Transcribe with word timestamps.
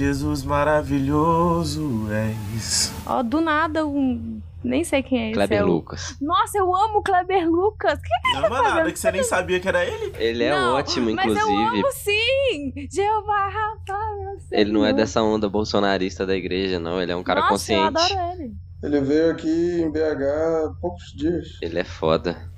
Jesus 0.00 0.42
maravilhoso 0.44 2.06
és. 2.10 2.90
Ó, 3.06 3.22
do 3.22 3.38
nada, 3.42 3.86
um. 3.86 4.40
Nem 4.64 4.82
sei 4.82 5.02
quem 5.02 5.18
é 5.18 5.24
esse. 5.26 5.34
Kleber 5.34 5.58
é 5.58 5.64
o- 5.64 5.66
Lucas. 5.66 6.16
Nossa, 6.22 6.56
eu 6.58 6.74
amo 6.74 6.98
o 6.98 7.02
Kleber 7.02 7.46
Lucas. 7.50 7.98
Que 8.00 8.40
Não 8.40 8.46
é 8.46 8.62
nada 8.62 8.92
que 8.92 8.98
você 8.98 9.10
nem 9.12 9.22
sabia 9.22 9.60
que 9.60 9.68
era 9.68 9.84
ele. 9.84 10.12
Ele 10.18 10.44
é 10.44 10.50
Não, 10.50 10.74
ótimo, 10.76 11.10
Mas 11.14 11.26
eu 11.26 11.32
inclusive. 11.32 11.78
amo 11.78 11.92
sim! 11.92 12.72
Jeová 12.90 13.48
Rafa, 13.48 13.98
meu 14.18 14.58
Ele 14.58 14.72
não 14.72 14.84
é 14.86 14.92
dessa 14.94 15.22
onda 15.22 15.48
bolsonarista 15.50 16.24
da 16.26 16.34
igreja, 16.34 16.78
não. 16.80 17.00
Ele 17.00 17.12
é 17.12 17.16
um 17.16 17.22
cara 17.22 17.40
Nossa, 17.40 17.52
consciente. 17.52 17.82
eu 17.82 17.86
adoro 18.20 18.32
ele. 18.40 18.52
Ele 18.82 19.00
veio 19.02 19.30
aqui 19.32 19.80
em 19.82 19.90
BH 19.92 20.22
há 20.24 20.72
poucos 20.80 21.12
dias. 21.14 21.46
Ele 21.60 21.78
é 21.78 21.84
foda. 21.84 22.50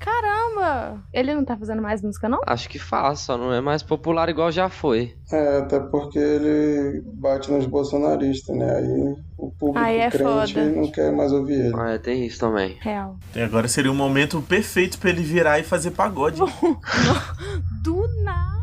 Ele 1.13 1.33
não 1.33 1.43
tá 1.45 1.55
fazendo 1.57 1.81
mais 1.81 2.01
música, 2.01 2.27
não? 2.29 2.39
Acho 2.45 2.69
que 2.69 2.79
faz, 2.79 3.19
só 3.19 3.37
não 3.37 3.53
é 3.53 3.61
mais 3.61 3.83
popular 3.83 4.29
igual 4.29 4.51
já 4.51 4.69
foi. 4.69 5.15
É, 5.31 5.57
até 5.57 5.79
porque 5.79 6.19
ele 6.19 7.01
bate 7.15 7.51
nos 7.51 7.65
bolsonaristas, 7.65 8.55
né? 8.55 8.75
Aí 8.75 9.15
o 9.37 9.51
público 9.51 9.79
Aí 9.85 9.97
é 9.99 10.09
crente 10.09 10.23
foda. 10.53 10.65
não 10.71 10.91
quer 10.91 11.11
mais 11.11 11.31
ouvir 11.31 11.53
ele. 11.53 11.73
Ah, 11.75 11.91
é, 11.91 11.97
tem 11.97 12.25
isso 12.25 12.39
também. 12.39 12.77
Real. 12.81 13.17
E 13.35 13.41
agora 13.41 13.67
seria 13.67 13.91
o 13.91 13.95
momento 13.95 14.41
perfeito 14.41 14.97
pra 14.97 15.09
ele 15.09 15.23
virar 15.23 15.59
e 15.59 15.63
fazer 15.63 15.91
pagode. 15.91 16.39
Do 17.83 18.07
nada. 18.23 18.53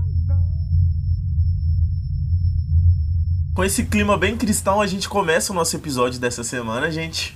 Com 3.60 3.64
esse 3.64 3.84
clima 3.84 4.16
bem 4.16 4.38
cristão, 4.38 4.80
a 4.80 4.86
gente 4.86 5.06
começa 5.06 5.52
o 5.52 5.54
nosso 5.54 5.76
episódio 5.76 6.18
dessa 6.18 6.42
semana, 6.42 6.90
gente. 6.90 7.34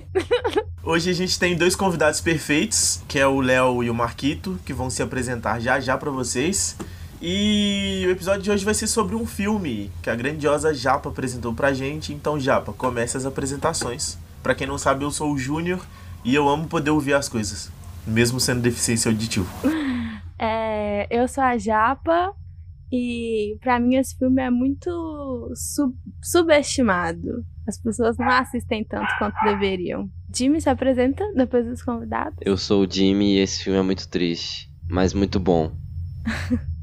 Hoje 0.82 1.10
a 1.10 1.12
gente 1.12 1.38
tem 1.38 1.54
dois 1.54 1.76
convidados 1.76 2.18
perfeitos, 2.18 3.02
que 3.06 3.18
é 3.18 3.26
o 3.26 3.42
Léo 3.42 3.82
e 3.82 3.90
o 3.90 3.94
Marquito, 3.94 4.58
que 4.64 4.72
vão 4.72 4.88
se 4.88 5.02
apresentar 5.02 5.60
já 5.60 5.78
já 5.80 5.98
pra 5.98 6.10
vocês. 6.10 6.78
E 7.20 8.04
o 8.06 8.10
episódio 8.10 8.40
de 8.40 8.50
hoje 8.50 8.64
vai 8.64 8.72
ser 8.72 8.86
sobre 8.86 9.14
um 9.14 9.26
filme 9.26 9.92
que 10.00 10.08
a 10.08 10.14
grandiosa 10.14 10.72
Japa 10.72 11.10
apresentou 11.10 11.52
pra 11.52 11.74
gente. 11.74 12.14
Então, 12.14 12.40
Japa, 12.40 12.72
comece 12.72 13.18
as 13.18 13.26
apresentações. 13.26 14.16
Pra 14.42 14.54
quem 14.54 14.66
não 14.66 14.78
sabe, 14.78 15.04
eu 15.04 15.10
sou 15.10 15.30
o 15.30 15.36
Júnior 15.36 15.84
e 16.24 16.34
eu 16.34 16.48
amo 16.48 16.66
poder 16.68 16.88
ouvir 16.88 17.12
as 17.12 17.28
coisas, 17.28 17.70
mesmo 18.06 18.40
sendo 18.40 18.62
deficiência 18.62 19.10
auditiva. 19.10 19.46
É, 20.38 21.06
eu 21.10 21.28
sou 21.28 21.44
a 21.44 21.58
Japa 21.58 22.32
e 22.96 23.58
pra 23.60 23.80
mim 23.80 23.96
esse 23.96 24.16
filme 24.16 24.40
é 24.40 24.50
muito 24.50 24.88
sub- 25.56 25.96
subestimado. 26.22 27.44
As 27.66 27.76
pessoas 27.78 28.16
não 28.18 28.28
assistem 28.28 28.84
tanto 28.84 29.08
quanto 29.18 29.34
deveriam. 29.44 30.08
Jimmy 30.34 30.60
se 30.60 30.68
apresenta 30.68 31.24
depois 31.34 31.66
dos 31.66 31.82
convidados. 31.82 32.38
Eu 32.42 32.56
sou 32.56 32.84
o 32.84 32.90
Jimmy 32.90 33.34
e 33.34 33.38
esse 33.38 33.64
filme 33.64 33.78
é 33.78 33.82
muito 33.82 34.08
triste, 34.08 34.70
mas 34.88 35.12
muito 35.12 35.40
bom. 35.40 35.72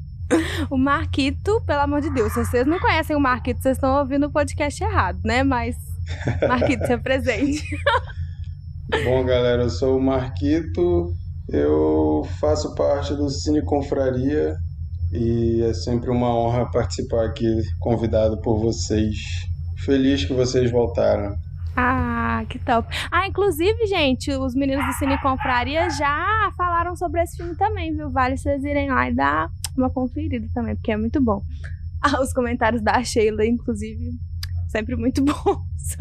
O 0.70 0.78
Marquito, 0.78 1.60
pelo 1.66 1.80
amor 1.80 2.00
de 2.00 2.08
Deus, 2.08 2.32
se 2.32 2.42
vocês 2.42 2.66
não 2.66 2.80
conhecem 2.80 3.14
o 3.14 3.20
Marquito, 3.20 3.60
vocês 3.60 3.76
estão 3.76 3.98
ouvindo 3.98 4.28
o 4.28 4.32
podcast 4.32 4.82
errado, 4.82 5.20
né? 5.26 5.42
Mas 5.42 5.76
Marquito, 6.48 6.86
se 6.86 6.92
apresente. 6.94 7.62
Bom, 9.04 9.22
galera, 9.26 9.64
eu 9.64 9.68
sou 9.68 9.98
o 9.98 10.02
Marquito, 10.02 11.12
eu 11.50 12.22
faço 12.40 12.74
parte 12.74 13.14
do 13.14 13.28
Cine 13.28 13.62
Confraria 13.62 14.56
e 15.12 15.62
é 15.62 15.74
sempre 15.74 16.10
uma 16.10 16.34
honra 16.34 16.70
participar 16.70 17.26
aqui, 17.26 17.62
convidado 17.78 18.40
por 18.40 18.58
vocês. 18.58 19.16
Feliz 19.84 20.24
que 20.24 20.32
vocês 20.32 20.70
voltaram. 20.70 21.34
Ah, 21.76 22.44
que 22.48 22.58
top. 22.58 22.88
Ah, 23.10 23.26
inclusive, 23.26 23.86
gente, 23.86 24.30
os 24.32 24.54
meninos 24.54 24.86
do 24.86 24.92
Cine 24.92 25.18
Confraria 25.20 25.88
já 25.90 26.52
falaram 26.56 26.94
sobre 26.94 27.22
esse 27.22 27.36
filme 27.36 27.56
também, 27.56 27.94
viu? 27.94 28.10
Vale 28.10 28.36
vocês 28.36 28.62
irem 28.64 28.90
lá 28.90 29.08
e 29.08 29.14
dar 29.14 29.48
uma 29.76 29.90
conferida 29.90 30.46
também, 30.54 30.74
porque 30.76 30.92
é 30.92 30.96
muito 30.96 31.22
bom. 31.22 31.42
Ah, 32.04 32.20
os 32.20 32.32
comentários 32.32 32.82
da 32.82 33.00
Sheila, 33.04 33.46
inclusive, 33.46 34.10
sempre 34.66 34.96
muito 34.96 35.22
bons. 35.24 35.96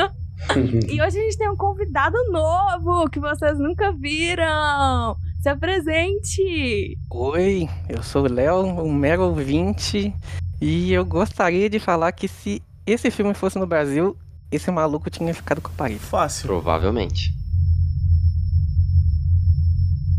e 0.89 0.99
hoje 0.99 1.19
a 1.19 1.21
gente 1.21 1.37
tem 1.37 1.47
um 1.47 1.55
convidado 1.55 2.17
novo 2.31 3.07
que 3.07 3.19
vocês 3.19 3.59
nunca 3.59 3.91
viram. 3.91 5.15
Se 5.41 5.49
apresente! 5.49 6.99
Oi, 7.09 7.67
eu 7.89 8.03
sou 8.03 8.25
o 8.25 8.31
Léo, 8.31 8.63
um 8.63 8.93
mero 8.93 9.23
ouvinte, 9.23 10.13
e 10.61 10.93
eu 10.93 11.03
gostaria 11.03 11.67
de 11.67 11.79
falar 11.79 12.11
que 12.11 12.27
se 12.27 12.61
esse 12.85 13.09
filme 13.09 13.33
fosse 13.33 13.57
no 13.57 13.65
Brasil, 13.65 14.15
esse 14.51 14.69
maluco 14.69 15.09
tinha 15.09 15.33
ficado 15.33 15.59
com 15.59 15.69
a 15.69 15.75
parede. 15.75 15.99
Fácil. 15.99 16.45
Provavelmente. 16.45 17.31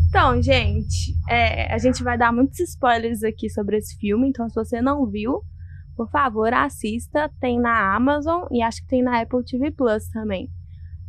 Então, 0.09 0.43
gente, 0.43 1.15
é, 1.31 1.73
a 1.73 1.79
gente 1.79 2.03
vai 2.03 2.19
dar 2.19 2.33
muitos 2.33 2.59
spoilers 2.59 3.23
aqui 3.23 3.49
sobre 3.49 3.77
esse 3.77 3.97
filme, 3.99 4.29
então 4.29 4.49
se 4.49 4.57
você 4.57 4.83
não 4.83 5.07
viu, 5.07 5.41
por 5.97 6.11
favor, 6.11 6.53
assista. 6.53 7.31
Tem 7.41 7.61
na 7.61 7.95
Amazon 7.95 8.43
e 8.51 8.61
acho 8.61 8.83
que 8.83 8.89
tem 8.89 9.05
na 9.05 9.23
Apple 9.23 9.45
TV 9.45 9.71
Plus 9.71 10.09
também. 10.09 10.51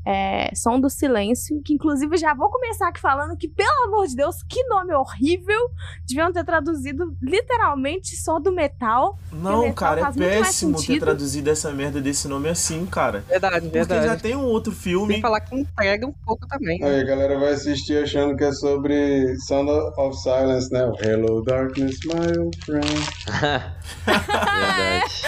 É, 0.06 0.54
Som 0.56 0.80
do 0.80 0.90
Silêncio, 0.90 1.62
que 1.64 1.74
inclusive 1.74 2.18
já 2.18 2.34
vou 2.34 2.50
começar 2.50 2.90
aqui 2.90 3.00
falando 3.00 3.38
que, 3.38 3.48
pelo 3.48 3.86
amor 3.86 4.06
de 4.08 4.16
Deus, 4.16 4.44
que 4.44 4.62
nome 4.68 4.94
horrível! 4.94 5.60
Deviam 6.08 6.32
ter 6.32 6.44
traduzido 6.44 7.16
literalmente 7.22 8.16
Som 8.18 8.42
do 8.42 8.52
Metal. 8.52 9.18
Não, 9.32 9.62
Metal 9.62 9.74
cara, 9.74 10.02
é 10.02 10.12
péssimo 10.12 10.82
ter 10.82 11.00
traduzido 11.00 11.50
essa 11.50 11.72
merda 11.72 12.02
desse 12.02 12.28
nome 12.28 12.50
assim, 12.50 12.86
cara. 12.86 13.24
Verdade, 13.30 13.62
Porque 13.70 13.80
já 13.80 13.86
verdade. 13.86 14.22
tem 14.22 14.36
um 14.36 14.44
outro 14.46 14.74
filme. 14.74 15.14
Sem 15.14 15.22
falar 15.22 15.40
que 15.42 15.56
entrega 15.56 16.06
um 16.06 16.14
pouco 16.26 16.46
também. 16.48 16.80
né? 16.80 16.88
Aí 16.88 17.02
a 17.02 17.04
galera 17.06 17.40
vai 17.40 17.54
assistir 17.54 18.04
achando 18.04 18.36
que 18.36 18.44
é 18.44 18.52
sobre 18.52 19.36
Sound 19.48 19.70
of 19.98 20.18
Silence, 20.18 20.72
né? 20.72 20.92
Hello 21.02 21.42
Darkness, 21.44 21.98
my 22.06 22.38
old 22.40 22.58
friend. 22.66 22.84
Verdade. 24.06 25.24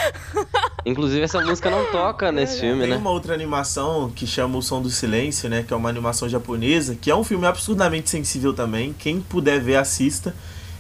Inclusive, 0.86 1.22
essa 1.24 1.42
música 1.42 1.70
não 1.72 1.92
toca 1.92 2.32
nesse 2.32 2.60
filme, 2.60 2.82
Tem 2.82 2.90
né? 2.92 2.98
uma 2.98 3.10
outra 3.10 3.34
animação 3.34 4.10
que 4.10 4.28
chama 4.28 4.58
O 4.58 4.62
Som 4.66 4.82
do 4.82 4.90
Silêncio, 4.90 5.50
né? 5.50 5.64
Que 5.64 5.74
é 5.74 5.78
uma 5.78 5.90
animação 5.90 6.28
japonesa, 6.28 6.96
que 6.96 7.10
é 7.12 7.16
um 7.16 7.24
filme 7.24 7.46
absurdamente 7.46 8.10
sensível 8.10 8.54
também. 8.54 8.94
Quem 8.98 9.22
puder 9.22 9.60
ver, 9.62 9.76
assista. 9.78 10.36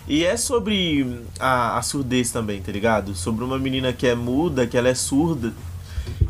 E 0.07 0.23
é 0.25 0.38
sobre 0.38 1.22
a, 1.40 1.78
a 1.78 1.81
surdez 1.81 2.31
também, 2.31 2.62
tá 2.62 2.72
ligado? 2.72 3.16
Sobre 3.16 3.44
uma 3.44 3.57
menina 3.57 3.91
que 3.94 4.06
é 4.06 4.13
muda, 4.16 4.68
que 4.68 4.78
ela 4.78 4.90
é 4.90 4.94
surda. 4.95 5.51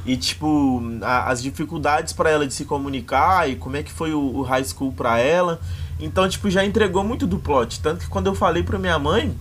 E, 0.05 0.15
tipo, 0.15 0.81
a- 1.01 1.29
as 1.31 1.41
dificuldades 1.41 2.13
pra 2.13 2.29
ela 2.29 2.45
de 2.47 2.53
se 2.53 2.63
comunicar 2.65 3.49
e 3.49 3.55
como 3.55 3.75
é 3.75 3.83
que 3.83 3.91
foi 3.91 4.13
o, 4.13 4.19
o 4.37 4.41
high 4.43 4.63
school 4.63 4.93
pra 4.93 5.19
ela. 5.19 5.59
Então, 5.99 6.27
tipo, 6.29 6.49
já 6.49 6.63
entregou 6.63 7.03
muito 7.03 7.25
do 7.27 7.39
plot. 7.39 7.81
Tanto 7.81 8.01
que 8.01 8.07
quando 8.09 8.27
eu 8.27 8.35
falei 8.35 8.63
pra 8.63 8.77
minha 8.79 8.97
mãe, 8.99 9.35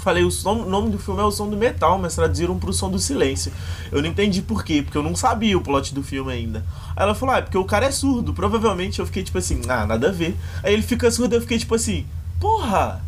falei, 0.00 0.24
o 0.24 0.30
som- 0.30 0.64
nome 0.64 0.90
do 0.90 0.98
filme 0.98 1.20
é 1.20 1.24
o 1.24 1.30
som 1.30 1.48
do 1.48 1.56
metal, 1.56 1.98
mas 1.98 2.14
traduziram 2.14 2.58
pro 2.58 2.72
som 2.72 2.90
do 2.90 2.98
silêncio. 2.98 3.52
Eu 3.92 4.00
não 4.02 4.08
entendi 4.08 4.42
por 4.42 4.64
quê, 4.64 4.82
porque 4.82 4.96
eu 4.98 5.02
não 5.02 5.14
sabia 5.14 5.56
o 5.56 5.60
plot 5.60 5.94
do 5.94 6.02
filme 6.02 6.32
ainda. 6.32 6.64
Aí 6.96 7.02
ela 7.04 7.14
falou, 7.14 7.34
ah, 7.34 7.38
é 7.38 7.42
porque 7.42 7.58
o 7.58 7.64
cara 7.64 7.86
é 7.86 7.90
surdo. 7.90 8.32
Provavelmente 8.34 8.98
eu 8.98 9.06
fiquei 9.06 9.22
tipo 9.22 9.38
assim, 9.38 9.60
ah, 9.68 9.86
nada 9.86 10.08
a 10.08 10.12
ver. 10.12 10.36
Aí 10.62 10.72
ele 10.72 10.82
fica 10.82 11.10
surdo, 11.10 11.34
eu 11.36 11.40
fiquei 11.40 11.58
tipo 11.58 11.74
assim, 11.74 12.06
porra, 12.40 13.02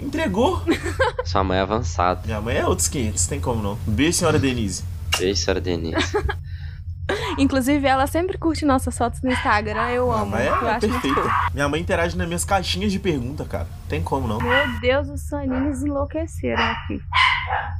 entregou. 0.00 0.62
Sua 1.24 1.44
mãe 1.44 1.58
é 1.58 1.60
avançada. 1.62 2.22
Minha 2.24 2.40
mãe 2.40 2.56
é 2.56 2.66
outros 2.66 2.88
500, 2.88 3.26
tem 3.26 3.40
como 3.40 3.62
não. 3.62 3.78
Beijo, 3.86 4.18
senhora 4.18 4.38
Denise. 4.38 4.84
Beijo, 5.18 5.40
senhora 5.40 5.60
Denise. 5.60 5.96
Inclusive, 7.38 7.86
ela 7.86 8.06
sempre 8.06 8.36
curte 8.36 8.64
nossas 8.64 8.96
fotos 8.98 9.22
no 9.22 9.30
Instagram. 9.30 9.88
Eu 9.90 10.06
Minha 10.06 10.16
amo. 10.22 10.30
mãe 10.30 10.46
eu 10.46 10.54
é 10.68 10.70
acho 10.72 10.88
muito 10.88 11.00
perfeita. 11.02 11.30
Minha 11.54 11.68
mãe 11.68 11.80
interage 11.80 12.16
nas 12.16 12.26
minhas 12.26 12.44
caixinhas 12.44 12.90
de 12.92 12.98
pergunta, 12.98 13.44
cara. 13.44 13.66
Tem 13.88 14.02
como 14.02 14.26
não. 14.26 14.38
Meu 14.38 14.80
Deus, 14.80 15.08
os 15.08 15.28
soninhos 15.28 15.82
enlouqueceram 15.82 16.62
aqui. 16.62 17.00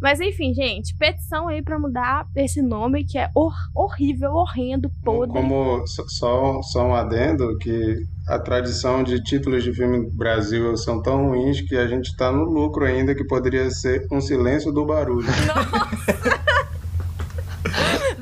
Mas 0.01 0.21
enfim, 0.21 0.55
gente, 0.55 0.95
petição 0.97 1.49
aí 1.49 1.61
pra 1.61 1.79
mudar 1.79 2.25
esse 2.37 2.63
nome 2.63 3.05
que 3.05 3.19
é 3.19 3.29
hor- 3.35 3.53
horrível, 3.75 4.33
horrendo, 4.33 4.91
podre. 5.05 5.33
Como 5.35 5.87
só- 5.87 6.05
só, 6.09 6.63
só 6.63 6.87
um 6.87 6.95
adendo, 6.95 7.59
que 7.59 7.97
a 8.29 8.39
tradição 8.39 9.03
de 9.03 9.23
títulos 9.23 9.63
de 9.65 9.75
filme 9.75 9.99
no 9.99 10.11
Brasil 10.11 10.75
são 10.77 11.03
tão 11.03 11.29
ruins 11.29 11.61
que 11.61 11.77
a 11.77 11.87
gente 11.87 12.17
tá 12.17 12.31
no 12.33 12.45
lucro 12.45 12.85
ainda, 12.87 13.15
que 13.15 13.25
poderia 13.27 13.71
ser 13.71 14.07
Um 14.11 14.21
Silêncio 14.21 14.73
do 14.73 14.87
Barulho. 14.87 15.27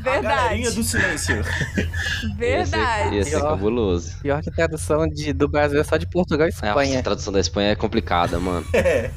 A 0.09 0.21
galerinha 0.21 0.71
Verdade. 0.71 0.77
do 0.77 0.85
silêncio. 0.85 1.45
Verdade. 2.37 3.03
Ia 3.05 3.11
ser, 3.11 3.15
ia 3.15 3.25
ser 3.25 3.31
Pior. 3.39 3.51
cabuloso. 3.51 4.17
Pior 4.23 4.43
que 4.43 4.51
a 4.51 4.53
tradução 4.53 5.09
de, 5.09 5.33
do 5.33 5.49
Brasil 5.49 5.81
é 5.81 5.85
só 5.85 5.97
de 5.97 6.07
Portugal 6.07 6.47
e 6.47 6.51
É, 6.51 6.53
Espanha. 6.53 6.99
a 6.99 7.03
tradução 7.03 7.33
da 7.33 7.41
Espanha 7.41 7.71
é 7.71 7.75
complicada, 7.77 8.39
mano. 8.39 8.67
É. 8.75 9.11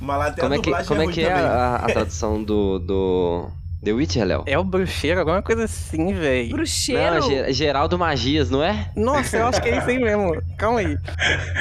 Mas 0.00 0.18
lá 0.18 0.26
até 0.28 0.40
Como 0.40 0.52
a 0.54 0.56
é 0.56 0.58
que, 0.58 0.64
dublagem 0.64 0.88
como 0.88 1.02
é, 1.02 1.12
que 1.12 1.22
é 1.22 1.32
a, 1.32 1.76
a 1.76 1.86
tradução 1.86 2.42
do, 2.42 2.78
do 2.80 3.48
The 3.84 3.92
Witcher, 3.92 4.24
Léo? 4.24 4.42
É 4.46 4.58
o 4.58 4.64
bruxeiro, 4.64 5.20
alguma 5.20 5.42
coisa 5.42 5.64
assim, 5.64 6.12
velho. 6.14 6.50
Bruxeiro. 6.50 7.14
Não, 7.20 7.22
Ge- 7.22 7.52
Geraldo 7.52 7.96
Magias, 7.98 8.50
não 8.50 8.64
é? 8.64 8.90
Nossa, 8.96 9.36
eu 9.36 9.46
acho 9.46 9.60
que 9.62 9.68
é 9.68 9.78
isso 9.78 9.88
aí 9.90 9.98
mesmo. 10.00 10.42
Calma 10.58 10.80
aí. 10.80 10.86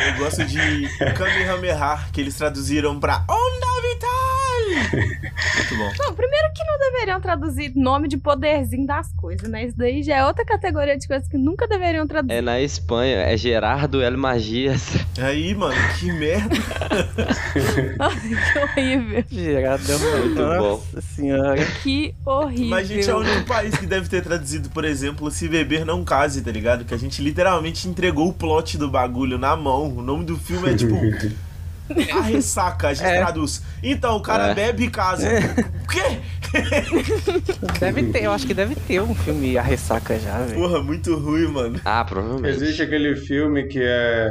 Eu 0.07 0.17
gosto 0.17 0.43
de 0.45 0.87
Kamehameha, 1.15 1.99
que 2.11 2.21
eles 2.21 2.35
traduziram 2.35 2.99
pra 2.99 3.17
Onda 3.29 3.93
Vital! 3.93 4.38
Muito 4.79 5.77
bom. 5.77 5.91
Não, 5.99 6.13
primeiro 6.13 6.53
que 6.53 6.63
não 6.63 6.79
deveriam 6.91 7.21
traduzir 7.21 7.71
nome 7.75 8.07
de 8.07 8.17
poderzinho 8.17 8.85
das 8.85 9.11
coisas, 9.13 9.49
né? 9.49 9.65
Isso 9.65 9.77
daí 9.77 10.03
já 10.03 10.17
é 10.17 10.25
outra 10.25 10.45
categoria 10.45 10.97
de 10.97 11.07
coisas 11.07 11.27
que 11.27 11.37
nunca 11.37 11.67
deveriam 11.67 12.07
traduzir. 12.07 12.37
É 12.37 12.41
na 12.41 12.59
Espanha, 12.61 13.17
é 13.17 13.37
Gerardo 13.37 14.01
El 14.01 14.17
Magias. 14.17 14.97
Aí, 15.17 15.53
mano, 15.53 15.75
que 15.99 16.11
merda. 16.11 16.55
que 18.53 18.59
horrível. 18.59 19.23
Gerado 19.29 19.83
Muito 19.99 20.35
bom. 20.35 20.71
Nossa 20.71 21.01
senhora. 21.01 21.65
Que 21.83 22.15
horrível. 22.25 22.69
Mas 22.69 22.79
a 22.79 22.93
gente 22.93 23.09
é 23.09 23.15
o 23.15 23.19
único 23.19 23.45
país 23.45 23.77
que 23.77 23.85
deve 23.85 24.09
ter 24.09 24.21
traduzido, 24.21 24.69
por 24.69 24.85
exemplo, 24.85 25.29
Se 25.31 25.47
Beber 25.47 25.85
Não 25.85 26.03
Case, 26.03 26.41
tá 26.41 26.51
ligado? 26.51 26.85
Que 26.85 26.93
a 26.93 26.97
gente 26.97 27.21
literalmente 27.21 27.87
entregou 27.87 28.29
o 28.29 28.33
plot 28.33 28.77
do 28.77 28.89
bagulho 28.89 29.37
na 29.37 29.55
mão. 29.55 29.89
O 29.95 30.01
nome 30.01 30.25
do 30.25 30.37
filme 30.37 30.71
é 30.71 30.75
tipo. 30.75 30.95
A 32.15 32.21
ressaca, 32.21 32.89
a 32.89 32.93
gente 32.93 33.07
É. 33.07 33.17
traduz. 33.19 33.63
Então, 33.81 34.17
o 34.17 34.21
cara 34.21 34.47
É. 34.49 34.53
bebe 34.53 34.85
e 34.85 34.89
casa. 34.89 35.27
O 35.83 35.87
quê? 35.87 36.19
Deve 37.79 38.03
ter, 38.11 38.23
eu 38.23 38.31
acho 38.31 38.47
que 38.47 38.53
deve 38.53 38.75
ter 38.75 39.01
um 39.01 39.13
filme 39.13 39.57
A 39.57 39.61
Ressaca 39.61 40.17
já, 40.19 40.39
velho. 40.39 40.59
Porra, 40.59 40.81
muito 40.81 41.15
ruim, 41.17 41.47
mano. 41.47 41.79
Ah, 41.85 42.03
provavelmente. 42.03 42.55
Existe 42.55 42.81
aquele 42.81 43.15
filme 43.15 43.67
que 43.67 43.79
é 43.81 44.29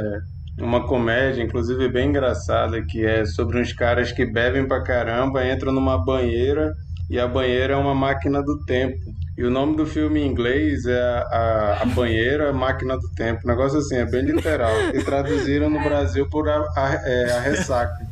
uma 0.59 0.85
comédia, 0.85 1.41
inclusive 1.41 1.87
bem 1.89 2.09
engraçada, 2.09 2.81
que 2.85 3.05
é 3.05 3.25
sobre 3.25 3.61
uns 3.61 3.71
caras 3.71 4.11
que 4.11 4.25
bebem 4.25 4.67
pra 4.67 4.83
caramba, 4.83 5.45
entram 5.47 5.71
numa 5.71 6.03
banheira 6.03 6.73
e 7.09 7.17
a 7.19 7.27
banheira 7.27 7.73
é 7.73 7.77
uma 7.77 7.95
máquina 7.95 8.41
do 8.43 8.63
tempo. 8.65 8.97
E 9.39 9.43
o 9.45 9.49
nome 9.49 9.77
do 9.77 9.85
filme 9.85 10.19
em 10.19 10.27
inglês 10.27 10.85
é 10.85 10.99
a, 11.01 11.19
a, 11.31 11.83
a 11.83 11.85
banheira 11.85 12.51
máquina 12.51 12.97
do 12.97 13.07
tempo. 13.15 13.39
Um 13.45 13.47
negócio 13.47 13.79
assim, 13.79 13.95
é 13.95 14.03
bem 14.05 14.21
literal. 14.23 14.73
E 14.93 15.01
traduziram 15.01 15.69
no 15.69 15.79
Brasil 15.81 16.27
por 16.29 16.49
a, 16.49 16.57
a, 16.75 16.93
é, 17.05 17.31
a 17.31 17.39
ressaca. 17.39 18.05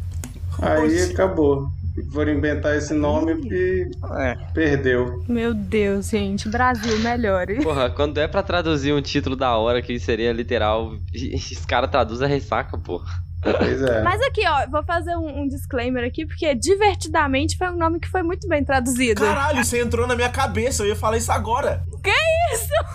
Aí 0.61 0.85
Oxi. 0.85 1.11
acabou. 1.11 1.67
Foram 2.13 2.31
inventar 2.31 2.77
esse 2.77 2.93
nome 2.93 3.33
e 3.51 3.89
É. 4.21 4.37
perdeu. 4.53 5.21
Meu 5.27 5.53
Deus, 5.53 6.09
gente. 6.11 6.47
Brasil, 6.47 6.97
melhore. 6.99 7.61
Porra, 7.61 7.89
quando 7.89 8.19
é 8.19 8.27
pra 8.29 8.41
traduzir 8.41 8.93
um 8.93 9.01
título 9.01 9.35
da 9.35 9.57
hora 9.57 9.81
que 9.81 9.99
seria 9.99 10.31
literal, 10.31 10.93
os 11.13 11.65
caras 11.65 11.91
traduzem 11.91 12.25
a 12.25 12.29
ressaca, 12.29 12.77
porra. 12.77 13.26
Pois 13.57 13.81
é. 13.81 14.01
Mas 14.01 14.21
aqui, 14.21 14.41
ó, 14.47 14.69
vou 14.69 14.83
fazer 14.83 15.15
um, 15.15 15.41
um 15.41 15.47
disclaimer 15.47 16.03
aqui, 16.05 16.25
porque 16.25 16.53
Divertidamente 16.55 17.57
foi 17.57 17.69
um 17.69 17.77
nome 17.77 17.99
que 17.99 18.07
foi 18.07 18.23
muito 18.23 18.47
bem 18.47 18.63
traduzido. 18.63 19.21
Caralho, 19.21 19.63
você 19.63 19.81
entrou 19.81 20.07
na 20.07 20.15
minha 20.15 20.29
cabeça, 20.29 20.83
eu 20.83 20.87
ia 20.87 20.95
falar 20.95 21.17
isso 21.17 21.31
agora. 21.31 21.83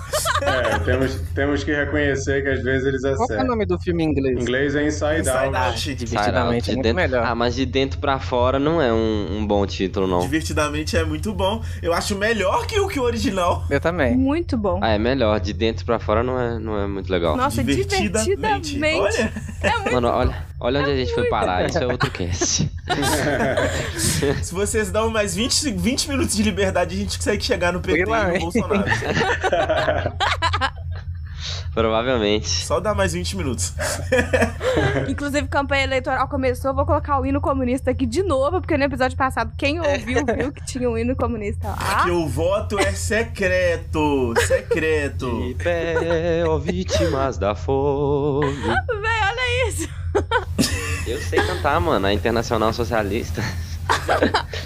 É, 0.42 0.78
temos, 0.80 1.14
temos 1.34 1.62
que 1.64 1.72
reconhecer 1.72 2.42
que 2.42 2.48
às 2.48 2.62
vezes 2.64 2.84
eles 2.86 3.00
Qual 3.02 3.14
que 3.14 3.20
é 3.20 3.20
o 3.20 3.24
acertam. 3.24 3.46
nome 3.46 3.64
do 3.64 3.78
filme 3.78 4.02
em 4.02 4.08
inglês? 4.08 4.36
Em 4.36 4.42
inglês 4.42 4.74
é 4.74 4.84
Inside, 4.86 5.20
Inside 5.20 5.36
Out. 5.36 5.56
Out. 5.56 5.94
Divertidamente 5.94 6.70
é 6.70 6.70
de 6.70 6.76
muito 6.76 6.82
dentro... 6.82 6.96
melhor. 6.96 7.24
Ah, 7.24 7.34
mas 7.34 7.54
de 7.54 7.64
dentro 7.64 8.00
pra 8.00 8.18
fora 8.18 8.58
não 8.58 8.82
é 8.82 8.92
um, 8.92 9.38
um 9.38 9.46
bom 9.46 9.64
título, 9.66 10.08
não. 10.08 10.20
Divertidamente 10.20 10.96
é 10.96 11.04
muito 11.04 11.32
bom. 11.32 11.62
Eu 11.80 11.92
acho 11.92 12.16
melhor 12.16 12.66
que 12.66 12.78
o 12.80 12.88
que 12.88 12.98
o 12.98 13.04
original. 13.04 13.64
Eu 13.70 13.80
também. 13.80 14.16
Muito 14.16 14.56
bom. 14.58 14.80
Ah, 14.82 14.90
é 14.90 14.98
melhor. 14.98 15.38
De 15.38 15.52
dentro 15.52 15.86
pra 15.86 16.00
fora 16.00 16.24
não 16.24 16.40
é, 16.40 16.58
não 16.58 16.78
é 16.78 16.86
muito 16.88 17.10
legal. 17.10 17.36
Nossa, 17.36 17.62
divertidamente. 17.62 18.80
Olha, 18.82 19.32
É 19.62 19.70
muito 19.78 19.92
Mano, 19.92 20.08
olha, 20.08 20.44
olha 20.62 20.80
onde 20.80 20.90
a 20.90 20.96
gente 20.96 21.12
foi 21.14 21.28
parar. 21.28 21.68
Isso 21.68 21.78
é 21.78 21.86
outro 21.86 22.10
cast. 22.10 22.70
se 24.42 24.54
vocês 24.54 24.90
dão 24.90 25.10
mais 25.10 25.34
20, 25.34 25.72
20 25.72 26.08
minutos 26.08 26.34
de 26.36 26.42
liberdade, 26.42 26.94
a 26.94 26.98
gente 26.98 27.18
consegue 27.18 27.44
chegar 27.44 27.72
no 27.72 27.80
PT 27.80 28.00
e 28.00 28.04
no? 28.04 28.38
Bolsonaro. 28.38 28.84
Provavelmente. 31.74 32.48
Só 32.48 32.80
dá 32.80 32.94
mais 32.94 33.12
20 33.12 33.36
minutos. 33.36 33.74
Inclusive, 35.08 35.48
campanha 35.48 35.84
eleitoral 35.84 36.28
começou. 36.28 36.74
Vou 36.74 36.86
colocar 36.86 37.20
o 37.20 37.26
hino 37.26 37.40
comunista 37.40 37.90
aqui 37.90 38.06
de 38.06 38.22
novo, 38.22 38.60
porque 38.60 38.76
no 38.76 38.84
episódio 38.84 39.16
passado, 39.16 39.52
quem 39.56 39.80
ouviu, 39.80 40.24
viu 40.24 40.52
que 40.52 40.64
tinha 40.64 40.88
um 40.88 40.96
hino 40.96 41.16
comunista 41.16 41.68
lá. 41.68 42.04
Que 42.04 42.10
o 42.10 42.26
voto 42.26 42.78
é 42.78 42.92
secreto. 42.92 44.34
Secreto. 44.46 45.42
De 45.42 45.54
pé, 45.54 46.44
ó 46.46 46.58
vítimas 46.58 47.38
da 47.38 47.54
fome. 47.54 48.52
Véi, 48.62 49.20
olha 49.22 49.68
isso. 49.68 49.88
Eu 51.06 51.18
sei 51.20 51.40
cantar, 51.44 51.80
mano. 51.80 52.06
A 52.06 52.12
Internacional 52.12 52.72
Socialista. 52.72 53.42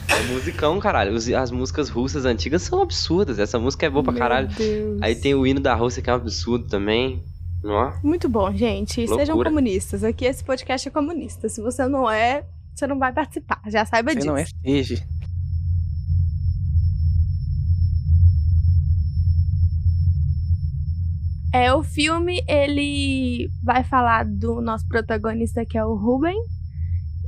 É 0.09 0.33
musicão, 0.33 0.79
caralho. 0.79 1.15
As 1.15 1.51
músicas 1.51 1.89
russas 1.89 2.25
antigas 2.25 2.63
são 2.63 2.81
absurdas. 2.81 3.39
Essa 3.39 3.59
música 3.59 3.87
é 3.87 3.91
boa 3.91 4.03
pra 4.03 4.13
Meu 4.13 4.21
caralho. 4.21 4.49
Deus. 4.49 4.99
Aí 5.03 5.15
tem 5.15 5.35
o 5.35 5.47
hino 5.47 5.61
da 5.61 5.75
Rússia 5.75 6.03
que 6.03 6.09
é 6.11 6.13
um 6.13 6.17
absurdo 6.17 6.67
também. 6.67 7.23
Ó. 7.65 7.93
Muito 8.03 8.29
bom, 8.29 8.53
gente. 8.53 8.95
Sejam 9.07 9.35
Loucura. 9.35 9.51
comunistas. 9.51 10.05
Aqui 10.05 10.25
esse 10.25 10.45
podcast 10.45 10.87
é 10.89 10.91
comunista. 10.91 11.49
Se 11.49 11.61
você 11.61 11.87
não 11.87 12.09
é, 12.11 12.45
você 12.75 12.87
não 12.87 12.99
vai 12.99 13.13
participar. 13.13 13.61
Já 13.67 13.85
saiba 13.85 14.11
Você 14.11 14.17
disso. 14.17 14.27
não 14.29 14.37
é 14.37 14.45
seja. 14.65 15.03
É, 21.53 21.73
o 21.73 21.83
filme, 21.83 22.43
ele 22.47 23.49
vai 23.63 23.83
falar 23.83 24.25
do 24.27 24.61
nosso 24.61 24.87
protagonista, 24.89 25.65
que 25.65 25.79
é 25.79 25.85
o 25.85 25.95
Ruben. 25.95 26.37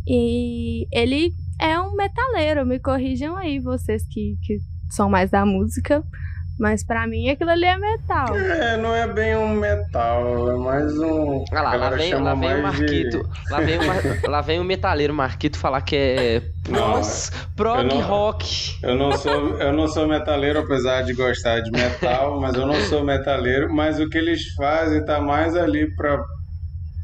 E 0.06 0.86
ele 0.92 1.32
é 1.60 1.78
um 1.80 1.94
metaleiro. 1.94 2.64
Me 2.66 2.78
corrijam 2.78 3.36
aí, 3.36 3.58
vocês 3.58 4.02
que, 4.08 4.36
que 4.42 4.58
são 4.90 5.08
mais 5.10 5.30
da 5.30 5.44
música. 5.46 6.02
Mas 6.60 6.84
pra 6.84 7.06
mim, 7.06 7.30
aquilo 7.30 7.50
ali 7.50 7.66
é 7.66 7.78
metal. 7.78 8.36
É, 8.36 8.76
não 8.76 8.92
é 8.92 9.06
bem 9.06 9.36
um 9.36 9.54
metal, 9.54 10.50
é 10.50 10.56
mais 10.56 10.98
um. 10.98 11.44
Ah 11.52 11.62
lá, 11.62 11.74
lá 11.76 11.90
vem, 11.90 12.12
lá 12.14 12.34
vem 12.34 12.48
o 12.58 12.62
mais 12.62 12.74
de- 12.74 12.80
Marquito. 12.82 13.30
Lá, 13.48 13.60
vem 13.60 13.78
o 13.78 13.86
Mar- 13.86 14.02
lá 14.28 14.40
vem 14.40 14.58
o 14.58 14.64
metaleiro 14.64 15.14
Marquito 15.14 15.56
falar 15.56 15.82
que 15.82 15.94
é 15.94 16.42
pós, 16.68 17.30
prog 17.54 17.84
não- 17.86 18.00
rock. 18.00 18.76
Eu 18.82 18.96
não 18.96 19.12
sou, 19.12 19.56
eu 19.60 19.72
não 19.72 19.86
sou 19.86 20.08
metaleiro, 20.08 20.58
apesar 20.58 21.02
de 21.02 21.12
gostar 21.14 21.60
de 21.60 21.70
metal, 21.70 22.40
mas 22.40 22.56
eu 22.56 22.66
não 22.66 22.74
sou 22.86 23.04
metaleiro. 23.04 23.72
Mas 23.72 24.00
o 24.00 24.08
que 24.08 24.18
eles 24.18 24.52
fazem 24.54 25.04
tá 25.04 25.20
mais 25.20 25.54
ali 25.54 25.94
pra 25.94 26.20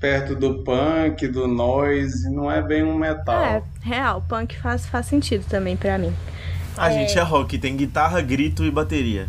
perto 0.04 0.34
do 0.36 0.62
punk, 0.62 1.26
do 1.28 1.48
noise, 1.48 2.30
não 2.30 2.52
é 2.52 2.60
bem 2.60 2.82
um 2.82 2.94
metal. 2.94 3.42
É, 3.42 3.62
real, 3.80 4.22
punk 4.28 4.54
faz, 4.60 4.84
faz 4.84 5.06
sentido 5.06 5.46
também 5.48 5.78
pra 5.78 5.96
mim. 5.96 6.12
A 6.76 6.90
gente 6.90 7.18
é 7.18 7.22
rock, 7.22 7.56
tem 7.56 7.74
guitarra, 7.74 8.20
grito 8.20 8.64
e 8.66 8.70
bateria. 8.70 9.26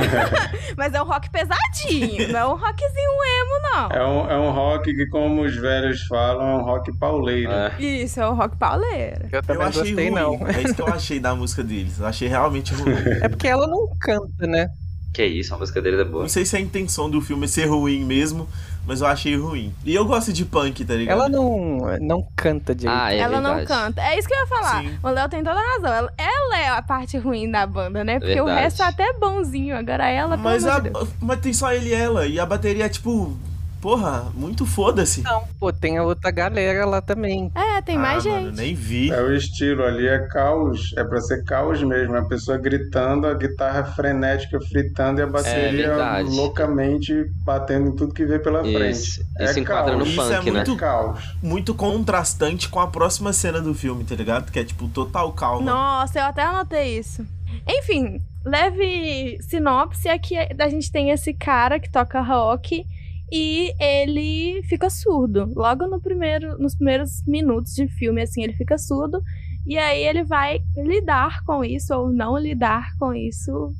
Mas 0.76 0.92
é 0.92 1.00
um 1.00 1.06
rock 1.06 1.30
pesadinho, 1.30 2.30
não 2.30 2.38
é 2.40 2.46
um 2.46 2.56
rockzinho 2.58 3.10
emo, 3.40 3.60
não. 3.72 3.88
É 3.90 4.06
um, 4.06 4.30
é 4.32 4.38
um 4.38 4.50
rock 4.52 4.94
que, 4.94 5.06
como 5.06 5.40
os 5.44 5.56
velhos 5.56 6.02
falam, 6.02 6.46
é 6.46 6.56
um 6.56 6.62
rock 6.62 6.94
pauleiro. 6.98 7.50
É. 7.50 7.72
Isso, 7.80 8.20
é 8.20 8.28
um 8.28 8.34
rock 8.34 8.54
pauleiro. 8.58 9.28
Eu 9.32 9.38
Eu 9.38 9.42
também 9.42 9.66
achei 9.66 9.82
gostei, 9.82 10.10
ruim. 10.10 10.14
não. 10.20 10.46
É 10.46 10.62
isso 10.62 10.74
que 10.74 10.82
eu 10.82 10.88
achei 10.88 11.18
da 11.18 11.34
música 11.34 11.62
deles. 11.62 11.98
Eu 12.00 12.06
achei 12.06 12.28
realmente 12.28 12.74
ruim. 12.74 12.92
É 13.22 13.30
porque 13.30 13.48
ela 13.48 13.66
não 13.66 13.88
canta, 13.98 14.46
né? 14.46 14.68
Que 15.14 15.24
isso, 15.26 15.54
a 15.54 15.58
música 15.58 15.80
deles 15.80 16.00
é 16.00 16.04
boa. 16.04 16.22
Não 16.22 16.28
sei 16.28 16.44
se 16.44 16.56
a 16.56 16.60
intenção 16.60 17.08
do 17.10 17.20
filme 17.20 17.44
é 17.44 17.48
ser 17.48 17.66
ruim 17.66 18.02
mesmo, 18.02 18.48
mas 18.86 19.00
eu 19.00 19.06
achei 19.06 19.36
ruim. 19.36 19.72
E 19.84 19.94
eu 19.94 20.04
gosto 20.04 20.32
de 20.32 20.44
punk, 20.44 20.84
tá 20.84 20.94
ligado? 20.94 21.16
Ela 21.16 21.28
não, 21.28 21.78
não 22.00 22.26
canta 22.36 22.74
direito. 22.74 22.98
Ah, 23.00 23.12
é 23.14 23.18
ela 23.18 23.40
não 23.40 23.56
verdade. 23.56 23.66
canta. 23.84 24.02
É 24.02 24.18
isso 24.18 24.26
que 24.28 24.34
eu 24.34 24.38
ia 24.40 24.46
falar. 24.46 24.82
Sim. 24.82 24.98
O 25.02 25.08
Léo 25.08 25.28
tem 25.28 25.42
toda 25.44 25.58
a 25.58 25.74
razão. 25.74 25.92
Ela, 25.92 26.12
ela 26.18 26.58
é 26.58 26.68
a 26.68 26.82
parte 26.82 27.16
ruim 27.18 27.50
da 27.50 27.66
banda, 27.66 28.02
né? 28.04 28.18
Porque 28.18 28.40
o 28.40 28.44
Verdade. 28.44 28.64
resto 28.64 28.82
é 28.82 28.86
até 28.86 29.12
bonzinho. 29.14 29.76
Agora 29.76 30.08
ela, 30.08 30.36
Mas, 30.36 30.66
a, 30.66 30.78
de 30.80 30.90
mas 31.20 31.40
tem 31.40 31.52
só 31.52 31.72
ele 31.72 31.90
e 31.90 31.94
ela. 31.94 32.26
E 32.26 32.38
a 32.40 32.46
bateria 32.46 32.86
é 32.86 32.88
tipo. 32.88 33.36
Porra, 33.82 34.30
muito 34.32 34.64
foda-se. 34.64 35.22
Não, 35.22 35.42
pô, 35.58 35.72
tem 35.72 35.98
a 35.98 36.04
outra 36.04 36.30
galera 36.30 36.86
lá 36.86 37.00
também. 37.00 37.50
É, 37.52 37.82
tem 37.82 37.98
mais 37.98 38.18
ah, 38.18 38.30
gente. 38.30 38.44
Mano, 38.44 38.56
nem 38.56 38.76
vi. 38.76 39.10
É 39.10 39.20
o 39.20 39.34
estilo 39.34 39.82
ali, 39.82 40.06
é 40.06 40.20
caos, 40.28 40.94
é 40.96 41.02
pra 41.02 41.20
ser 41.20 41.42
caos 41.42 41.82
mesmo. 41.82 42.14
É 42.14 42.20
a 42.20 42.24
pessoa 42.24 42.56
gritando, 42.56 43.26
a 43.26 43.34
guitarra 43.34 43.82
frenética 43.84 44.60
fritando 44.60 45.18
e 45.20 45.24
a 45.24 45.26
bateria 45.26 45.88
verdade. 45.88 46.30
loucamente 46.30 47.24
batendo 47.44 47.88
em 47.88 47.96
tudo 47.96 48.14
que 48.14 48.24
vê 48.24 48.38
pela 48.38 48.62
frente. 48.62 48.92
Isso, 48.92 49.26
É 49.36 49.46
isso 49.46 49.58
enquadra 49.58 49.96
no 49.96 50.04
caos. 50.04 50.10
Isso 50.10 50.32
é 50.32 50.36
punk, 50.36 50.44
né? 50.44 50.52
muito- 50.52 50.76
Caos. 50.76 51.36
Muito 51.42 51.74
contrastante 51.74 52.68
com 52.68 52.78
a 52.78 52.86
próxima 52.86 53.32
cena 53.32 53.60
do 53.60 53.74
filme, 53.74 54.04
tá 54.04 54.14
ligado? 54.14 54.52
Que 54.52 54.60
é 54.60 54.64
tipo 54.64 54.86
total 54.90 55.32
calma. 55.32 55.68
Nossa, 55.68 56.20
eu 56.20 56.24
até 56.26 56.42
anotei 56.42 57.00
isso. 57.00 57.26
Enfim, 57.68 58.22
leve 58.44 59.38
sinopse 59.42 60.08
aqui 60.08 60.36
a 60.36 60.68
gente 60.68 60.90
tem 60.90 61.10
esse 61.10 61.34
cara 61.34 61.80
que 61.80 61.90
toca 61.90 62.20
rock 62.20 62.86
e 63.32 63.72
ele 63.80 64.62
fica 64.64 64.90
surdo. 64.90 65.50
Logo 65.56 65.86
no 65.86 65.98
primeiro, 65.98 66.58
nos 66.58 66.74
primeiros 66.74 67.24
minutos 67.26 67.72
de 67.72 67.88
filme, 67.88 68.20
assim, 68.20 68.42
ele 68.42 68.52
fica 68.52 68.76
surdo. 68.76 69.22
E 69.66 69.78
aí 69.78 70.02
ele 70.02 70.22
vai 70.22 70.60
lidar 70.76 71.42
com 71.46 71.64
isso 71.64 71.94
ou 71.94 72.12
não 72.12 72.36
lidar 72.36 72.94
com 72.98 73.14
isso 73.14 73.72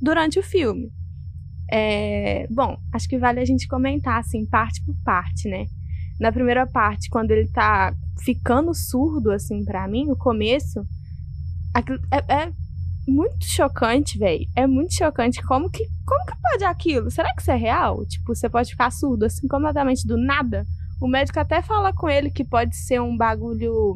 durante 0.00 0.38
o 0.38 0.42
filme. 0.42 0.90
É, 1.70 2.46
bom, 2.48 2.78
acho 2.94 3.06
que 3.06 3.18
vale 3.18 3.38
a 3.38 3.44
gente 3.44 3.68
comentar, 3.68 4.18
assim, 4.18 4.46
parte 4.46 4.82
por 4.82 4.94
parte, 5.04 5.46
né? 5.46 5.66
Na 6.18 6.32
primeira 6.32 6.66
parte, 6.66 7.10
quando 7.10 7.32
ele 7.32 7.48
tá 7.48 7.92
ficando 8.24 8.72
surdo, 8.72 9.30
assim, 9.30 9.62
pra 9.62 9.86
mim, 9.86 10.10
o 10.10 10.16
começo, 10.16 10.80
é, 12.10 12.34
é 12.34 12.52
muito 13.06 13.44
chocante, 13.44 14.18
velho. 14.18 14.46
É 14.54 14.66
muito 14.66 14.94
chocante. 14.94 15.42
Como 15.42 15.70
que, 15.70 15.84
como 16.04 16.26
que 16.26 16.34
pode 16.40 16.64
aquilo? 16.64 17.10
Será 17.10 17.32
que 17.34 17.40
isso 17.40 17.50
é 17.50 17.56
real? 17.56 18.04
Tipo, 18.06 18.34
você 18.34 18.48
pode 18.48 18.70
ficar 18.70 18.90
surdo, 18.90 19.24
assim, 19.24 19.46
completamente 19.46 20.06
do 20.06 20.16
nada? 20.16 20.66
O 21.00 21.06
médico 21.06 21.38
até 21.38 21.62
fala 21.62 21.92
com 21.92 22.08
ele 22.08 22.30
que 22.30 22.44
pode 22.44 22.74
ser 22.76 23.00
um 23.00 23.16
bagulho. 23.16 23.94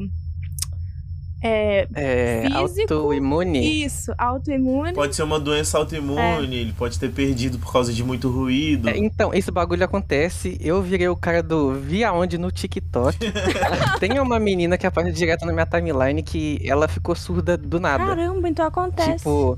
É, 1.41 1.87
É, 1.93 2.41
Físico 2.43 2.93
autoimune. 2.93 3.83
isso, 3.83 4.13
autoimune. 4.17 4.93
Pode 4.93 5.15
ser 5.15 5.23
uma 5.23 5.39
doença 5.39 5.77
autoimune, 5.77 6.55
ele 6.55 6.73
pode 6.73 6.99
ter 6.99 7.11
perdido 7.11 7.57
por 7.57 7.71
causa 7.71 7.91
de 7.91 8.03
muito 8.03 8.29
ruído. 8.29 8.89
É, 8.89 8.97
então, 8.97 9.33
esse 9.33 9.49
bagulho 9.51 9.83
acontece. 9.83 10.57
Eu 10.61 10.81
virei 10.81 11.07
o 11.07 11.15
cara 11.15 11.41
do 11.41 11.73
vi 11.73 12.03
aonde 12.03 12.37
no 12.37 12.51
TikTok. 12.51 13.17
Tem 13.99 14.19
uma 14.19 14.39
menina 14.39 14.77
que 14.77 14.85
aparece 14.85 15.17
direto 15.17 15.45
na 15.45 15.53
minha 15.53 15.65
timeline 15.65 16.21
que 16.21 16.61
ela 16.63 16.87
ficou 16.87 17.15
surda 17.15 17.57
do 17.57 17.79
nada. 17.79 18.05
Caramba, 18.05 18.47
então 18.47 18.65
acontece. 18.65 19.17
Tipo, 19.17 19.57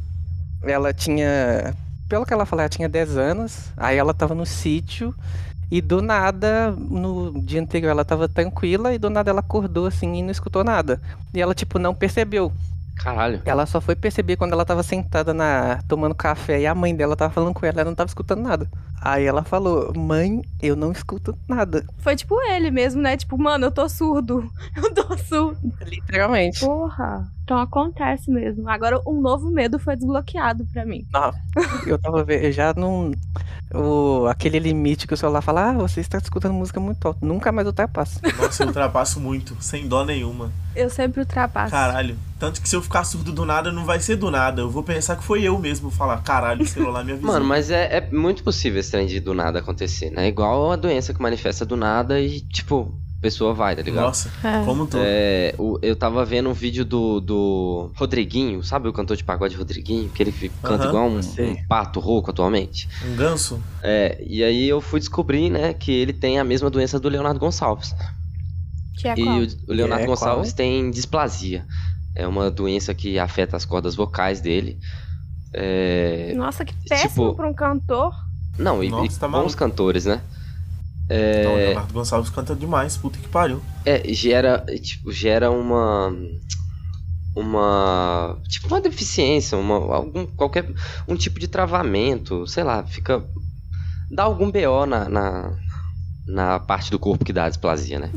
ela 0.63 0.93
tinha. 0.93 1.75
Pelo 2.07 2.25
que 2.25 2.33
ela 2.33 2.45
falou, 2.45 2.61
ela 2.61 2.69
tinha 2.69 2.87
10 2.87 3.17
anos. 3.17 3.71
Aí 3.75 3.97
ela 3.97 4.13
tava 4.13 4.33
no 4.35 4.45
sítio. 4.45 5.13
E 5.73 5.81
do 5.81 6.03
nada, 6.03 6.69
no 6.69 7.33
dia 7.41 7.59
anterior 7.59 7.89
ela 7.89 8.05
tava 8.05 8.29
tranquila. 8.29 8.93
E 8.93 8.99
do 8.99 9.09
nada 9.09 9.31
ela 9.31 9.39
acordou 9.39 9.87
assim 9.87 10.13
e 10.13 10.21
não 10.21 10.29
escutou 10.29 10.63
nada. 10.63 11.01
E 11.33 11.41
ela, 11.41 11.55
tipo, 11.55 11.79
não 11.79 11.95
percebeu. 11.95 12.51
Caralho. 12.95 13.41
Ela 13.43 13.65
só 13.65 13.81
foi 13.81 13.95
perceber 13.95 14.35
quando 14.35 14.53
ela 14.53 14.65
tava 14.65 14.83
sentada 14.83 15.33
na 15.33 15.81
tomando 15.87 16.13
café 16.13 16.61
e 16.61 16.67
a 16.67 16.75
mãe 16.75 16.95
dela 16.95 17.15
tava 17.15 17.33
falando 17.33 17.55
com 17.55 17.65
ela, 17.65 17.81
ela 17.81 17.89
não 17.89 17.95
tava 17.95 18.07
escutando 18.07 18.43
nada. 18.43 18.69
Aí 19.01 19.25
ela 19.25 19.43
falou: 19.43 19.91
"Mãe, 19.97 20.43
eu 20.61 20.75
não 20.75 20.91
escuto 20.91 21.35
nada". 21.49 21.83
Foi 21.97 22.15
tipo 22.15 22.39
ele 22.43 22.69
mesmo, 22.69 23.01
né? 23.01 23.17
Tipo, 23.17 23.35
mano, 23.35 23.65
eu 23.65 23.71
tô 23.71 23.89
surdo. 23.89 24.47
Eu 24.77 24.93
tô 24.93 25.17
surdo. 25.17 25.59
Literalmente. 25.87 26.59
Porra. 26.59 27.27
Então 27.43 27.59
acontece 27.59 28.31
mesmo. 28.31 28.69
Agora 28.69 28.99
um 29.05 29.19
novo 29.21 29.51
medo 29.51 29.77
foi 29.77 29.95
desbloqueado 29.95 30.65
pra 30.71 30.85
mim. 30.85 31.05
Eu 31.85 31.99
tava 31.99 32.23
vendo, 32.23 32.43
eu 32.43 32.51
já 32.51 32.73
não 32.75 33.11
o 33.73 34.27
aquele 34.27 34.59
limite 34.59 35.07
que 35.07 35.13
o 35.13 35.17
celular 35.17 35.41
fala: 35.41 35.69
"Ah, 35.69 35.73
você 35.73 35.99
está 35.99 36.17
escutando 36.17 36.53
música 36.53 36.79
muito 36.79 37.05
alto". 37.07 37.25
Nunca 37.25 37.51
mais 37.51 37.67
ultrapassa. 37.67 38.21
Nossa, 38.37 38.63
eu 38.63 38.67
ultrapasso 38.67 39.19
muito, 39.19 39.57
sem 39.59 39.87
dó 39.87 40.05
nenhuma. 40.05 40.51
Eu 40.75 40.89
sempre 40.89 41.21
ultrapasso. 41.21 41.71
Caralho. 41.71 42.15
Tanto 42.39 42.61
que 42.61 42.67
se 42.67 42.75
eu 42.75 42.81
ficar 42.81 43.03
surdo 43.03 43.31
do 43.31 43.45
nada, 43.45 43.71
não 43.71 43.85
vai 43.85 43.99
ser 43.99 44.15
do 44.15 44.29
nada. 44.31 44.61
Eu 44.61 44.69
vou 44.69 44.83
pensar 44.83 45.15
que 45.15 45.23
foi 45.23 45.43
eu 45.43 45.57
mesmo 45.59 45.89
falar, 45.89 46.21
caralho, 46.23 46.63
o 46.63 46.67
celular 46.67 47.03
me 47.03 47.11
avisou. 47.13 47.31
Mano, 47.31 47.45
mas 47.45 47.69
é, 47.69 47.97
é 47.97 48.09
muito 48.11 48.43
possível 48.43 48.79
esse 48.79 48.91
trem 48.91 49.05
de 49.05 49.19
do 49.19 49.33
nada 49.33 49.59
acontecer, 49.59 50.09
né? 50.11 50.27
Igual 50.27 50.65
uma 50.67 50.77
doença 50.77 51.13
que 51.13 51.21
manifesta 51.21 51.65
do 51.65 51.75
nada 51.77 52.19
e, 52.19 52.41
tipo, 52.41 52.93
a 53.02 53.02
pessoa 53.23 53.53
vai, 53.53 53.75
tá 53.75 53.81
ligado? 53.81 54.03
Nossa, 54.05 54.29
É. 54.43 54.63
como 54.65 54.85
tô. 54.85 54.97
É, 54.99 55.55
o- 55.57 55.79
eu 55.81 55.95
tava 55.95 56.23
vendo 56.25 56.49
um 56.49 56.53
vídeo 56.53 56.85
do, 56.85 57.19
do 57.19 57.91
Rodriguinho, 57.95 58.61
sabe 58.63 58.87
o 58.87 58.93
cantor 58.93 59.17
de 59.17 59.23
pagode 59.23 59.55
Rodriguinho? 59.55 60.09
Que 60.09 60.21
ele 60.21 60.51
canta 60.61 60.85
igual 60.87 61.07
um, 61.07 61.17
um 61.19 61.65
pato 61.67 61.99
rouco 61.99 62.29
atualmente. 62.29 62.87
Um 63.05 63.15
ganso? 63.15 63.59
É, 63.81 64.21
e 64.27 64.43
aí 64.43 64.67
eu 64.69 64.79
fui 64.81 64.99
descobrir, 64.99 65.49
né, 65.49 65.73
que 65.73 65.91
ele 65.91 66.13
tem 66.13 66.37
a 66.37 66.43
mesma 66.43 66.69
doença 66.69 66.99
do 66.99 67.09
Leonardo 67.09 67.39
Gonçalves. 67.39 67.95
Que 68.97 69.07
é 69.07 69.13
e 69.17 69.23
qual? 69.23 69.39
o, 69.39 69.43
o 69.43 69.73
Leonardo 69.73 70.03
É, 70.03 70.07
Gonçalves 70.07 70.51
qual? 70.51 70.57
tem 70.57 70.91
displasia. 70.91 71.65
É 72.15 72.27
uma 72.27 72.51
doença 72.51 72.93
que 72.93 73.17
afeta 73.17 73.57
as 73.57 73.65
cordas 73.65 73.95
vocais 73.95 74.39
dele. 74.39 74.77
É, 75.53 76.33
Nossa, 76.35 76.63
que 76.65 76.73
péssimo 76.87 77.09
tipo- 77.27 77.35
pra 77.35 77.47
um 77.47 77.53
cantor. 77.53 78.13
Não, 78.57 78.83
e, 78.83 78.89
Nossa, 78.89 79.05
e 79.05 79.19
tá 79.19 79.27
bons 79.27 79.31
maluco. 79.37 79.57
cantores, 79.57 80.05
né? 80.05 80.21
Não, 81.09 81.53
o 81.53 81.57
Leonardo 81.57 81.93
Gonçalves 81.93 82.29
canta 82.29 82.55
demais, 82.55 82.95
puta 82.97 83.19
que 83.19 83.27
pariu. 83.27 83.61
É, 83.85 84.01
gera, 84.13 84.65
tipo, 84.81 85.11
gera 85.11 85.51
uma 85.51 86.11
uma 87.35 88.37
tipo 88.47 88.67
uma 88.67 88.79
deficiência, 88.81 89.57
uma 89.57 89.75
algum 89.95 90.25
qualquer 90.25 90.69
um 91.07 91.15
tipo 91.15 91.39
de 91.39 91.47
travamento, 91.47 92.45
sei 92.47 92.63
lá, 92.63 92.83
fica 92.83 93.25
dá 94.11 94.23
algum 94.23 94.51
BO 94.51 94.85
na, 94.85 95.09
na, 95.09 95.53
na 96.27 96.59
parte 96.59 96.91
do 96.91 96.99
corpo 96.99 97.25
que 97.25 97.33
dá 97.33 97.45
a 97.45 97.49
displasia, 97.49 97.99
né? 97.99 98.11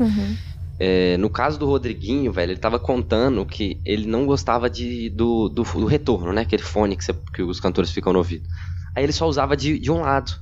É, 0.78 1.16
no 1.16 1.30
caso 1.30 1.58
do 1.58 1.64
Rodriguinho, 1.66 2.30
velho, 2.30 2.52
ele 2.52 2.60
tava 2.60 2.78
contando 2.78 3.46
que 3.46 3.80
ele 3.82 4.06
não 4.06 4.26
gostava 4.26 4.68
de, 4.68 5.08
do, 5.08 5.48
do, 5.48 5.62
do 5.62 5.86
retorno, 5.86 6.34
né? 6.34 6.42
Aquele 6.42 6.62
fone 6.62 6.94
que, 6.96 7.02
você- 7.02 7.14
que 7.32 7.42
os 7.42 7.58
cantores 7.58 7.90
ficam 7.90 8.12
no 8.12 8.18
ouvido. 8.18 8.46
Aí 8.94 9.02
ele 9.02 9.12
só 9.12 9.26
usava 9.26 9.56
de, 9.56 9.78
de 9.78 9.90
um 9.90 10.02
lado. 10.02 10.32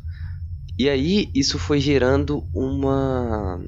E 0.79 0.89
aí 0.89 1.31
isso 1.35 1.59
foi 1.59 1.81
gerando 1.81 2.49
uma. 2.53 3.61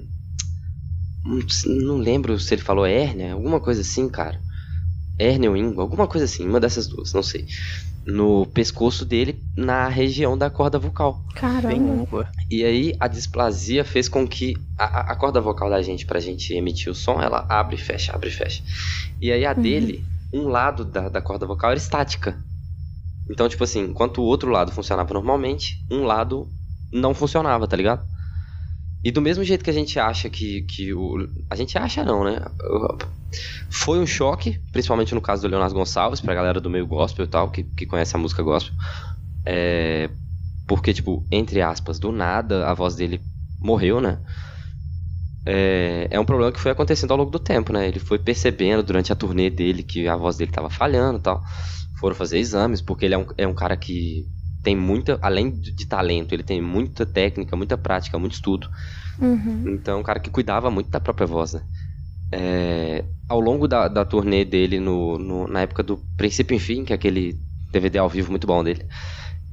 um- 1.24 1.40
Não 1.84 1.98
lembro 1.98 2.38
se 2.38 2.54
ele 2.54 2.62
falou 2.62 2.86
hérnia, 2.86 3.32
alguma 3.32 3.60
coisa 3.60 3.80
assim, 3.80 4.08
cara. 4.08 4.40
Hérnia 5.18 5.50
ou 5.50 5.56
íngua, 5.56 5.82
alguma 5.84 6.08
coisa 6.08 6.24
assim, 6.26 6.46
uma 6.48 6.60
dessas 6.60 6.88
duas, 6.88 7.12
não 7.12 7.22
sei. 7.22 7.46
No 8.06 8.46
pescoço 8.46 9.04
dele, 9.04 9.44
na 9.56 9.88
região 9.88 10.38
da 10.38 10.50
corda 10.50 10.78
vocal. 10.78 11.24
Caramba. 11.34 12.28
E 12.50 12.64
aí 12.64 12.96
a 13.00 13.08
displasia 13.08 13.84
fez 13.84 14.08
com 14.08 14.26
que 14.26 14.54
a, 14.78 15.12
a- 15.12 15.16
corda 15.16 15.40
vocal 15.40 15.70
da 15.70 15.82
gente, 15.82 16.06
pra 16.06 16.20
gente 16.20 16.54
emitir 16.54 16.90
o 16.92 16.94
som, 16.94 17.20
ela 17.20 17.46
abre 17.48 17.76
e 17.76 17.78
fecha, 17.78 18.12
abre 18.14 18.28
e 18.28 18.32
fecha. 18.32 18.62
E 19.20 19.32
aí 19.32 19.44
a 19.44 19.52
dele, 19.52 20.04
um 20.32 20.48
lado 20.48 20.84
da, 20.84 21.08
da 21.08 21.20
corda 21.20 21.46
vocal 21.46 21.70
era 21.70 21.78
estática. 21.78 22.38
Então, 23.28 23.48
tipo 23.48 23.64
assim, 23.64 23.80
enquanto 23.80 24.18
o 24.20 24.24
outro 24.24 24.50
lado 24.50 24.72
funcionava 24.72 25.12
normalmente, 25.14 25.84
um 25.90 26.04
lado 26.04 26.48
não 26.92 27.14
funcionava, 27.14 27.66
tá 27.66 27.76
ligado? 27.76 28.04
E 29.04 29.10
do 29.10 29.22
mesmo 29.22 29.44
jeito 29.44 29.62
que 29.62 29.70
a 29.70 29.72
gente 29.72 30.00
acha 30.00 30.28
que, 30.28 30.62
que 30.62 30.92
o. 30.92 31.28
A 31.48 31.54
gente 31.54 31.78
acha 31.78 32.04
não, 32.04 32.24
né? 32.24 32.40
Foi 33.70 33.98
um 33.98 34.06
choque, 34.06 34.60
principalmente 34.72 35.14
no 35.14 35.20
caso 35.20 35.42
do 35.42 35.48
Leonardo 35.48 35.74
Gonçalves, 35.74 36.20
pra 36.20 36.34
galera 36.34 36.60
do 36.60 36.70
meio 36.70 36.86
gospel 36.86 37.24
e 37.24 37.28
tal, 37.28 37.50
que, 37.50 37.62
que 37.62 37.86
conhece 37.86 38.16
a 38.16 38.18
música 38.18 38.42
gospel. 38.42 38.74
É, 39.44 40.10
porque, 40.66 40.92
tipo, 40.92 41.24
entre 41.30 41.62
aspas, 41.62 41.98
do 41.98 42.10
nada 42.10 42.66
a 42.66 42.74
voz 42.74 42.96
dele 42.96 43.20
morreu, 43.60 44.00
né? 44.00 44.18
É, 45.46 46.08
é 46.10 46.18
um 46.18 46.24
problema 46.24 46.50
que 46.50 46.58
foi 46.58 46.72
acontecendo 46.72 47.12
ao 47.12 47.18
longo 47.18 47.30
do 47.30 47.38
tempo, 47.38 47.72
né? 47.72 47.86
Ele 47.86 48.00
foi 48.00 48.18
percebendo 48.18 48.82
durante 48.82 49.12
a 49.12 49.16
turnê 49.16 49.48
dele 49.48 49.84
que 49.84 50.08
a 50.08 50.16
voz 50.16 50.36
dele 50.36 50.50
tava 50.50 50.68
falhando 50.68 51.18
e 51.18 51.22
tal. 51.22 51.44
Foram 52.00 52.16
fazer 52.16 52.38
exames, 52.38 52.82
porque 52.82 53.04
ele 53.04 53.14
é 53.14 53.18
um, 53.18 53.26
é 53.38 53.46
um 53.46 53.54
cara 53.54 53.76
que 53.76 54.26
tem 54.66 54.76
muita, 54.76 55.16
além 55.22 55.52
de 55.60 55.86
talento, 55.86 56.34
ele 56.34 56.42
tem 56.42 56.60
muita 56.60 57.06
técnica, 57.06 57.56
muita 57.56 57.78
prática, 57.78 58.18
muito 58.18 58.32
estudo. 58.34 58.68
Uhum. 59.20 59.64
Então, 59.64 60.00
um 60.00 60.02
cara 60.02 60.20
que 60.20 60.30
cuidava 60.30 60.70
muito 60.70 60.90
da 60.90 61.00
própria 61.00 61.26
voz, 61.26 61.54
né? 61.54 61.62
É, 62.32 63.04
ao 63.28 63.40
longo 63.40 63.68
da, 63.68 63.88
da 63.88 64.04
turnê 64.04 64.44
dele, 64.44 64.80
no, 64.80 65.18
no- 65.18 65.48
na 65.48 65.62
época 65.62 65.82
do 65.82 65.98
Princípio 66.16 66.56
e 66.56 66.60
Fim, 66.60 66.84
que 66.84 66.92
é 66.92 66.96
aquele 66.96 67.40
DVD 67.72 67.98
ao 67.98 68.08
vivo 68.10 68.30
muito 68.30 68.46
bom 68.46 68.64
dele, 68.64 68.86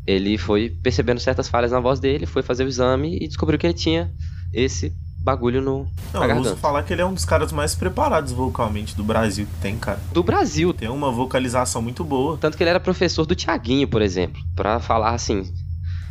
ele 0.07 0.37
foi 0.37 0.69
percebendo 0.69 1.19
certas 1.19 1.49
falhas 1.49 1.71
na 1.71 1.79
voz 1.79 1.99
dele, 1.99 2.25
foi 2.25 2.43
fazer 2.43 2.65
o 2.65 2.69
exame 2.69 3.17
e 3.21 3.27
descobriu 3.27 3.59
que 3.59 3.67
ele 3.67 3.73
tinha 3.73 4.13
esse 4.53 4.93
bagulho 5.23 5.61
no, 5.61 5.87
Não, 6.13 6.21
eu 6.23 6.29
ouço 6.29 6.43
garganta. 6.43 6.55
falar 6.57 6.83
que 6.83 6.91
ele 6.93 7.01
é 7.01 7.05
um 7.05 7.13
dos 7.13 7.23
caras 7.25 7.51
mais 7.51 7.73
preparados 7.73 8.31
vocalmente 8.33 8.95
do 8.95 9.03
Brasil 9.03 9.45
que 9.45 9.61
tem, 9.61 9.77
cara. 9.77 9.99
Do 10.11 10.21
Brasil. 10.23 10.73
Tem 10.73 10.89
uma 10.89 11.11
vocalização 11.11 11.81
muito 11.81 12.03
boa. 12.03 12.37
Tanto 12.37 12.57
que 12.57 12.63
ele 12.63 12.69
era 12.69 12.79
professor 12.79 13.25
do 13.25 13.33
Tiaguinho, 13.35 13.87
por 13.87 14.01
exemplo, 14.01 14.41
pra 14.55 14.79
falar 14.79 15.11
assim, 15.11 15.43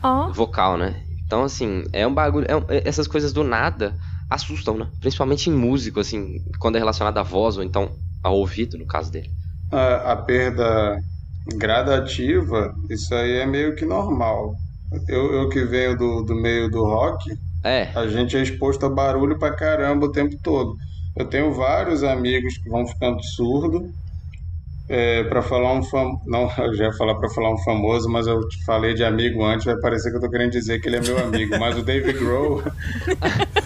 Ó, 0.03 0.33
vocal, 0.33 0.77
né? 0.77 1.03
Então, 1.27 1.45
assim, 1.45 1.85
é 1.93 2.07
um 2.07 2.13
bagulho. 2.15 2.47
é 2.49 2.57
um- 2.57 2.65
é- 2.69 2.87
essas 2.89 3.07
coisas 3.07 3.33
do 3.33 3.43
nada 3.45 3.95
assustam, 4.31 4.77
né? 4.77 4.87
Principalmente 5.01 5.49
em 5.51 5.53
músico, 5.53 6.01
assim, 6.01 6.39
quando 6.59 6.77
é 6.77 6.79
relacionado 6.79 7.19
à 7.19 7.23
voz 7.23 7.57
ou 7.57 7.63
então 7.63 7.91
ao 8.23 8.37
ouvido, 8.37 8.79
no 8.79 8.87
caso 8.87 9.11
dele. 9.13 9.31
A, 9.71 10.13
a 10.13 10.17
perda 10.17 10.99
gradativa, 11.57 12.75
isso 12.91 13.15
aí 13.15 13.39
é 13.39 13.47
meio 13.47 13.75
que 13.75 13.85
normal. 13.85 14.55
Eu, 15.09 15.33
eu 15.33 15.49
que 15.49 15.65
venho 15.65 15.97
do, 15.97 16.23
do 16.23 16.35
meio 16.35 16.71
do 16.71 16.85
rock, 16.85 17.31
É, 17.65 17.89
a 17.95 18.07
gente 18.07 18.37
é 18.37 18.43
exposto 18.43 18.87
a 18.87 18.91
barulho 18.91 19.39
pra 19.39 19.53
caramba 19.53 20.07
o 20.07 20.13
tempo 20.13 20.37
todo. 20.43 20.77
Eu 21.17 21.27
tenho 21.27 21.53
vários 21.53 22.03
amigos 22.03 22.57
que 22.59 22.69
vão 22.69 22.87
ficando 22.87 23.23
surdos. 23.23 23.91
É, 24.89 25.23
para 25.25 25.41
falar 25.41 25.73
um 25.73 25.83
fam... 25.83 26.19
não, 26.27 26.51
eu 26.59 26.75
já 26.75 26.87
ia 26.87 26.93
falar 26.93 27.15
para 27.15 27.31
falar 27.31 27.55
um 27.55 27.59
famoso, 27.59 28.11
mas 28.11 28.27
eu 28.27 28.47
te 28.49 28.65
falei 28.65 28.95
de 28.95 29.05
amigo 29.05 29.43
antes, 29.45 29.65
vai 29.65 29.79
parecer 29.81 30.11
que 30.11 30.17
eu 30.17 30.21
tô 30.21 30.29
querendo 30.29 30.51
dizer 30.51 30.81
que 30.81 30.89
ele 30.89 30.97
é 30.97 31.01
meu 31.01 31.19
amigo, 31.19 31.59
mas 31.59 31.79
o 31.79 31.83
Dave 31.83 32.13
Grohl 32.13 32.63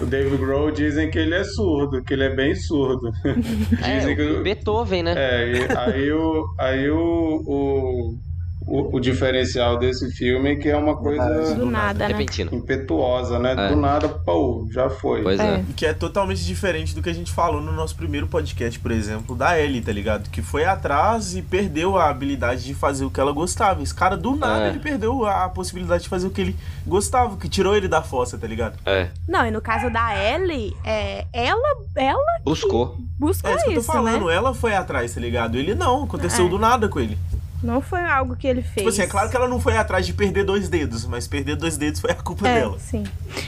O 0.00 0.06
Dave 0.06 0.36
Grohl 0.36 0.70
dizem 0.70 1.10
que 1.10 1.18
ele 1.18 1.34
é 1.34 1.44
surdo, 1.44 2.02
que 2.02 2.14
ele 2.14 2.24
é 2.24 2.34
bem 2.34 2.54
surdo. 2.54 3.12
Dizem 3.24 4.12
é 4.12 4.14
que 4.14 4.22
o 4.22 4.42
Beethoven, 4.42 5.02
né? 5.02 5.14
é, 5.16 5.68
aí 5.76 6.12
o, 6.12 6.54
aí 6.58 6.90
o, 6.90 7.42
o, 7.46 8.18
o, 8.66 8.96
o 8.96 9.00
diferencial 9.00 9.78
desse 9.78 10.10
filme 10.12 10.52
é 10.52 10.56
que 10.56 10.68
é 10.68 10.76
uma 10.76 10.96
coisa 10.96 11.54
do 11.54 11.66
nada, 11.66 12.08
né? 12.08 12.26
Impetuosa, 12.52 13.38
né? 13.38 13.52
É. 13.56 13.68
Do 13.68 13.76
nada, 13.76 14.08
pô, 14.08 14.66
já 14.70 14.88
foi. 14.88 15.22
Pois 15.22 15.38
é. 15.40 15.54
É. 15.56 15.64
Que 15.76 15.86
é 15.86 15.92
totalmente 15.92 16.44
diferente 16.44 16.94
do 16.94 17.02
que 17.02 17.10
a 17.10 17.12
gente 17.14 17.30
falou 17.32 17.60
no 17.60 17.72
nosso 17.72 17.94
primeiro 17.96 18.26
podcast, 18.26 18.78
por 18.78 18.90
exemplo, 18.90 19.34
da 19.36 19.58
Ellie, 19.60 19.80
tá 19.82 19.92
ligado? 19.92 20.30
Que 20.30 20.40
foi 20.42 20.64
atrás 20.64 21.34
e 21.34 21.42
perdeu 21.42 21.96
a 21.96 22.08
habilidade 22.08 22.64
de 22.64 22.74
fazer 22.74 23.04
o 23.04 23.10
que 23.10 23.20
ela 23.20 23.32
gostava. 23.32 23.82
Esse 23.82 23.94
cara, 23.94 24.16
do 24.16 24.36
nada, 24.36 24.66
É. 24.66 24.68
ele 24.70 24.78
perdeu 24.78 25.24
a 25.26 25.48
possibilidade 25.48 26.04
de 26.04 26.08
fazer 26.08 26.26
o 26.26 26.30
que 26.30 26.40
ele 26.40 26.56
gostava, 26.86 27.36
que 27.36 27.48
tirou 27.48 27.76
ele 27.76 27.88
da 27.88 28.02
fossa, 28.02 28.38
tá 28.38 28.46
ligado? 28.46 28.78
É. 28.86 29.08
Não, 29.28 29.46
e 29.46 29.50
no 29.50 29.60
caso 29.60 29.90
da 29.90 30.14
Ellie, 30.16 30.74
é, 30.84 31.26
ela, 31.32 31.76
ela 31.96 32.22
Buscou. 32.44 32.96
buscou 33.18 33.50
É 33.50 33.54
isso 33.56 33.64
que 33.64 33.70
eu 33.70 33.74
tô 33.74 33.80
isso, 33.80 33.92
falando, 33.92 34.26
né? 34.26 34.34
ela 34.34 34.54
foi 34.54 34.74
atrás, 34.74 35.14
tá 35.14 35.20
ligado? 35.20 35.56
Ele 35.58 35.74
não, 35.74 36.04
aconteceu 36.04 36.46
É. 36.46 36.48
do 36.48 36.58
nada 36.58 36.88
com 36.88 36.98
ele. 37.00 37.18
Não 37.62 37.80
foi 37.80 38.00
algo 38.04 38.34
que 38.36 38.46
ele 38.46 38.62
fez. 38.62 38.74
Tipo 38.76 38.88
assim, 38.88 39.02
é 39.02 39.06
claro 39.06 39.30
que 39.30 39.36
ela 39.36 39.48
não 39.48 39.60
foi 39.60 39.76
atrás 39.76 40.04
de 40.06 40.12
perder 40.12 40.44
dois 40.44 40.68
dedos, 40.68 41.06
mas 41.06 41.28
perder 41.28 41.56
dois 41.56 41.76
dedos 41.76 42.00
foi 42.00 42.10
a 42.10 42.14
culpa 42.14 42.48
É, 42.48 42.60
dela. 42.60 42.78
sim. 42.78 43.04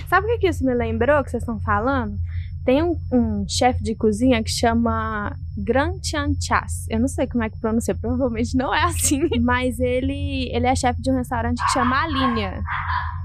Sabe 0.08 0.26
o 0.26 0.30
que, 0.30 0.38
que 0.38 0.48
isso 0.48 0.64
me 0.64 0.74
lembrou 0.74 1.22
que 1.24 1.30
vocês 1.30 1.42
estão 1.42 1.58
falando? 1.60 2.16
Tem 2.64 2.82
um, 2.82 2.98
um 3.12 3.44
chefe 3.46 3.82
de 3.82 3.94
cozinha 3.94 4.42
que 4.42 4.50
chama 4.50 5.36
Gran 5.58 5.92
Chan 6.02 6.32
Chas. 6.40 6.86
Eu 6.88 6.98
não 6.98 7.08
sei 7.08 7.26
como 7.26 7.44
é 7.44 7.50
que 7.50 7.58
pronuncia, 7.60 7.94
provavelmente 7.94 8.56
não 8.56 8.74
é 8.74 8.84
assim. 8.84 9.20
Mas 9.42 9.78
ele, 9.78 10.48
ele 10.50 10.66
é 10.66 10.74
chefe 10.74 11.02
de 11.02 11.10
um 11.10 11.16
restaurante 11.16 11.62
que 11.62 11.72
chama 11.72 12.02
A 12.02 12.06
Linha. 12.08 12.62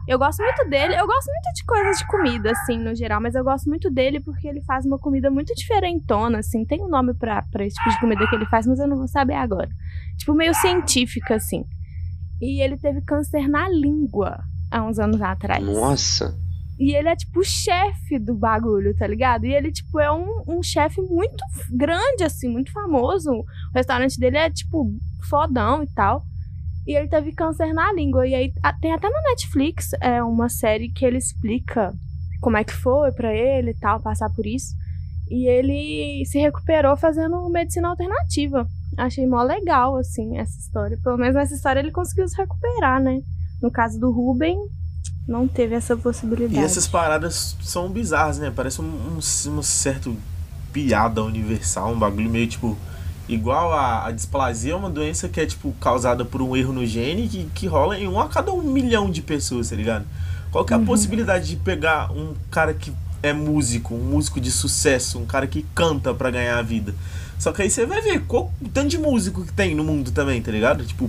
Eu 0.10 0.18
gosto 0.18 0.42
muito 0.42 0.68
dele. 0.68 0.96
Eu 0.96 1.06
gosto 1.06 1.28
muito 1.28 1.54
de 1.54 1.64
coisas 1.64 1.98
de 2.00 2.08
comida, 2.08 2.52
assim, 2.52 2.80
no 2.80 2.96
geral. 2.96 3.22
Mas 3.22 3.36
eu 3.36 3.44
gosto 3.44 3.70
muito 3.70 3.92
dele 3.92 4.20
porque 4.20 4.48
ele 4.48 4.60
faz 4.62 4.84
uma 4.84 4.98
comida 4.98 5.30
muito 5.30 5.54
diferentona, 5.54 6.40
assim. 6.40 6.66
Tem 6.66 6.84
um 6.84 6.90
nome 6.90 7.14
pra, 7.14 7.44
pra 7.44 7.64
esse 7.64 7.76
tipo 7.76 7.92
de 7.92 8.00
comida 8.00 8.28
que 8.28 8.36
ele 8.36 8.48
faz, 8.48 8.66
mas 8.66 8.80
eu 8.80 8.88
não 8.88 8.98
vou 8.98 9.08
saber 9.08 9.36
agora. 9.36 9.70
Tipo, 10.18 10.34
meio 10.34 10.52
científica, 10.56 11.36
assim. 11.36 11.64
E 12.42 12.60
ele 12.60 12.76
teve 12.76 13.02
câncer 13.02 13.48
na 13.48 13.70
língua 13.70 14.40
há 14.72 14.82
uns 14.82 14.98
anos 14.98 15.22
atrás. 15.22 15.64
Nossa. 15.64 16.36
E 16.80 16.96
ele 16.96 17.08
é, 17.08 17.16
tipo, 17.16 17.42
o 17.42 17.44
chefe 17.44 18.18
do 18.18 18.34
bagulho, 18.34 18.96
tá 18.98 19.06
ligado? 19.06 19.46
E 19.46 19.54
ele, 19.54 19.72
tipo, 19.72 20.00
é 20.00 20.12
um, 20.12 20.44
um 20.48 20.64
chefe 20.64 21.00
muito 21.02 21.44
grande, 21.70 22.24
assim, 22.24 22.50
muito 22.50 22.72
famoso. 22.72 23.30
O 23.32 23.46
restaurante 23.76 24.20
dele 24.20 24.38
é, 24.38 24.50
tipo, 24.50 24.92
fodão 25.30 25.84
e 25.84 25.88
tal. 25.94 26.24
E 26.90 26.96
ele 26.96 27.08
teve 27.08 27.32
câncer 27.32 27.72
na 27.72 27.94
língua. 27.94 28.26
E 28.26 28.34
aí 28.34 28.52
tem 28.82 28.92
até 28.92 29.08
na 29.08 29.22
Netflix 29.30 29.92
é 30.02 30.24
uma 30.24 30.50
série 30.50 30.90
que 30.90 31.06
ele 31.06 31.20
explica 31.20 31.94
como 32.42 32.58
é 32.58 32.64
que 32.64 32.74
foi 32.74 33.12
para 33.12 33.32
ele 33.32 33.70
e 33.70 33.74
tal, 33.76 34.00
passar 34.00 34.28
por 34.32 34.44
isso. 34.44 34.74
E 35.30 35.48
ele 35.48 36.26
se 36.26 36.40
recuperou 36.40 36.98
fazendo 36.98 37.48
medicina 37.48 37.90
alternativa. 37.90 38.68
Achei 38.98 39.28
mó 39.28 39.44
legal, 39.44 39.98
assim, 39.98 40.40
essa 40.40 40.58
história. 40.60 40.98
Pelo 41.04 41.16
menos 41.16 41.36
nessa 41.36 41.54
história 41.54 41.80
ele 41.80 41.92
conseguiu 41.92 42.28
se 42.28 42.36
recuperar, 42.36 43.00
né? 43.00 43.22
No 43.62 43.70
caso 43.70 44.00
do 44.00 44.12
Ruben, 44.12 44.58
não 45.28 45.48
teve 45.48 45.76
essa 45.76 45.96
possibilidade. 45.96 46.60
E 46.60 46.64
essas 46.64 46.88
paradas 46.88 47.56
são 47.62 47.88
bizarras, 47.88 48.40
né? 48.40 48.50
Parece 48.50 48.82
um, 48.82 48.86
um, 48.86 49.18
um 49.18 49.62
certo 49.62 50.18
piada 50.74 51.24
universal, 51.24 51.94
um 51.94 52.00
bagulho 52.00 52.32
meio 52.32 52.48
tipo. 52.48 52.76
Igual 53.30 53.72
a, 53.72 54.08
a, 54.08 54.12
displasia 54.12 54.74
é 54.74 54.76
uma 54.76 54.90
doença 54.90 55.30
que 55.30 55.40
é, 55.40 55.46
tipo, 55.46 55.72
causada 55.74 56.26
por 56.26 56.42
um 56.42 56.58
erro 56.58 56.74
no 56.74 56.84
gene 56.84 57.28
que, 57.28 57.46
que 57.54 57.68
rola 57.68 57.96
em 57.98 58.08
um 58.08 58.20
a 58.20 58.28
cada 58.28 58.52
um 58.52 58.64
milhão 58.64 59.10
de 59.12 59.22
pessoas, 59.22 59.70
tá 59.70 59.76
ligado? 59.76 60.04
Qual 60.52 60.66
que 60.66 60.74
é 60.74 60.76
a 60.76 60.80
uhum. 60.80 60.86
possibilidade 60.86 61.48
de 61.48 61.56
pegar 61.56 62.12
um 62.12 62.34
cara 62.50 62.74
que 62.74 62.92
é 63.22 63.32
músico, 63.32 63.94
um 63.94 64.04
músico 64.04 64.42
de 64.42 64.52
sucesso, 64.52 65.20
um 65.20 65.28
cara 65.28 65.46
que 65.46 65.64
canta 65.76 66.12
para 66.12 66.32
ganhar 66.32 66.58
a 66.58 66.64
vida? 66.64 66.96
Só 67.38 67.52
que 67.52 67.62
aí 67.62 67.70
você 67.70 67.86
vai 67.86 68.02
ver 68.02 68.22
qual, 68.26 68.52
o 68.60 68.68
tanto 68.68 68.88
de 68.88 68.98
músico 68.98 69.46
que 69.46 69.54
tem 69.54 69.76
no 69.76 69.84
mundo 69.84 70.10
também, 70.10 70.42
tá 70.42 70.52
ligado? 70.52 70.84
Tipo, 70.84 71.08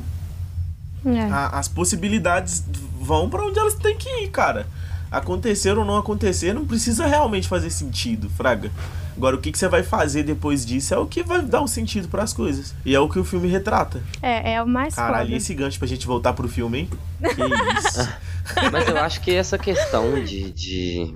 é. 1.06 1.22
a, 1.22 1.58
as 1.58 1.68
possibilidades 1.68 2.62
vão 3.00 3.30
para 3.30 3.46
onde 3.46 3.58
elas 3.58 3.74
têm 3.74 3.96
que 3.96 4.08
ir, 4.24 4.28
cara. 4.28 4.66
Acontecer 5.10 5.76
ou 5.76 5.84
não 5.84 5.96
acontecer 5.96 6.52
não 6.52 6.64
precisa 6.64 7.06
realmente 7.06 7.48
fazer 7.48 7.70
sentido, 7.70 8.30
Fraga. 8.30 8.70
Agora, 9.16 9.36
o 9.36 9.40
que, 9.40 9.52
que 9.52 9.58
você 9.58 9.68
vai 9.68 9.82
fazer 9.82 10.22
depois 10.22 10.64
disso 10.64 10.94
é 10.94 10.98
o 10.98 11.06
que 11.06 11.22
vai 11.22 11.42
dar 11.42 11.60
um 11.60 11.66
sentido 11.66 12.08
para 12.08 12.22
as 12.22 12.32
coisas. 12.32 12.74
E 12.84 12.94
é 12.94 13.00
o 13.00 13.08
que 13.08 13.18
o 13.18 13.24
filme 13.24 13.48
retrata. 13.48 14.02
É, 14.22 14.54
é 14.54 14.62
o 14.62 14.66
mais 14.66 14.94
Caralho, 14.94 15.26
foda. 15.26 15.36
esse 15.36 15.52
gancho 15.52 15.78
pra 15.78 15.88
gente 15.88 16.06
voltar 16.06 16.32
pro 16.32 16.48
filme, 16.48 16.78
hein? 16.78 16.90
Que 17.20 17.78
isso. 17.78 18.08
Mas 18.72 18.88
eu 18.88 18.96
acho 18.98 19.20
que 19.20 19.32
essa 19.32 19.58
questão 19.58 20.22
de, 20.24 20.50
de. 20.52 21.14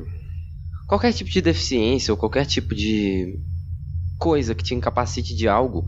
Qualquer 0.86 1.12
tipo 1.12 1.30
de 1.30 1.40
deficiência 1.40 2.12
ou 2.12 2.18
qualquer 2.18 2.44
tipo 2.44 2.74
de 2.74 3.38
coisa 4.18 4.54
que 4.54 4.62
te 4.62 4.74
incapacite 4.74 5.34
de 5.34 5.48
algo 5.48 5.86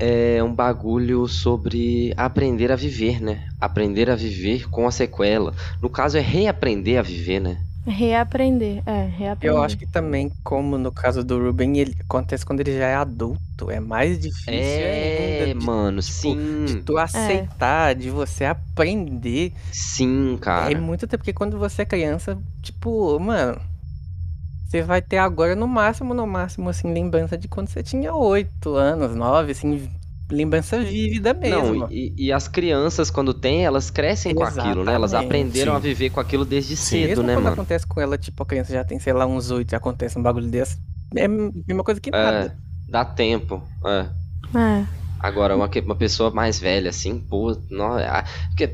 é 0.00 0.42
um 0.42 0.52
bagulho 0.52 1.28
sobre 1.28 2.12
aprender 2.16 2.72
a 2.72 2.76
viver, 2.76 3.20
né? 3.20 3.46
Aprender 3.60 4.08
a 4.08 4.16
viver 4.16 4.68
com 4.70 4.88
a 4.88 4.90
sequela. 4.90 5.54
No 5.82 5.90
caso, 5.90 6.16
é 6.16 6.20
reaprender 6.20 6.98
a 6.98 7.02
viver, 7.02 7.38
né? 7.38 7.58
Reaprender, 7.86 8.82
é, 8.86 9.06
reaprender. 9.06 9.56
Eu 9.56 9.62
acho 9.62 9.76
que 9.76 9.86
também, 9.86 10.30
como 10.44 10.76
no 10.78 10.92
caso 10.92 11.24
do 11.24 11.38
Ruben, 11.38 11.78
ele 11.78 11.96
acontece 12.00 12.44
quando 12.44 12.60
ele 12.60 12.76
já 12.76 12.86
é 12.86 12.94
adulto. 12.94 13.70
É 13.70 13.80
mais 13.80 14.18
difícil 14.18 14.52
é, 14.52 15.42
ainda. 15.42 15.58
De, 15.58 15.66
mano, 15.66 16.00
tipo, 16.00 16.12
sim. 16.12 16.64
De 16.66 16.76
tu 16.82 16.98
aceitar, 16.98 17.92
é. 17.92 17.94
de 17.94 18.10
você 18.10 18.44
aprender. 18.44 19.52
Sim, 19.72 20.38
cara. 20.40 20.72
É 20.72 20.74
muito 20.74 21.06
tempo, 21.06 21.18
porque 21.18 21.32
quando 21.32 21.58
você 21.58 21.82
é 21.82 21.86
criança, 21.86 22.38
tipo, 22.62 23.18
mano, 23.18 23.60
você 24.70 24.82
vai 24.82 25.02
ter 25.02 25.18
agora 25.18 25.56
no 25.56 25.66
máximo, 25.66 26.14
no 26.14 26.24
máximo, 26.24 26.68
assim, 26.68 26.92
lembrança 26.92 27.36
de 27.36 27.48
quando 27.48 27.66
você 27.66 27.82
tinha 27.82 28.14
oito 28.14 28.76
anos, 28.76 29.16
nove, 29.16 29.50
assim, 29.50 29.90
lembrança 30.30 30.78
vívida 30.78 31.34
mesmo. 31.34 31.74
Não, 31.74 31.90
e, 31.90 32.14
e, 32.16 32.32
as 32.32 32.46
crianças, 32.46 33.10
quando 33.10 33.34
tem, 33.34 33.64
elas 33.64 33.90
crescem 33.90 34.30
Exatamente. 34.30 34.54
com 34.54 34.60
aquilo, 34.60 34.84
né? 34.84 34.94
Elas 34.94 35.12
aprenderam 35.12 35.72
Sim. 35.72 35.76
a 35.76 35.80
viver 35.80 36.10
com 36.10 36.20
aquilo 36.20 36.44
desde 36.44 36.76
Sim, 36.76 37.00
cedo, 37.00 37.08
mesmo 37.08 37.22
né, 37.24 37.34
quando 37.34 37.44
mano? 37.44 37.54
acontece 37.54 37.84
com 37.84 38.00
ela, 38.00 38.16
tipo, 38.16 38.40
a 38.44 38.46
criança 38.46 38.72
já 38.72 38.84
tem, 38.84 39.00
sei 39.00 39.12
lá, 39.12 39.26
uns 39.26 39.50
oito 39.50 39.72
e 39.72 39.74
acontece 39.74 40.16
um 40.16 40.22
bagulho 40.22 40.48
desse, 40.48 40.78
é 41.16 41.24
a 41.24 41.28
mesma 41.28 41.82
coisa 41.82 42.00
que 42.00 42.10
é, 42.10 42.12
nada. 42.12 42.56
Dá 42.88 43.04
tempo, 43.04 43.60
é. 43.84 44.06
É. 44.56 44.86
Agora, 45.18 45.56
uma, 45.56 45.68
uma 45.84 45.96
pessoa 45.96 46.30
mais 46.30 46.60
velha, 46.60 46.90
assim, 46.90 47.18
pô, 47.18 47.56
não, 47.68 47.98
é, 47.98 48.24
porque 48.48 48.72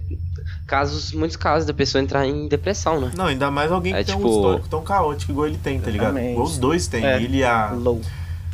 casos, 0.66 1.12
muitos 1.12 1.36
casos 1.36 1.66
da 1.66 1.72
pessoa 1.72 2.02
entrar 2.02 2.26
em 2.26 2.48
depressão, 2.48 3.00
né? 3.00 3.12
Não, 3.16 3.26
ainda 3.26 3.50
mais 3.50 3.70
alguém 3.70 3.92
que 3.92 4.00
é, 4.00 4.04
tem 4.04 4.16
tipo... 4.16 4.28
um 4.28 4.36
histórico 4.36 4.68
tão 4.68 4.82
caótico 4.82 5.32
igual 5.32 5.46
ele 5.46 5.58
tem, 5.58 5.80
tá 5.80 5.90
ligado? 5.90 6.18
Igual 6.18 6.44
os 6.44 6.58
dois 6.58 6.86
têm, 6.86 7.06
é. 7.06 7.22
ele 7.22 7.38
e 7.38 7.44
a... 7.44 7.70
Low. 7.72 8.00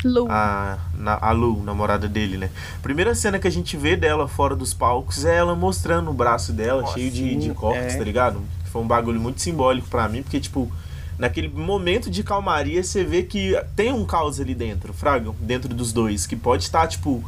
Lu. 0.05 0.27
A, 0.29 0.79
na, 0.95 1.17
a 1.21 1.31
Lu, 1.31 1.63
namorada 1.63 2.09
dele, 2.09 2.37
né? 2.37 2.51
Primeira 2.83 3.15
cena 3.15 3.39
que 3.39 3.47
a 3.47 3.51
gente 3.51 3.77
vê 3.77 3.97
dela 3.97 4.27
fora 4.27 4.57
dos 4.57 4.75
palcos 4.75 5.25
é 5.25 5.37
ela 5.37 5.55
mostrando 5.55 6.11
o 6.11 6.15
braço 6.15 6.53
dela, 6.53 6.85
cheio 6.89 7.11
de, 7.11 7.37
de 7.37 7.51
cortes, 7.55 7.95
é. 7.95 7.99
tá 7.99 8.05
ligado? 8.05 8.41
Foi 8.65 8.83
um 8.83 8.87
bagulho 8.87 9.21
muito 9.21 9.41
simbólico 9.41 9.89
para 9.89 10.09
mim, 10.09 10.23
porque, 10.23 10.41
tipo, 10.41 10.71
naquele 11.17 11.49
momento 11.49 12.11
de 12.11 12.25
calmaria 12.25 12.83
você 12.83 13.05
vê 13.05 13.23
que 13.23 13.57
tem 13.77 13.93
um 13.93 14.05
caos 14.05 14.41
ali 14.41 14.55
dentro, 14.55 14.93
Fraga, 14.93 15.31
dentro 15.41 15.73
dos 15.73 15.93
dois, 15.93 16.27
que 16.27 16.35
pode 16.35 16.65
estar, 16.65 16.81
tá, 16.81 16.87
tipo, 16.89 17.23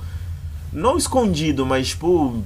não 0.73 0.97
escondido, 0.97 1.65
mas, 1.65 1.89
tipo, 1.89 2.43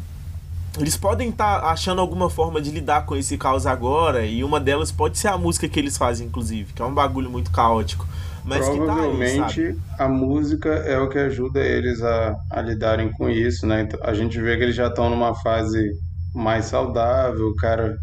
eles 0.78 0.96
podem 0.96 1.30
estar 1.30 1.60
tá 1.60 1.68
achando 1.68 2.00
alguma 2.00 2.30
forma 2.30 2.60
de 2.60 2.70
lidar 2.70 3.04
com 3.06 3.16
esse 3.16 3.36
caos 3.36 3.66
agora, 3.66 4.24
e 4.24 4.42
uma 4.44 4.60
delas 4.60 4.92
pode 4.92 5.18
ser 5.18 5.28
a 5.28 5.38
música 5.38 5.68
que 5.68 5.78
eles 5.78 5.96
fazem, 5.96 6.26
inclusive, 6.26 6.72
que 6.72 6.82
é 6.82 6.84
um 6.84 6.94
bagulho 6.94 7.30
muito 7.30 7.50
caótico. 7.50 8.06
Mas 8.44 8.66
Provavelmente 8.66 9.38
tá 9.38 9.46
aí, 9.46 9.76
a 9.98 10.08
música 10.08 10.70
é 10.70 10.98
o 10.98 11.08
que 11.08 11.18
ajuda 11.18 11.60
eles 11.60 12.02
a, 12.02 12.34
a 12.50 12.62
lidarem 12.62 13.12
com 13.12 13.28
isso, 13.28 13.66
né? 13.66 13.82
Então, 13.82 14.00
a 14.02 14.14
gente 14.14 14.40
vê 14.40 14.56
que 14.56 14.62
eles 14.62 14.74
já 14.74 14.86
estão 14.86 15.10
numa 15.10 15.34
fase 15.34 15.90
mais 16.34 16.66
saudável, 16.66 17.48
o 17.48 17.56
cara 17.56 17.96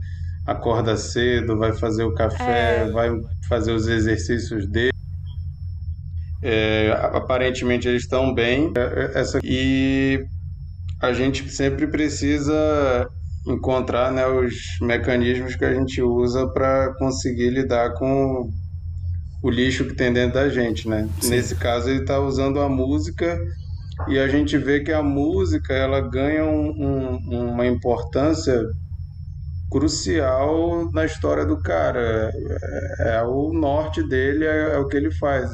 acorda 0.46 0.96
cedo, 0.98 1.58
vai 1.58 1.74
fazer 1.74 2.04
o 2.04 2.14
café, 2.14 2.84
é... 2.84 2.92
vai 2.92 3.10
fazer 3.50 3.72
os 3.72 3.88
exercícios 3.88 4.68
dele. 4.68 4.92
É, 6.44 6.92
aparentemente 7.12 7.88
eles 7.88 8.04
estão 8.04 8.32
bem. 8.32 8.72
É, 8.78 8.80
é, 8.80 9.20
essa, 9.20 9.40
e 9.44 10.24
a 11.02 11.14
gente 11.14 11.50
sempre 11.50 11.88
precisa 11.88 13.08
encontrar 13.48 14.12
né, 14.12 14.26
os 14.26 14.56
mecanismos 14.82 15.56
que 15.56 15.66
a 15.66 15.74
gente 15.74 16.02
usa 16.02 16.48
para 16.48 16.94
conseguir 16.98 17.50
lidar 17.52 17.94
com 17.94 18.50
o 19.44 19.50
lixo 19.50 19.86
que 19.86 19.96
tem 19.96 20.12
dentro 20.12 20.36
da 20.36 20.50
gente, 20.50 20.90
né? 20.90 21.08
Sim. 21.22 21.30
Nesse 21.30 21.56
caso 21.56 21.90
ele 21.90 22.02
está 22.02 22.20
usando 22.20 22.60
a 22.60 22.68
música 22.68 23.38
e 24.08 24.18
a 24.18 24.28
gente 24.28 24.58
vê 24.58 24.80
que 24.80 24.92
a 24.92 25.04
música 25.04 25.74
ela 25.74 26.02
ganha 26.02 26.44
um, 26.44 27.20
um, 27.30 27.52
uma 27.52 27.68
importância 27.68 28.60
crucial 29.72 30.90
na 30.92 31.06
história 31.06 31.46
do 31.46 31.58
cara. 31.62 32.32
É, 33.00 33.18
é 33.18 33.24
o 33.24 33.54
norte 33.54 34.02
dele, 34.08 34.46
é, 34.46 34.74
é, 34.74 34.78
o 34.78 34.88
que 34.88 34.98
ele 34.98 35.12
faz. 35.12 35.52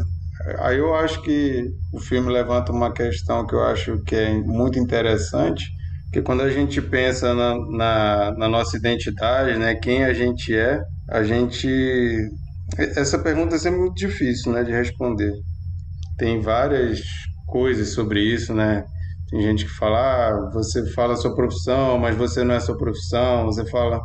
Aí 0.59 0.77
eu 0.77 0.93
acho 0.95 1.21
que 1.21 1.63
o 1.91 1.99
filme 1.99 2.31
levanta 2.31 2.71
uma 2.71 2.93
questão 2.93 3.45
que 3.45 3.53
eu 3.55 3.63
acho 3.63 4.01
que 4.03 4.15
é 4.15 4.33
muito 4.33 4.79
interessante, 4.79 5.65
que 6.11 6.21
quando 6.21 6.41
a 6.41 6.49
gente 6.49 6.81
pensa 6.81 7.33
na, 7.33 7.55
na, 7.77 8.31
na 8.37 8.49
nossa 8.49 8.77
identidade, 8.77 9.57
né, 9.57 9.75
quem 9.75 10.03
a 10.05 10.13
gente 10.13 10.55
é, 10.55 10.79
a 11.09 11.23
gente 11.23 11.67
essa 12.77 13.19
pergunta 13.19 13.55
é 13.55 13.59
sempre 13.59 13.79
muito 13.79 13.95
difícil, 13.95 14.51
né, 14.53 14.63
de 14.63 14.71
responder. 14.71 15.33
Tem 16.17 16.41
várias 16.41 17.01
coisas 17.45 17.93
sobre 17.93 18.21
isso, 18.21 18.53
né? 18.53 18.83
Tem 19.29 19.41
gente 19.41 19.65
que 19.65 19.71
fala, 19.71 20.29
ah, 20.29 20.51
você 20.53 20.85
fala 20.93 21.13
a 21.13 21.17
sua 21.17 21.35
profissão, 21.35 21.97
mas 21.97 22.15
você 22.17 22.43
não 22.43 22.53
é 22.55 22.57
a 22.57 22.61
sua 22.61 22.77
profissão. 22.77 23.45
Você 23.45 23.65
fala 23.65 24.01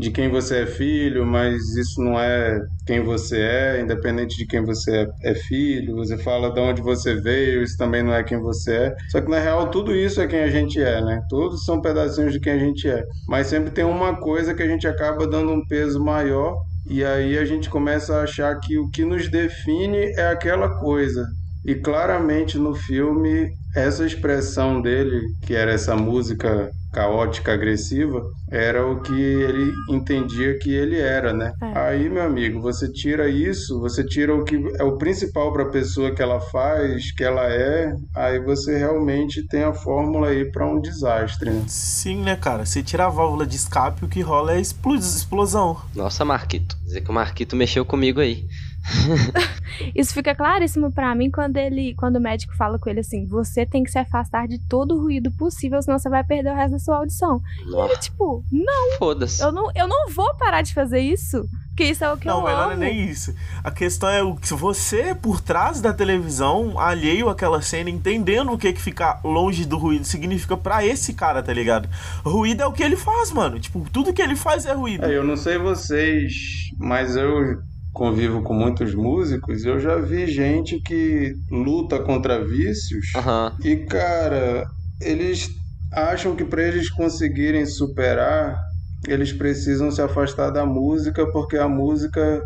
de 0.00 0.10
quem 0.10 0.30
você 0.30 0.62
é 0.62 0.66
filho, 0.66 1.26
mas 1.26 1.76
isso 1.76 2.02
não 2.02 2.18
é 2.18 2.58
quem 2.86 3.04
você 3.04 3.38
é, 3.38 3.80
independente 3.82 4.34
de 4.34 4.46
quem 4.46 4.64
você 4.64 5.06
é 5.22 5.34
filho. 5.34 5.96
Você 5.96 6.16
fala 6.16 6.50
de 6.50 6.58
onde 6.58 6.80
você 6.80 7.20
veio, 7.20 7.62
isso 7.62 7.76
também 7.76 8.02
não 8.02 8.14
é 8.14 8.24
quem 8.24 8.40
você 8.40 8.74
é. 8.74 8.94
Só 9.10 9.20
que 9.20 9.28
na 9.30 9.38
real 9.38 9.70
tudo 9.70 9.94
isso 9.94 10.20
é 10.20 10.26
quem 10.26 10.40
a 10.40 10.48
gente 10.48 10.80
é, 10.82 11.02
né? 11.02 11.20
Todos 11.28 11.64
são 11.64 11.82
pedacinhos 11.82 12.32
de 12.32 12.40
quem 12.40 12.54
a 12.54 12.58
gente 12.58 12.88
é. 12.88 13.04
Mas 13.28 13.48
sempre 13.48 13.70
tem 13.70 13.84
uma 13.84 14.18
coisa 14.18 14.54
que 14.54 14.62
a 14.62 14.66
gente 14.66 14.88
acaba 14.88 15.26
dando 15.26 15.52
um 15.52 15.64
peso 15.66 16.02
maior 16.02 16.56
e 16.88 17.04
aí 17.04 17.36
a 17.36 17.44
gente 17.44 17.68
começa 17.68 18.16
a 18.16 18.22
achar 18.22 18.58
que 18.58 18.78
o 18.78 18.88
que 18.88 19.04
nos 19.04 19.28
define 19.28 20.12
é 20.16 20.28
aquela 20.28 20.78
coisa. 20.80 21.26
E 21.66 21.74
claramente 21.74 22.56
no 22.56 22.74
filme, 22.74 23.50
essa 23.76 24.06
expressão 24.06 24.80
dele, 24.80 25.20
que 25.46 25.54
era 25.54 25.72
essa 25.72 25.94
música 25.94 26.70
caótica, 26.92 27.52
agressiva, 27.52 28.22
era 28.50 28.86
o 28.86 29.00
que 29.00 29.12
ele 29.12 29.72
entendia 29.88 30.58
que 30.58 30.72
ele 30.74 30.98
era, 30.98 31.32
né? 31.32 31.52
É. 31.62 31.78
Aí, 31.78 32.08
meu 32.08 32.22
amigo, 32.22 32.60
você 32.60 32.90
tira 32.90 33.28
isso, 33.28 33.78
você 33.80 34.04
tira 34.04 34.34
o 34.34 34.44
que 34.44 34.56
é 34.78 34.82
o 34.84 34.96
principal 34.98 35.52
para 35.52 35.64
a 35.64 35.70
pessoa 35.70 36.14
que 36.14 36.22
ela 36.22 36.40
faz, 36.40 37.12
que 37.12 37.22
ela 37.22 37.46
é, 37.48 37.92
aí 38.14 38.40
você 38.40 38.76
realmente 38.76 39.46
tem 39.46 39.62
a 39.62 39.72
fórmula 39.72 40.28
aí 40.28 40.50
para 40.50 40.66
um 40.66 40.80
desastre. 40.80 41.50
Né? 41.50 41.64
Sim, 41.68 42.22
né, 42.22 42.36
cara? 42.36 42.66
Você 42.66 42.82
tira 42.82 43.06
a 43.06 43.08
válvula 43.08 43.46
de 43.46 43.56
escape, 43.56 44.04
o 44.04 44.08
que 44.08 44.20
rola 44.20 44.54
é 44.54 44.60
explos- 44.60 45.16
explosão. 45.16 45.76
Nossa, 45.94 46.24
Marquito. 46.24 46.76
Dizer 46.84 47.02
que 47.02 47.10
o 47.10 47.14
Marquito 47.14 47.54
mexeu 47.56 47.84
comigo 47.84 48.20
aí. 48.20 48.44
Isso 49.94 50.12
fica 50.14 50.34
claríssimo 50.34 50.90
pra 50.92 51.14
mim 51.14 51.30
quando 51.30 51.56
ele, 51.56 51.94
quando 51.94 52.16
o 52.16 52.20
médico 52.20 52.54
fala 52.56 52.78
com 52.78 52.88
ele 52.90 53.00
assim: 53.00 53.26
você 53.26 53.64
tem 53.64 53.82
que 53.84 53.90
se 53.90 53.98
afastar 53.98 54.46
de 54.48 54.58
todo 54.68 54.94
o 54.96 55.00
ruído 55.00 55.30
possível, 55.32 55.80
senão 55.82 55.98
você 55.98 56.08
vai 56.08 56.24
perder 56.24 56.52
o 56.52 56.56
resto 56.56 56.72
da 56.72 56.78
sua 56.78 56.96
audição. 56.98 57.40
Nossa, 57.66 57.96
Tipo, 57.98 58.44
não, 58.50 58.98
foda-se. 58.98 59.42
eu 59.42 59.52
não, 59.52 59.70
eu 59.74 59.86
não 59.88 60.08
vou 60.10 60.34
parar 60.36 60.62
de 60.62 60.74
fazer 60.74 61.00
isso. 61.00 61.44
Porque 61.68 61.84
isso 61.92 62.04
é 62.04 62.12
o 62.12 62.16
que 62.16 62.26
não, 62.26 62.38
eu 62.38 62.42
mas 62.42 62.52
não 62.56 62.62
amo. 62.64 62.72
é 62.72 62.76
nem 62.76 63.08
isso. 63.08 63.34
A 63.64 63.70
questão 63.70 64.08
é 64.10 64.22
o 64.22 64.34
que 64.36 64.52
você, 64.52 65.14
por 65.14 65.40
trás 65.40 65.80
da 65.80 65.94
televisão, 65.94 66.78
alheio 66.78 67.28
àquela 67.30 67.62
cena, 67.62 67.88
entendendo 67.88 68.52
o 68.52 68.58
que 68.58 68.72
que 68.72 68.80
ficar 68.80 69.20
longe 69.24 69.64
do 69.64 69.78
ruído 69.78 70.04
significa 70.04 70.56
pra 70.58 70.84
esse 70.84 71.14
cara, 71.14 71.42
tá 71.42 71.52
ligado? 71.54 71.88
Ruído 72.22 72.62
é 72.62 72.66
o 72.66 72.72
que 72.72 72.82
ele 72.82 72.96
faz, 72.96 73.30
mano. 73.32 73.58
Tipo, 73.58 73.86
tudo 73.90 74.12
que 74.12 74.20
ele 74.20 74.36
faz 74.36 74.66
é 74.66 74.72
ruído. 74.74 75.06
É, 75.06 75.16
eu 75.16 75.24
não 75.24 75.36
sei 75.36 75.56
vocês, 75.56 76.32
mas 76.78 77.16
eu 77.16 77.62
convivo 78.00 78.42
com 78.42 78.54
muitos 78.54 78.94
músicos, 78.94 79.62
eu 79.62 79.78
já 79.78 79.96
vi 79.96 80.26
gente 80.26 80.80
que 80.80 81.34
luta 81.50 81.98
contra 81.98 82.42
vícios 82.42 83.08
Aham. 83.14 83.54
e, 83.62 83.76
cara, 83.76 84.66
eles 85.02 85.50
acham 85.92 86.34
que 86.34 86.42
para 86.42 86.62
eles 86.62 86.88
conseguirem 86.88 87.66
superar, 87.66 88.58
eles 89.06 89.34
precisam 89.34 89.90
se 89.90 90.00
afastar 90.00 90.48
da 90.48 90.64
música 90.64 91.30
porque 91.30 91.58
a 91.58 91.68
música 91.68 92.42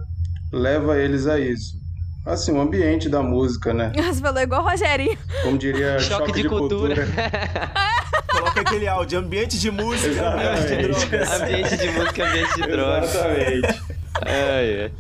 leva 0.52 0.98
eles 0.98 1.28
a 1.28 1.38
isso. 1.38 1.76
Assim, 2.26 2.50
o 2.50 2.60
ambiente 2.60 3.08
da 3.08 3.22
música, 3.22 3.72
né? 3.72 3.92
Você 3.94 4.20
falou 4.20 4.42
igual 4.42 4.64
o 4.64 4.68
Rogerinho. 4.68 5.16
Como 5.44 5.56
diria 5.56 6.00
Choque, 6.00 6.32
de, 6.32 6.48
cultura. 6.48 6.96
Coloca 8.28 8.60
aquele 8.60 8.88
áudio, 8.88 9.20
ambiente 9.20 9.56
de 9.56 9.70
música, 9.70 10.34
ambiente 10.34 10.66
de 10.66 10.74
Exatamente. 10.74 11.06
drogas. 11.06 11.40
ambiente 11.40 11.76
de 11.76 11.90
música, 11.90 12.28
ambiente 12.28 12.54
de 12.56 12.66
drogas. 12.66 13.14
Exatamente. 13.14 13.82
Ai, 14.26 14.82
ai. 14.82 14.92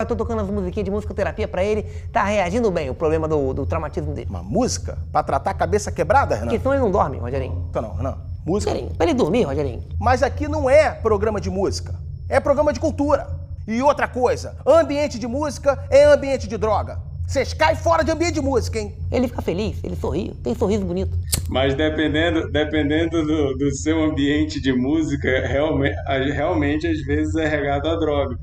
Eu 0.00 0.06
tô 0.06 0.14
tocando 0.14 0.40
as 0.42 0.48
musiquinhas 0.48 0.84
de 0.84 0.92
musicoterapia 0.92 1.48
pra 1.48 1.64
ele, 1.64 1.82
tá 2.12 2.22
reagindo 2.22 2.70
bem 2.70 2.88
o 2.88 2.94
problema 2.94 3.26
do, 3.26 3.52
do 3.52 3.66
traumatismo 3.66 4.14
dele. 4.14 4.28
Uma 4.30 4.44
música 4.44 4.96
pra 5.10 5.24
tratar 5.24 5.50
a 5.50 5.54
cabeça 5.54 5.90
quebrada, 5.90 6.36
Renan? 6.36 6.46
Porque 6.46 6.58
senão 6.60 6.72
ele 6.72 6.82
não 6.84 6.90
dorme, 6.92 7.18
Rogerinho. 7.18 7.66
Então 7.68 7.82
não, 7.82 7.94
Renan. 7.96 8.16
Música. 8.46 8.70
Rogerinho, 8.70 8.94
pra 8.94 9.06
ele 9.06 9.14
dormir, 9.14 9.42
Rogerinho. 9.42 9.82
Mas 9.98 10.22
aqui 10.22 10.46
não 10.46 10.70
é 10.70 10.92
programa 10.92 11.40
de 11.40 11.50
música. 11.50 11.96
É 12.28 12.38
programa 12.38 12.72
de 12.72 12.78
cultura. 12.78 13.26
E 13.66 13.82
outra 13.82 14.06
coisa, 14.06 14.54
ambiente 14.64 15.18
de 15.18 15.26
música 15.26 15.84
é 15.90 16.04
ambiente 16.04 16.46
de 16.46 16.56
droga. 16.56 17.00
Vocês 17.26 17.52
caem 17.52 17.74
fora 17.74 18.04
de 18.04 18.12
ambiente 18.12 18.34
de 18.34 18.40
música, 18.40 18.78
hein? 18.78 18.94
Ele 19.10 19.26
fica 19.26 19.42
feliz, 19.42 19.82
ele 19.82 19.96
sorri, 19.96 20.32
tem 20.44 20.54
sorriso 20.54 20.84
bonito. 20.84 21.18
Mas 21.48 21.74
dependendo, 21.74 22.50
dependendo 22.52 23.26
do, 23.26 23.54
do 23.56 23.74
seu 23.74 24.00
ambiente 24.00 24.62
de 24.62 24.72
música, 24.72 25.40
realmente, 25.44 25.96
realmente 26.32 26.86
às 26.86 27.00
vezes 27.00 27.34
é 27.34 27.48
regado 27.48 27.88
a 27.88 27.96
droga. 27.96 28.38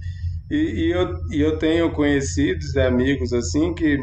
E, 0.49 0.55
e 0.55 0.91
eu, 0.91 1.07
e 1.31 1.41
eu 1.41 1.57
tenho 1.57 1.91
conhecidos 1.91 2.75
e 2.75 2.79
amigos 2.79 3.33
assim 3.33 3.73
que 3.73 3.97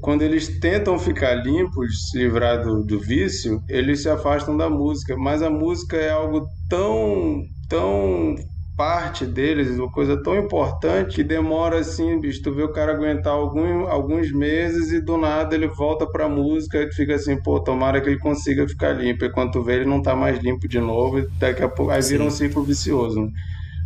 quando 0.00 0.22
eles 0.22 0.58
tentam 0.60 0.98
ficar 0.98 1.34
limpos, 1.34 2.10
se 2.10 2.18
livrar 2.18 2.62
do, 2.62 2.82
do 2.84 2.98
vício, 2.98 3.62
eles 3.68 4.02
se 4.02 4.08
afastam 4.08 4.56
da 4.56 4.68
música. 4.68 5.16
Mas 5.16 5.42
a 5.42 5.50
música 5.50 5.96
é 5.96 6.10
algo 6.10 6.46
tão, 6.68 7.42
tão 7.68 8.34
parte 8.76 9.24
deles, 9.24 9.78
uma 9.78 9.90
coisa 9.90 10.20
tão 10.22 10.36
importante 10.36 11.14
que 11.14 11.22
demora 11.22 11.78
assim, 11.78 12.18
bicho, 12.20 12.42
tu 12.42 12.52
vê 12.52 12.62
o 12.64 12.72
cara 12.72 12.92
aguentar 12.92 13.32
algum, 13.32 13.86
alguns 13.86 14.32
meses 14.32 14.90
e 14.90 15.00
do 15.00 15.16
nada 15.16 15.54
ele 15.54 15.68
volta 15.68 16.06
pra 16.10 16.28
música 16.28 16.78
e 16.82 16.88
tu 16.88 16.96
fica 16.96 17.14
assim, 17.14 17.40
pô, 17.40 17.60
tomara 17.62 18.00
que 18.00 18.08
ele 18.08 18.18
consiga 18.18 18.66
ficar 18.68 18.92
limpo. 18.92 19.24
E 19.24 19.30
quando 19.30 19.52
tu 19.52 19.62
vê 19.62 19.74
ele 19.76 19.84
não 19.84 20.02
tá 20.02 20.16
mais 20.16 20.38
limpo 20.40 20.66
de 20.68 20.80
novo 20.80 21.20
e 21.20 21.28
daqui 21.38 21.62
a 21.62 21.68
pouco 21.68 21.92
aí 21.92 22.02
vira 22.02 22.24
um 22.24 22.30
ciclo 22.30 22.64
vicioso. 22.64 23.20
né? 23.20 23.30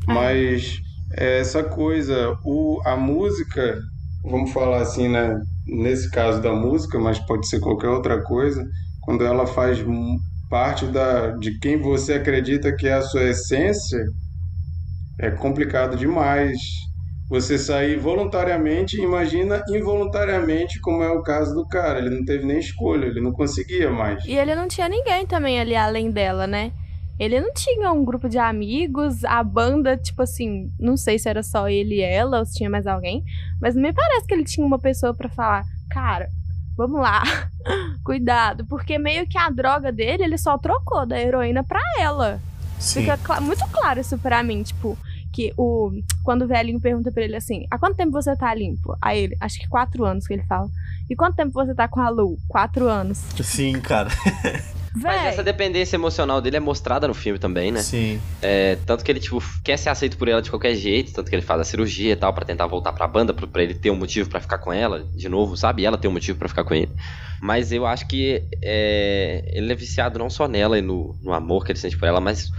Mas 0.06 0.78
é 0.82 0.87
essa 1.12 1.62
coisa, 1.62 2.36
o, 2.44 2.80
a 2.84 2.96
música, 2.96 3.78
vamos 4.24 4.52
falar 4.52 4.82
assim, 4.82 5.08
né? 5.08 5.36
Nesse 5.66 6.10
caso 6.10 6.40
da 6.40 6.52
música, 6.52 6.98
mas 6.98 7.18
pode 7.26 7.46
ser 7.48 7.60
qualquer 7.60 7.88
outra 7.88 8.22
coisa, 8.22 8.64
quando 9.02 9.24
ela 9.24 9.46
faz 9.46 9.78
parte 10.50 10.86
da, 10.86 11.30
de 11.32 11.58
quem 11.58 11.80
você 11.80 12.14
acredita 12.14 12.74
que 12.74 12.88
é 12.88 12.94
a 12.94 13.02
sua 13.02 13.24
essência, 13.24 14.02
é 15.20 15.30
complicado 15.30 15.96
demais. 15.96 16.56
Você 17.30 17.58
sair 17.58 17.98
voluntariamente, 17.98 18.98
imagina 18.98 19.62
involuntariamente, 19.68 20.80
como 20.80 21.02
é 21.02 21.10
o 21.10 21.22
caso 21.22 21.54
do 21.54 21.66
cara. 21.66 21.98
Ele 21.98 22.08
não 22.08 22.24
teve 22.24 22.46
nem 22.46 22.58
escolha, 22.58 23.04
ele 23.04 23.20
não 23.20 23.32
conseguia 23.32 23.90
mais. 23.90 24.24
E 24.24 24.32
ele 24.32 24.54
não 24.54 24.66
tinha 24.66 24.88
ninguém 24.88 25.26
também 25.26 25.60
ali 25.60 25.76
além 25.76 26.10
dela, 26.10 26.46
né? 26.46 26.72
Ele 27.18 27.40
não 27.40 27.52
tinha 27.52 27.90
um 27.92 28.04
grupo 28.04 28.28
de 28.28 28.38
amigos, 28.38 29.24
a 29.24 29.42
banda, 29.42 29.96
tipo 29.96 30.22
assim, 30.22 30.70
não 30.78 30.96
sei 30.96 31.18
se 31.18 31.28
era 31.28 31.42
só 31.42 31.68
ele 31.68 31.96
e 31.96 32.00
ela 32.00 32.38
ou 32.38 32.46
se 32.46 32.54
tinha 32.54 32.70
mais 32.70 32.86
alguém, 32.86 33.24
mas 33.60 33.74
me 33.74 33.92
parece 33.92 34.26
que 34.26 34.34
ele 34.34 34.44
tinha 34.44 34.64
uma 34.66 34.78
pessoa 34.78 35.12
pra 35.12 35.28
falar, 35.28 35.64
cara, 35.90 36.28
vamos 36.76 37.00
lá, 37.00 37.22
cuidado, 38.04 38.64
porque 38.66 38.98
meio 38.98 39.26
que 39.26 39.36
a 39.36 39.50
droga 39.50 39.90
dele 39.90 40.22
ele 40.24 40.38
só 40.38 40.56
trocou 40.56 41.04
da 41.06 41.20
heroína 41.20 41.64
pra 41.64 41.80
ela. 41.98 42.40
Sim. 42.78 43.00
Fica 43.00 43.16
cla- 43.18 43.40
muito 43.40 43.66
claro 43.70 43.98
isso 43.98 44.16
pra 44.18 44.40
mim, 44.44 44.62
tipo, 44.62 44.96
que 45.32 45.52
o 45.56 45.90
quando 46.22 46.42
o 46.42 46.46
velhinho 46.46 46.80
pergunta 46.80 47.10
pra 47.10 47.24
ele 47.24 47.34
assim, 47.34 47.66
há 47.70 47.78
quanto 47.78 47.96
tempo 47.96 48.12
você 48.12 48.36
tá 48.36 48.54
limpo? 48.54 48.96
Aí 49.02 49.24
ele, 49.24 49.36
acho 49.40 49.58
que 49.58 49.68
quatro 49.68 50.04
anos 50.04 50.26
que 50.26 50.34
ele 50.34 50.44
fala. 50.44 50.68
E 51.10 51.16
quanto 51.16 51.34
tempo 51.36 51.52
você 51.52 51.74
tá 51.74 51.88
com 51.88 52.00
a 52.00 52.08
Lu? 52.08 52.36
Quatro 52.46 52.86
anos. 52.88 53.18
Sim, 53.42 53.80
cara. 53.80 54.08
Mas 54.94 55.26
essa 55.26 55.42
Véi, 55.42 55.44
dependência 55.44 55.96
emocional 55.96 56.40
dele 56.40 56.56
é 56.56 56.60
mostrada 56.60 57.06
no 57.06 57.14
filme 57.14 57.38
também, 57.38 57.70
né? 57.70 57.82
Sim. 57.82 58.20
É, 58.40 58.76
tanto 58.86 59.04
que 59.04 59.10
ele, 59.10 59.20
tipo, 59.20 59.42
quer 59.64 59.76
ser 59.76 59.90
aceito 59.90 60.16
por 60.16 60.28
ela 60.28 60.42
de 60.42 60.50
qualquer 60.50 60.74
jeito, 60.74 61.12
tanto 61.12 61.28
que 61.28 61.36
ele 61.36 61.42
faz 61.42 61.60
a 61.60 61.64
cirurgia 61.64 62.12
e 62.12 62.16
tal, 62.16 62.32
pra 62.32 62.44
tentar 62.44 62.66
voltar 62.66 62.92
pra 62.92 63.06
banda, 63.06 63.34
pra, 63.34 63.46
pra 63.46 63.62
ele 63.62 63.74
ter 63.74 63.90
um 63.90 63.96
motivo 63.96 64.28
pra 64.28 64.40
ficar 64.40 64.58
com 64.58 64.72
ela, 64.72 65.04
de 65.14 65.28
novo, 65.28 65.56
sabe? 65.56 65.82
E 65.82 65.86
ela 65.86 65.98
ter 65.98 66.08
um 66.08 66.12
motivo 66.12 66.38
pra 66.38 66.48
ficar 66.48 66.64
com 66.64 66.74
ele. 66.74 66.90
Mas 67.40 67.70
eu 67.72 67.86
acho 67.86 68.06
que 68.08 68.42
é, 68.62 69.42
ele 69.52 69.72
é 69.72 69.76
viciado 69.76 70.18
não 70.18 70.28
só 70.28 70.48
nela 70.48 70.78
e 70.78 70.82
no, 70.82 71.16
no 71.22 71.32
amor 71.32 71.64
que 71.64 71.72
ele 71.72 71.78
sente 71.78 71.96
por 71.96 72.06
ela, 72.06 72.20
mas 72.20 72.50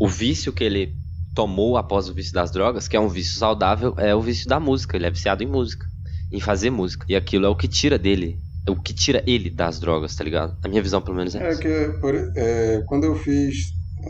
o 0.00 0.08
vício 0.08 0.52
que 0.52 0.64
ele 0.64 0.94
tomou 1.34 1.76
após 1.76 2.08
o 2.08 2.14
vício 2.14 2.32
das 2.32 2.50
drogas, 2.50 2.88
que 2.88 2.96
é 2.96 3.00
um 3.00 3.08
vício 3.08 3.38
saudável, 3.38 3.94
é 3.98 4.14
o 4.14 4.20
vício 4.20 4.48
da 4.48 4.58
música. 4.58 4.96
Ele 4.96 5.06
é 5.06 5.10
viciado 5.10 5.42
em 5.42 5.46
música, 5.46 5.86
em 6.32 6.40
fazer 6.40 6.70
música. 6.70 7.04
E 7.08 7.14
aquilo 7.14 7.46
é 7.46 7.48
o 7.48 7.54
que 7.54 7.68
tira 7.68 7.98
dele, 7.98 8.38
o 8.68 8.76
que 8.76 8.92
tira 8.94 9.22
ele 9.26 9.50
das 9.50 9.78
drogas, 9.80 10.14
tá 10.14 10.24
ligado? 10.24 10.56
A 10.62 10.68
minha 10.68 10.82
visão, 10.82 11.00
pelo 11.00 11.16
menos, 11.16 11.34
é, 11.34 11.40
É 11.52 11.56
que 11.56 11.98
por- 12.00 12.14
é, 12.36 12.82
quando 12.86 13.04
eu 13.04 13.14
fiz, 13.14 13.54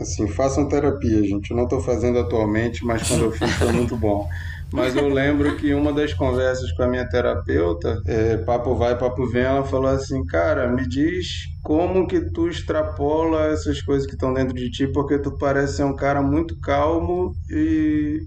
assim, 0.01 0.27
façam 0.27 0.67
terapia, 0.67 1.23
gente. 1.23 1.51
Eu 1.51 1.57
não 1.57 1.63
estou 1.65 1.79
fazendo 1.81 2.19
atualmente, 2.19 2.85
mas 2.85 3.07
quando 3.07 3.25
eu 3.25 3.31
fiz 3.31 3.51
foi 3.53 3.71
muito 3.71 3.97
bom. 3.97 4.27
Mas 4.71 4.95
eu 4.95 5.07
lembro 5.07 5.55
que 5.57 5.73
uma 5.73 5.93
das 5.93 6.13
conversas 6.13 6.71
com 6.73 6.83
a 6.83 6.87
minha 6.89 7.07
terapeuta, 7.07 8.01
é, 8.05 8.37
papo 8.37 8.75
vai, 8.75 8.97
papo 8.97 9.25
vem, 9.29 9.43
ela 9.43 9.63
falou 9.63 9.87
assim, 9.87 10.25
cara, 10.25 10.67
me 10.69 10.85
diz 10.87 11.25
como 11.63 12.05
que 12.07 12.19
tu 12.31 12.49
extrapola 12.49 13.45
essas 13.47 13.81
coisas 13.81 14.05
que 14.07 14.13
estão 14.13 14.33
dentro 14.33 14.53
de 14.53 14.69
ti, 14.69 14.87
porque 14.91 15.17
tu 15.19 15.37
parece 15.37 15.77
ser 15.77 15.83
um 15.85 15.95
cara 15.95 16.21
muito 16.21 16.59
calmo 16.59 17.33
e 17.49 18.19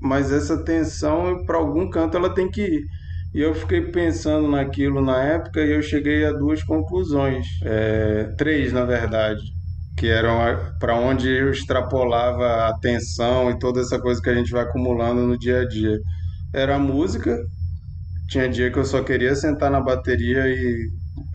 mas 0.00 0.32
essa 0.32 0.62
tensão 0.64 1.44
para 1.46 1.56
algum 1.58 1.88
canto 1.88 2.16
ela 2.16 2.32
tem 2.34 2.50
que 2.50 2.62
ir. 2.62 2.84
E 3.34 3.40
eu 3.40 3.52
fiquei 3.52 3.80
pensando 3.80 4.48
naquilo 4.48 5.04
na 5.04 5.20
época 5.22 5.60
e 5.60 5.72
eu 5.72 5.82
cheguei 5.82 6.24
a 6.24 6.32
duas 6.32 6.62
conclusões, 6.62 7.46
é, 7.64 8.32
três 8.38 8.72
na 8.72 8.84
verdade, 8.84 9.42
que 9.96 10.06
eram 10.06 10.38
para 10.78 10.94
onde 10.96 11.28
eu 11.28 11.50
extrapolava 11.50 12.68
a 12.68 12.78
tensão 12.78 13.50
e 13.50 13.58
toda 13.58 13.80
essa 13.80 13.98
coisa 13.98 14.22
que 14.22 14.30
a 14.30 14.34
gente 14.34 14.52
vai 14.52 14.62
acumulando 14.62 15.22
no 15.26 15.36
dia 15.36 15.62
a 15.62 15.68
dia. 15.68 15.98
Era 16.52 16.76
a 16.76 16.78
música, 16.78 17.36
tinha 18.28 18.48
dia 18.48 18.70
que 18.70 18.78
eu 18.78 18.84
só 18.84 19.02
queria 19.02 19.34
sentar 19.34 19.70
na 19.70 19.80
bateria 19.80 20.46
e, 20.46 20.88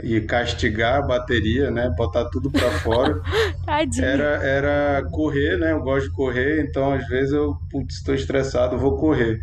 e 0.03 0.21
castigar 0.21 0.99
a 1.03 1.05
bateria, 1.05 1.69
né, 1.69 1.89
botar 1.97 2.29
tudo 2.29 2.49
para 2.49 2.71
fora. 2.71 3.19
Era, 4.01 4.43
era 4.43 5.03
correr, 5.11 5.57
né? 5.57 5.71
Eu 5.71 5.81
gosto 5.81 6.07
de 6.09 6.15
correr, 6.15 6.63
então 6.63 6.91
às 6.91 7.07
vezes 7.07 7.31
eu, 7.33 7.55
putz, 7.71 7.97
estou 7.97 8.15
estressado, 8.15 8.77
vou 8.77 8.97
correr. 8.97 9.39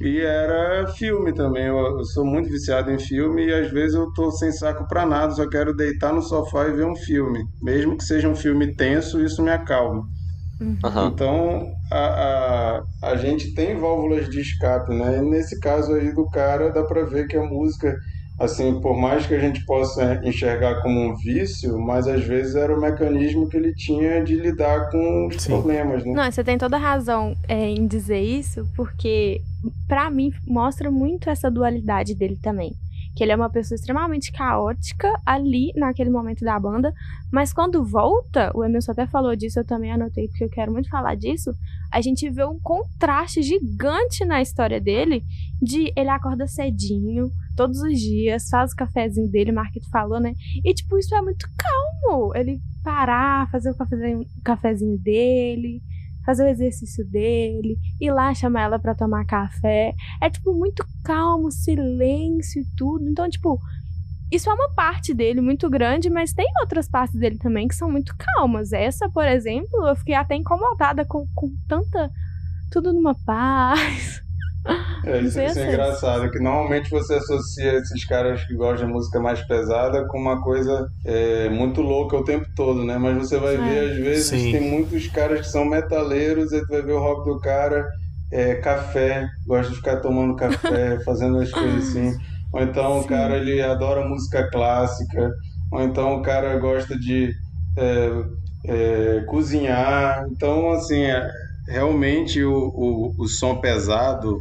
E 0.00 0.20
era 0.20 0.86
filme 0.96 1.34
também, 1.34 1.66
eu, 1.66 1.76
eu 1.76 2.04
sou 2.04 2.24
muito 2.24 2.48
viciado 2.48 2.90
em 2.90 2.98
filme 2.98 3.46
e 3.46 3.52
às 3.52 3.70
vezes 3.70 3.94
eu 3.96 4.12
tô 4.12 4.30
sem 4.30 4.52
saco 4.52 4.86
pra 4.86 5.04
nada, 5.06 5.32
só 5.34 5.48
quero 5.48 5.74
deitar 5.74 6.12
no 6.12 6.22
sofá 6.22 6.68
e 6.68 6.72
ver 6.72 6.86
um 6.86 6.94
filme. 6.96 7.44
Mesmo 7.60 7.96
que 7.96 8.04
seja 8.04 8.28
um 8.28 8.34
filme 8.36 8.74
tenso, 8.76 9.20
isso 9.24 9.42
me 9.42 9.50
acalma. 9.50 10.04
Aham. 10.82 11.12
Então, 11.12 11.64
a, 11.92 12.78
a, 12.78 12.82
a 13.02 13.16
gente 13.16 13.54
tem 13.54 13.78
válvulas 13.78 14.28
de 14.28 14.40
escape, 14.40 14.94
né? 14.94 15.18
E 15.18 15.22
nesse 15.22 15.58
caso 15.60 15.94
aí 15.94 16.12
do 16.14 16.28
cara, 16.28 16.70
dá 16.72 16.84
pra 16.84 17.04
ver 17.04 17.26
que 17.26 17.36
a 17.36 17.42
música, 17.42 17.94
assim, 18.38 18.80
por 18.80 18.96
mais 18.96 19.26
que 19.26 19.34
a 19.34 19.38
gente 19.38 19.64
possa 19.64 20.20
enxergar 20.22 20.80
como 20.82 21.00
um 21.00 21.16
vício, 21.16 21.78
mas 21.78 22.06
às 22.06 22.22
vezes 22.24 22.54
era 22.54 22.74
o 22.74 22.80
mecanismo 22.80 23.48
que 23.48 23.56
ele 23.56 23.74
tinha 23.74 24.22
de 24.22 24.36
lidar 24.36 24.90
com 24.90 25.26
os 25.26 25.42
Sim. 25.42 25.50
problemas, 25.50 26.04
né? 26.04 26.12
Não, 26.12 26.30
você 26.30 26.44
tem 26.44 26.56
toda 26.56 26.78
razão 26.78 27.34
é, 27.48 27.68
em 27.68 27.86
dizer 27.86 28.20
isso, 28.20 28.68
porque 28.76 29.40
pra 29.88 30.08
mim 30.08 30.32
mostra 30.46 30.90
muito 30.90 31.28
essa 31.28 31.50
dualidade 31.50 32.14
dele 32.14 32.38
também. 32.40 32.72
Que 33.18 33.24
ele 33.24 33.32
é 33.32 33.36
uma 33.36 33.50
pessoa 33.50 33.74
extremamente 33.74 34.30
caótica 34.30 35.12
ali 35.26 35.72
naquele 35.74 36.08
momento 36.08 36.44
da 36.44 36.56
banda, 36.56 36.94
mas 37.32 37.52
quando 37.52 37.84
volta, 37.84 38.52
o 38.54 38.64
Emilson 38.64 38.92
até 38.92 39.08
falou 39.08 39.34
disso, 39.34 39.58
eu 39.58 39.64
também 39.64 39.90
anotei 39.90 40.28
porque 40.28 40.44
eu 40.44 40.48
quero 40.48 40.70
muito 40.70 40.88
falar 40.88 41.16
disso. 41.16 41.50
A 41.90 42.00
gente 42.00 42.30
vê 42.30 42.44
um 42.44 42.60
contraste 42.60 43.42
gigante 43.42 44.24
na 44.24 44.40
história 44.40 44.80
dele 44.80 45.24
de 45.60 45.92
ele 45.96 46.10
acorda 46.10 46.46
cedinho, 46.46 47.28
todos 47.56 47.80
os 47.80 47.98
dias, 47.98 48.48
faz 48.48 48.72
o 48.72 48.76
cafezinho 48.76 49.28
dele, 49.28 49.50
o 49.50 49.54
Marquito 49.54 49.90
falou, 49.90 50.20
né? 50.20 50.32
E 50.64 50.72
tipo, 50.72 50.96
isso 50.96 51.12
é 51.12 51.20
muito 51.20 51.48
calmo. 51.58 52.32
Ele 52.36 52.60
parar, 52.84 53.50
fazer 53.50 53.70
o 53.70 53.76
cafezinho, 53.76 54.20
o 54.20 54.42
cafezinho 54.44 54.96
dele, 54.96 55.82
fazer 56.28 56.44
o 56.44 56.48
exercício 56.48 57.06
dele, 57.06 57.78
ir 57.98 58.10
lá 58.10 58.34
chamar 58.34 58.64
ela 58.64 58.78
pra 58.78 58.94
tomar 58.94 59.24
café. 59.24 59.94
É, 60.20 60.28
tipo, 60.28 60.52
muito 60.52 60.84
calmo, 61.02 61.50
silêncio 61.50 62.60
e 62.60 62.66
tudo. 62.76 63.08
Então, 63.08 63.30
tipo, 63.30 63.58
isso 64.30 64.50
é 64.50 64.52
uma 64.52 64.68
parte 64.74 65.14
dele 65.14 65.40
muito 65.40 65.70
grande, 65.70 66.10
mas 66.10 66.34
tem 66.34 66.46
outras 66.60 66.86
partes 66.86 67.18
dele 67.18 67.38
também 67.38 67.66
que 67.66 67.74
são 67.74 67.90
muito 67.90 68.14
calmas. 68.18 68.74
Essa, 68.74 69.08
por 69.08 69.26
exemplo, 69.26 69.86
eu 69.86 69.96
fiquei 69.96 70.14
até 70.14 70.34
incomodada 70.34 71.02
com, 71.06 71.26
com 71.34 71.48
tanta. 71.66 72.10
Tudo 72.70 72.92
numa 72.92 73.14
paz. 73.24 74.22
É, 75.04 75.20
isso, 75.20 75.40
isso 75.40 75.58
é 75.58 75.68
engraçado, 75.68 76.30
que 76.30 76.38
normalmente 76.38 76.90
você 76.90 77.14
associa 77.14 77.74
esses 77.74 78.04
caras 78.04 78.44
que 78.44 78.54
gostam 78.54 78.86
de 78.88 78.92
música 78.92 79.20
mais 79.20 79.40
pesada 79.46 80.06
com 80.08 80.18
uma 80.18 80.42
coisa 80.42 80.86
é, 81.06 81.48
muito 81.48 81.80
louca 81.80 82.16
o 82.16 82.24
tempo 82.24 82.44
todo, 82.54 82.84
né? 82.84 82.98
Mas 82.98 83.16
você 83.16 83.38
vai 83.38 83.54
É. 83.54 83.58
ver, 83.58 83.90
às 83.92 83.96
vezes, 83.96 84.26
Sim. 84.26 84.52
tem 84.52 84.60
muitos 84.60 85.06
caras 85.08 85.40
que 85.40 85.46
são 85.48 85.64
metaleiros, 85.64 86.52
aí 86.52 86.60
tu 86.60 86.68
vai 86.68 86.82
ver 86.82 86.92
o 86.92 86.98
rock 87.00 87.30
do 87.30 87.40
cara, 87.40 87.86
é, 88.30 88.56
café, 88.56 89.26
gosta 89.46 89.70
de 89.70 89.76
ficar 89.76 90.00
tomando 90.00 90.36
café, 90.36 90.98
fazendo 91.06 91.38
as 91.38 91.50
coisas 91.50 91.88
assim. 91.88 92.12
Ou 92.52 92.62
então 92.62 92.98
o 92.98 93.02
Sim. 93.02 93.08
cara, 93.08 93.36
ele 93.36 93.62
adora 93.62 94.06
música 94.06 94.48
clássica, 94.50 95.30
ou 95.72 95.80
então 95.82 96.16
o 96.16 96.22
cara 96.22 96.58
gosta 96.58 96.98
de 96.98 97.30
é, 97.76 98.10
é, 98.66 99.20
cozinhar. 99.28 100.26
Então, 100.32 100.70
assim, 100.72 101.02
é, 101.04 101.30
realmente 101.68 102.42
o, 102.42 102.52
o, 102.52 103.14
o 103.18 103.28
som 103.28 103.56
pesado 103.60 104.40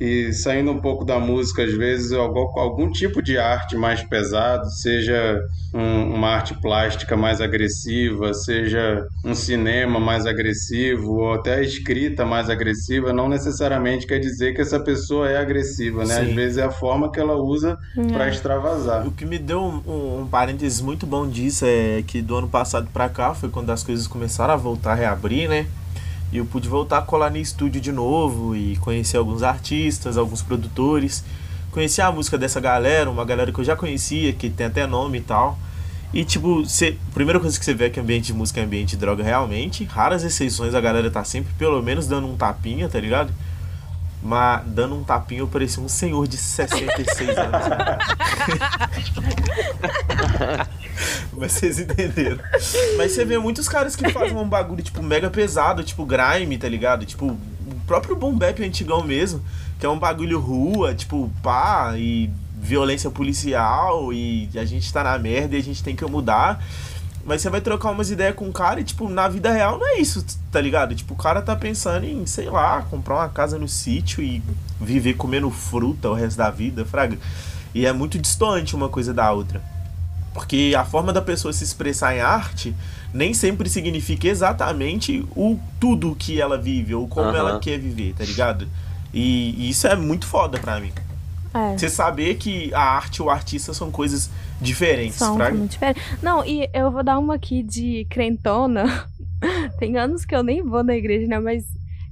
e 0.00 0.32
saindo 0.32 0.72
um 0.72 0.80
pouco 0.80 1.04
da 1.04 1.20
música, 1.20 1.62
às 1.62 1.72
vezes, 1.72 2.10
algum, 2.12 2.58
algum 2.58 2.90
tipo 2.90 3.22
de 3.22 3.38
arte 3.38 3.76
mais 3.76 4.02
pesado, 4.02 4.68
seja 4.68 5.40
um- 5.72 6.14
uma 6.14 6.30
arte 6.30 6.52
plástica 6.60 7.16
mais 7.16 7.40
agressiva, 7.40 8.34
seja 8.34 9.06
um 9.24 9.34
cinema 9.34 10.00
mais 10.00 10.26
agressivo, 10.26 11.12
ou 11.18 11.34
até 11.34 11.54
a 11.54 11.62
escrita 11.62 12.24
mais 12.26 12.50
agressiva, 12.50 13.12
não 13.12 13.28
necessariamente 13.28 14.04
quer 14.04 14.18
dizer 14.18 14.52
que 14.52 14.60
essa 14.60 14.80
pessoa 14.80 15.28
é 15.30 15.36
agressiva, 15.36 16.04
né? 16.04 16.14
Sim. 16.24 16.28
Às 16.30 16.34
vezes 16.34 16.58
é 16.58 16.64
a 16.64 16.70
forma 16.72 17.10
que 17.12 17.20
ela 17.20 17.36
usa 17.36 17.78
para 18.12 18.28
extravasar. 18.28 19.06
O 19.06 19.12
que 19.12 19.24
me 19.24 19.38
deu 19.38 19.60
um, 19.62 19.80
um, 19.86 20.20
um 20.22 20.26
parênteses 20.26 20.80
muito 20.80 21.06
bom 21.06 21.26
disso 21.28 21.64
é 21.66 22.02
que 22.04 22.20
do 22.20 22.34
ano 22.36 22.48
passado 22.48 22.88
pra 22.92 23.08
cá 23.08 23.32
foi 23.32 23.48
quando 23.48 23.70
as 23.70 23.84
coisas 23.84 24.08
começaram 24.08 24.54
a 24.54 24.56
voltar 24.56 24.92
a 24.92 24.96
reabrir, 24.96 25.48
né? 25.48 25.66
E 26.34 26.38
eu 26.38 26.44
pude 26.44 26.68
voltar 26.68 26.98
a 26.98 27.02
colar 27.02 27.30
no 27.30 27.36
estúdio 27.36 27.80
de 27.80 27.92
novo 27.92 28.56
e 28.56 28.76
conhecer 28.78 29.16
alguns 29.16 29.44
artistas, 29.44 30.16
alguns 30.16 30.42
produtores. 30.42 31.22
Conhecer 31.70 32.02
a 32.02 32.10
música 32.10 32.36
dessa 32.36 32.58
galera, 32.60 33.08
uma 33.08 33.24
galera 33.24 33.52
que 33.52 33.60
eu 33.60 33.64
já 33.64 33.76
conhecia, 33.76 34.32
que 34.32 34.50
tem 34.50 34.66
até 34.66 34.84
nome 34.84 35.18
e 35.18 35.20
tal. 35.20 35.56
E 36.12 36.24
tipo, 36.24 36.66
cê, 36.66 36.96
a 37.08 37.14
primeira 37.14 37.38
coisa 37.38 37.56
que 37.56 37.64
você 37.64 37.72
vê 37.72 37.84
é 37.84 37.90
que 37.90 38.00
ambiente 38.00 38.26
de 38.26 38.34
música 38.34 38.60
é 38.60 38.64
ambiente 38.64 38.90
de 38.90 38.96
droga 38.96 39.22
realmente. 39.22 39.84
Raras 39.84 40.24
exceções 40.24 40.74
a 40.74 40.80
galera 40.80 41.08
tá 41.08 41.22
sempre 41.22 41.54
pelo 41.54 41.80
menos 41.80 42.08
dando 42.08 42.26
um 42.26 42.36
tapinha, 42.36 42.88
tá 42.88 42.98
ligado? 42.98 43.32
Mas 44.20 44.66
dando 44.66 44.96
um 44.96 45.04
tapinha 45.04 45.42
eu 45.42 45.46
parecia 45.46 45.80
um 45.80 45.88
senhor 45.88 46.26
de 46.26 46.36
66 46.36 47.28
anos. 47.38 47.62
vocês 51.32 51.78
entenderam. 51.78 52.38
Mas 52.96 53.12
você 53.12 53.24
vê 53.24 53.38
muitos 53.38 53.68
caras 53.68 53.96
que 53.96 54.10
fazem 54.10 54.36
um 54.36 54.48
bagulho, 54.48 54.82
tipo, 54.82 55.02
mega 55.02 55.30
pesado, 55.30 55.82
tipo 55.82 56.04
grime, 56.04 56.58
tá 56.58 56.68
ligado? 56.68 57.04
Tipo, 57.04 57.26
o 57.26 57.38
próprio 57.86 58.16
boom 58.16 58.36
bap 58.36 58.62
antigão 58.62 59.02
mesmo, 59.02 59.42
que 59.78 59.86
é 59.86 59.88
um 59.88 59.98
bagulho 59.98 60.38
rua, 60.38 60.94
tipo, 60.94 61.30
pá, 61.42 61.94
e 61.96 62.30
violência 62.60 63.10
policial, 63.10 64.12
e 64.12 64.48
a 64.54 64.64
gente 64.64 64.90
tá 64.92 65.04
na 65.04 65.18
merda 65.18 65.56
e 65.56 65.58
a 65.58 65.62
gente 65.62 65.82
tem 65.82 65.94
que 65.94 66.04
mudar. 66.06 66.64
Mas 67.26 67.40
você 67.40 67.48
vai 67.48 67.60
trocar 67.60 67.90
umas 67.90 68.10
ideias 68.10 68.34
com 68.34 68.48
o 68.48 68.52
cara 68.52 68.80
e, 68.80 68.84
tipo, 68.84 69.08
na 69.08 69.28
vida 69.28 69.50
real 69.50 69.78
não 69.78 69.86
é 69.86 69.98
isso, 69.98 70.24
tá 70.52 70.60
ligado? 70.60 70.94
Tipo, 70.94 71.14
o 71.14 71.16
cara 71.16 71.40
tá 71.40 71.56
pensando 71.56 72.04
em, 72.04 72.26
sei 72.26 72.50
lá, 72.50 72.82
comprar 72.82 73.14
uma 73.14 73.28
casa 73.30 73.58
no 73.58 73.66
sítio 73.66 74.22
e 74.22 74.42
viver 74.78 75.14
comendo 75.14 75.50
fruta 75.50 76.10
o 76.10 76.14
resto 76.14 76.36
da 76.36 76.50
vida, 76.50 76.84
fraga. 76.84 77.18
E 77.74 77.86
é 77.86 77.92
muito 77.92 78.18
distante 78.18 78.76
uma 78.76 78.90
coisa 78.90 79.14
da 79.14 79.32
outra. 79.32 79.62
Porque 80.34 80.74
a 80.76 80.84
forma 80.84 81.12
da 81.12 81.22
pessoa 81.22 81.52
se 81.52 81.62
expressar 81.62 82.14
em 82.14 82.20
arte 82.20 82.74
nem 83.14 83.32
sempre 83.32 83.68
significa 83.68 84.26
exatamente 84.26 85.24
o 85.36 85.56
tudo 85.78 86.16
que 86.16 86.40
ela 86.40 86.58
vive 86.58 86.92
ou 86.94 87.06
como 87.06 87.28
Aham. 87.28 87.38
ela 87.38 87.60
quer 87.60 87.78
viver, 87.78 88.14
tá 88.14 88.24
ligado? 88.24 88.68
E, 89.12 89.54
e 89.56 89.70
isso 89.70 89.86
é 89.86 89.94
muito 89.94 90.26
foda 90.26 90.58
pra 90.58 90.80
mim. 90.80 90.90
É. 91.54 91.78
Você 91.78 91.88
saber 91.88 92.34
que 92.34 92.74
a 92.74 92.82
arte 92.82 93.18
e 93.18 93.22
o 93.22 93.30
artista 93.30 93.72
são 93.72 93.92
coisas 93.92 94.28
diferentes, 94.60 95.14
São 95.18 95.36
fraga. 95.36 95.56
muito 95.56 95.70
diferentes. 95.70 96.02
Não, 96.20 96.44
e 96.44 96.68
eu 96.74 96.90
vou 96.90 97.04
dar 97.04 97.16
uma 97.16 97.36
aqui 97.36 97.62
de 97.62 98.04
crentona. 98.10 99.06
Tem 99.78 99.96
anos 99.96 100.24
que 100.24 100.34
eu 100.34 100.42
nem 100.42 100.64
vou 100.64 100.82
na 100.82 100.96
igreja, 100.96 101.28
né? 101.28 101.38
Mas 101.38 101.64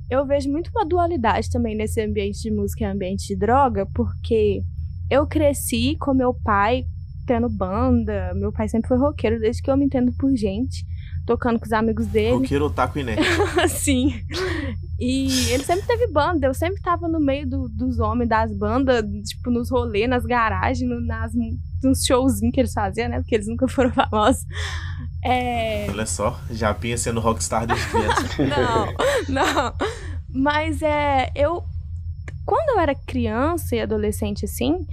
eu 0.08 0.24
vejo 0.24 0.48
muito 0.48 0.70
uma 0.72 0.86
dualidade 0.86 1.50
também 1.50 1.74
nesse 1.74 2.00
ambiente 2.00 2.40
de 2.40 2.52
música 2.52 2.84
e 2.84 2.86
ambiente 2.86 3.26
de 3.26 3.34
droga, 3.34 3.84
porque 3.92 4.60
eu 5.10 5.26
cresci 5.26 5.96
com 5.98 6.14
meu 6.14 6.32
pai 6.32 6.84
tendo 7.26 7.48
banda. 7.48 8.32
Meu 8.34 8.52
pai 8.52 8.68
sempre 8.68 8.88
foi 8.88 8.98
roqueiro, 8.98 9.38
desde 9.40 9.62
que 9.62 9.70
eu 9.70 9.76
me 9.76 9.84
entendo 9.84 10.12
por 10.12 10.34
gente, 10.36 10.84
tocando 11.26 11.58
com 11.58 11.66
os 11.66 11.72
amigos 11.72 12.06
dele. 12.06 12.36
Roqueiro, 12.36 12.66
otaku 12.66 12.98
e 12.98 13.04
nerd. 13.04 13.20
Assim. 13.62 14.12
E 14.98 15.50
ele 15.50 15.64
sempre 15.64 15.86
teve 15.86 16.06
banda, 16.12 16.46
eu 16.46 16.54
sempre 16.54 16.80
tava 16.80 17.08
no 17.08 17.18
meio 17.20 17.48
do- 17.48 17.68
dos 17.68 17.98
homens 17.98 18.28
das 18.28 18.52
bandas, 18.56 19.04
tipo, 19.28 19.50
nos 19.50 19.70
rolês, 19.70 20.08
nas 20.08 20.24
garagens, 20.24 20.88
no, 20.88 21.00
nas, 21.00 21.32
nos 21.82 22.04
showzinhos 22.04 22.52
que 22.54 22.60
eles 22.60 22.72
faziam, 22.72 23.08
né? 23.08 23.20
Porque 23.20 23.34
eles 23.34 23.48
nunca 23.48 23.66
foram 23.68 23.90
famosos. 23.92 24.44
É. 25.24 25.86
Olha 25.88 26.06
só, 26.06 26.40
Japinha 26.50 26.96
sendo 26.96 27.20
rockstar 27.20 27.66
desde 27.66 27.86
criança. 27.88 28.22
Não, 29.28 29.44
não. 29.44 29.74
Mas 30.28 30.82
é. 30.82 31.30
Eu. 31.34 31.62
Quando 32.44 32.70
eu 32.76 32.80
era 32.80 32.92
criança 32.94 33.76
e 33.76 33.80
adolescente, 33.80 34.44
assim, 34.46 34.84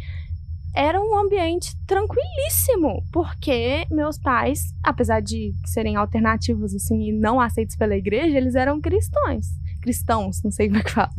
era 0.76 1.02
um 1.02 1.18
ambiente 1.18 1.76
tranquilíssimo. 1.86 3.04
Porque 3.12 3.86
meus 3.92 4.18
pais, 4.18 4.74
apesar 4.84 5.22
de 5.22 5.54
serem 5.66 5.96
alternativos, 5.96 6.74
assim, 6.74 7.10
e 7.10 7.12
não 7.12 7.40
aceitos 7.40 7.76
pela 7.76 7.96
igreja, 7.96 8.38
eles 8.38 8.56
eram 8.56 8.80
cristãos. 8.80 9.48
Cristãos, 9.82 10.42
não 10.44 10.52
sei 10.52 10.68
como 10.68 10.80
é 10.80 10.84
que 10.84 10.92
fala. 10.92 11.12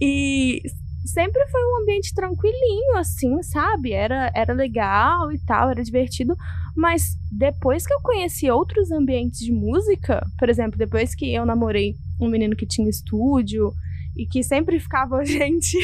E 0.00 0.62
sempre 1.04 1.46
foi 1.48 1.60
um 1.62 1.82
ambiente 1.82 2.14
tranquilinho, 2.14 2.96
assim, 2.96 3.42
sabe? 3.42 3.92
Era, 3.92 4.30
era 4.34 4.52
legal 4.52 5.30
e 5.32 5.38
tal, 5.38 5.70
era 5.70 5.82
divertido. 5.82 6.34
Mas 6.76 7.16
depois 7.30 7.86
que 7.86 7.92
eu 7.92 8.00
conheci 8.00 8.50
outros 8.50 8.90
ambientes 8.90 9.40
de 9.40 9.52
música, 9.52 10.24
por 10.38 10.48
exemplo, 10.48 10.78
depois 10.78 11.14
que 11.14 11.32
eu 11.32 11.44
namorei 11.46 11.94
um 12.20 12.28
menino 12.28 12.56
que 12.56 12.66
tinha 12.66 12.88
estúdio 12.88 13.72
e 14.16 14.26
que 14.26 14.42
sempre 14.42 14.78
ficava 14.78 15.22
gente 15.26 15.76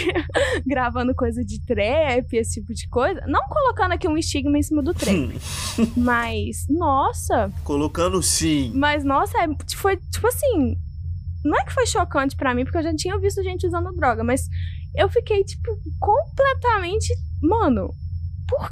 gravando 0.66 1.14
coisa 1.14 1.44
de 1.44 1.60
trap, 1.64 2.32
esse 2.36 2.60
tipo 2.60 2.72
de 2.74 2.88
coisa, 2.88 3.20
não 3.26 3.40
colocando 3.48 3.92
aqui 3.92 4.06
um 4.08 4.16
estigma 4.16 4.58
em 4.58 4.62
cima 4.62 4.82
do 4.82 4.94
trap, 4.94 5.36
mas 5.96 6.66
nossa, 6.68 7.52
Colocando 7.64 8.22
sim. 8.22 8.72
mas 8.74 9.04
nossa, 9.04 9.36
é- 9.42 9.48
foi 9.76 9.96
tipo 9.96 10.26
assim, 10.26 10.76
não 11.44 11.58
é 11.58 11.64
que 11.64 11.72
foi 11.72 11.86
chocante 11.86 12.36
pra 12.36 12.54
mim 12.54 12.64
porque 12.64 12.78
eu 12.78 12.82
já 12.84 12.94
tinha 12.94 13.18
visto 13.18 13.42
gente 13.42 13.66
usando 13.66 13.92
droga, 13.94 14.22
mas 14.22 14.48
eu 14.94 15.08
fiquei 15.08 15.42
tipo 15.44 15.76
completamente, 15.98 17.12
mano, 17.42 17.90
por 18.48 18.70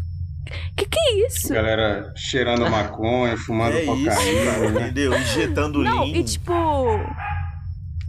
que 0.77 0.87
que 0.87 0.99
é 0.99 1.27
isso? 1.27 1.53
Galera 1.53 2.13
cheirando 2.17 2.63
maconha, 2.71 3.37
fumando 3.37 3.77
É 3.77 3.85
cocaína, 3.85 4.59
né? 4.71 4.83
entendeu? 4.85 5.19
Injetando 5.19 5.83
Não, 5.83 6.05
lean. 6.05 6.17
e 6.17 6.25
tipo. 6.25 6.53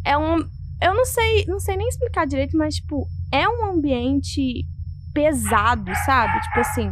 É 0.05 0.17
um. 0.17 0.47
Eu 0.81 0.93
não 0.95 1.05
sei, 1.05 1.45
não 1.47 1.59
sei 1.59 1.75
nem 1.77 1.87
explicar 1.87 2.25
direito, 2.25 2.57
mas, 2.57 2.75
tipo, 2.75 3.07
é 3.31 3.47
um 3.47 3.65
ambiente 3.71 4.65
pesado, 5.13 5.91
sabe? 6.05 6.39
Tipo 6.41 6.59
assim, 6.59 6.91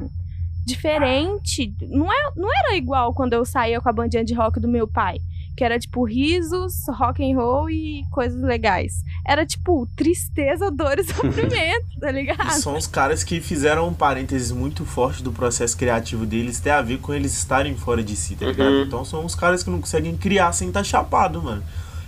diferente. 0.65 1.73
Não, 1.89 2.11
é, 2.11 2.31
não 2.35 2.49
era 2.65 2.75
igual 2.75 3.13
quando 3.13 3.33
eu 3.33 3.45
saía 3.45 3.79
com 3.81 3.89
a 3.89 3.93
bandinha 3.93 4.23
de 4.25 4.33
rock 4.33 4.59
do 4.59 4.67
meu 4.67 4.87
pai. 4.87 5.17
que 5.55 5.63
era 5.63 5.79
tipo 5.79 6.05
risos, 6.05 6.73
rock 6.99 7.23
and 7.23 7.35
roll 7.35 7.67
e 7.67 8.03
coisas 8.11 8.39
legais. 8.43 8.93
Era 9.25 9.43
tipo 9.43 9.87
tristeza, 9.95 10.69
dor 10.71 10.99
e 10.99 11.03
sofrimento, 11.07 11.99
tá 11.99 12.09
E 12.09 12.13
ligado? 12.13 12.51
são 12.51 12.77
os 12.77 12.85
caras 12.85 13.23
que 13.23 13.41
fizeram 13.41 13.87
um 13.87 13.93
parênteses 13.93 14.51
muito 14.51 14.85
forte 14.85 15.23
do 15.23 15.31
processo 15.31 15.75
criativo 15.75 16.27
deles 16.27 16.59
ter 16.59 16.69
a 16.69 16.81
ver 16.83 16.99
com 16.99 17.11
eles 17.11 17.35
estarem 17.35 17.75
fora 17.75 18.03
de 18.03 18.15
si, 18.15 18.35
tá 18.35 18.45
ligado? 18.45 18.69
Uhum. 18.69 18.83
Então 18.83 19.03
são 19.03 19.25
os 19.25 19.33
caras 19.33 19.63
que 19.63 19.69
não 19.71 19.81
conseguem 19.81 20.15
criar 20.15 20.51
sem 20.53 20.67
estar 20.67 20.83
chapado, 20.83 21.41
mano. 21.41 21.63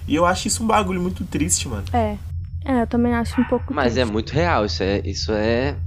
E 0.10 0.16
eu 0.16 0.26
acho 0.26 0.48
isso 0.48 0.64
um 0.64 0.68
bagulho 0.68 1.02
muito 1.02 1.24
triste, 1.26 1.68
mano. 1.68 1.86
É. 1.94 2.18
É, 2.66 2.82
eu 2.82 2.88
também 2.88 3.14
acho 3.14 3.40
um 3.40 3.44
pouco 3.46 3.74
Mas 3.74 3.96
é 3.96 4.02
triste. 4.02 4.12
muito 4.12 4.32
real, 4.32 4.66
isso 4.66 4.84
é. 4.84 5.02
Isso 5.06 5.32
é. 5.32 5.78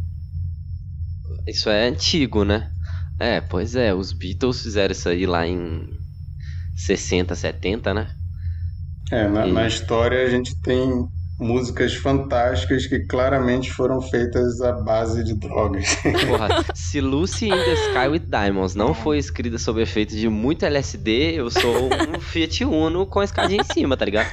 Isso 1.47 1.69
é 1.71 1.87
antigo, 1.87 2.45
né? 2.45 2.71
É, 3.19 3.41
pois 3.41 3.77
é, 3.77 3.95
os 3.95 4.13
Beatles 4.13 4.63
fizeram 4.63 4.93
isso 4.93 5.09
aí 5.09 5.27
lá 5.27 5.47
em 5.47 5.87
60, 6.77 7.35
70, 7.35 7.95
né? 7.95 8.11
É, 9.11 9.29
na, 9.29 9.47
E- 9.47 9.53
na 9.53 9.67
história 9.67 10.25
a 10.25 10.31
gente 10.31 10.55
tem 10.57 11.09
músicas 11.43 11.95
fantásticas 11.95 12.87
que 12.87 13.01
claramente 13.01 13.71
foram 13.73 14.01
feitas 14.01 14.61
à 14.61 14.73
base 14.73 15.25
de 15.25 15.35
drogas. 15.35 15.97
Porra, 16.27 16.65
se 16.75 17.01
Lucy 17.01 17.47
in 17.47 17.51
the 17.51 17.75
Sky 17.75 18.09
with 18.09 18.21
Diamonds 18.21 18.75
não 18.75 18.95
foi 18.95 19.19
escrita 19.19 19.59
sob 19.59 19.83
efeito 19.83 20.15
de 20.15 20.29
muito 20.29 20.65
LSD, 20.65 21.35
eu 21.35 21.51
sou 21.51 21.91
um 21.93 22.21
Fiat 22.21 22.65
Uno 22.65 23.05
com 23.05 23.21
a 23.21 23.25
escadinha 23.25 23.61
em 23.61 23.75
cima, 23.75 23.97
tá 23.97 24.05
ligado? 24.05 24.31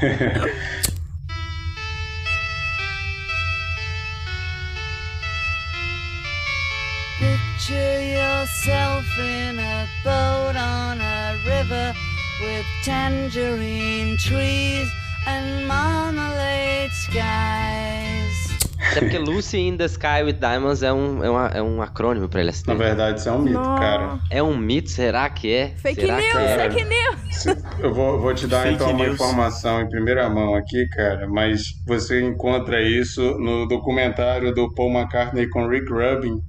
Picture 7.19 8.01
yourself 8.13 9.05
in 9.19 9.59
a 9.59 9.85
boat 10.03 10.55
on 10.55 11.01
a 11.01 11.33
river 11.45 11.93
with 12.41 12.65
tangerine 12.83 14.15
trees 14.17 14.89
and 15.27 15.65
marmalade 15.67 16.91
skies. 16.93 18.59
Até 18.91 19.01
porque 19.01 19.17
Lucy 19.19 19.59
in 19.67 19.77
the 19.77 19.85
Sky 19.85 20.23
with 20.23 20.33
Diamonds 20.39 20.81
é 20.81 20.91
um, 20.91 21.23
é 21.23 21.29
uma- 21.29 21.47
é 21.53 21.61
um 21.61 21.81
acrônimo 21.81 22.27
pra 22.27 22.41
LSD. 22.41 22.71
Na 22.71 22.77
verdade, 22.77 23.19
isso 23.19 23.29
é 23.29 23.31
um 23.31 23.39
mito, 23.39 23.53
Nossa. 23.59 23.79
cara. 23.79 24.19
É 24.31 24.41
um 24.41 24.57
mito? 24.57 24.89
Será 24.89 25.29
que 25.29 25.53
é? 25.53 25.67
Fake 25.75 26.01
Será 26.01 26.17
news, 26.17 26.31
que 26.31 26.37
é? 26.37 26.57
fake 26.69 26.83
news. 26.85 27.45
Eu 27.79 27.93
vou, 27.93 28.19
vou 28.19 28.33
te 28.33 28.47
dar 28.47 28.63
Fake 28.63 28.75
então 28.75 28.89
uma 28.91 29.03
news. 29.03 29.13
informação 29.15 29.81
em 29.81 29.89
primeira 29.89 30.27
mão 30.29 30.55
aqui, 30.55 30.87
cara, 30.95 31.27
mas 31.27 31.61
você 31.85 32.21
encontra 32.21 32.81
isso 32.81 33.21
no 33.37 33.67
documentário 33.67 34.53
do 34.55 34.73
Paul 34.73 34.91
McCartney 34.91 35.47
com 35.49 35.67
Rick 35.67 35.91
Rubin. 35.91 36.39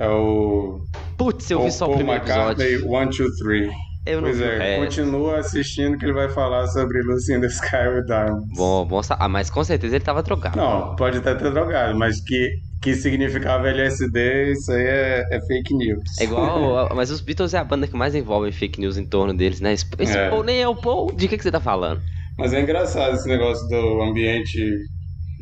É 0.00 0.08
o 0.08 0.80
Putz, 1.16 1.50
eu 1.50 1.58
vi 1.58 1.64
Paul, 1.64 1.72
só 1.72 1.84
o 1.84 1.88
Paul 1.88 1.96
primeiro 1.98 2.22
McCartney 2.24 2.66
episódio. 2.74 2.92
One, 2.92 3.10
Two, 3.10 3.26
Three. 3.36 3.70
Eu 4.08 4.22
não 4.22 4.28
Pois 4.28 4.38
vi 4.38 4.44
o 4.44 4.62
é, 4.62 4.78
continua 4.78 5.38
assistindo 5.38 5.98
que 5.98 6.06
ele 6.06 6.14
vai 6.14 6.30
falar 6.30 6.66
sobre 6.68 7.02
Lucy 7.02 7.34
in 7.34 7.42
the 7.42 7.46
Sky 7.46 7.88
with 7.94 8.06
Diamonds. 8.06 8.56
Bom, 8.56 8.86
bom, 8.86 9.02
ah, 9.10 9.28
mas 9.28 9.50
com 9.50 9.62
certeza 9.62 9.96
ele 9.96 10.04
tava 10.04 10.22
drogado. 10.22 10.56
Não, 10.56 10.96
pode 10.96 11.18
até 11.18 11.34
ter 11.34 11.50
drogado, 11.50 11.94
mas 11.98 12.18
que, 12.22 12.48
que 12.80 12.94
significava 12.94 13.68
LSD, 13.68 14.52
isso 14.52 14.72
aí 14.72 14.82
é, 14.82 15.24
é 15.30 15.40
fake 15.46 15.74
news. 15.74 16.02
É 16.18 16.24
igual. 16.24 16.88
mas 16.96 17.10
os 17.10 17.20
Beatles 17.20 17.52
é 17.52 17.58
a 17.58 17.64
banda 17.64 17.86
que 17.86 17.94
mais 17.94 18.14
envolve 18.14 18.50
fake 18.50 18.80
news 18.80 18.96
em 18.96 19.04
torno 19.04 19.34
deles, 19.34 19.60
né? 19.60 19.74
Esse, 19.74 19.84
esse 19.98 20.16
É. 20.16 20.30
Paul 20.30 20.42
nem 20.42 20.62
é 20.62 20.66
o 20.66 20.74
Paul. 20.74 21.12
De 21.12 21.28
que, 21.28 21.36
que 21.36 21.42
você 21.42 21.50
tá 21.50 21.60
falando? 21.60 22.00
Mas 22.38 22.54
é 22.54 22.62
engraçado 22.62 23.14
esse 23.14 23.28
negócio 23.28 23.68
do 23.68 24.00
ambiente 24.00 24.58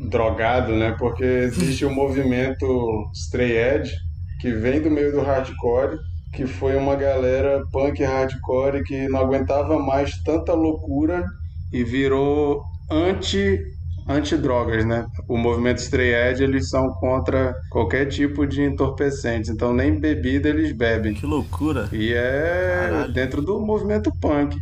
drogado, 0.09 0.73
né? 0.73 0.93
Porque 0.99 1.23
existe 1.23 1.85
o 1.85 1.89
movimento 1.95 2.65
Stray 3.13 3.55
Edge, 3.55 3.93
que 4.41 4.51
vem 4.51 4.81
do 4.81 4.91
meio 4.91 5.13
do 5.13 5.21
hardcore, 5.21 5.97
que 6.33 6.45
foi 6.45 6.75
uma 6.75 6.95
galera 6.95 7.63
punk 7.71 8.03
hardcore 8.03 8.83
que 8.83 9.07
não 9.07 9.19
aguentava 9.19 9.79
mais 9.79 10.11
tanta 10.23 10.53
loucura 10.53 11.25
e 11.71 11.83
virou 11.83 12.63
anti 12.91 13.59
anti-drogas, 14.09 14.85
né? 14.85 15.05
O 15.27 15.37
movimento 15.37 15.79
Stray 15.79 16.13
Edge, 16.13 16.43
eles 16.43 16.69
são 16.69 16.89
contra 16.93 17.53
qualquer 17.69 18.05
tipo 18.05 18.47
de 18.47 18.63
entorpecente, 18.63 19.51
então 19.51 19.73
nem 19.73 19.99
bebida 19.99 20.47
eles 20.47 20.71
bebem. 20.71 21.13
Que 21.13 21.25
loucura. 21.25 21.89
E 21.91 22.13
é 22.13 22.87
Caralho. 22.89 23.13
dentro 23.13 23.41
do 23.41 23.59
movimento 23.59 24.09
punk. 24.21 24.57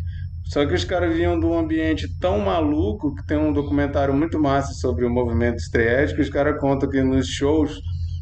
Só 0.46 0.66
que 0.66 0.74
os 0.74 0.84
caras 0.84 1.16
vinham 1.16 1.40
de 1.40 1.46
um 1.46 1.58
ambiente 1.58 2.08
tão 2.20 2.40
maluco 2.40 3.14
que 3.16 3.26
tem 3.26 3.38
um 3.38 3.54
documentário 3.54 4.14
muito 4.14 4.40
massa 4.40 4.74
sobre 4.74 5.06
o 5.06 5.10
movimento 5.10 5.58
Stray 5.58 6.04
Edge 6.04 6.16
que 6.16 6.22
os 6.22 6.30
caras 6.30 6.60
contam 6.60 6.90
que 6.90 7.02
nos 7.04 7.28
shows 7.28 7.80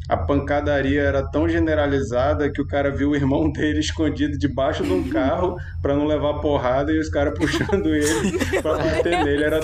a 0.10 0.18
pancadaria 0.18 1.02
era 1.02 1.24
tão 1.30 1.48
generalizada 1.48 2.52
que 2.52 2.62
o 2.62 2.68
cara 2.68 2.92
viu 2.92 3.12
o 3.12 3.16
irmão 3.16 3.50
dele 3.54 3.80
escondido 3.80 4.38
debaixo 4.38 4.84
de 4.84 4.92
um 4.92 5.10
carro 5.10 5.56
pra 5.82 5.96
não 5.96 6.06
levar 6.06 6.36
porrada 6.36 6.92
e 6.92 7.00
os 7.00 7.10
caras 7.10 7.34
puxando 7.40 7.94
ele 7.96 8.62
pra 8.62 8.78
bater 8.78 9.24
nele. 9.24 9.44
Era 9.44 9.60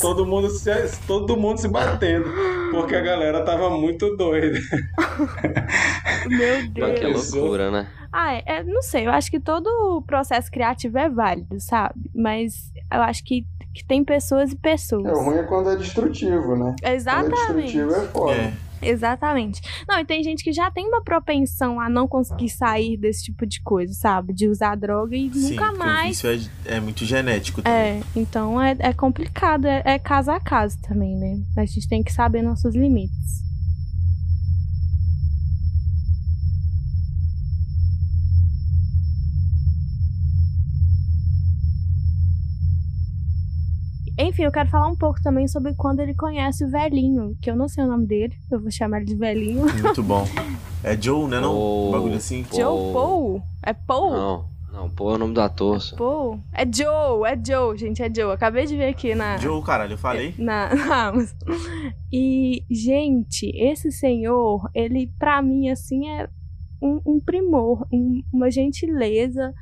todo 0.00 0.26
mundo 0.26 0.48
se, 0.50 0.70
todo 1.06 1.36
mundo 1.36 1.58
se 1.58 1.68
batendo 1.68 2.28
porque 2.70 2.96
a 2.96 3.00
galera 3.00 3.42
tava 3.44 3.70
muito 3.70 4.16
doida. 4.16 4.58
Meu 6.26 6.68
Deus. 6.70 6.98
que 6.98 7.06
loucura, 7.06 7.70
né? 7.70 7.88
Ah, 8.12 8.34
é, 8.46 8.62
não 8.62 8.80
sei, 8.80 9.06
eu 9.06 9.10
acho 9.10 9.30
que 9.30 9.40
todo 9.40 9.66
o 9.66 10.02
processo 10.02 10.50
criativo 10.50 10.98
é 10.98 11.08
válido, 11.08 11.58
sabe? 11.58 12.10
Mas 12.14 12.72
eu 12.92 13.02
acho 13.02 13.24
que, 13.24 13.44
que 13.74 13.84
tem 13.84 14.04
pessoas 14.04 14.52
e 14.52 14.56
pessoas. 14.56 15.04
É, 15.04 15.12
o 15.12 15.24
ruim 15.24 15.38
é 15.38 15.42
quando 15.42 15.70
é 15.70 15.76
destrutivo, 15.76 16.54
né? 16.54 16.76
Quando 16.80 16.84
é 16.84 16.94
Exatamente. 16.94 17.62
destrutivo 17.62 17.94
é 17.94 18.00
foda. 18.06 18.32
É. 18.32 18.52
Exatamente. 18.88 19.60
Não, 19.88 19.98
e 19.98 20.04
tem 20.04 20.22
gente 20.22 20.42
que 20.42 20.52
já 20.52 20.70
tem 20.70 20.86
uma 20.86 21.02
propensão 21.02 21.80
a 21.80 21.88
não 21.88 22.06
conseguir 22.06 22.48
sair 22.48 22.96
desse 22.96 23.24
tipo 23.24 23.46
de 23.46 23.60
coisa, 23.62 23.92
sabe? 23.92 24.32
De 24.32 24.48
usar 24.48 24.74
droga 24.76 25.16
e 25.16 25.32
Sim, 25.32 25.50
nunca 25.50 25.72
mais. 25.72 26.22
vício 26.22 26.50
é, 26.66 26.76
é 26.76 26.80
muito 26.80 27.04
genético 27.04 27.62
também. 27.62 27.78
É, 27.78 28.02
então 28.16 28.60
é, 28.60 28.76
é 28.78 28.92
complicado, 28.92 29.66
é, 29.66 29.82
é 29.84 29.98
caso 29.98 30.30
a 30.30 30.40
caso 30.40 30.78
também, 30.82 31.16
né? 31.16 31.40
A 31.56 31.64
gente 31.64 31.88
tem 31.88 32.02
que 32.02 32.12
saber 32.12 32.42
nossos 32.42 32.74
limites. 32.74 33.44
Enfim, 44.24 44.42
eu 44.44 44.52
quero 44.52 44.68
falar 44.68 44.88
um 44.88 44.96
pouco 44.96 45.22
também 45.22 45.46
sobre 45.48 45.74
quando 45.74 46.00
ele 46.00 46.14
conhece 46.14 46.64
o 46.64 46.70
velhinho, 46.70 47.36
que 47.40 47.50
eu 47.50 47.56
não 47.56 47.68
sei 47.68 47.84
o 47.84 47.86
nome 47.86 48.06
dele, 48.06 48.34
eu 48.50 48.60
vou 48.60 48.70
chamar 48.70 48.98
ele 48.98 49.06
de 49.06 49.14
velhinho. 49.16 49.66
Muito 49.82 50.02
bom. 50.02 50.24
É 50.82 51.00
Joe, 51.00 51.28
né? 51.28 51.40
Não? 51.40 51.52
Paul. 51.52 51.88
Um 51.88 51.92
bagulho 51.92 52.16
assim. 52.16 52.44
Paul. 52.44 52.60
Joe 52.60 52.92
Paul? 52.92 53.42
É 53.62 53.72
Paul? 53.72 54.10
Não, 54.12 54.44
não, 54.72 54.90
Paul 54.90 55.12
é 55.12 55.14
o 55.14 55.18
nome 55.18 55.34
do 55.34 55.40
ator. 55.40 55.80
só. 55.80 55.96
Paul? 55.96 56.40
É 56.52 56.64
Joe, 56.64 57.26
é 57.30 57.38
Joe, 57.42 57.76
gente, 57.78 58.02
é 58.02 58.12
Joe. 58.14 58.32
Acabei 58.32 58.66
de 58.66 58.76
ver 58.76 58.88
aqui 58.88 59.14
na. 59.14 59.36
Joe, 59.38 59.62
caralho, 59.62 59.92
eu 59.94 59.98
falei. 59.98 60.34
Na, 60.38 60.72
na 60.74 61.06
Amazon. 61.08 61.36
E, 62.12 62.62
gente, 62.70 63.46
esse 63.56 63.90
senhor, 63.90 64.68
ele, 64.74 65.10
pra 65.18 65.40
mim, 65.42 65.68
assim, 65.70 66.08
é 66.08 66.28
um, 66.82 67.00
um 67.06 67.20
primor, 67.20 67.86
um- 67.92 68.22
uma 68.32 68.50
gentileza. 68.50 69.52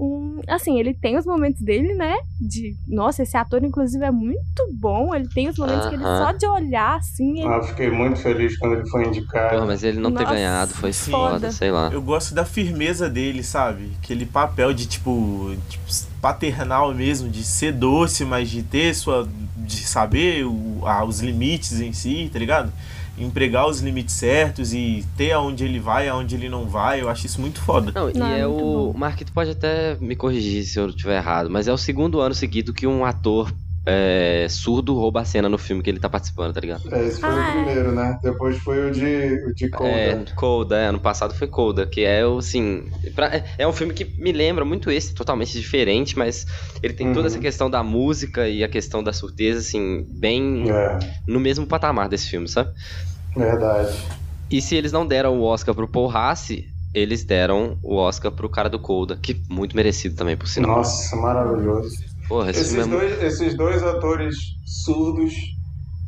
Um, 0.00 0.40
assim, 0.46 0.78
ele 0.78 0.94
tem 0.94 1.18
os 1.18 1.26
momentos 1.26 1.60
dele, 1.60 1.92
né? 1.94 2.14
De, 2.40 2.76
nossa, 2.86 3.24
esse 3.24 3.36
ator, 3.36 3.64
inclusive, 3.64 4.04
é 4.04 4.10
muito 4.12 4.38
bom. 4.72 5.12
Ele 5.14 5.28
tem 5.34 5.48
os 5.48 5.56
momentos 5.58 5.86
que 5.88 5.94
ele 5.96 6.04
só 6.04 6.30
de 6.32 6.46
olhar, 6.46 6.96
assim, 6.98 7.40
ele 7.40 7.48
Ah, 7.48 7.56
eu 7.56 7.62
fiquei 7.64 7.90
muito 7.90 8.20
feliz 8.20 8.56
quando 8.58 8.74
ele 8.76 8.88
foi 8.88 9.06
indicado. 9.06 9.54
Porra, 9.54 9.66
mas 9.66 9.82
ele 9.82 9.98
não 9.98 10.12
ter 10.12 10.22
Nossa, 10.22 10.34
ganhado 10.36 10.74
foi 10.74 10.92
sim. 10.92 11.10
foda, 11.10 11.32
foda. 11.32 11.50
sei 11.52 11.72
lá. 11.72 11.90
Eu 11.92 12.00
gosto 12.00 12.32
da 12.32 12.44
firmeza 12.44 13.08
dele, 13.10 13.42
sabe? 13.42 13.90
Aquele 14.00 14.24
papel 14.24 14.72
de 14.72 14.86
tipo, 14.86 15.52
tipo, 15.68 15.84
paternal 16.20 16.94
mesmo, 16.94 17.28
de 17.28 17.42
ser 17.42 17.72
doce, 17.72 18.24
mas 18.24 18.48
de 18.50 18.62
ter 18.62 18.94
sua. 18.94 19.28
de 19.56 19.84
saber 19.86 20.46
o- 20.46 20.80
ah, 20.86 21.04
os 21.04 21.20
limites 21.20 21.78
em 21.80 21.92
si, 21.92 22.30
tá 22.32 22.38
ligado? 22.38 22.72
Empregar 23.20 23.68
os 23.68 23.80
limites 23.80 24.14
certos 24.14 24.72
e 24.72 25.04
ter 25.16 25.32
aonde 25.32 25.64
ele 25.64 25.78
vai, 25.78 26.08
aonde 26.08 26.34
ele 26.34 26.48
não 26.48 26.66
vai, 26.66 27.00
eu 27.00 27.08
acho 27.08 27.26
isso 27.26 27.40
muito 27.40 27.60
foda. 27.60 27.92
Não, 27.94 28.10
Não, 28.10 28.30
e 28.30 28.34
é 28.34 28.40
é 28.40 28.46
o. 28.46 28.92
Marquito 28.96 29.32
pode 29.32 29.50
até 29.50 29.96
me 30.00 30.16
corrigir 30.16 30.64
se 30.64 30.78
eu 30.78 30.88
estiver 30.88 31.16
errado, 31.16 31.50
mas 31.50 31.68
é 31.68 31.72
o 31.72 31.78
segundo 31.78 32.20
ano 32.20 32.34
seguido 32.34 32.72
que 32.72 32.86
um 32.86 33.04
ator 33.04 33.52
é, 33.88 34.46
surdo 34.48 34.94
rouba 34.94 35.22
a 35.22 35.24
cena 35.24 35.48
no 35.48 35.58
filme 35.58 35.82
que 35.82 35.90
ele 35.90 35.98
tá 36.00 36.08
participando, 36.10 36.52
tá 36.54 36.60
ligado? 36.60 36.82
É, 36.92 37.06
esse 37.06 37.20
foi 37.20 37.30
Ah, 37.30 37.38
o 37.40 37.48
é. 37.48 37.52
primeiro, 37.52 37.92
né? 37.92 38.18
Depois 38.22 38.58
foi 38.58 38.88
o 38.88 38.92
de, 38.92 39.44
o 39.46 39.54
de 39.54 39.70
Coda. 39.70 40.22
É, 40.22 40.32
Coda, 40.36 40.76
é, 40.78 40.86
ano 40.86 41.00
passado 41.00 41.34
foi 41.34 41.46
Coda, 41.46 41.86
que 41.86 42.02
é 42.02 42.26
o, 42.26 42.38
assim, 42.38 42.84
pra- 43.14 43.34
é- 43.34 43.44
é 43.58 43.66
um 43.68 43.72
filme 43.72 43.92
que 43.94 44.04
me 44.18 44.32
lembra 44.32 44.64
muito 44.64 44.90
esse, 44.90 45.14
totalmente 45.14 45.52
diferente, 45.58 46.16
mas 46.18 46.46
ele 46.82 46.94
tem 46.94 47.12
toda 47.12 47.20
Uhum. 47.20 47.26
essa 47.26 47.38
questão 47.40 47.70
da 47.70 47.82
música 47.82 48.48
e 48.48 48.62
a 48.64 48.68
questão 48.68 49.02
da 49.02 49.12
surdez, 49.12 49.56
assim, 49.56 50.04
bem 50.08 50.64
É, 50.68 50.98
no 51.26 51.40
mesmo 51.40 51.66
patamar 51.66 52.08
desse 52.08 52.28
filme, 52.28 52.48
sabe? 52.48 52.70
verdade. 53.36 53.98
E 54.50 54.60
se 54.60 54.74
eles 54.76 54.92
não 54.92 55.06
deram 55.06 55.38
o 55.38 55.42
Oscar 55.42 55.74
pro 55.74 55.88
Paul 55.88 56.06
Rassi, 56.06 56.66
eles 56.94 57.24
deram 57.24 57.78
o 57.82 57.96
Oscar 57.96 58.32
pro 58.32 58.48
cara 58.48 58.68
do 58.68 58.78
Coda, 58.78 59.16
que 59.16 59.42
muito 59.48 59.76
merecido 59.76 60.14
também, 60.16 60.36
por 60.36 60.48
sinal. 60.48 60.76
Nossa, 60.76 61.16
maravilhoso. 61.16 61.96
Porra, 62.28 62.50
esse 62.50 62.60
Esses 62.60 62.74
muito... 62.86 62.90
dois, 62.90 63.22
esses 63.22 63.56
dois 63.56 63.82
atores 63.82 64.34
surdos 64.84 65.32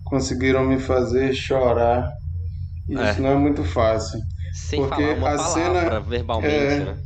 conseguiram 0.05 0.65
me 0.65 0.79
fazer 0.79 1.33
chorar. 1.35 2.09
E 2.89 2.97
É. 2.97 3.11
Isso 3.13 3.23
não 3.23 3.31
é 3.31 3.37
muito 3.37 3.65
fácil. 3.65 4.19
Sem 4.53 4.81
porque 4.81 5.03
falar 5.03 5.15
uma 5.17 5.29
a 5.31 5.37
palavra 5.37 5.81
cena- 5.81 6.01
verbalmente, 6.01 6.55
é, 6.55 6.79
né? 6.85 6.97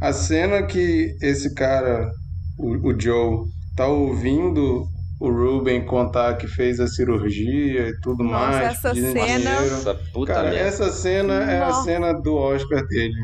A 0.00 0.12
cena 0.12 0.62
que 0.64 1.16
esse 1.22 1.54
cara 1.54 2.10
o, 2.58 2.88
o 2.90 3.00
Joe 3.00 3.46
tá 3.76 3.86
ouvindo 3.86 4.86
o 5.20 5.28
Ruben 5.30 5.84
contar 5.84 6.36
que 6.36 6.46
fez 6.46 6.78
a 6.80 6.86
cirurgia 6.86 7.88
e 7.88 8.00
tudo 8.00 8.22
Nossa, 8.24 8.46
mais. 8.58 8.72
essa 8.78 8.94
cena-. 8.94 9.50
Essa 9.50 9.94
puta 10.12 10.32
Cara, 10.34 10.50
merda. 10.50 10.58
essa 10.68 10.92
cena 10.92 11.34
é 11.34 11.60
a 11.62 11.72
cena 11.82 12.12
do 12.12 12.34
Oscar 12.36 12.84
dele. 12.86 13.14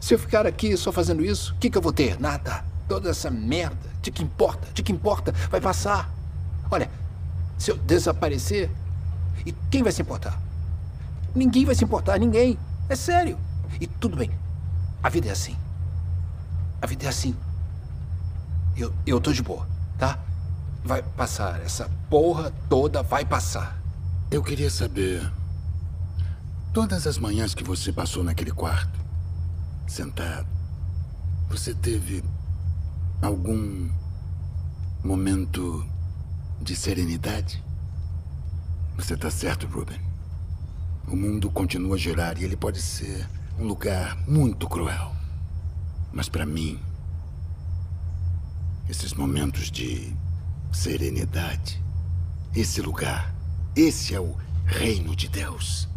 Se 0.00 0.14
eu 0.14 0.18
ficar 0.18 0.46
aqui 0.46 0.76
só 0.76 0.90
fazendo 0.92 1.24
isso, 1.24 1.54
o 1.54 1.58
que, 1.58 1.68
que 1.70 1.76
eu 1.76 1.82
vou 1.82 1.92
ter? 1.92 2.18
Nada. 2.20 2.64
Toda 2.90 3.08
essa 3.08 3.30
merda. 3.30 3.88
De 4.02 4.10
que 4.10 4.20
importa? 4.20 4.66
De 4.74 4.82
que 4.82 4.90
importa? 4.90 5.30
Vai 5.48 5.60
passar. 5.60 6.12
Olha, 6.68 6.90
se 7.56 7.70
eu 7.70 7.76
desaparecer, 7.76 8.68
e 9.46 9.52
quem 9.70 9.84
vai 9.84 9.92
se 9.92 10.02
importar? 10.02 10.36
Ninguém 11.32 11.64
vai 11.64 11.76
se 11.76 11.84
importar, 11.84 12.18
ninguém. 12.18 12.58
É 12.88 12.96
sério. 12.96 13.38
E 13.80 13.86
tudo 13.86 14.16
bem. 14.16 14.32
A 15.00 15.08
vida 15.08 15.28
é 15.28 15.30
assim. 15.30 15.56
A 16.82 16.86
vida 16.88 17.06
é 17.06 17.08
assim. 17.08 17.36
Eu, 18.76 18.92
eu 19.06 19.20
tô 19.20 19.32
de 19.32 19.40
boa, 19.44 19.68
tá? 19.96 20.18
Vai 20.84 21.00
passar. 21.00 21.60
Essa 21.60 21.88
porra 22.10 22.52
toda 22.68 23.04
vai 23.04 23.24
passar. 23.24 23.80
Eu 24.32 24.42
queria 24.42 24.68
saber. 24.68 25.30
Todas 26.72 27.06
as 27.06 27.18
manhãs 27.18 27.54
que 27.54 27.62
você 27.62 27.92
passou 27.92 28.24
naquele 28.24 28.50
quarto, 28.50 28.98
sentado, 29.86 30.48
você 31.48 31.72
teve 31.72 32.24
algum 33.22 33.90
momento 35.04 35.86
de 36.60 36.74
serenidade? 36.74 37.62
Você 38.96 39.16
tá 39.16 39.30
certo, 39.30 39.66
Ruben. 39.66 40.00
O 41.06 41.16
mundo 41.16 41.50
continua 41.50 41.96
a 41.96 41.98
girar 41.98 42.38
e 42.38 42.44
ele 42.44 42.56
pode 42.56 42.80
ser 42.80 43.28
um 43.58 43.66
lugar 43.66 44.16
muito 44.28 44.68
cruel. 44.68 45.14
Mas 46.12 46.28
para 46.28 46.46
mim, 46.46 46.80
esses 48.88 49.14
momentos 49.14 49.70
de 49.70 50.14
serenidade, 50.72 51.82
esse 52.54 52.80
lugar, 52.80 53.34
esse 53.74 54.14
é 54.14 54.20
o 54.20 54.36
reino 54.66 55.14
de 55.14 55.28
Deus. 55.28 55.88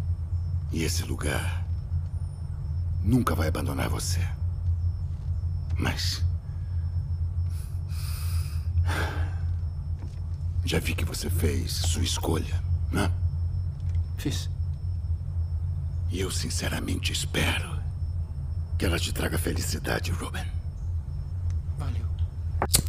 E 0.72 0.82
esse 0.82 1.04
lugar 1.04 1.64
nunca 3.02 3.34
vai 3.34 3.48
abandonar 3.48 3.88
você. 3.88 4.26
Mas. 5.78 6.23
Já 10.64 10.78
vi 10.78 10.94
que 10.94 11.04
você 11.04 11.28
fez 11.28 11.72
sua 11.72 12.02
escolha, 12.02 12.62
né? 12.90 13.10
Fiz. 14.16 14.48
E 16.10 16.20
eu 16.20 16.30
sinceramente 16.30 17.12
espero 17.12 17.78
que 18.78 18.84
ela 18.84 18.98
te 18.98 19.12
traga 19.12 19.36
felicidade, 19.36 20.10
Ruben. 20.10 20.44
Valeu. 21.78 22.04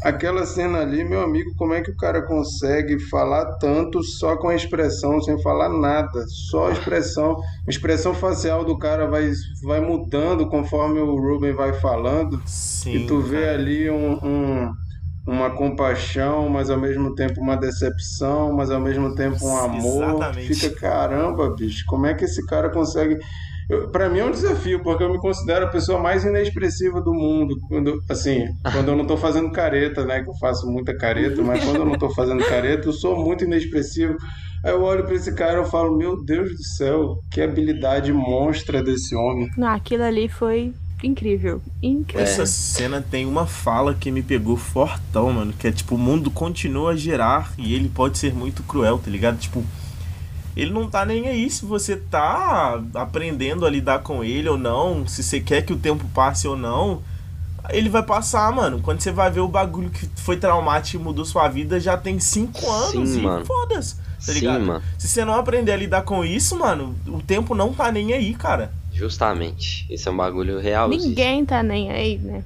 Aquela 0.03 0.45
cena 0.45 0.79
ali, 0.79 1.03
meu 1.03 1.21
amigo, 1.21 1.53
como 1.57 1.73
é 1.73 1.81
que 1.81 1.91
o 1.91 1.97
cara 1.97 2.21
consegue 2.25 2.97
falar 3.09 3.55
tanto 3.55 4.01
só 4.03 4.37
com 4.37 4.47
a 4.47 4.55
expressão, 4.55 5.19
sem 5.21 5.41
falar 5.41 5.69
nada? 5.69 6.25
Só 6.49 6.69
a 6.69 6.71
expressão. 6.71 7.35
A 7.67 7.69
expressão 7.69 8.13
facial 8.13 8.63
do 8.63 8.77
cara 8.77 9.05
vai, 9.07 9.29
vai 9.63 9.81
mudando 9.81 10.47
conforme 10.47 10.99
o 10.99 11.15
Ruben 11.15 11.53
vai 11.53 11.73
falando. 11.73 12.41
Sim. 12.45 12.93
E 12.93 13.07
tu 13.07 13.19
vê 13.19 13.41
cara. 13.41 13.53
ali 13.55 13.89
um, 13.89 14.13
um- 14.23 14.84
uma 15.27 15.49
compaixão, 15.49 16.47
mas 16.49 16.69
ao 16.69 16.79
mesmo 16.79 17.15
tempo 17.15 17.41
uma 17.41 17.57
decepção, 17.57 18.53
mas 18.53 18.69
ao 18.69 18.79
mesmo 18.79 19.15
tempo 19.15 19.45
um 19.45 19.57
amor. 19.57 20.03
Exatamente. 20.03 20.53
Fica, 20.53 20.75
caramba, 20.79 21.49
bicho, 21.55 21.83
como 21.87 22.05
é 22.05 22.13
que 22.13 22.25
esse 22.25 22.45
cara 22.45 22.69
consegue. 22.69 23.17
Pra 23.91 24.07
mim 24.07 24.19
é 24.19 24.25
um 24.25 24.31
desafio, 24.31 24.83
porque 24.83 25.03
eu 25.03 25.11
me 25.11 25.17
considero 25.17 25.65
a 25.65 25.69
pessoa 25.69 25.99
mais 25.99 26.23
inexpressiva 26.23 27.01
do 27.01 27.11
mundo. 27.11 27.55
Quando, 27.67 27.99
assim, 28.07 28.45
quando 28.71 28.89
eu 28.89 28.95
não 28.95 29.07
tô 29.07 29.17
fazendo 29.17 29.51
careta, 29.51 30.05
né? 30.05 30.21
Que 30.21 30.29
eu 30.29 30.35
faço 30.35 30.67
muita 30.69 30.95
careta, 30.95 31.41
mas 31.41 31.63
quando 31.63 31.77
eu 31.77 31.85
não 31.85 31.97
tô 31.97 32.11
fazendo 32.11 32.45
careta, 32.45 32.87
eu 32.87 32.93
sou 32.93 33.17
muito 33.17 33.43
inexpressivo. 33.43 34.15
Aí 34.63 34.71
eu 34.71 34.83
olho 34.83 35.03
pra 35.03 35.15
esse 35.15 35.33
cara 35.33 35.61
e 35.61 35.65
falo, 35.65 35.97
meu 35.97 36.23
Deus 36.23 36.51
do 36.51 36.63
céu, 36.63 37.19
que 37.31 37.41
habilidade 37.41 38.13
monstra 38.13 38.83
desse 38.83 39.15
homem. 39.15 39.49
Não, 39.57 39.69
aquilo 39.69 40.03
ali 40.03 40.29
foi 40.29 40.71
incrível. 41.03 41.61
Incrível. 41.81 42.23
Essa 42.23 42.45
cena 42.45 43.01
tem 43.01 43.25
uma 43.25 43.45
fala 43.45 43.93
que 43.93 44.11
me 44.11 44.21
pegou 44.23 44.57
fortão, 44.57 45.31
mano. 45.33 45.53
Que 45.53 45.67
é 45.67 45.71
tipo, 45.71 45.95
o 45.95 45.97
mundo 45.97 46.31
continua 46.31 46.91
a 46.91 46.95
girar 46.95 47.53
e 47.57 47.73
ele 47.73 47.89
pode 47.89 48.17
ser 48.17 48.33
muito 48.33 48.63
cruel, 48.63 48.97
tá 48.97 49.09
ligado? 49.11 49.37
Tipo, 49.37 49.63
ele 50.55 50.71
não 50.71 50.89
tá 50.89 51.05
nem 51.05 51.27
aí 51.27 51.49
se 51.49 51.65
você 51.65 51.97
tá 51.97 52.81
aprendendo 52.93 53.65
a 53.65 53.69
lidar 53.69 53.99
com 53.99 54.23
ele 54.23 54.47
ou 54.47 54.57
não, 54.57 55.05
se 55.07 55.21
você 55.21 55.39
quer 55.41 55.63
que 55.63 55.73
o 55.73 55.77
tempo 55.77 56.05
passe 56.13 56.47
ou 56.47 56.55
não. 56.55 57.01
Ele 57.71 57.89
vai 57.89 58.03
passar, 58.03 58.51
mano. 58.53 58.79
Quando 58.79 59.01
você 59.01 59.11
vai 59.11 59.29
ver 59.31 59.39
o 59.39 59.47
bagulho 59.47 59.89
que 59.89 60.07
foi 60.17 60.37
traumático 60.37 61.01
e 61.01 61.03
mudou 61.03 61.25
sua 61.25 61.47
vida, 61.47 61.79
já 61.79 61.97
tem 61.97 62.19
cinco 62.19 62.69
anos 62.71 63.09
Sim, 63.09 63.19
e 63.19 63.23
mano. 63.23 63.43
foda-se, 63.43 63.95
tá 63.95 64.01
Sim, 64.19 64.33
ligado? 64.33 64.65
mano. 64.65 64.83
Se 64.99 65.07
você 65.07 65.25
não 65.25 65.33
aprender 65.33 65.71
a 65.71 65.75
lidar 65.75 66.03
com 66.03 66.23
isso, 66.23 66.55
mano, 66.57 66.95
o 67.07 67.21
tempo 67.23 67.55
não 67.55 67.73
tá 67.73 67.91
nem 67.91 68.13
aí, 68.13 68.35
cara. 68.35 68.71
Justamente. 68.95 69.85
Esse 69.89 70.07
é 70.07 70.11
um 70.11 70.17
bagulho 70.17 70.59
real. 70.59 70.87
Ninguém 70.87 71.45
tá 71.45 71.61
nem 71.61 71.91
aí, 71.91 72.17
né? 72.17 72.43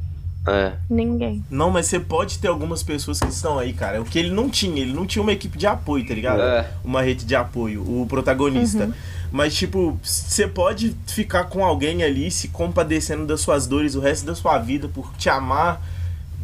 É. 0.48 0.74
Ninguém. 0.90 1.44
Não, 1.50 1.70
mas 1.70 1.86
você 1.86 2.00
pode 2.00 2.40
ter 2.40 2.48
algumas 2.48 2.82
pessoas 2.82 3.20
que 3.20 3.28
estão 3.28 3.60
aí, 3.60 3.72
cara. 3.72 4.02
O 4.02 4.06
que 4.06 4.18
ele 4.18 4.32
não 4.32 4.50
tinha, 4.50 4.82
ele 4.82 4.94
não 4.94 5.06
tinha 5.06 5.22
uma 5.22 5.32
equipe 5.32 5.58
de 5.58 5.68
apoio, 5.68 6.08
tá 6.08 6.14
ligado? 6.14 6.42
É. 6.42 6.72
Uma 6.84 7.02
rede 7.02 7.24
de 7.24 7.36
apoio, 7.36 7.82
o 7.84 8.06
protagonista. 8.08 8.86
Uhum. 8.86 8.94
Mas, 9.32 9.54
tipo, 9.56 10.00
você 10.02 10.48
pode 10.48 10.96
ficar 11.06 11.44
com 11.46 11.64
alguém 11.64 12.02
ali 12.02 12.32
se 12.32 12.48
compadecendo 12.48 13.28
das 13.28 13.42
suas 13.42 13.68
dores 13.68 13.94
o 13.94 14.00
resto 14.00 14.26
da 14.26 14.34
sua 14.34 14.58
vida 14.58 14.88
por 14.88 15.14
te 15.18 15.30
amar 15.30 15.80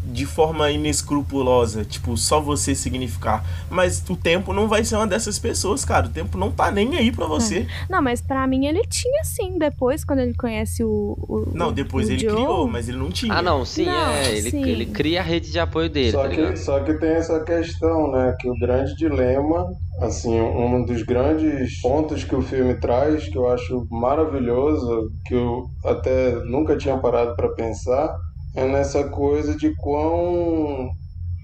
de 0.05 0.25
forma 0.25 0.69
inescrupulosa, 0.71 1.83
tipo, 1.83 2.15
só 2.17 2.39
você 2.39 2.75
significar. 2.75 3.43
Mas 3.69 4.03
o 4.09 4.15
tempo 4.15 4.53
não 4.53 4.67
vai 4.67 4.83
ser 4.83 4.95
uma 4.95 5.07
dessas 5.07 5.39
pessoas, 5.39 5.83
cara. 5.83 6.07
O 6.07 6.09
tempo 6.09 6.37
não 6.37 6.51
tá 6.51 6.69
nem 6.71 6.95
aí 6.97 7.11
pra 7.11 7.25
você. 7.25 7.67
Não, 7.89 8.01
mas 8.01 8.21
pra 8.21 8.45
mim 8.47 8.65
ele 8.65 8.83
tinha 8.87 9.23
sim, 9.23 9.57
depois, 9.57 10.03
quando 10.03 10.19
ele 10.19 10.33
conhece 10.33 10.83
o. 10.83 11.15
o 11.27 11.51
Não, 11.53 11.71
depois 11.73 12.07
o 12.07 12.11
ele 12.11 12.19
Joe. 12.19 12.33
criou, 12.33 12.67
mas 12.67 12.87
ele 12.87 12.97
não 12.97 13.09
tinha. 13.09 13.33
Ah, 13.33 13.41
não, 13.41 13.65
sim, 13.65 13.85
Não, 13.85 13.93
é. 14.11 14.31
Ele, 14.37 14.49
sim. 14.51 14.63
ele 14.63 14.85
cria 14.85 15.19
a 15.21 15.23
rede 15.23 15.51
de 15.51 15.59
apoio 15.59 15.89
dele, 15.89 16.11
Só 16.11 16.23
tá 16.23 16.29
que, 16.29 16.55
só 16.57 16.79
que 16.81 16.93
tem 16.95 17.09
essa 17.11 17.39
questão, 17.43 18.11
né? 18.11 18.35
Que 18.39 18.49
o 18.49 18.57
grande 18.59 18.95
dilema, 18.95 19.65
assim, 20.01 20.39
um 20.39 20.85
dos 20.85 21.03
grandes 21.03 21.81
pontos 21.81 22.23
que 22.23 22.35
o 22.35 22.41
filme 22.41 22.75
traz, 22.75 23.27
que 23.27 23.37
eu 23.37 23.47
acho 23.49 23.87
maravilhoso, 23.89 25.11
que 25.25 25.33
eu 25.33 25.65
até 25.83 26.35
nunca 26.45 26.77
tinha 26.77 26.97
parado 26.97 27.35
para 27.35 27.49
pensar, 27.49 28.15
é 28.55 28.65
nessa 28.65 29.03
coisa 29.09 29.55
de 29.55 29.73
quão 29.75 30.89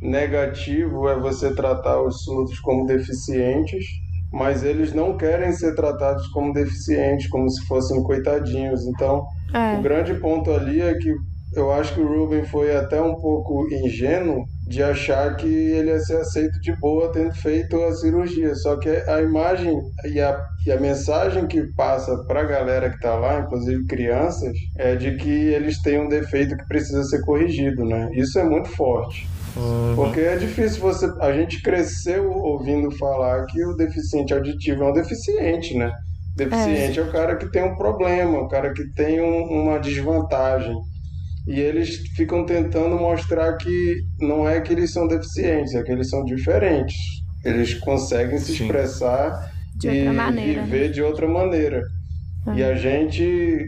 negativo 0.01 1.07
é 1.07 1.20
você 1.20 1.53
tratar 1.53 2.01
os 2.01 2.24
surdos 2.24 2.59
como 2.59 2.86
deficientes, 2.86 3.86
mas 4.32 4.64
eles 4.64 4.93
não 4.93 5.18
querem 5.18 5.51
ser 5.51 5.76
tratados 5.76 6.28
como 6.30 6.53
deficientes, 6.53 7.28
como 7.30 7.49
se 7.49 7.66
fossem 7.68 8.01
coitadinhos. 8.03 8.86
Então, 8.88 9.24
É. 9.53 9.78
o 9.78 9.82
grande 9.82 10.14
ponto 10.16 10.51
ali 10.51 10.82
é 10.82 10.93
que 10.95 11.14
eu 11.55 11.72
acho 11.72 11.93
que 11.93 11.99
o 11.99 12.07
Ruben 12.07 12.45
foi 12.45 12.76
até 12.76 13.01
um 13.01 13.16
pouco 13.16 13.68
ingênuo 13.74 14.45
de 14.72 14.82
achar 14.82 15.36
que 15.36 15.46
ele 15.48 15.90
ia 15.92 16.00
ser 16.00 16.18
aceito 16.18 16.60
de 16.62 16.74
boa 16.80 17.12
tendo 17.12 17.34
feito 17.36 17.76
a 17.84 17.94
cirurgia. 17.94 18.56
Só 18.56 18.78
que 18.78 18.90
a 18.90 19.22
imagem 19.22 19.78
e 20.06 20.20
a, 20.20 20.40
e 20.66 20.72
a 20.72 20.80
mensagem 20.80 21.46
que 21.46 21.62
passa 21.76 22.18
para 22.26 22.42
a 22.42 22.46
galera 22.46 22.90
que 22.90 22.96
está 22.96 23.16
lá, 23.16 23.40
inclusive 23.42 23.86
crianças, 23.86 24.54
é 24.78 24.96
de 24.96 25.16
que 25.18 25.30
eles 25.30 25.82
têm 25.82 26.00
um 26.00 26.08
defeito 26.10 26.56
que 26.58 26.68
precisa 26.68 27.04
ser 27.04 27.22
corrigido, 27.22 27.86
né? 27.86 28.10
Isso 28.14 28.40
é 28.40 28.44
muito 28.44 28.70
forte. 28.70 29.28
Porque 29.96 30.22
é 30.22 30.38
difícil 30.38 30.80
você. 30.82 31.12
A 31.20 31.34
gente 31.34 31.62
cresceu 31.62 32.32
ouvindo 32.32 32.90
falar 32.98 33.46
que 33.48 33.64
o 33.66 33.76
deficiente 33.76 34.34
auditivo 34.34 34.84
é 34.84 34.90
um 34.90 34.94
deficiente, 34.94 35.78
né? 35.78 35.92
Deficiente 36.38 36.98
é, 36.98 37.04
o 37.04 37.12
cara 37.12 37.36
que 37.36 37.52
tem 37.52 37.62
um 37.62 37.76
problema, 37.76 38.40
o 38.40 38.48
cara 38.48 38.72
que 38.74 38.84
tem 38.94 39.22
um- 39.22 39.44
uma 39.64 39.78
desvantagem. 39.80 40.74
E 41.52 41.60
eles 41.60 41.97
ficam 42.16 42.45
tentando 42.45 42.95
mostrar 42.97 43.58
que 43.58 43.95
não 44.22 44.47
é 44.47 44.62
que 44.62 44.72
eles 44.72 44.91
são 44.93 45.06
deficientes, 45.08 45.76
é 45.76 45.84
que 45.84 45.91
eles 45.91 46.10
são 46.10 46.24
diferentes. 46.24 46.95
Eles 47.43 47.74
conseguem 47.74 48.38
se 48.39 48.56
Sim. 48.56 48.66
expressar 48.66 49.52
De 49.76 49.88
e 49.89 49.97
outra 49.99 50.14
maneira, 50.14 50.62
né? 50.62 50.66
viver 50.68 50.91
de 50.91 51.02
outra 51.02 51.28
maneira. 51.28 51.82
E 52.56 52.62
É. 52.62 52.72
a 52.72 52.76
gente 52.76 53.68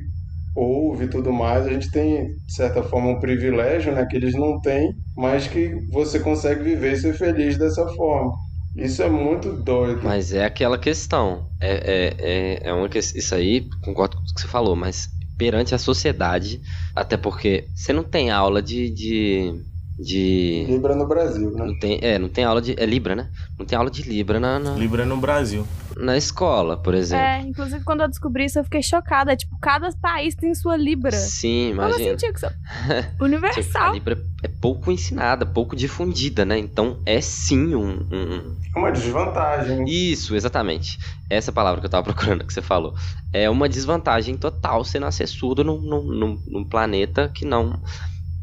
ouve 0.56 1.06
e 1.06 1.08
tudo 1.10 1.34
mais, 1.34 1.66
a 1.66 1.70
gente 1.74 1.90
tem, 1.92 2.28
de 2.28 2.54
certa 2.56 2.84
forma, 2.84 3.10
um 3.10 3.20
privilégio, 3.20 3.92
né, 3.94 4.06
que 4.06 4.16
eles 4.16 4.34
não 4.36 4.62
têm, 4.62 4.94
mas 5.18 5.48
que 5.48 5.74
você 5.92 6.20
consegue 6.20 6.64
viver 6.64 6.94
e 6.94 6.98
ser 6.98 7.14
feliz 7.16 7.58
dessa 7.58 7.86
forma. 7.96 8.32
Isso 8.76 9.04
é 9.04 9.10
muito 9.10 9.52
doido. 9.64 10.02
Mas 10.04 10.34
é 10.34 10.46
aquela 10.46 10.80
questão. 10.80 11.48
É, 11.62 11.74
é, 11.74 12.14
é, 12.20 12.70
é 12.70 12.74
uma 12.74 12.90
que 12.90 12.98
isso 13.00 13.36
aí, 13.36 13.68
concordo 13.84 14.18
com 14.18 14.24
o 14.24 14.26
que 14.26 14.42
você 14.42 14.48
falou, 14.48 14.76
mas 14.76 15.08
perante 15.38 15.74
a 15.76 15.78
sociedade, 15.78 16.62
até 16.96 17.18
porque 17.18 17.70
você 17.74 17.94
não 17.94 18.04
tem 18.04 18.32
aula 18.32 18.62
de. 18.62 18.90
de, 18.90 19.66
de 20.00 20.66
Libra 20.68 20.96
no 20.96 21.08
Brasil, 21.08 21.52
né? 21.52 21.66
não 21.66 21.78
tem, 21.78 22.00
é, 22.02 22.18
não 22.20 22.30
tem 22.30 22.44
aula 22.44 22.62
de. 22.62 22.76
É 22.78 22.86
Libra, 22.86 23.16
né? 23.16 23.30
Não 23.58 23.66
tem 23.66 23.78
aula 23.78 23.90
de 23.92 24.04
Libra 24.04 24.40
na. 24.40 24.60
na- 24.60 24.76
Libra 24.78 25.06
no 25.06 25.18
Brasil. 25.18 25.66
Na 25.98 26.18
escola, 26.18 26.76
por 26.78 26.94
exemplo. 26.94 27.24
É, 27.26 27.40
inclusive 27.42 27.84
quando 27.84 28.02
eu 28.02 28.08
descobri 28.10 28.46
isso 28.46 28.60
eu 28.60 28.64
fiquei 28.64 28.82
chocada. 28.82 29.36
Tipo, 29.36 29.58
cada 29.62 29.90
país 30.02 30.36
tem 30.36 30.54
sua 30.56 30.76
Libra. 30.78 31.12
Sim, 31.12 31.74
Como 31.76 31.88
imagina. 31.88 32.10
assim, 32.10 32.16
tinha 32.18 32.34
que 32.34 32.40
ser 32.40 32.50
Tipo, 32.50 33.24
a 33.24 33.26
universal? 33.26 33.94
Libra 33.94 34.18
é 34.44 34.48
pouco 34.48 34.92
ensinada, 34.92 35.46
pouco 35.46 35.76
difundida, 35.76 36.44
né? 36.46 36.58
Então 36.58 37.00
é 37.06 37.22
sim 37.22 37.76
um. 37.76 38.08
um- 38.12 38.58
Uma 38.76 38.92
desvantagem. 38.92 39.86
Isso, 39.88 40.36
exatamente. 40.36 40.98
Essa 41.30 41.52
palavra 41.52 41.80
que 41.80 41.86
eu 41.86 41.92
tava 41.92 42.04
procurando, 42.14 42.46
que 42.46 42.54
você 42.54 42.62
falou. 42.62 42.96
É 43.32 43.50
uma 43.50 43.68
desvantagem 43.70 44.36
total 44.38 44.84
você 44.84 45.00
nascer 45.00 45.28
surdo 45.28 45.64
num, 45.64 45.80
num- 45.82 46.44
num 46.48 46.64
planeta 46.64 47.30
que 47.34 47.46
não 47.46 47.82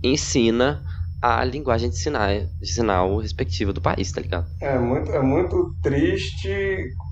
ensina 0.02 0.84
a 1.20 1.44
linguagem 1.44 1.90
de 1.90 1.96
sinal, 1.98 2.28
de 2.60 2.66
sinal 2.72 3.16
respectiva 3.18 3.72
do 3.72 3.80
país, 3.80 4.10
tá 4.12 4.20
ligado? 4.20 4.46
É 4.60 4.78
muito, 4.78 5.10
é 5.12 5.20
muito 5.22 5.74
triste 5.82 6.50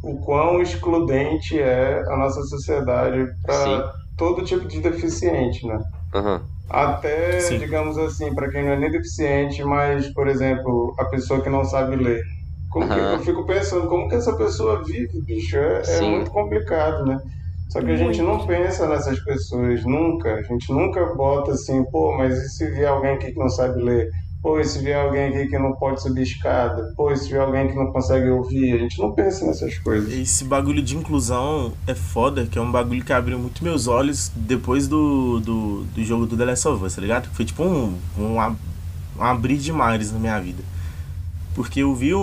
o 0.02 0.20
quão 0.20 0.60
excludente 0.60 1.58
é 1.58 1.98
a 2.12 2.16
nossa 2.16 2.42
sociedade 2.42 3.26
para 3.42 3.92
todo 4.16 4.44
tipo 4.44 4.66
de 4.68 4.80
deficiente, 4.80 5.66
né? 5.66 5.78
Aham. 6.14 6.42
Até, 6.70 7.40
Sim. 7.40 7.58
digamos 7.58 7.96
assim, 7.98 8.34
para 8.34 8.50
quem 8.50 8.62
não 8.64 8.72
é 8.72 8.78
nem 8.78 8.90
deficiente, 8.90 9.64
mas, 9.64 10.12
por 10.12 10.28
exemplo, 10.28 10.94
a 10.98 11.06
pessoa 11.06 11.42
que 11.42 11.48
não 11.50 11.64
sabe 11.64 11.96
ler. 11.96 12.20
Como 12.68 12.86
que, 12.92 12.98
Aham. 13.00 13.14
eu 13.14 13.20
fico 13.20 13.46
pensando, 13.46 13.88
como 13.88 14.08
que 14.08 14.16
essa 14.16 14.36
pessoa 14.36 14.84
vive, 14.84 15.22
bicho? 15.26 15.56
É, 15.56 15.98
é 15.98 16.02
muito 16.02 16.30
complicado, 16.30 17.04
né? 17.06 17.18
Só 17.68 17.80
que 17.82 17.90
a 17.90 17.96
gente 17.96 18.22
não 18.22 18.46
pensa 18.46 18.88
nessas 18.88 19.18
pessoas, 19.20 19.84
nunca. 19.84 20.34
A 20.34 20.42
gente 20.42 20.72
nunca 20.72 21.04
bota 21.14 21.52
assim, 21.52 21.84
pô, 21.84 22.16
mas 22.16 22.34
e 22.36 22.48
se 22.48 22.70
vier 22.70 22.88
alguém 22.88 23.10
aqui 23.12 23.32
que 23.32 23.38
não 23.38 23.48
sabe 23.50 23.82
ler? 23.82 24.08
Pô, 24.40 24.58
e 24.60 24.64
se 24.64 24.78
vier 24.78 24.96
alguém 25.04 25.28
aqui 25.28 25.48
que 25.48 25.58
não 25.58 25.74
pode 25.74 26.00
subir 26.00 26.22
escada? 26.22 26.94
Pô, 26.96 27.10
e 27.12 27.16
se 27.16 27.28
vier 27.28 27.40
alguém 27.42 27.68
que 27.68 27.74
não 27.74 27.92
consegue 27.92 28.28
ouvir? 28.30 28.72
A 28.72 28.78
gente 28.78 28.98
não 29.00 29.12
pensa 29.12 29.44
nessas 29.44 29.76
coisas. 29.78 30.12
Esse 30.12 30.44
bagulho 30.44 30.80
de 30.80 30.96
inclusão 30.96 31.72
é 31.86 31.94
foda, 31.94 32.46
que 32.46 32.56
é 32.58 32.62
um 32.62 32.70
bagulho 32.70 33.04
que 33.04 33.12
abriu 33.12 33.38
muito 33.38 33.62
meus 33.62 33.86
olhos 33.86 34.30
depois 34.34 34.86
do, 34.88 35.40
do, 35.40 35.82
do 35.94 36.04
jogo 36.04 36.24
do 36.24 36.36
The 36.36 36.44
Last 36.46 36.68
of 36.68 36.82
Us, 36.84 36.94
tá 36.94 37.02
ligado? 37.02 37.28
Foi 37.34 37.44
tipo 37.44 37.64
um, 37.64 37.98
um, 38.16 38.38
um 38.38 38.56
abrir 39.22 39.58
de 39.58 39.72
mares 39.72 40.10
na 40.12 40.18
minha 40.18 40.40
vida. 40.40 40.62
Porque 41.54 41.80
eu 41.80 41.94
vi 41.94 42.14
o- 42.14 42.20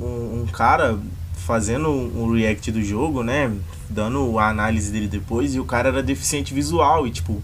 um, 0.00 0.42
um 0.42 0.46
cara 0.50 0.98
fazendo 1.36 1.88
um 1.90 2.32
react 2.32 2.72
do 2.72 2.82
jogo, 2.82 3.22
né? 3.22 3.52
Dando 3.92 4.38
a 4.38 4.48
análise 4.48 4.90
dele 4.90 5.08
depois, 5.08 5.54
e 5.54 5.60
o 5.60 5.64
cara 5.64 5.88
era 5.88 6.02
deficiente 6.02 6.52
visual, 6.54 7.06
e 7.06 7.10
tipo, 7.10 7.42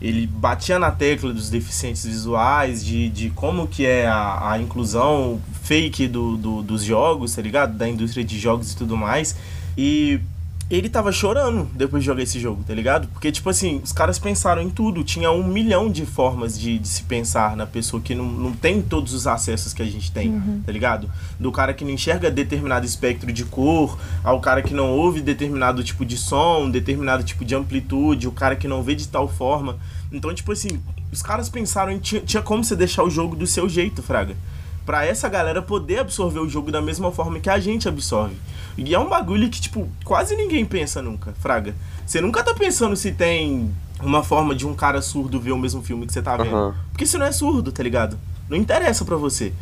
ele 0.00 0.26
batia 0.26 0.78
na 0.78 0.90
tecla 0.90 1.32
dos 1.32 1.48
deficientes 1.50 2.04
visuais, 2.04 2.84
de, 2.84 3.08
de 3.08 3.30
como 3.30 3.66
que 3.66 3.86
é 3.86 4.06
a, 4.06 4.52
a 4.52 4.58
inclusão 4.60 5.40
fake 5.62 6.06
do, 6.08 6.36
do- 6.36 6.62
dos 6.62 6.82
jogos, 6.82 7.34
tá 7.34 7.42
ligado? 7.42 7.76
Da 7.76 7.88
indústria 7.88 8.24
de 8.24 8.38
jogos 8.38 8.72
e 8.72 8.76
tudo 8.76 8.96
mais. 8.96 9.36
E 9.76 10.20
ele 10.68 10.88
tava 10.88 11.12
chorando 11.12 11.68
depois 11.74 12.02
de 12.02 12.06
jogar 12.06 12.22
esse 12.22 12.40
jogo, 12.40 12.64
tá 12.66 12.74
ligado? 12.74 13.06
Porque, 13.08 13.30
tipo 13.30 13.48
assim, 13.48 13.80
os 13.84 13.92
caras 13.92 14.18
pensaram 14.18 14.60
em 14.60 14.68
tudo. 14.68 15.04
Tinha 15.04 15.30
um 15.30 15.46
milhão 15.46 15.88
de 15.88 16.04
formas 16.04 16.58
de, 16.58 16.78
de 16.78 16.88
se 16.88 17.04
pensar 17.04 17.56
na 17.56 17.64
pessoa 17.66 18.02
que 18.02 18.16
não, 18.16 18.24
não 18.24 18.52
tem 18.52 18.82
todos 18.82 19.14
os 19.14 19.28
acessos 19.28 19.72
que 19.72 19.80
a 19.80 19.84
gente 19.84 20.10
tem, 20.10 20.42
tá 20.64 20.72
ligado? 20.72 21.08
Do 21.38 21.52
cara 21.52 21.72
que 21.72 21.84
não 21.84 21.92
enxerga 21.92 22.30
determinado 22.30 22.84
espectro 22.84 23.32
de 23.32 23.44
cor, 23.44 23.96
ao 24.24 24.40
cara 24.40 24.60
que 24.60 24.74
não 24.74 24.90
ouve 24.90 25.20
determinado 25.20 25.84
tipo 25.84 26.04
de 26.04 26.16
som, 26.16 26.68
determinado 26.68 27.22
tipo 27.22 27.44
de 27.44 27.54
amplitude, 27.54 28.26
o 28.26 28.32
cara 28.32 28.56
que 28.56 28.66
não 28.66 28.82
vê 28.82 28.96
de 28.96 29.06
tal 29.06 29.28
forma. 29.28 29.78
Então, 30.10 30.34
tipo 30.34 30.50
assim, 30.50 30.80
os 31.12 31.22
caras 31.22 31.48
pensaram 31.48 31.92
em 31.92 31.98
tinha, 31.98 32.20
tinha 32.20 32.42
como 32.42 32.64
você 32.64 32.74
deixar 32.74 33.04
o 33.04 33.10
jogo 33.10 33.36
do 33.36 33.46
seu 33.46 33.68
jeito, 33.68 34.02
Fraga. 34.02 34.36
Pra 34.86 35.04
essa 35.04 35.28
galera 35.28 35.60
poder 35.60 35.98
absorver 35.98 36.38
o 36.38 36.48
jogo 36.48 36.70
da 36.70 36.80
mesma 36.80 37.10
forma 37.12 37.40
que 37.40 37.50
a 37.50 37.58
gente 37.58 37.88
absorve. 37.88 38.36
E 38.78 38.94
é 38.94 38.98
um 38.98 39.08
bagulho 39.08 39.50
que, 39.50 39.60
tipo, 39.60 39.88
quase 40.04 40.36
ninguém 40.36 40.64
pensa 40.64 41.02
nunca, 41.02 41.34
Fraga. 41.40 41.74
Você 42.06 42.20
nunca 42.20 42.42
tá 42.44 42.54
pensando 42.54 42.94
se 42.96 43.10
tem 43.10 43.74
uma 44.00 44.22
forma 44.22 44.54
de 44.54 44.64
um 44.66 44.74
cara 44.74 45.02
surdo 45.02 45.40
ver 45.40 45.50
o 45.52 45.58
mesmo 45.58 45.82
filme 45.82 46.06
que 46.06 46.12
você 46.12 46.22
tá 46.22 46.36
vendo. 46.36 46.54
Aham. 46.54 46.74
Porque 46.92 47.04
você 47.04 47.18
não 47.18 47.26
é 47.26 47.32
surdo, 47.32 47.72
tá 47.72 47.82
ligado? 47.82 48.16
Não 48.48 48.56
interessa 48.56 49.04
pra 49.04 49.16
você. 49.16 49.52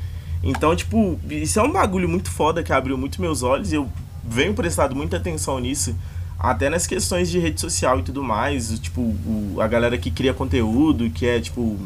Então, 0.43 0.77
tipo, 0.77 1.19
isso 1.31 1.59
é 1.59 1.63
um 1.63 1.73
bagulho 1.73 2.07
muito 2.09 2.31
foda 2.31 2.63
que 2.63 2.71
abriu 2.73 2.99
muito 2.99 3.19
meus 3.21 3.43
olhos 3.43 3.73
e 3.73 3.77
eu 3.77 3.89
venho 4.23 4.53
prestado 4.53 4.95
muita 4.95 5.17
atenção 5.17 5.59
nisso. 5.59 5.95
Até 6.39 6.69
nas 6.69 6.87
questões 6.87 7.31
de 7.31 7.39
rede 7.39 7.59
social 7.61 8.01
e 8.01 8.03
tudo 8.03 8.23
mais. 8.23 8.79
Tipo, 8.79 9.01
o- 9.01 9.57
a 9.59 9.67
galera 9.67 9.97
que 9.97 10.11
cria 10.11 10.35
conteúdo, 10.35 11.09
que 11.09 11.25
é, 11.25 11.41
tipo, 11.41 11.79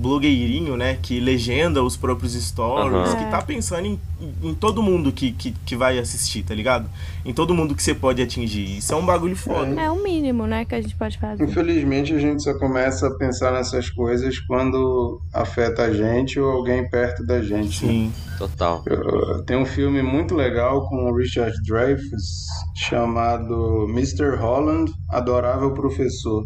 blogueirinho, 0.00 0.76
né? 0.76 0.98
Que 1.00 1.20
legenda 1.20 1.82
os 1.82 1.96
próprios 1.96 2.32
stories, 2.34 3.10
Aham. 3.10 3.16
que 3.16 3.30
tá 3.30 3.42
pensando 3.42 3.86
em, 3.86 4.00
em 4.42 4.54
todo 4.54 4.82
mundo 4.82 5.12
que, 5.12 5.32
que, 5.32 5.52
que 5.64 5.76
vai 5.76 5.98
assistir, 5.98 6.42
tá 6.42 6.54
ligado? 6.54 6.88
Em 7.24 7.32
todo 7.34 7.54
mundo 7.54 7.74
que 7.74 7.82
você 7.82 7.94
pode 7.94 8.22
atingir. 8.22 8.78
Isso 8.78 8.92
é 8.92 8.96
um 8.96 9.04
bagulho 9.04 9.36
foda. 9.36 9.80
É 9.80 9.90
o 9.90 10.02
mínimo, 10.02 10.46
né, 10.46 10.64
que 10.64 10.74
a 10.74 10.80
gente 10.80 10.96
pode 10.96 11.18
fazer. 11.18 11.44
Infelizmente, 11.44 12.14
a 12.14 12.18
gente 12.18 12.42
só 12.42 12.54
começa 12.58 13.06
a 13.08 13.14
pensar 13.16 13.52
nessas 13.52 13.90
coisas 13.90 14.38
quando 14.40 15.20
afeta 15.32 15.82
a 15.82 15.92
gente 15.92 16.40
ou 16.40 16.50
alguém 16.50 16.88
perto 16.88 17.24
da 17.24 17.40
gente. 17.42 17.84
né? 17.84 17.92
Sim. 17.92 18.12
Total. 18.38 18.82
Eu- 18.86 19.44
Tem 19.44 19.56
um 19.56 19.66
filme 19.66 20.02
muito 20.02 20.34
legal 20.34 20.88
com 20.88 21.10
o 21.10 21.14
Richard 21.16 21.52
Dreyfuss 21.66 22.46
chamado 22.74 23.86
Mr. 23.90 24.36
Holland, 24.36 24.90
Adorável 25.10 25.72
Professor, 25.74 26.44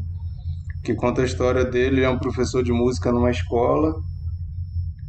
que 0.84 0.94
conta 0.94 1.22
a 1.22 1.24
história 1.24 1.64
dele. 1.64 1.96
Ele 1.96 2.04
é 2.04 2.10
um 2.10 2.18
professor 2.18 2.62
de 2.62 2.72
música 2.72 3.10
numa 3.10 3.30
escola 3.30 3.92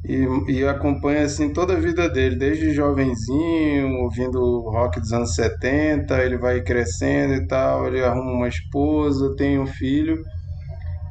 e, 0.08 0.54
e 0.60 0.66
acompanha 0.66 1.24
assim 1.24 1.52
toda 1.52 1.74
a 1.74 1.80
vida 1.80 2.08
dele, 2.10 2.38
desde 2.38 2.74
jovenzinho, 2.74 3.88
ouvindo 4.04 4.40
rock 4.70 5.00
dos 5.00 5.12
anos 5.12 5.34
70, 5.34 6.24
ele 6.24 6.38
vai 6.38 6.62
crescendo 6.62 7.34
e 7.34 7.48
tal, 7.48 7.88
ele 7.88 8.04
arruma 8.04 8.32
uma 8.32 8.48
esposa, 8.48 9.36
tem 9.36 9.60
um 9.60 9.66
filho 9.68 10.18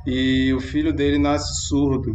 e 0.06 0.52
o 0.54 0.60
filho 0.60 0.92
dele 0.92 1.18
nasce 1.18 1.66
surdo. 1.66 2.12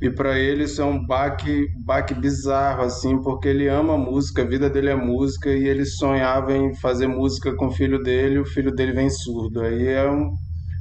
E 0.00 0.10
para 0.10 0.38
ele 0.38 0.64
isso 0.64 0.80
é 0.80 0.84
um 0.84 1.04
baque, 1.06 1.66
baque 1.84 2.14
bizarro, 2.14 2.82
assim, 2.82 3.20
porque 3.22 3.48
ele 3.48 3.68
ama 3.68 3.98
música, 3.98 4.42
a 4.42 4.46
vida 4.46 4.70
dele 4.70 4.90
é 4.90 4.94
música, 4.96 5.50
e 5.50 5.66
ele 5.66 5.84
sonhava 5.84 6.56
em 6.56 6.74
fazer 6.76 7.08
música 7.08 7.54
com 7.56 7.66
o 7.66 7.72
filho 7.72 8.00
dele, 8.00 8.38
o 8.38 8.46
filho 8.46 8.72
dele 8.72 8.92
vem 8.92 9.10
surdo. 9.10 9.60
Aí 9.60 9.86
é, 9.88 10.08
um, 10.08 10.30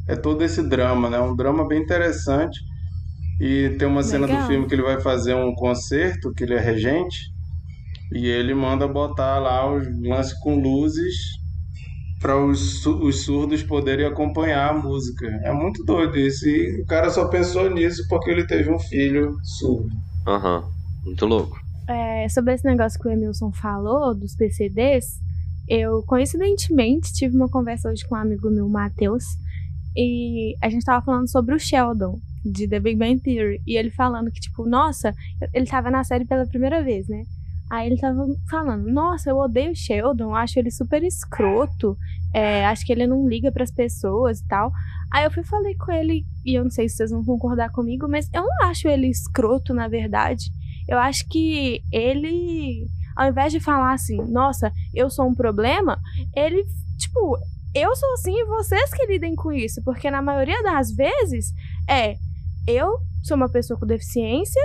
é 0.07 0.15
todo 0.15 0.43
esse 0.43 0.61
drama, 0.63 1.09
né? 1.09 1.19
Um 1.19 1.35
drama 1.35 1.67
bem 1.67 1.81
interessante. 1.81 2.59
E 3.39 3.75
tem 3.77 3.87
uma 3.87 4.01
cena 4.01 4.25
do 4.25 4.33
Legal. 4.33 4.47
filme 4.47 4.67
que 4.67 4.73
ele 4.73 4.81
vai 4.81 4.99
fazer 4.99 5.35
um 5.35 5.53
concerto, 5.53 6.33
que 6.33 6.43
ele 6.43 6.55
é 6.55 6.59
regente, 6.59 7.31
e 8.11 8.25
ele 8.25 8.55
manda 8.55 8.87
botar 8.87 9.37
lá 9.37 9.71
os 9.71 9.85
lances 10.01 10.33
com 10.39 10.59
luzes 10.59 11.13
para 12.19 12.35
os, 12.43 12.83
os 12.85 13.25
surdos 13.25 13.61
poderem 13.61 14.05
acompanhar 14.05 14.71
a 14.71 14.77
música. 14.77 15.27
É 15.43 15.51
muito 15.51 15.83
doido 15.83 16.17
isso. 16.17 16.47
E 16.47 16.81
o 16.81 16.85
cara 16.85 17.09
só 17.11 17.27
pensou 17.27 17.69
nisso 17.69 18.07
porque 18.09 18.31
ele 18.31 18.47
teve 18.47 18.71
um 18.71 18.79
filho 18.79 19.37
surdo. 19.43 19.89
Aham. 20.25 20.63
Muito 21.05 21.25
louco. 21.25 21.57
É, 21.87 22.27
sobre 22.29 22.53
esse 22.53 22.65
negócio 22.65 22.99
que 22.99 23.07
o 23.07 23.11
Emilson 23.11 23.51
falou, 23.51 24.13
dos 24.15 24.35
PCDs, 24.35 25.19
eu 25.69 26.01
coincidentemente 26.03 27.13
tive 27.13 27.35
uma 27.35 27.49
conversa 27.49 27.89
hoje 27.89 28.05
com 28.07 28.15
um 28.15 28.19
amigo 28.19 28.49
meu, 28.49 28.67
Matheus, 28.67 29.23
e 29.97 30.55
a 30.61 30.69
gente 30.69 30.85
tava 30.85 31.03
falando 31.03 31.27
sobre 31.27 31.55
o 31.55 31.59
Sheldon, 31.59 32.19
de 32.45 32.67
The 32.67 32.79
Big 32.79 32.97
Bang 32.99 33.19
Theory, 33.19 33.59
e 33.65 33.75
ele 33.75 33.89
falando 33.89 34.31
que, 34.31 34.39
tipo, 34.39 34.63
nossa, 34.63 35.11
ele 35.51 35.65
tava 35.65 35.89
na 35.89 36.03
série 36.03 36.23
pela 36.23 36.45
primeira 36.45 36.83
vez, 36.83 37.07
né? 37.07 37.23
Aí 37.67 37.87
ele 37.87 37.99
tava 37.99 38.23
falando, 38.47 38.87
nossa, 38.89 39.31
eu 39.31 39.37
odeio 39.37 39.71
o 39.71 39.75
Sheldon, 39.75 40.35
acho 40.35 40.59
ele 40.59 40.69
super 40.69 41.03
escroto, 41.03 41.97
é, 42.31 42.63
acho 42.67 42.85
que 42.85 42.93
ele 42.93 43.07
não 43.07 43.27
liga 43.27 43.51
pras 43.51 43.71
pessoas 43.71 44.39
e 44.39 44.47
tal. 44.47 44.71
Aí 45.11 45.25
eu 45.25 45.31
fui 45.31 45.43
falei 45.43 45.75
com 45.75 45.91
ele, 45.91 46.23
e 46.45 46.53
eu 46.53 46.63
não 46.63 46.71
sei 46.71 46.87
se 46.87 46.97
vocês 46.97 47.09
vão 47.09 47.25
concordar 47.25 47.71
comigo, 47.71 48.07
mas 48.07 48.29
eu 48.31 48.43
não 48.43 48.69
acho 48.69 48.87
ele 48.87 49.07
escroto, 49.07 49.73
na 49.73 49.87
verdade. 49.87 50.45
Eu 50.87 50.99
acho 50.99 51.27
que 51.27 51.81
ele, 51.91 52.87
ao 53.15 53.29
invés 53.29 53.51
de 53.51 53.59
falar 53.59 53.93
assim, 53.93 54.17
nossa, 54.31 54.71
eu 54.93 55.09
sou 55.09 55.27
um 55.27 55.33
problema, 55.33 55.99
ele, 56.35 56.63
tipo, 56.97 57.37
eu 57.73 57.95
sou 57.95 58.13
assim 58.13 58.33
e 58.33 58.45
vocês 58.45 58.91
que 58.91 59.05
lidem 59.05 59.35
com 59.35 59.51
isso. 59.51 59.81
Porque 59.83 60.09
na 60.09 60.21
maioria 60.21 60.61
das 60.63 60.91
vezes 60.91 61.53
é, 61.89 62.15
eu 62.67 62.99
sou 63.23 63.37
uma 63.37 63.49
pessoa 63.49 63.79
com 63.79 63.85
deficiência 63.85 64.61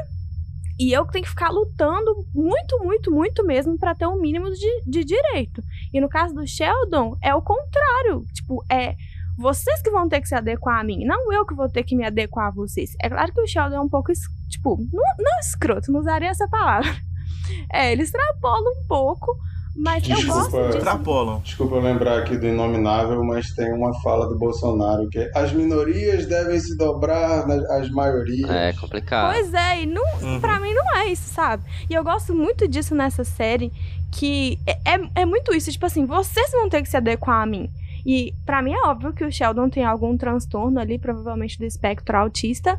e 0.79 0.93
eu 0.93 1.05
tenho 1.07 1.25
que 1.25 1.31
ficar 1.31 1.51
lutando 1.51 2.27
muito, 2.35 2.79
muito, 2.83 3.11
muito 3.11 3.47
mesmo 3.47 3.79
pra 3.79 3.95
ter 3.95 4.07
um 4.07 4.21
mínimo 4.21 4.51
de, 4.51 4.83
de 4.87 5.05
direito. 5.05 5.63
E 5.93 6.01
no 6.01 6.09
caso 6.09 6.35
do 6.35 6.47
Sheldon, 6.47 7.17
é 7.23 7.35
o 7.35 7.43
contrário. 7.43 8.25
Tipo, 8.33 8.65
é 8.71 8.97
vocês 9.37 9.83
que 9.83 9.91
vão 9.91 10.09
ter 10.09 10.21
que 10.21 10.29
se 10.29 10.35
adequar 10.35 10.81
a 10.81 10.85
mim, 10.85 11.05
não 11.05 11.33
eu 11.33 11.47
que 11.47 11.55
vou 11.55 11.69
ter 11.69 11.83
que 11.83 11.97
me 11.97 12.05
adequar 12.05 12.49
a 12.49 12.51
vocês. 12.51 12.95
É 13.01 13.09
claro 13.09 13.33
que 13.33 13.41
o 13.41 13.47
Sheldon 13.47 13.77
é 13.77 13.81
um 13.81 13.89
pouco, 13.89 14.13
tipo, 14.49 14.77
não, 14.93 15.03
não 15.19 15.39
escroto, 15.41 15.91
não 15.91 16.01
usaria 16.01 16.29
essa 16.31 16.49
palavra. 16.49 16.89
É, 17.71 17.93
ele 17.93 18.03
extrapola 18.03 18.71
um 18.71 18.87
pouco, 18.87 19.37
Mas 19.75 20.07
eu 20.09 20.15
Desculpa. 20.17 20.41
gosto 20.41 20.63
disso. 20.67 20.79
Extrapolam. 20.79 21.41
Desculpa 21.41 21.77
eu 21.77 21.81
lembrar 21.81 22.19
aqui 22.19 22.37
do 22.37 22.47
Inominável, 22.47 23.25
mas 23.25 23.47
tem 23.55 23.73
uma 23.73 23.99
fala 24.03 24.29
do 24.29 24.37
Bolsonaro 24.39 25.09
que 25.09 25.19
é 25.19 25.31
as 25.35 25.53
minorias 25.53 26.27
devem 26.27 26.59
se 26.61 26.77
dobrar 26.77 27.47
nas 27.47 27.65
às 27.71 27.91
maiorias. 27.91 28.51
É 28.51 28.73
complicado. 28.75 29.33
Pois 29.33 29.53
é, 29.55 29.83
e 29.83 29.87
não, 29.87 30.03
Uhum. 30.21 30.41
pra 30.41 30.61
mim 30.61 30.75
não 30.75 30.97
é 30.99 31.07
isso, 31.07 31.29
sabe? 31.33 31.65
E 31.89 31.95
eu 31.95 32.05
gosto 32.05 32.35
muito 32.35 32.69
disso 32.69 32.95
nessa 32.95 33.25
série, 33.25 33.73
que 34.13 34.59
é, 34.67 34.73
é, 34.95 35.23
é 35.23 35.25
muito 35.25 35.55
isso, 35.55 35.71
tipo 35.73 35.87
assim, 35.87 36.05
vocês 36.05 36.51
vão 36.53 36.69
ter 36.69 36.83
que 36.83 36.89
se 36.91 36.97
adequar 36.99 37.43
a 37.43 37.47
mim. 37.47 37.71
E 38.05 38.35
pra 38.45 38.61
mim 38.61 38.73
é 38.75 38.89
óbvio 38.89 39.13
que 39.13 39.25
o 39.25 39.33
Sheldon 39.33 39.71
tem 39.71 39.85
algum 39.85 40.17
transtorno 40.19 40.79
ali, 40.79 40.99
provavelmente 40.99 41.59
do 41.59 41.65
espectro 41.65 42.17
autista. 42.19 42.79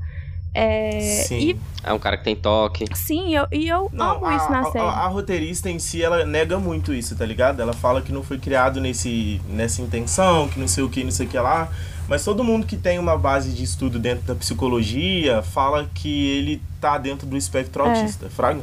É, 0.54 1.00
Sim. 1.28 1.38
E 1.40 1.60
É 1.84 1.92
um 1.92 1.98
cara 2.00 2.16
que 2.18 2.24
tem 2.24 2.36
toque. 2.36 2.86
sim, 2.94 3.36
eu, 3.36 3.48
e 3.52 3.68
eu 3.68 3.90
Não, 3.92 4.18
amo 4.18 4.26
a, 4.28 4.36
isso 4.38 4.52
na 4.52 4.60
a- 4.62 4.72
série. 4.72 4.86
a- 4.86 4.90
a 4.90 5.08
roteirista 5.08 5.70
em 5.70 5.80
si, 5.80 6.02
ela 6.04 6.24
nega 6.26 6.60
muito 6.60 6.94
isso, 6.94 7.16
tá 7.16 7.26
ligado? 7.26 7.60
Ela 7.62 7.74
fala 7.74 8.02
que 8.02 8.12
não 8.12 8.22
foi 8.24 8.38
criado 8.38 8.80
nesse, 8.80 9.42
nessa 9.50 9.82
intenção, 9.82 10.48
que 10.48 10.60
não 10.60 10.68
sei 10.68 10.84
o 10.84 10.90
que, 10.90 11.04
não 11.04 11.12
sei 11.12 11.26
o 11.26 11.30
que 11.30 11.38
lá. 11.40 11.70
Mas 12.08 12.24
todo 12.24 12.44
mundo 12.44 12.68
que 12.68 12.78
tem 12.78 13.00
uma 13.00 13.18
base 13.18 13.52
de 13.52 13.64
estudo 13.64 13.98
dentro 13.98 14.24
da 14.26 14.36
psicologia 14.36 15.42
fala 15.42 15.90
que 15.94 16.28
ele 16.38 16.62
tá 16.80 16.98
dentro 16.98 17.26
do 17.26 17.36
espectro 17.38 17.86
É. 17.86 17.90
autista, 17.90 18.30
fraga? 18.30 18.62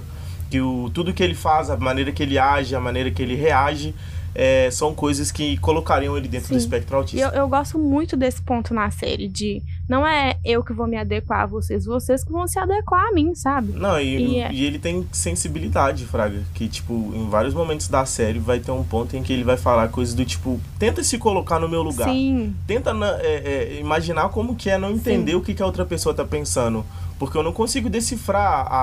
Que 0.51 0.61
o, 0.61 0.91
tudo 0.95 1.12
que 1.12 1.22
ele 1.22 1.34
faz, 1.34 1.70
a 1.70 1.76
maneira 1.76 2.12
que 2.12 2.22
ele 2.22 2.38
age, 2.38 2.74
a 2.74 2.80
maneira 2.80 3.11
que 3.11 3.22
ele 3.22 3.34
reage, 3.34 3.95
é, 4.35 4.70
são 4.70 4.95
coisas 4.95 5.33
que 5.33 5.57
colocariam 5.59 6.16
ele 6.16 6.28
dentro 6.28 6.49
do 6.49 6.55
Sim. 6.55 6.59
espectro 6.59 6.95
E 6.95 6.99
autista. 6.99 7.26
eu, 7.26 7.33
eu 7.43 7.49
gosto 7.49 7.78
muito 7.78 8.16
desse 8.16 8.41
ponto 8.43 8.72
na 8.72 8.91
série, 8.91 9.28
de 9.28 9.62
não 9.89 10.07
é 10.07 10.37
eu 10.45 10.62
que 10.62 10.72
vou 10.72 10.87
me 10.87 10.97
adequar 10.97 11.41
a 11.43 11.47
vocês, 11.47 11.85
vocês 11.85 12.22
que 12.22 12.31
vão 12.31 12.47
se 12.47 12.59
adequar 12.59 13.09
a 13.09 13.12
mim, 13.12 13.35
sabe? 13.35 13.72
Não, 13.72 13.99
e, 14.01 14.16
E 14.37 14.39
é- 14.39 14.53
e 14.53 14.64
ele 14.64 14.78
tem 14.78 15.07
sensibilidade, 15.12 16.05
Fraga. 16.07 16.43
Que, 16.55 16.68
tipo, 16.68 17.12
em 17.14 17.28
vários 17.28 17.55
momentos 17.55 17.89
da 17.89 18.05
série 18.05 18.39
vai 18.39 18.61
ter 18.61 18.70
um 18.70 18.85
ponto 18.85 19.16
em 19.16 19.22
que 19.22 19.33
ele 19.33 19.45
vai 19.45 19.57
falar 19.57 19.89
coisas 19.89 20.14
do 20.14 20.24
tipo: 20.24 20.61
tenta 20.78 21.03
se 21.03 21.18
colocar 21.18 21.59
no 21.59 21.68
meu 21.68 21.83
lugar. 21.83 22.09
Sim. 22.09 22.55
Tenta 22.66 22.91
é, 23.22 23.74
é, 23.76 23.81
imaginar 23.81 24.28
como 24.28 24.55
que 24.55 24.68
é 24.70 24.78
não 24.78 24.91
entender 24.93 25.33
Sim. 25.33 25.37
o 25.39 25.41
que, 25.41 25.55
que 25.55 25.62
a 25.62 25.66
outra 25.66 25.85
pessoa 25.85 26.14
tá 26.14 26.24
pensando. 26.24 26.85
Porque 27.18 27.37
eu 27.37 27.43
não 27.43 27.53
consigo 27.53 27.91
decifrar 27.91 28.66
a, 28.66 28.74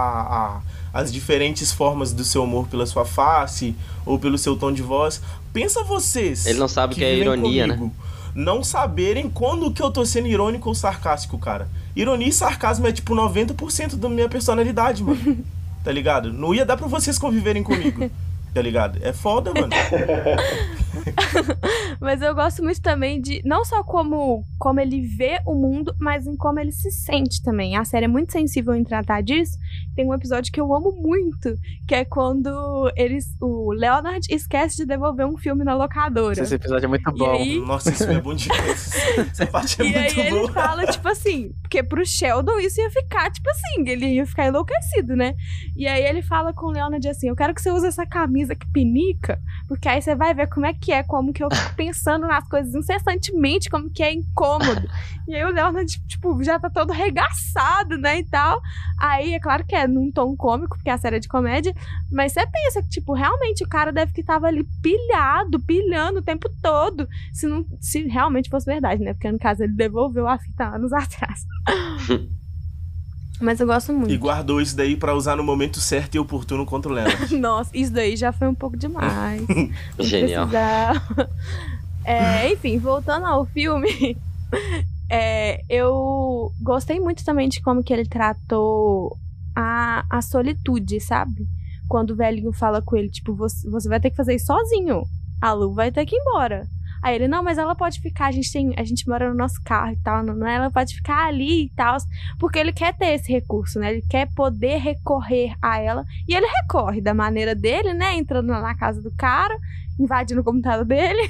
a- 0.57 0.61
as 0.97 1.13
diferentes 1.13 1.71
formas 1.71 2.11
do 2.11 2.23
seu 2.23 2.43
humor 2.43 2.67
pela 2.67 2.83
sua 2.87 3.05
face 3.05 3.75
ou 4.03 4.17
pelo 4.17 4.35
seu 4.35 4.57
tom 4.57 4.71
de 4.71 4.81
voz. 4.81 5.21
Pensa 5.53 5.83
vocês. 5.83 6.47
Ele 6.47 6.57
não 6.57 6.67
sabe 6.67 6.93
o 6.93 6.97
que 6.97 7.05
é 7.05 7.15
ironia, 7.15 7.67
né? 7.67 7.75
comigo, 7.75 7.95
Não 8.33 8.63
saberem 8.63 9.29
quando 9.29 9.71
que 9.71 9.79
eu 9.79 9.91
tô 9.91 10.03
sendo 10.03 10.27
irônico 10.27 10.69
ou 10.69 10.73
sarcástico, 10.73 11.37
cara. 11.37 11.69
Ironia 11.95 12.29
e 12.29 12.33
sarcasmo 12.33 12.87
é 12.87 12.91
tipo 12.91 13.13
90% 13.13 13.95
da 13.95 14.09
minha 14.09 14.27
personalidade, 14.27 15.03
mano. 15.03 15.37
tá 15.85 15.91
ligado? 15.91 16.33
Não 16.33 16.55
ia 16.55 16.65
dar 16.65 16.75
pra 16.75 16.87
vocês 16.87 17.19
conviverem 17.19 17.61
comigo. 17.61 18.09
Tá 18.53 18.61
ligado? 18.63 18.97
É 19.03 19.13
foda, 19.13 19.53
mano. 19.53 19.69
Mas 21.99 22.21
eu 22.21 22.33
gosto 22.35 22.63
muito 22.63 22.81
também 22.81 23.19
de 23.21 23.41
não 23.45 23.65
só 23.65 23.83
como, 23.83 24.43
como 24.59 24.79
ele 24.79 25.01
vê 25.01 25.39
o 25.45 25.55
mundo, 25.55 25.95
mas 25.99 26.25
em 26.27 26.35
como 26.35 26.59
ele 26.59 26.71
se 26.71 26.91
sente 26.91 27.41
também. 27.41 27.75
A 27.75 27.83
série 27.85 28.05
é 28.05 28.07
muito 28.07 28.31
sensível 28.31 28.75
em 28.75 28.83
tratar 28.83 29.21
disso. 29.21 29.57
Tem 29.95 30.05
um 30.05 30.13
episódio 30.13 30.51
que 30.51 30.59
eu 30.61 30.73
amo 30.75 30.91
muito, 30.91 31.55
que 31.87 31.95
é 31.95 32.05
quando 32.05 32.91
eles, 32.95 33.25
o 33.41 33.71
Leonard 33.73 34.25
esquece 34.29 34.77
de 34.77 34.85
devolver 34.85 35.25
um 35.25 35.37
filme 35.37 35.63
na 35.63 35.73
locadora. 35.75 36.39
Esse 36.41 36.53
episódio 36.55 36.85
é 36.85 36.87
muito 36.87 37.11
bom. 37.11 37.31
aí- 37.31 37.59
Nossa, 37.59 37.89
isso 37.89 38.03
é 38.03 38.21
bom 38.21 38.33
demais. 38.35 38.91
Essa 39.31 39.47
parte 39.47 39.81
é 39.81 39.85
E 39.85 39.95
aí 39.95 40.01
muito 40.03 40.19
ele 40.19 40.29
boa. 40.31 40.51
fala, 40.51 40.85
tipo 40.85 41.07
assim, 41.07 41.51
porque 41.61 41.81
pro 41.81 42.05
Sheldon 42.05 42.59
isso 42.59 42.79
ia 42.79 42.91
ficar, 42.91 43.31
tipo 43.31 43.49
assim, 43.49 43.89
ele 43.89 44.05
ia 44.13 44.25
ficar 44.25 44.45
enlouquecido, 44.47 45.15
né? 45.15 45.33
E 45.75 45.87
aí 45.87 46.03
ele 46.05 46.21
fala 46.21 46.53
com 46.53 46.67
o 46.67 46.71
Leonard 46.71 47.07
assim, 47.07 47.27
eu 47.29 47.35
quero 47.35 47.53
que 47.55 47.61
você 47.61 47.71
use 47.71 47.87
essa 47.87 48.05
camisa 48.05 48.55
que 48.55 48.67
pinica, 48.71 49.39
porque 49.67 49.87
aí 49.89 50.01
você 50.01 50.15
vai 50.15 50.33
ver 50.33 50.47
como 50.47 50.65
é 50.65 50.73
que 50.73 50.91
é, 50.91 51.01
como 51.03 51.33
que 51.33 51.43
eu 51.43 51.49
fico 51.49 51.75
pensando 51.87 52.27
nas 52.27 52.47
coisas 52.47 52.73
incessantemente, 52.75 53.69
como 53.69 53.89
que 53.89 54.03
é 54.03 54.13
incômodo. 54.13 54.87
E 55.27 55.35
aí 55.35 55.43
o 55.43 55.53
Leonard, 55.53 55.85
tipo, 56.07 56.43
já 56.43 56.59
tá 56.59 56.69
todo 56.69 56.91
regaçado, 56.91 57.97
né, 57.97 58.19
e 58.19 58.23
tal. 58.25 58.61
Aí, 58.99 59.33
é 59.33 59.39
claro 59.39 59.65
que 59.65 59.75
é 59.75 59.87
num 59.87 60.11
tom 60.11 60.35
cômico, 60.35 60.75
porque 60.75 60.89
a 60.89 60.97
série 60.97 61.17
é 61.17 61.19
de 61.19 61.27
comédia, 61.27 61.73
mas 62.11 62.33
você 62.33 62.45
pensa 62.45 62.81
que, 62.81 62.89
tipo, 62.89 63.13
realmente 63.13 63.63
o 63.63 63.67
cara 63.67 63.91
deve 63.91 64.13
que 64.13 64.23
tava 64.23 64.47
ali 64.47 64.65
pilhado, 64.81 65.59
pilhando 65.59 66.19
o 66.19 66.23
tempo 66.23 66.49
todo, 66.61 67.07
se, 67.33 67.47
não, 67.47 67.65
se 67.79 68.03
realmente 68.03 68.49
fosse 68.49 68.65
verdade, 68.65 69.03
né? 69.03 69.13
Porque 69.13 69.31
no 69.31 69.39
caso 69.39 69.63
ele 69.63 69.73
devolveu 69.73 70.27
a 70.27 70.37
fita 70.37 70.65
anos 70.65 70.91
atrás. 70.93 71.45
Mas 73.39 73.59
eu 73.59 73.67
gosto 73.67 73.93
muito. 73.93 74.11
E 74.11 74.17
guardou 74.17 74.59
isso 74.59 74.75
daí 74.75 74.95
pra 74.95 75.13
usar 75.13 75.35
no 75.35 75.43
momento 75.43 75.79
certo 75.79 76.15
e 76.15 76.19
oportuno 76.19 76.65
contra 76.65 76.91
o 76.91 76.95
Leonard. 76.95 77.33
Nossa, 77.37 77.69
isso 77.73 77.93
daí 77.93 78.15
já 78.15 78.31
foi 78.31 78.47
um 78.47 78.55
pouco 78.55 78.75
demais. 78.75 79.41
Genial. 79.99 80.47
precisava. 80.47 81.29
É, 82.07 82.53
enfim, 82.53 82.79
voltando 82.79 83.25
ao 83.25 83.45
filme, 83.45 84.17
é, 85.11 85.61
eu 85.67 86.53
gostei 86.61 87.01
muito 87.01 87.25
também 87.25 87.49
de 87.49 87.61
como 87.61 87.83
que 87.83 87.91
ele 87.91 88.07
tratou 88.07 89.17
a, 89.53 90.05
a 90.09 90.21
solitude, 90.21 91.01
sabe? 91.01 91.45
Quando 91.89 92.11
o 92.11 92.15
velhinho 92.15 92.53
fala 92.53 92.81
com 92.81 92.95
ele, 92.95 93.09
tipo, 93.09 93.35
você, 93.35 93.69
você 93.69 93.89
vai 93.89 93.99
ter 93.99 94.09
que 94.09 94.15
fazer 94.15 94.35
isso 94.35 94.45
sozinho. 94.45 95.03
A 95.41 95.51
Lu 95.51 95.73
vai 95.73 95.91
ter 95.91 96.05
que 96.05 96.15
ir 96.15 96.19
embora. 96.19 96.65
Aí 97.03 97.13
ele, 97.13 97.27
não, 97.27 97.43
mas 97.43 97.57
ela 97.57 97.75
pode 97.75 97.99
ficar, 97.99 98.27
a 98.27 98.31
gente 98.31 98.51
tem, 98.53 98.73
a 98.77 98.85
gente 98.85 99.07
mora 99.07 99.29
no 99.29 99.35
nosso 99.35 99.61
carro 99.63 99.91
e 99.91 99.97
tal, 99.97 100.23
não, 100.23 100.33
não, 100.33 100.47
ela 100.47 100.71
pode 100.71 100.95
ficar 100.95 101.27
ali 101.27 101.65
e 101.65 101.69
tal, 101.75 101.97
porque 102.39 102.57
ele 102.57 102.71
quer 102.71 102.95
ter 102.95 103.13
esse 103.13 103.31
recurso, 103.31 103.79
né? 103.79 103.91
Ele 103.91 104.03
quer 104.09 104.27
poder 104.33 104.77
recorrer 104.77 105.53
a 105.61 105.77
ela, 105.77 106.05
e 106.27 106.33
ele 106.33 106.47
recorre 106.61 107.01
da 107.01 107.13
maneira 107.13 107.53
dele, 107.53 107.93
né? 107.93 108.15
Entrando 108.15 108.47
na 108.47 108.75
casa 108.75 109.01
do 109.01 109.11
cara, 109.11 109.55
invadindo 109.99 110.41
o 110.41 110.43
computador 110.43 110.85
dele. 110.85 111.21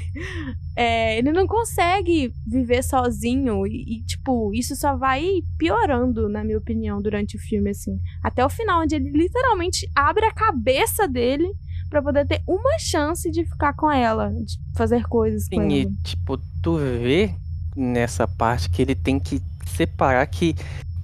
É, 0.76 1.18
ele 1.18 1.32
não 1.32 1.44
consegue 1.44 2.32
viver 2.46 2.84
sozinho 2.84 3.66
e, 3.66 3.82
e, 3.96 4.04
tipo, 4.04 4.54
isso 4.54 4.76
só 4.76 4.96
vai 4.96 5.42
piorando, 5.58 6.28
na 6.28 6.44
minha 6.44 6.58
opinião, 6.58 7.02
durante 7.02 7.36
o 7.36 7.40
filme, 7.40 7.70
assim. 7.70 7.98
Até 8.22 8.44
o 8.44 8.48
final, 8.48 8.82
onde 8.82 8.94
ele 8.94 9.10
literalmente 9.10 9.90
abre 9.92 10.24
a 10.24 10.32
cabeça 10.32 11.08
dele 11.08 11.48
pra 11.90 12.02
poder 12.02 12.26
ter 12.26 12.42
uma 12.46 12.78
chance 12.78 13.28
de 13.30 13.44
ficar 13.44 13.72
com 13.74 13.90
ela, 13.90 14.30
de 14.30 14.56
fazer 14.76 15.02
coisas 15.08 15.48
com 15.48 15.60
Sim, 15.60 15.68
e 15.68 15.82
ela. 15.82 15.90
tipo, 16.04 16.38
tu 16.62 16.76
vê 16.76 17.34
nessa 17.74 18.28
parte 18.28 18.70
que 18.70 18.82
ele 18.82 18.94
tem 18.94 19.18
que 19.18 19.40
separar 19.66 20.26
que 20.26 20.54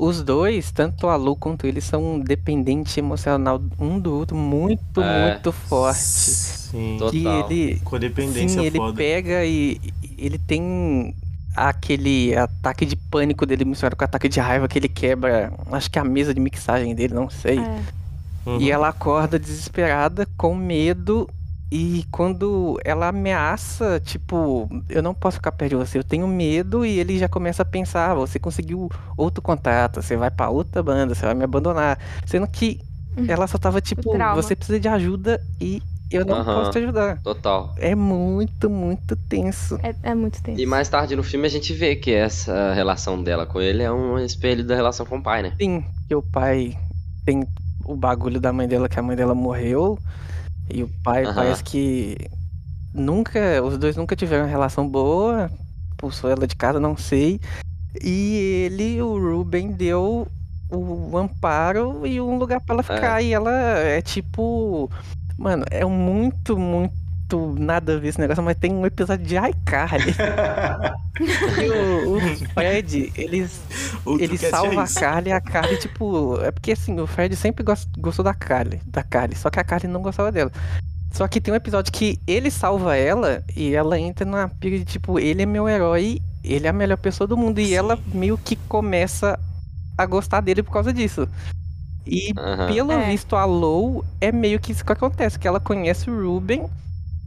os 0.04 0.22
dois, 0.22 0.70
tanto 0.70 1.06
a 1.08 1.16
Lu 1.16 1.34
quanto 1.36 1.66
ele, 1.66 1.80
são 1.80 2.18
dependentes 2.20 2.96
emocional 2.96 3.60
um 3.78 3.98
do 3.98 4.14
outro 4.14 4.36
muito, 4.36 5.00
É. 5.00 5.30
muito 5.32 5.52
forte. 5.52 5.98
Sim. 5.98 6.96
Total. 6.98 7.10
Que 7.48 7.54
ele, 7.54 7.80
Codependência 7.84 8.60
sim, 8.60 8.66
ele 8.66 8.78
foda. 8.78 8.96
pega 8.96 9.44
e 9.44 9.80
e 10.02 10.26
ele 10.26 10.38
tem 10.38 11.14
aquele 11.56 12.34
ataque 12.36 12.84
de 12.84 12.96
pânico 12.96 13.46
dele 13.46 13.64
misturado 13.64 13.96
com 13.96 14.04
ataque 14.04 14.28
de 14.28 14.40
raiva 14.40 14.66
que 14.68 14.78
ele 14.78 14.88
quebra, 14.88 15.52
acho 15.70 15.90
que 15.90 15.98
a 15.98 16.04
mesa 16.04 16.34
de 16.34 16.40
mixagem 16.40 16.94
dele, 16.94 17.14
não 17.14 17.30
sei. 17.30 17.58
É. 17.58 17.80
Uhum. 18.46 18.60
E 18.60 18.70
ela 18.70 18.88
acorda 18.88 19.38
desesperada, 19.38 20.26
com 20.36 20.54
medo. 20.54 21.28
E 21.70 22.04
quando 22.10 22.78
ela 22.84 23.08
ameaça, 23.08 24.00
tipo, 24.00 24.68
eu 24.88 25.02
não 25.02 25.14
posso 25.14 25.38
ficar 25.38 25.52
perto 25.52 25.70
de 25.70 25.76
você, 25.76 25.98
eu 25.98 26.04
tenho 26.04 26.26
medo. 26.28 26.84
E 26.84 26.98
ele 26.98 27.18
já 27.18 27.28
começa 27.28 27.62
a 27.62 27.66
pensar: 27.66 28.10
ah, 28.10 28.14
você 28.14 28.38
conseguiu 28.38 28.88
outro 29.16 29.42
contrato, 29.42 30.00
você 30.00 30.16
vai 30.16 30.30
pra 30.30 30.50
outra 30.50 30.82
banda, 30.82 31.14
você 31.14 31.26
vai 31.26 31.34
me 31.34 31.44
abandonar. 31.44 31.98
Sendo 32.26 32.46
que 32.46 32.80
ela 33.28 33.46
só 33.46 33.58
tava 33.58 33.80
tipo: 33.80 34.02
você 34.34 34.54
precisa 34.54 34.78
de 34.78 34.88
ajuda 34.88 35.40
e 35.60 35.82
eu 36.10 36.24
não 36.24 36.36
Aham. 36.36 36.54
posso 36.54 36.70
te 36.70 36.78
ajudar. 36.78 37.18
Total. 37.22 37.74
É 37.78 37.94
muito, 37.94 38.70
muito 38.70 39.16
tenso. 39.16 39.78
É, 39.82 39.94
é 40.10 40.14
muito 40.14 40.40
tenso. 40.42 40.60
E 40.60 40.66
mais 40.66 40.88
tarde 40.88 41.16
no 41.16 41.22
filme 41.22 41.46
a 41.46 41.50
gente 41.50 41.72
vê 41.72 41.96
que 41.96 42.12
essa 42.12 42.72
relação 42.72 43.22
dela 43.22 43.46
com 43.46 43.60
ele 43.60 43.82
é 43.82 43.90
um 43.90 44.18
espelho 44.18 44.64
da 44.64 44.76
relação 44.76 45.04
com 45.04 45.18
o 45.18 45.22
pai, 45.22 45.42
né? 45.42 45.52
Sim, 45.60 45.84
que 46.08 46.14
o 46.14 46.22
pai 46.22 46.76
tem 47.24 47.44
o 47.84 47.96
bagulho 47.96 48.40
da 48.40 48.52
mãe 48.52 48.68
dela, 48.68 48.88
que 48.88 48.98
a 48.98 49.02
mãe 49.02 49.16
dela 49.16 49.34
morreu. 49.34 49.98
E 50.70 50.82
o 50.82 50.90
pai 51.02 51.24
parece 51.32 51.62
que 51.62 52.16
nunca. 52.92 53.62
Os 53.62 53.78
dois 53.78 53.96
nunca 53.96 54.16
tiveram 54.16 54.44
uma 54.44 54.50
relação 54.50 54.88
boa. 54.88 55.50
Expulsou 55.90 56.30
ela 56.30 56.46
de 56.46 56.56
casa, 56.56 56.80
não 56.80 56.96
sei. 56.96 57.40
E 58.02 58.66
ele, 58.66 59.00
o 59.02 59.18
Ruben, 59.18 59.72
deu 59.72 60.26
o 60.70 61.16
amparo 61.16 62.06
e 62.06 62.20
um 62.20 62.36
lugar 62.38 62.60
pra 62.60 62.74
ela 62.74 62.82
ficar. 62.82 63.22
E 63.22 63.32
ela 63.32 63.52
é 63.52 64.00
tipo. 64.00 64.90
Mano, 65.36 65.64
é 65.70 65.84
muito, 65.84 66.56
muito 66.56 66.94
nada 67.58 67.94
a 67.94 67.98
ver 67.98 68.08
esse 68.08 68.20
negócio, 68.20 68.42
mas 68.42 68.56
tem 68.56 68.72
um 68.72 68.84
episódio 68.86 69.24
de 69.24 69.36
iCarly. 69.36 70.14
e 71.62 71.70
o, 71.70 72.16
o 72.16 72.20
Fred, 72.52 73.12
Outro 74.04 74.24
ele 74.24 74.36
cast 74.38 74.46
é 74.46 74.50
salva 74.50 74.80
a 74.80 74.84
isso. 74.84 75.00
Carly 75.00 75.30
e 75.30 75.32
a 75.32 75.40
Carly, 75.40 75.76
tipo. 75.78 76.38
É 76.42 76.50
porque 76.50 76.72
assim, 76.72 76.98
o 77.00 77.06
Fred 77.06 77.34
sempre 77.36 77.64
gos- 77.64 77.88
gostou 77.98 78.24
da 78.24 78.34
Carly, 78.34 78.80
da 78.86 79.02
Carly, 79.02 79.36
só 79.36 79.50
que 79.50 79.60
a 79.60 79.64
Carly 79.64 79.88
não 79.88 80.02
gostava 80.02 80.30
dela. 80.32 80.50
Só 81.12 81.28
que 81.28 81.40
tem 81.40 81.54
um 81.54 81.56
episódio 81.56 81.92
que 81.92 82.18
ele 82.26 82.50
salva 82.50 82.96
ela 82.96 83.42
e 83.54 83.72
ela 83.72 83.98
entra 83.98 84.24
na 84.26 84.48
pira 84.48 84.78
de 84.78 84.84
tipo, 84.84 85.18
ele 85.20 85.42
é 85.42 85.46
meu 85.46 85.68
herói, 85.68 86.20
ele 86.42 86.66
é 86.66 86.70
a 86.70 86.72
melhor 86.72 86.96
pessoa 86.98 87.26
do 87.28 87.36
mundo. 87.36 87.60
E 87.60 87.72
ela 87.72 87.96
meio 88.12 88.36
que 88.36 88.56
começa 88.56 89.38
a 89.96 90.06
gostar 90.06 90.40
dele 90.40 90.62
por 90.62 90.72
causa 90.72 90.92
disso. 90.92 91.28
E 92.04 92.32
Aham. 92.36 92.66
pelo 92.66 92.92
É. 92.92 93.06
visto, 93.06 93.36
a 93.36 93.44
Lou 93.44 94.04
é 94.20 94.32
meio 94.32 94.58
que 94.58 94.72
isso 94.72 94.84
que 94.84 94.92
acontece, 94.92 95.38
que 95.38 95.46
ela 95.46 95.60
conhece 95.60 96.10
o 96.10 96.26
Ruben 96.34 96.66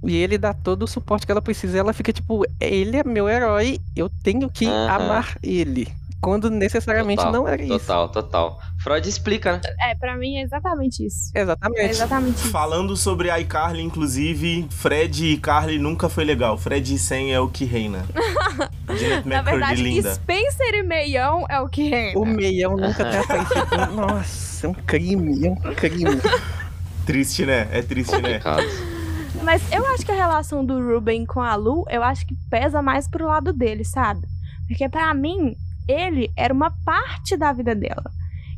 E 0.04 0.16
ele 0.16 0.38
dá 0.38 0.54
todo 0.54 0.84
o 0.84 0.88
suporte 0.88 1.26
que 1.26 1.32
ela 1.32 1.42
precisa. 1.42 1.78
E 1.78 1.80
ela 1.80 1.94
fica 1.94 2.14
tipo, 2.14 2.44
ele 2.60 2.98
é 2.98 3.04
meu 3.04 3.28
herói, 3.28 3.80
eu 3.96 4.10
tenho 4.24 4.50
que 4.50 4.68
amar 4.68 5.38
ele. 5.42 5.88
Quando 6.20 6.50
necessariamente 6.50 7.18
Total, 7.18 7.32
não 7.32 7.48
era 7.48 7.62
isso. 7.62 7.80
Total, 7.80 8.10
total. 8.10 8.60
Freud 8.80 9.08
explica, 9.08 9.54
né? 9.54 9.62
É, 9.80 9.96
pra 9.96 10.18
mim 10.18 10.38
é 10.38 10.42
exatamente 10.42 11.06
isso. 11.06 11.32
Exatamente. 11.34 11.82
É 11.82 11.90
exatamente 11.90 12.36
isso. 12.38 12.50
Falando 12.50 12.98
sobre 12.98 13.30
a 13.30 13.40
iCarly, 13.40 13.84
inclusive, 13.84 14.68
Fred 14.70 15.34
e 15.34 15.38
Carly 15.38 15.78
nunca 15.78 16.10
foi 16.10 16.26
legal. 16.26 16.58
Fred 16.58 16.94
e 16.94 16.98
Sam 16.98 17.30
é 17.30 17.40
o 17.40 17.48
que 17.48 17.66
reina. 17.66 18.04
Na 19.26 19.42
verdade, 19.44 19.84
linda. 19.84 20.16
Spencer 20.16 20.74
e 20.74 20.84
Meião 20.84 21.46
é 21.50 21.60
o 21.60 21.70
que 21.70 21.90
reina. 21.90 22.20
O 22.20 22.26
meião 22.26 22.76
nunca 22.76 23.06
tem 23.06 23.20
aparecido. 23.20 23.68
Nossa, 23.96 24.66
é 24.66 24.70
um 24.70 24.74
crime, 24.74 25.48
é 25.48 25.52
um 25.52 25.76
crime. 25.76 26.22
Triste, 27.06 27.46
né? 27.46 27.70
É 27.72 27.82
triste, 27.82 28.20
né? 28.22 28.42
Mas 29.44 29.72
eu 29.72 29.86
acho 29.94 30.06
que 30.06 30.12
a 30.12 30.16
relação 30.16 30.66
do 30.66 30.80
Ruben 30.80 31.26
com 31.26 31.42
a 31.42 31.56
Lu, 31.56 31.86
eu 31.90 32.04
acho 32.04 32.26
que 32.26 32.36
pesa 32.50 32.82
mais 32.82 33.08
pro 33.08 33.28
lado 33.28 33.54
dele, 33.54 33.84
sabe? 33.84 34.22
Porque 34.68 34.90
pra 34.90 35.14
mim, 35.14 35.56
ele 35.88 36.32
era 36.36 36.54
uma 36.54 36.72
parte 36.84 37.38
da 37.38 37.54
vida 37.54 37.74
dela. 37.74 38.12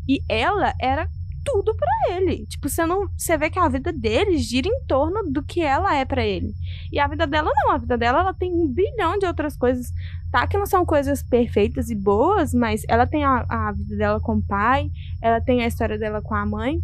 E 0.07 0.21
ela 0.27 0.73
era 0.79 1.07
tudo 1.45 1.75
pra 1.75 2.15
ele. 2.15 2.45
Tipo, 2.47 2.69
você 2.69 2.85
não, 2.85 3.07
você 3.17 3.37
vê 3.37 3.49
que 3.49 3.59
a 3.59 3.67
vida 3.67 3.91
dele 3.91 4.37
gira 4.37 4.67
em 4.67 4.85
torno 4.85 5.31
do 5.31 5.43
que 5.43 5.61
ela 5.61 5.95
é 5.95 6.05
pra 6.05 6.25
ele. 6.25 6.53
E 6.91 6.99
a 6.99 7.07
vida 7.07 7.25
dela 7.27 7.51
não, 7.55 7.71
a 7.71 7.77
vida 7.77 7.97
dela 7.97 8.19
ela 8.19 8.33
tem 8.33 8.51
um 8.51 8.67
bilhão 8.67 9.17
de 9.17 9.25
outras 9.25 9.55
coisas, 9.55 9.91
tá? 10.31 10.47
Que 10.47 10.57
não 10.57 10.65
são 10.65 10.85
coisas 10.85 11.21
perfeitas 11.23 11.89
e 11.89 11.95
boas, 11.95 12.53
mas 12.53 12.83
ela 12.87 13.05
tem 13.05 13.23
a, 13.23 13.45
a 13.47 13.71
vida 13.71 13.95
dela 13.95 14.19
com 14.19 14.35
o 14.37 14.43
pai, 14.43 14.89
ela 15.21 15.39
tem 15.41 15.63
a 15.63 15.67
história 15.67 15.97
dela 15.97 16.21
com 16.21 16.35
a 16.35 16.45
mãe. 16.45 16.79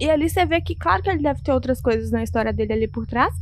E 0.00 0.10
ali 0.10 0.30
você 0.30 0.46
vê 0.46 0.60
que, 0.60 0.74
claro 0.74 1.02
que 1.02 1.10
ele 1.10 1.22
deve 1.22 1.42
ter 1.42 1.52
outras 1.52 1.80
coisas 1.80 2.10
na 2.10 2.22
história 2.22 2.52
dele 2.52 2.72
ali 2.72 2.88
por 2.88 3.06
trás, 3.06 3.34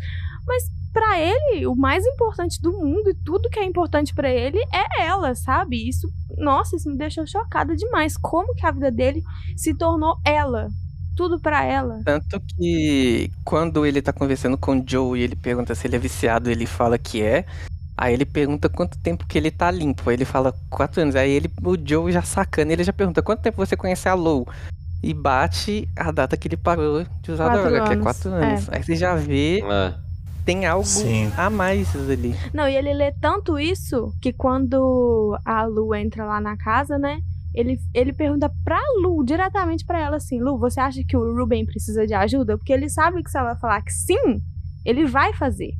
mas 0.46 0.64
pra 0.92 1.20
ele, 1.20 1.66
o 1.66 1.76
mais 1.76 2.04
importante 2.04 2.60
do 2.60 2.72
mundo 2.72 3.10
e 3.10 3.14
tudo 3.14 3.48
que 3.48 3.60
é 3.60 3.64
importante 3.64 4.14
pra 4.14 4.28
ele 4.28 4.58
é 4.72 5.02
ela, 5.06 5.34
sabe? 5.34 5.88
Isso, 5.88 6.08
nossa, 6.36 6.76
isso 6.76 6.90
me 6.90 6.96
deixou 6.96 7.26
chocada 7.26 7.76
demais. 7.76 8.16
Como 8.16 8.54
que 8.54 8.66
a 8.66 8.72
vida 8.72 8.90
dele 8.90 9.22
se 9.56 9.74
tornou 9.74 10.16
ela? 10.24 10.68
Tudo 11.16 11.38
pra 11.38 11.64
ela. 11.64 12.00
Tanto 12.04 12.40
que 12.40 13.30
quando 13.44 13.84
ele 13.84 14.00
tá 14.00 14.12
conversando 14.12 14.56
com 14.56 14.78
o 14.78 14.84
Joe 14.86 15.18
e 15.18 15.22
ele 15.22 15.36
pergunta 15.36 15.74
se 15.74 15.86
ele 15.86 15.96
é 15.96 15.98
viciado, 15.98 16.50
ele 16.50 16.66
fala 16.66 16.98
que 16.98 17.22
é. 17.22 17.44
Aí 17.96 18.14
ele 18.14 18.24
pergunta 18.24 18.68
quanto 18.68 18.96
tempo 18.98 19.26
que 19.26 19.36
ele 19.36 19.50
tá 19.50 19.70
limpo. 19.70 20.08
Aí 20.08 20.14
ele 20.14 20.24
fala 20.24 20.54
quatro 20.70 21.02
anos. 21.02 21.16
Aí 21.16 21.30
ele, 21.30 21.50
o 21.62 21.76
Joe 21.76 22.12
já 22.12 22.22
sacana, 22.22 22.72
ele 22.72 22.84
já 22.84 22.92
pergunta 22.92 23.20
quanto 23.20 23.42
tempo 23.42 23.56
você 23.56 23.76
conhece 23.76 24.08
a 24.08 24.14
Lou? 24.14 24.46
E 25.02 25.14
bate 25.14 25.88
a 25.96 26.10
data 26.10 26.36
que 26.36 26.48
ele 26.48 26.56
parou 26.56 27.04
de 27.22 27.30
usar 27.32 27.44
Quatro 27.46 27.62
droga, 27.62 27.84
que 27.84 27.90
é 27.90 27.92
anos, 27.92 28.04
quatro 28.04 28.30
anos. 28.32 28.68
Aí 28.70 28.82
você 28.82 28.96
já 28.96 29.14
vê, 29.14 29.60
É. 29.62 29.94
tem 30.44 30.66
algo 30.66 30.84
Sim. 30.84 31.30
a 31.36 31.48
mais 31.48 31.94
ali. 31.94 32.34
Não, 32.52 32.68
e 32.68 32.74
ele 32.74 32.92
lê 32.92 33.12
tanto 33.12 33.58
isso 33.58 34.12
que 34.20 34.32
quando 34.32 35.38
a 35.44 35.64
Lu 35.64 35.94
entra 35.94 36.24
lá 36.24 36.40
na 36.40 36.56
casa, 36.56 36.98
né? 36.98 37.20
Ele, 37.54 37.78
ele 37.94 38.12
pergunta 38.12 38.50
pra 38.64 38.78
Lu, 39.02 39.24
diretamente 39.24 39.84
pra 39.84 40.00
ela 40.00 40.16
assim: 40.16 40.40
Lu, 40.40 40.58
você 40.58 40.80
acha 40.80 41.00
que 41.06 41.16
o 41.16 41.34
Ruben 41.36 41.64
precisa 41.64 42.06
de 42.06 42.14
ajuda? 42.14 42.58
Porque 42.58 42.72
ele 42.72 42.88
sabe 42.88 43.22
que 43.22 43.30
se 43.30 43.38
ela 43.38 43.56
falar 43.56 43.80
que 43.82 43.92
sim, 43.92 44.40
ele 44.84 45.06
vai 45.06 45.32
fazer. 45.32 45.72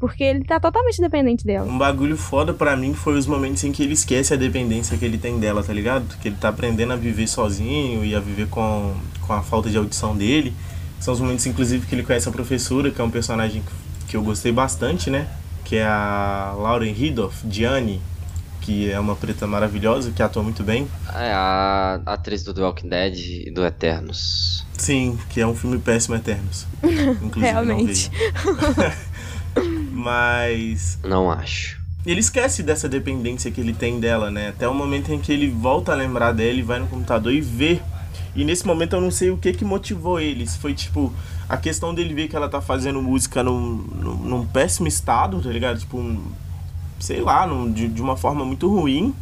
Porque 0.00 0.24
ele 0.24 0.42
tá 0.42 0.58
totalmente 0.58 0.98
dependente 1.00 1.44
dela. 1.44 1.70
Um 1.70 1.76
bagulho 1.78 2.16
foda 2.16 2.52
pra 2.54 2.74
mim 2.74 2.94
foi 2.94 3.18
os 3.18 3.26
momentos 3.26 3.62
em 3.64 3.70
que 3.70 3.82
ele 3.82 3.92
esquece 3.92 4.32
a 4.32 4.36
dependência 4.36 4.96
que 4.96 5.04
ele 5.04 5.18
tem 5.18 5.38
dela, 5.38 5.62
tá 5.62 5.72
ligado? 5.74 6.16
Que 6.20 6.28
ele 6.28 6.36
tá 6.40 6.48
aprendendo 6.48 6.94
a 6.94 6.96
viver 6.96 7.28
sozinho 7.28 8.02
e 8.04 8.14
a 8.16 8.18
viver 8.20 8.48
com, 8.48 8.94
com 9.26 9.32
a 9.34 9.42
falta 9.42 9.68
de 9.68 9.76
audição 9.76 10.16
dele. 10.16 10.54
São 10.98 11.12
os 11.14 11.20
momentos, 11.20 11.44
inclusive, 11.46 11.86
que 11.86 11.94
ele 11.94 12.02
conhece 12.02 12.28
a 12.28 12.32
professora, 12.32 12.90
que 12.90 13.00
é 13.00 13.04
um 13.04 13.10
personagem 13.10 13.62
que- 14.08 14.16
eu 14.16 14.22
gostei 14.22 14.50
bastante, 14.50 15.08
né? 15.10 15.28
Que 15.64 15.76
é 15.76 15.84
a 15.84 16.54
Lauren 16.58 16.92
Ridloff, 16.92 17.46
Diane, 17.46 18.00
que 18.62 18.90
é 18.90 18.98
uma 18.98 19.14
preta 19.14 19.46
maravilhosa, 19.46 20.10
que 20.10 20.22
atua 20.22 20.42
muito 20.42 20.62
bem. 20.64 20.88
É 21.14 21.30
a 21.32 22.00
atriz 22.06 22.42
do 22.42 22.52
The 22.52 22.62
Walking 22.62 22.88
Dead 22.88 23.16
e 23.46 23.50
do 23.50 23.64
Eternos. 23.64 24.66
Sim, 24.76 25.18
que 25.28 25.40
é 25.40 25.46
um 25.46 25.54
filme 25.54 25.78
péssimo 25.78 26.14
Eternos. 26.16 26.66
Inclusive, 27.22 27.40
Realmente. 27.52 28.10
Mas 29.90 30.98
Não 31.04 31.30
acho. 31.30 31.78
ele 32.06 32.20
esquece 32.20 32.62
dessa 32.62 32.88
dependência 32.88 33.50
que 33.50 33.60
ele 33.60 33.72
tem 33.74 34.00
dela, 34.00 34.30
né? 34.30 34.48
Até 34.48 34.68
o 34.68 34.74
momento 34.74 35.12
em 35.12 35.18
que 35.18 35.32
ele 35.32 35.48
volta 35.50 35.92
a 35.92 35.94
lembrar 35.94 36.32
dela 36.32 36.58
e 36.58 36.62
vai 36.62 36.78
no 36.78 36.86
computador 36.86 37.32
e 37.32 37.40
vê. 37.40 37.80
E 38.34 38.44
nesse 38.44 38.66
momento 38.66 38.94
eu 38.94 39.00
não 39.00 39.10
sei 39.10 39.30
o 39.30 39.36
que 39.36 39.52
que 39.52 39.64
motivou 39.64 40.20
ele. 40.20 40.46
Se 40.46 40.58
foi 40.58 40.72
tipo 40.74 41.12
a 41.48 41.56
questão 41.56 41.92
dele 41.92 42.14
ver 42.14 42.28
que 42.28 42.36
ela 42.36 42.48
tá 42.48 42.60
fazendo 42.60 43.02
música 43.02 43.42
num, 43.42 43.76
num, 44.00 44.14
num 44.16 44.46
péssimo 44.46 44.86
estado, 44.86 45.40
tá 45.42 45.50
ligado? 45.50 45.78
Tipo, 45.80 45.98
um- 45.98 46.22
sei 47.00 47.20
lá, 47.20 47.46
num- 47.46 47.70
de, 47.72 47.88
de 47.88 48.00
uma 48.00 48.16
forma 48.16 48.44
muito 48.44 48.68
ruim. 48.68 49.12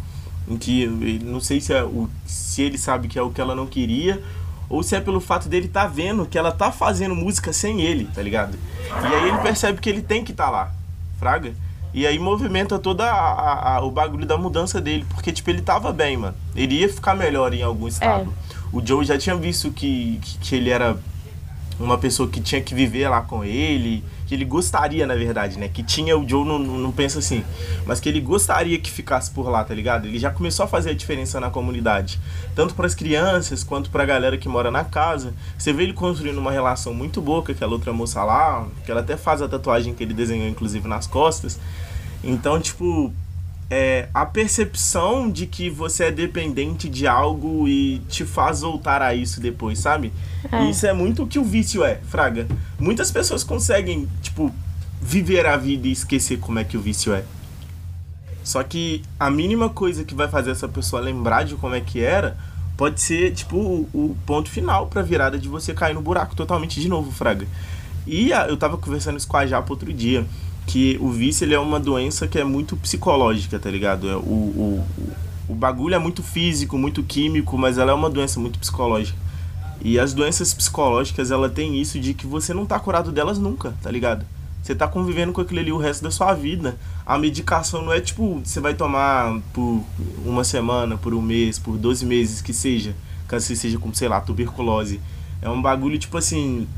Em 0.46 0.56
que 0.56 0.82
ele- 0.82 1.20
não 1.24 1.40
sei 1.40 1.60
se, 1.60 1.72
é 1.72 1.82
o, 1.82 2.08
se 2.26 2.62
ele 2.62 2.76
sabe 2.78 3.08
que 3.08 3.18
é 3.18 3.22
o 3.22 3.30
que 3.30 3.40
ela 3.40 3.54
não 3.54 3.66
queria. 3.66 4.22
Ou 4.70 4.82
se 4.82 4.94
é 4.94 5.00
pelo 5.00 5.20
fato 5.20 5.48
dele 5.48 5.66
tá 5.68 5.86
vendo 5.86 6.26
que 6.26 6.36
ela 6.38 6.52
tá 6.52 6.70
fazendo 6.70 7.14
música 7.14 7.52
sem 7.52 7.80
ele, 7.80 8.04
tá 8.14 8.22
ligado? 8.22 8.58
E 9.02 9.06
aí 9.14 9.28
ele 9.28 9.38
percebe 9.38 9.80
que 9.80 9.88
ele 9.88 10.02
tem 10.02 10.22
que 10.24 10.32
estar 10.32 10.50
lá, 10.50 10.70
fraga. 11.18 11.52
E 11.94 12.06
aí 12.06 12.18
movimenta 12.18 12.78
toda 12.78 13.04
a, 13.10 13.32
a- 13.32 13.76
a- 13.76 13.80
o 13.82 13.90
bagulho 13.90 14.26
da 14.26 14.36
mudança 14.36 14.78
dele, 14.80 15.06
porque 15.08 15.32
tipo, 15.32 15.48
ele 15.48 15.62
tava 15.62 15.90
bem, 15.92 16.16
mano. 16.18 16.36
Ele 16.54 16.74
ia 16.80 16.88
ficar 16.88 17.14
melhor 17.14 17.54
em 17.54 17.62
algum 17.62 17.88
estado. 17.88 18.32
O 18.70 18.84
Joe 18.86 19.04
já 19.06 19.16
tinha 19.16 19.34
visto 19.34 19.70
que, 19.72 20.20
que, 20.22 20.38
que 20.38 20.54
ele 20.56 20.68
era 20.68 20.98
uma 21.80 21.96
pessoa 21.96 22.28
que 22.28 22.40
tinha 22.40 22.60
que 22.60 22.74
viver 22.74 23.08
lá 23.08 23.22
com 23.22 23.42
ele, 23.42 24.04
que 24.28 24.34
ele 24.34 24.44
gostaria, 24.44 25.06
na 25.06 25.14
verdade, 25.14 25.58
né? 25.58 25.68
Que 25.68 25.82
tinha, 25.82 26.16
o 26.16 26.28
Joe 26.28 26.46
não, 26.46 26.58
não 26.58 26.92
pensa 26.92 27.18
assim, 27.18 27.42
mas 27.86 27.98
que 27.98 28.10
ele 28.10 28.20
gostaria 28.20 28.78
que 28.78 28.90
ficasse 28.90 29.30
por 29.30 29.48
lá, 29.48 29.64
tá 29.64 29.74
ligado? 29.74 30.06
Ele 30.06 30.18
já 30.18 30.30
começou 30.30 30.66
a 30.66 30.68
fazer 30.68 30.90
a 30.90 30.94
diferença 30.94 31.40
na 31.40 31.48
comunidade, 31.48 32.20
tanto 32.54 32.74
para 32.74 32.86
as 32.86 32.94
crianças 32.94 33.64
quanto 33.64 33.88
pra 33.88 34.04
galera 34.04 34.36
que 34.36 34.46
mora 34.46 34.70
na 34.70 34.84
casa. 34.84 35.32
Você 35.56 35.72
vê 35.72 35.84
ele 35.84 35.94
construindo 35.94 36.36
uma 36.36 36.52
relação 36.52 36.92
muito 36.92 37.22
boa 37.22 37.42
com 37.42 37.52
aquela 37.52 37.72
outra 37.72 37.90
moça 37.90 38.22
lá, 38.22 38.68
que 38.84 38.90
ela 38.90 39.00
até 39.00 39.16
faz 39.16 39.40
a 39.40 39.48
tatuagem 39.48 39.94
que 39.94 40.02
ele 40.04 40.12
desenhou, 40.12 40.46
inclusive, 40.46 40.86
nas 40.86 41.06
costas. 41.06 41.58
Então, 42.22 42.60
tipo, 42.60 43.10
é, 43.70 44.08
a 44.14 44.24
percepção 44.24 45.30
de 45.30 45.46
que 45.46 45.68
você 45.68 46.04
é 46.04 46.10
dependente 46.10 46.88
de 46.88 47.06
algo 47.06 47.68
e 47.68 47.98
te 48.08 48.24
faz 48.24 48.62
voltar 48.62 49.02
a 49.02 49.14
isso 49.14 49.40
depois, 49.40 49.78
sabe? 49.78 50.12
É. 50.50 50.64
E 50.64 50.70
isso 50.70 50.86
é 50.86 50.92
muito 50.92 51.22
o 51.24 51.26
que 51.26 51.38
o 51.38 51.44
vício 51.44 51.84
é, 51.84 51.96
Fraga. 52.08 52.46
Muitas 52.78 53.10
pessoas 53.10 53.44
conseguem, 53.44 54.08
tipo, 54.22 54.52
viver 55.02 55.44
a 55.46 55.56
vida 55.56 55.86
e 55.86 55.92
esquecer 55.92 56.38
como 56.38 56.58
é 56.58 56.64
que 56.64 56.76
o 56.76 56.80
vício 56.80 57.12
é. 57.12 57.24
Só 58.42 58.62
que 58.62 59.02
a 59.20 59.30
mínima 59.30 59.68
coisa 59.68 60.04
que 60.04 60.14
vai 60.14 60.28
fazer 60.28 60.50
essa 60.52 60.66
pessoa 60.68 61.02
lembrar 61.02 61.44
de 61.44 61.54
como 61.56 61.74
é 61.74 61.80
que 61.80 62.00
era 62.00 62.36
pode 62.76 63.00
ser, 63.00 63.32
tipo, 63.34 63.56
o, 63.58 63.88
o 63.92 64.16
ponto 64.24 64.48
final 64.48 64.86
pra 64.86 65.02
virada 65.02 65.38
de 65.38 65.48
você 65.48 65.74
cair 65.74 65.92
no 65.94 66.00
buraco 66.00 66.34
totalmente 66.34 66.80
de 66.80 66.88
novo, 66.88 67.10
Fraga. 67.12 67.46
E 68.06 68.32
a- 68.32 68.46
eu 68.48 68.56
tava 68.56 68.78
conversando 68.78 69.18
isso 69.18 69.28
com 69.28 69.36
a 69.36 69.46
Japa 69.46 69.70
outro 69.70 69.92
dia, 69.92 70.24
que 70.68 70.98
o 71.00 71.08
vício 71.08 71.46
ele 71.46 71.54
é 71.54 71.58
uma 71.58 71.80
doença 71.80 72.28
que 72.28 72.38
é 72.38 72.44
muito 72.44 72.76
psicológica, 72.76 73.58
tá 73.58 73.70
ligado? 73.70 74.08
É, 74.08 74.14
O, 74.14 74.20
o, 74.20 74.86
o, 75.48 75.54
bagulho 75.54 75.94
é 75.94 75.98
muito 75.98 76.22
físico, 76.22 76.76
muito 76.76 77.02
químico, 77.02 77.56
mas 77.56 77.78
ela 77.78 77.90
é 77.90 77.94
uma 77.94 78.10
doença 78.10 78.38
muito 78.38 78.58
psicológica. 78.58 79.18
E 79.80 79.98
as 79.98 80.12
doenças 80.12 80.52
psicológicas, 80.52 81.30
ela 81.30 81.48
tem 81.48 81.80
isso 81.80 81.98
de 81.98 82.12
que 82.12 82.26
você 82.26 82.52
não 82.52 82.66
tá 82.66 82.78
curado 82.78 83.10
delas 83.10 83.38
nunca, 83.38 83.74
tá 83.82 83.90
ligado? 83.90 84.26
Você 84.62 84.74
tá 84.74 84.86
convivendo 84.86 85.32
com 85.32 85.40
aquilo 85.40 85.60
ali 85.60 85.72
o 85.72 85.78
resto 85.78 86.02
da 86.02 86.10
sua 86.10 86.34
vida. 86.34 86.76
A 87.06 87.16
medicação 87.16 87.82
não 87.82 87.92
é 87.92 88.00
tipo, 88.00 88.42
você 88.44 88.60
vai 88.60 88.74
tomar 88.74 89.40
por 89.54 89.82
uma 90.26 90.44
semana, 90.44 90.98
por 90.98 91.14
um 91.14 91.22
mês, 91.22 91.58
por 91.58 91.78
12 91.78 92.04
meses 92.04 92.42
que 92.42 92.52
seja, 92.52 92.94
caso 93.26 93.46
você 93.46 93.56
seja 93.56 93.78
com, 93.78 93.94
sei 93.94 94.08
lá, 94.08 94.20
tuberculose. 94.20 95.00
É 95.40 95.48
um 95.48 95.62
bagulho 95.62 95.98
tipo 95.98 96.18
assim, 96.18 96.68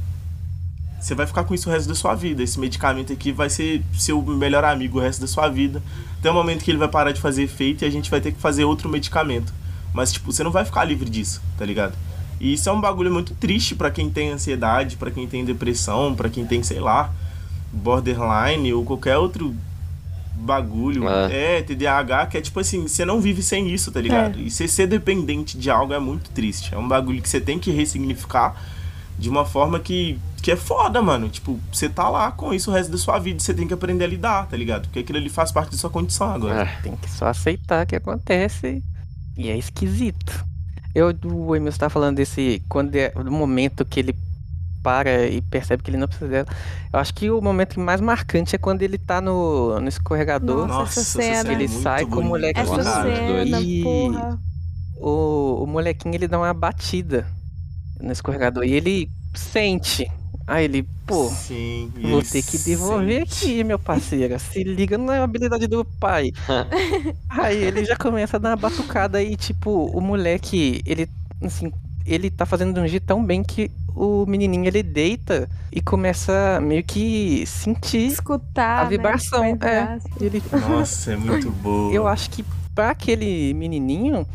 você 1.00 1.14
vai 1.14 1.26
ficar 1.26 1.44
com 1.44 1.54
isso 1.54 1.68
o 1.68 1.72
resto 1.72 1.88
da 1.88 1.94
sua 1.94 2.14
vida. 2.14 2.42
Esse 2.42 2.60
medicamento 2.60 3.12
aqui 3.12 3.32
vai 3.32 3.48
ser 3.48 3.82
seu 3.94 4.20
melhor 4.22 4.64
amigo 4.64 4.98
o 4.98 5.00
resto 5.00 5.20
da 5.20 5.26
sua 5.26 5.48
vida. 5.48 5.82
Até 6.18 6.30
o 6.30 6.34
momento 6.34 6.62
que 6.62 6.70
ele 6.70 6.78
vai 6.78 6.88
parar 6.88 7.12
de 7.12 7.20
fazer 7.20 7.44
efeito 7.44 7.84
e 7.84 7.86
a 7.86 7.90
gente 7.90 8.10
vai 8.10 8.20
ter 8.20 8.32
que 8.32 8.38
fazer 8.38 8.64
outro 8.64 8.88
medicamento. 8.88 9.52
Mas, 9.94 10.12
tipo, 10.12 10.30
você 10.30 10.44
não 10.44 10.50
vai 10.50 10.64
ficar 10.64 10.84
livre 10.84 11.08
disso, 11.08 11.40
tá 11.56 11.64
ligado? 11.64 11.94
E 12.38 12.52
isso 12.52 12.68
é 12.68 12.72
um 12.72 12.80
bagulho 12.80 13.10
muito 13.10 13.34
triste 13.34 13.74
pra 13.74 13.90
quem 13.90 14.10
tem 14.10 14.30
ansiedade, 14.30 14.96
pra 14.96 15.10
quem 15.10 15.26
tem 15.26 15.44
depressão, 15.44 16.14
pra 16.14 16.28
quem 16.28 16.46
tem, 16.46 16.62
sei 16.62 16.80
lá, 16.80 17.12
borderline 17.72 18.72
ou 18.72 18.84
qualquer 18.84 19.16
outro 19.16 19.56
bagulho. 20.34 21.08
É. 21.08 21.58
É, 21.58 21.62
TDAH, 21.62 22.26
que 22.26 22.38
é 22.38 22.40
tipo 22.40 22.60
assim, 22.60 22.86
você 22.86 23.04
não 23.04 23.20
vive 23.20 23.42
sem 23.42 23.70
isso, 23.70 23.90
tá 23.90 24.00
ligado? 24.00 24.38
E 24.38 24.50
você 24.50 24.68
ser 24.68 24.86
dependente 24.86 25.56
de 25.56 25.70
algo 25.70 25.92
é 25.92 25.98
muito 25.98 26.30
triste. 26.30 26.74
É 26.74 26.78
um 26.78 26.86
bagulho 26.86 27.20
que 27.22 27.28
você 27.28 27.40
tem 27.40 27.58
que 27.58 27.70
ressignificar 27.70 28.54
de 29.20 29.28
uma 29.28 29.44
forma 29.44 29.78
que, 29.78 30.18
que 30.42 30.50
é 30.50 30.56
foda, 30.56 31.02
mano. 31.02 31.28
Tipo, 31.28 31.60
você 31.70 31.88
tá 31.88 32.08
lá 32.08 32.32
com 32.32 32.54
isso 32.54 32.70
o 32.70 32.74
resto 32.74 32.90
da 32.90 32.96
sua 32.98 33.18
vida 33.18 33.38
você 33.38 33.52
tem 33.52 33.68
que 33.68 33.74
aprender 33.74 34.04
a 34.04 34.08
lidar, 34.08 34.46
tá 34.48 34.56
ligado? 34.56 34.82
Porque 34.82 35.00
aquilo 35.00 35.18
ali 35.18 35.28
faz 35.28 35.52
parte 35.52 35.72
da 35.72 35.76
sua 35.76 35.90
condição 35.90 36.32
agora. 36.32 36.62
É. 36.62 36.82
Tem 36.82 36.96
que 36.96 37.10
só 37.10 37.26
aceitar 37.26 37.84
que 37.84 37.94
acontece 37.94 38.82
e 39.36 39.50
é 39.50 39.56
esquisito. 39.58 40.44
Eu, 40.94 41.14
o 41.24 41.54
Emilson 41.54 41.78
tá 41.78 41.90
falando 41.90 42.16
desse. 42.16 42.62
Quando 42.68 42.96
é, 42.96 43.10
do 43.10 43.30
momento 43.30 43.84
que 43.84 44.00
ele 44.00 44.16
para 44.82 45.26
e 45.28 45.42
percebe 45.42 45.82
que 45.82 45.90
ele 45.90 45.98
não 45.98 46.08
precisa 46.08 46.30
dela. 46.30 46.46
Eu 46.90 46.98
acho 46.98 47.12
que 47.12 47.30
o 47.30 47.42
momento 47.42 47.78
mais 47.78 48.00
marcante 48.00 48.56
é 48.56 48.58
quando 48.58 48.80
ele 48.80 48.96
tá 48.96 49.20
no, 49.20 49.78
no 49.78 49.88
escorregador. 49.88 50.66
Nossa, 50.66 51.00
essa 51.00 51.20
essa 51.20 51.22
cena 51.22 51.50
é 51.50 51.52
ele 51.52 51.68
muito 51.68 51.82
sai 51.82 52.06
com 52.06 52.20
o 52.20 52.24
moleque 52.24 52.58
Essa 52.58 52.82
cena, 52.82 53.60
E- 53.60 53.82
porra. 53.82 54.38
O, 54.96 55.64
o 55.64 55.66
molequinho 55.66 56.14
ele 56.14 56.26
dá 56.26 56.38
uma 56.38 56.52
batida 56.54 57.26
no 58.00 58.12
escorregador 58.12 58.64
e 58.64 58.72
ele 58.72 59.10
sente. 59.34 60.06
Aí 60.46 60.64
ele, 60.64 60.82
pô, 61.06 61.28
Sim, 61.30 61.92
vou 62.02 62.22
ter 62.22 62.42
que 62.42 62.58
devolver 62.58 63.26
sente. 63.28 63.44
aqui, 63.44 63.64
meu 63.64 63.78
parceiro. 63.78 64.38
Se 64.40 64.64
liga 64.64 64.98
na 64.98 65.22
habilidade 65.22 65.66
do 65.68 65.84
pai. 65.84 66.32
Aí 67.28 67.56
ele 67.62 67.84
já 67.84 67.96
começa 67.96 68.36
a 68.36 68.40
dar 68.40 68.50
uma 68.50 68.56
batucada 68.56 69.22
e, 69.22 69.36
tipo, 69.36 69.70
o 69.96 70.00
moleque, 70.00 70.82
ele, 70.84 71.08
assim, 71.42 71.70
ele 72.04 72.30
tá 72.30 72.44
fazendo 72.46 72.74
de 72.74 72.80
um 72.80 72.86
jeito 72.88 73.06
tão 73.06 73.24
bem 73.24 73.42
que 73.44 73.70
o 73.94 74.24
menininho 74.26 74.66
ele 74.66 74.82
deita 74.82 75.48
e 75.72 75.80
começa 75.80 76.60
meio 76.60 76.82
que 76.82 77.44
sentir 77.46 78.06
Escutar. 78.06 78.80
a 78.80 78.84
né, 78.84 78.90
vibração. 78.90 79.44
entre 79.44 79.68
é. 79.68 79.98
ele, 80.20 80.42
Nossa, 80.52 81.12
é 81.12 81.16
muito 81.16 81.50
boa. 81.62 81.92
eu 81.92 82.06
acho 82.08 82.30
que 82.30 82.44
pra 82.74 82.90
aquele 82.90 83.52
menininho 83.54 84.26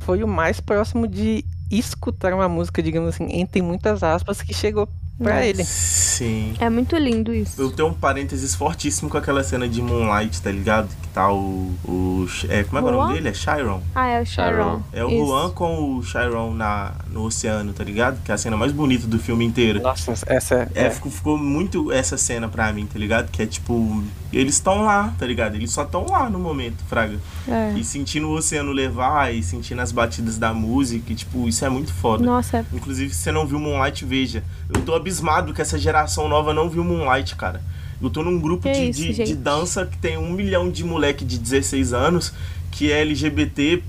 foi 0.00 0.22
o 0.22 0.28
mais 0.28 0.60
próximo 0.60 1.06
de 1.06 1.44
escutar 1.78 2.32
uma 2.34 2.48
música, 2.48 2.82
digamos 2.82 3.10
assim, 3.14 3.26
entre 3.30 3.62
muitas 3.62 4.02
aspas, 4.02 4.42
que 4.42 4.54
chegou 4.54 4.88
pra 5.22 5.44
É. 5.44 5.48
ele. 5.48 5.64
Sim. 5.64 6.54
É 6.58 6.68
muito 6.68 6.96
lindo 6.96 7.32
isso. 7.34 7.60
Eu 7.60 7.70
tenho 7.70 7.88
um 7.88 7.94
parênteses 7.94 8.54
fortíssimo 8.54 9.08
com 9.10 9.16
aquela 9.18 9.42
cena 9.42 9.68
de 9.68 9.80
Moonlight, 9.80 10.40
tá 10.42 10.50
ligado? 10.50 10.88
Que 11.02 11.08
tá 11.08 11.32
o. 11.32 11.72
o 11.84 12.26
é, 12.48 12.64
como 12.64 12.78
é 12.78 12.82
que 12.82 12.88
é 12.88 12.90
o 12.90 12.94
nome 13.00 13.14
dele? 13.14 13.28
É 13.28 13.34
Chiron. 13.34 13.82
Ah, 13.94 14.08
é 14.08 14.20
o 14.22 14.26
Sharon. 14.26 14.52
Sharon. 14.56 14.82
É 14.92 15.04
o 15.04 15.10
Isso. 15.10 15.26
Juan 15.26 15.50
com 15.50 15.96
o 15.96 16.02
Chiron 16.02 16.54
na, 16.54 16.92
no 17.10 17.22
oceano, 17.24 17.72
tá 17.72 17.84
ligado? 17.84 18.22
Que 18.22 18.30
é 18.30 18.34
a 18.34 18.38
cena 18.38 18.56
mais 18.56 18.72
bonita 18.72 19.06
do 19.06 19.18
filme 19.18 19.44
inteiro. 19.44 19.80
Nossa, 19.82 20.12
essa 20.26 20.68
É, 20.74 20.86
é. 20.86 20.90
ficou, 20.90 21.10
ficou 21.10 21.38
muito 21.38 21.90
essa 21.92 22.16
cena 22.16 22.48
pra 22.48 22.72
mim, 22.72 22.86
tá 22.86 22.98
ligado? 22.98 23.30
Que 23.30 23.42
é 23.42 23.46
tipo, 23.46 24.02
eles 24.32 24.54
estão 24.54 24.82
lá, 24.84 25.12
tá 25.18 25.26
ligado? 25.26 25.54
Eles 25.56 25.70
só 25.70 25.82
estão 25.82 26.06
lá 26.08 26.28
no 26.30 26.38
momento, 26.38 26.82
Fraga. 26.88 27.18
É. 27.48 27.72
E 27.76 27.84
sentindo 27.84 28.28
o 28.28 28.32
oceano 28.36 28.72
levar 28.72 29.34
e 29.34 29.42
sentindo 29.42 29.80
as 29.80 29.92
batidas 29.92 30.38
da 30.38 30.52
música, 30.54 31.12
e, 31.12 31.14
tipo, 31.16 31.48
isso 31.48 31.64
é 31.64 31.68
muito 31.68 31.92
foda. 31.92 32.24
Nossa, 32.24 32.58
é 32.58 32.64
Inclusive, 32.72 33.12
se 33.12 33.20
você 33.20 33.32
não 33.32 33.46
viu 33.46 33.58
Moonlight, 33.58 34.04
veja. 34.04 34.42
Eu 34.74 34.82
tô 34.82 34.94
abismado 34.94 35.52
que 35.52 35.60
essa 35.62 35.78
geração 35.78 36.28
nova 36.28 36.52
não 36.52 36.68
viu 36.68 36.82
Moonlight, 36.84 37.36
cara. 37.36 37.62
Eu 38.00 38.10
tô 38.10 38.22
num 38.22 38.40
grupo 38.40 38.68
de, 38.70 38.90
isso, 38.90 39.00
de, 39.00 39.24
de 39.24 39.34
dança 39.34 39.86
que 39.86 39.96
tem 39.98 40.18
um 40.18 40.32
milhão 40.32 40.70
de 40.70 40.82
moleque 40.84 41.24
de 41.24 41.38
16 41.38 41.92
anos 41.92 42.32
que 42.70 42.90
é 42.90 43.00
LGBT, 43.02 43.82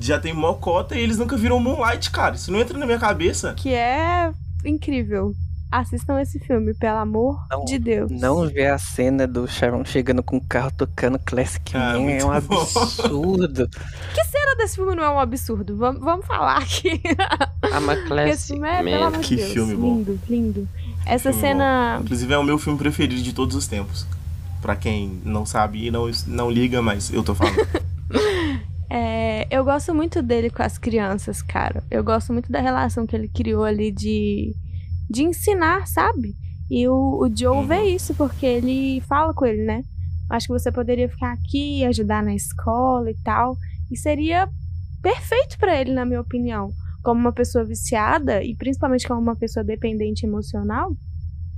já 0.00 0.18
tem 0.18 0.32
mocota 0.32 0.94
e 0.94 1.00
eles 1.00 1.18
nunca 1.18 1.36
viram 1.36 1.58
Moonlight, 1.58 2.10
cara. 2.10 2.36
Isso 2.36 2.52
não 2.52 2.60
entra 2.60 2.78
na 2.78 2.86
minha 2.86 2.98
cabeça. 2.98 3.54
que 3.54 3.72
é 3.74 4.30
incrível. 4.64 5.34
Assistam 5.70 6.18
esse 6.20 6.38
filme, 6.38 6.72
pelo 6.74 6.96
amor 6.98 7.38
Não- 7.50 7.64
de 7.64 7.78
Deus. 7.78 8.10
Não 8.10 8.48
ver 8.48 8.68
a 8.68 8.78
cena 8.78 9.26
do 9.26 9.46
Sharon 9.46 9.84
chegando 9.84 10.22
com 10.22 10.38
o 10.38 10.40
carro 10.40 10.70
tocando 10.76 11.18
Classic 11.18 11.76
Ah, 11.76 11.92
Man 11.98 12.10
é 12.10 12.24
um 12.24 12.28
bom. 12.40 12.54
absurdo. 12.62 13.68
Que 14.14 14.24
cena 14.24 14.56
desse 14.56 14.76
filme 14.76 14.94
não 14.94 15.02
é 15.04 15.10
um 15.10 15.18
absurdo? 15.18 15.76
Vamos, 15.76 16.00
vamos 16.00 16.26
falar 16.26 16.58
aqui. 16.58 17.02
Ah, 17.70 17.80
mas 17.80 17.98
Porque 18.00 18.14
esse 18.30 18.46
Classic 18.46 18.52
filme 18.54 18.68
é, 18.68 18.82
pelo 18.82 19.00
Man. 19.02 19.06
amor 19.08 19.20
Que 19.20 19.36
Deus, 19.36 19.52
filme 19.52 19.74
bom. 19.74 19.96
lindo, 19.98 20.20
lindo. 20.28 20.68
Essa 21.04 21.30
Filme 21.32 21.40
cena. 21.48 21.98
Inclusive, 22.02 22.32
é 22.32 22.38
o 22.38 22.42
meu 22.44 22.58
filme 22.58 22.78
preferido 22.78 23.20
de 23.22 23.32
todos 23.34 23.54
os 23.54 23.66
tempos. 23.66 24.06
Pra 24.62 24.74
quem 24.74 25.20
não 25.24 25.44
sabe 25.46 25.86
e 25.86 25.90
não, 25.90 26.10
não 26.26 26.50
liga, 26.50 26.80
mas 26.82 27.12
eu 27.12 27.22
tô 27.22 27.34
falando. 27.34 27.56
É, 28.90 29.46
eu 29.50 29.62
gosto 29.64 29.94
muito 29.94 30.22
dele 30.22 30.48
com 30.48 30.62
as 30.62 30.78
crianças, 30.78 31.42
cara. 31.42 31.82
Eu 31.90 32.02
gosto 32.02 32.32
muito 32.32 32.50
da 32.50 32.58
relação 32.58 33.06
que 33.06 33.14
ele 33.14 33.28
criou 33.28 33.62
ali 33.64 33.92
de, 33.92 34.54
de 35.08 35.22
ensinar, 35.24 35.86
sabe? 35.86 36.34
E 36.70 36.86
o, 36.88 37.20
o 37.22 37.28
Joe 37.34 37.56
Uhum. 37.58 37.66
vê 37.66 37.82
isso, 37.94 38.14
porque 38.14 38.44
ele 38.44 39.00
fala 39.02 39.32
com 39.32 39.46
ele, 39.46 39.64
né? 39.64 39.82
Acho 40.30 40.46
que 40.48 40.52
você 40.52 40.70
poderia 40.70 41.08
ficar 41.08 41.32
aqui, 41.32 41.84
ajudar 41.84 42.22
na 42.22 42.34
escola 42.34 43.10
e 43.10 43.16
tal. 43.24 43.56
E 43.90 43.96
seria 43.96 44.48
perfeito 45.02 45.56
pra 45.58 45.80
ele, 45.80 45.92
na 45.92 46.04
minha 46.04 46.20
opinião. 46.20 46.70
Como 47.02 47.18
uma 47.20 47.32
pessoa 47.32 47.64
viciada, 47.64 48.42
e 48.44 48.54
principalmente 48.54 49.08
como 49.08 49.20
uma 49.20 49.36
pessoa 49.36 49.64
dependente 49.64 50.26
emocional, 50.26 50.90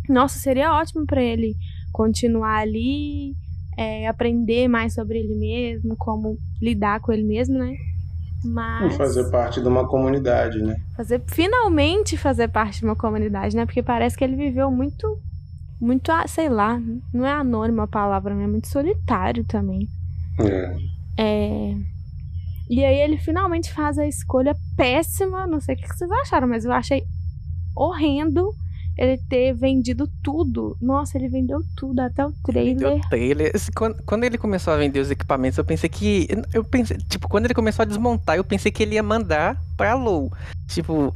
nossa, 0.08 0.38
seria 0.38 0.72
ótimo 0.72 1.04
pra 1.06 1.22
ele 1.22 1.56
continuar 1.92 2.58
ali, 2.58 3.34
é, 3.76 4.06
aprender 4.06 4.68
mais 4.68 4.94
sobre 4.94 5.18
ele 5.18 5.34
mesmo, 5.34 5.96
como 5.96 6.38
lidar 6.60 7.00
com 7.00 7.12
ele 7.12 7.24
mesmo, 7.24 7.58
né? 7.58 7.74
Mas 8.44 8.96
Fazer 8.96 9.30
parte 9.30 9.60
de 9.60 9.68
uma 9.68 9.86
comunidade, 9.86 10.62
né? 10.62 10.76
fazer 10.96 11.22
finalmente 11.26 12.16
fazer 12.16 12.48
parte 12.48 12.80
de 12.80 12.84
uma 12.84 12.96
comunidade, 12.96 13.54
né? 13.54 13.66
Porque 13.66 13.82
parece 13.82 14.16
que 14.16 14.24
ele 14.24 14.36
viveu 14.36 14.70
muito 14.70 15.18
muito, 15.80 16.12
sei 16.28 16.48
lá, 16.48 16.78
não 17.12 17.24
é 17.24 17.32
anônimo 17.32 17.80
a 17.80 17.86
palavra, 17.86 18.34
né? 18.34 18.44
É 18.44 18.46
muito 18.46 18.68
solitário 18.68 19.44
também. 19.44 19.88
É. 20.38 20.76
É... 21.18 21.74
E 22.68 22.84
aí 22.84 23.00
ele 23.00 23.16
finalmente 23.16 23.72
faz 23.72 23.98
a 23.98 24.06
escolha 24.06 24.54
péssima, 24.76 25.46
não 25.46 25.60
sei 25.60 25.74
o 25.74 25.78
que 25.78 25.88
vocês 25.88 26.10
acharam, 26.10 26.46
mas 26.46 26.64
eu 26.64 26.72
achei 26.72 27.02
horrendo 27.74 28.50
ele 29.00 29.18
ter 29.28 29.54
vendido 29.54 30.06
tudo. 30.22 30.76
Nossa, 30.80 31.16
ele 31.16 31.28
vendeu 31.28 31.60
tudo, 31.76 32.00
até 32.00 32.24
o 32.26 32.32
trailer. 32.44 32.76
Deu 32.76 33.00
trailer. 33.08 33.50
Esse- 33.54 33.72
Quando, 33.72 34.02
quando 34.04 34.24
ele 34.24 34.36
começou 34.36 34.72
a 34.72 34.76
vender 34.76 35.00
os 35.00 35.10
equipamentos, 35.10 35.56
eu 35.58 35.64
pensei 35.64 35.88
que. 35.88 36.28
Eu 36.52 36.62
pensei, 36.62 36.98
tipo, 37.08 37.28
quando 37.28 37.46
ele 37.46 37.54
começou 37.54 37.82
a 37.82 37.86
desmontar, 37.86 38.36
eu 38.36 38.44
pensei 38.44 38.70
que 38.70 38.82
ele 38.82 38.94
ia 38.96 39.02
mandar 39.02 39.56
pra 39.76 39.94
Low. 39.94 40.30
Tipo, 40.68 41.12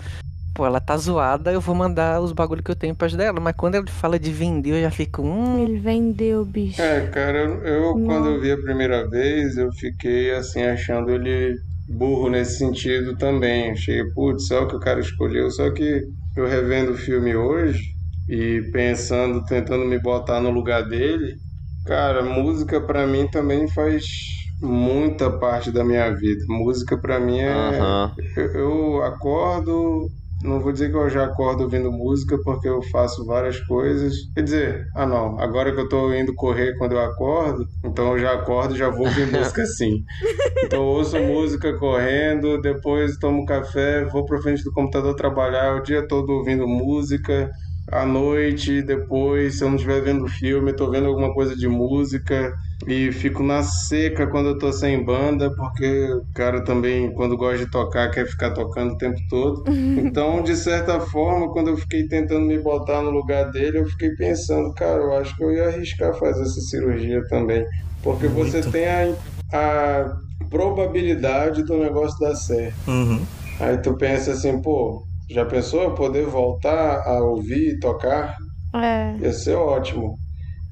pô, 0.55 0.65
ela 0.65 0.81
tá 0.81 0.97
zoada, 0.97 1.53
eu 1.53 1.61
vou 1.61 1.75
mandar 1.75 2.21
os 2.21 2.33
bagulho 2.33 2.63
que 2.63 2.71
eu 2.71 2.77
tenho 2.77 2.95
pra 2.95 3.07
ajudar 3.07 3.25
ela. 3.25 3.41
Mas 3.41 3.55
quando 3.57 3.75
ele 3.75 3.91
fala 3.91 4.19
de 4.19 4.33
vender, 4.33 4.71
eu 4.79 4.81
já 4.83 4.91
fico. 4.91 5.23
Hum, 5.23 5.59
Ele 5.63 5.79
vendeu, 5.79 6.45
bicho. 6.45 6.81
É, 6.81 7.07
cara, 7.09 7.39
eu, 7.39 7.63
eu, 7.65 7.99
Não. 7.99 8.07
quando 8.07 8.29
eu 8.31 8.41
vi 8.41 8.51
a 8.53 8.57
primeira 8.57 9.09
vez, 9.09 9.57
eu 9.59 9.71
fiquei 9.73 10.33
assim, 10.33 10.63
achando 10.63 11.11
ele 11.11 11.55
burro 11.89 12.31
nesse 12.31 12.57
sentido 12.59 13.15
também. 13.17 13.71
Achei, 13.73 14.03
putz, 14.15 14.47
só 14.47 14.63
o 14.63 14.69
que 14.69 14.77
o 14.77 14.81
cara 14.81 15.01
escolheu. 15.01 15.51
Só 15.51 15.71
que 15.71 16.03
eu 16.37 16.47
revendo 16.47 16.93
o 16.93 16.97
filme 16.97 17.35
hoje 17.37 17.83
e 18.29 18.63
pensando, 18.73 19.45
tentando 19.45 19.85
me 19.85 20.01
botar 20.01 20.41
no 20.41 20.51
lugar 20.51 20.89
dele, 20.89 21.37
cara, 21.85 22.23
música 22.23 22.81
pra 22.85 23.07
mim 23.07 23.29
também 23.29 23.69
faz 23.69 24.05
muita 24.61 25.31
parte 25.39 25.71
da 25.73 25.85
minha 25.85 26.11
vida. 26.15 26.45
Música 26.49 26.99
pra 27.01 27.21
mim 27.21 27.41
é. 27.41 27.87
Eu, 28.37 28.47
eu 28.55 29.03
acordo, 29.05 30.11
não 30.45 30.61
vou 30.61 30.73
dizer 30.73 30.91
que 30.91 30.97
eu 30.97 31.09
já 31.09 31.25
acordo 31.25 31.63
ouvindo 31.63 31.91
música 31.91 32.37
porque 32.45 32.69
eu 32.69 32.83
faço 32.83 33.25
várias 33.25 33.59
coisas. 33.61 34.15
Quer 34.35 34.43
dizer, 34.43 34.85
ah 34.95 35.07
não, 35.07 35.41
agora 35.41 35.73
que 35.73 35.81
eu 35.81 35.89
tô 35.89 36.13
indo 36.13 36.35
correr 36.35 36.77
quando 36.77 36.93
eu 36.93 37.01
acordo, 37.01 37.65
então 37.83 38.13
eu 38.13 38.19
já 38.19 38.35
acordo 38.35 38.75
e 38.75 38.79
já 38.79 38.91
vou 38.91 39.07
ouvir 39.07 39.27
música 39.33 39.65
sim. 39.65 40.05
Então 40.63 40.81
eu 40.83 40.89
ouço 40.89 41.19
música 41.19 41.77
correndo, 41.79 42.61
depois 42.61 43.17
tomo 43.17 43.47
café, 43.47 44.05
vou 44.05 44.27
pra 44.27 44.41
frente 44.41 44.63
do 44.63 44.73
computador 44.73 45.15
trabalhar 45.15 45.77
o 45.77 45.83
dia 45.83 46.07
todo 46.07 46.31
ouvindo 46.31 46.69
música. 46.69 47.51
À 47.95 48.05
noite, 48.05 48.83
depois, 48.83 49.57
se 49.57 49.63
eu 49.63 49.69
não 49.69 49.77
estiver 49.77 50.03
vendo 50.03 50.27
filme, 50.27 50.73
eu 50.73 50.77
tô 50.77 50.91
vendo 50.91 51.07
alguma 51.07 51.33
coisa 51.33 51.55
de 51.55 51.69
música 51.69 52.53
e 52.89 53.13
fico 53.13 53.41
na 53.41 53.63
seca 53.63 54.27
quando 54.27 54.49
eu 54.49 54.59
tô 54.59 54.73
sem 54.73 55.05
banda, 55.05 55.49
porque 55.55 56.11
o 56.13 56.27
cara 56.35 56.65
também, 56.65 57.15
quando 57.15 57.37
gosta 57.37 57.59
de 57.59 57.71
tocar, 57.71 58.11
quer 58.11 58.27
ficar 58.27 58.51
tocando 58.53 58.95
o 58.95 58.99
tempo 58.99 59.21
todo. 59.31 59.63
Então, 59.97 60.43
de 60.43 60.57
certa 60.57 60.99
forma, 60.99 61.53
quando 61.53 61.69
eu 61.71 61.77
fiquei 61.77 62.09
tentando 62.09 62.45
me 62.45 62.59
botar 62.59 63.01
no 63.01 63.11
lugar 63.11 63.53
dele, 63.53 63.79
eu 63.79 63.87
fiquei 63.87 64.11
pensando, 64.17 64.75
cara, 64.75 65.01
eu 65.01 65.13
acho 65.13 65.37
que 65.37 65.45
eu 65.45 65.53
ia 65.53 65.69
arriscar 65.69 66.13
fazer 66.19 66.43
essa 66.43 66.61
cirurgia 66.63 67.23
também. 67.29 67.65
Porque 68.03 68.27
você 68.27 68.55
Muito. 68.61 68.73
tem 68.73 68.89
a, 68.89 69.15
a 69.53 70.17
probabilidade 70.51 71.63
do 71.63 71.77
negócio 71.79 72.19
dar 72.19 72.35
certo. 72.35 72.75
Uhum. 72.89 73.25
Aí 73.61 73.79
tu 73.79 73.97
pensa 73.97 74.33
assim, 74.33 74.61
pô, 74.61 75.05
já 75.31 75.45
pensou 75.47 75.83
eu 75.83 75.95
poder 75.95 76.27
voltar 76.27 77.03
a 77.07 77.23
ouvir 77.23 77.71
e 77.75 77.79
tocar? 77.79 78.37
É. 78.75 79.17
Ia 79.21 79.33
ser 79.33 79.55
ótimo. 79.57 80.19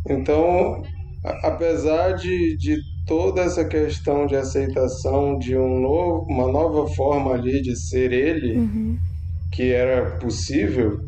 Então, 0.08 0.82
a- 1.24 1.48
apesar 1.48 2.12
de, 2.14 2.56
de 2.58 2.78
toda 3.06 3.42
essa 3.42 3.64
questão 3.66 4.26
de 4.26 4.36
aceitação 4.36 5.38
de 5.38 5.56
um 5.56 5.80
novo, 5.80 6.26
uma 6.28 6.48
nova 6.50 6.86
forma 6.88 7.34
ali 7.34 7.62
de 7.62 7.76
ser 7.76 8.12
ele, 8.12 8.58
Uhum. 8.58 8.98
que 9.50 9.72
era 9.72 10.18
possível 10.18 10.98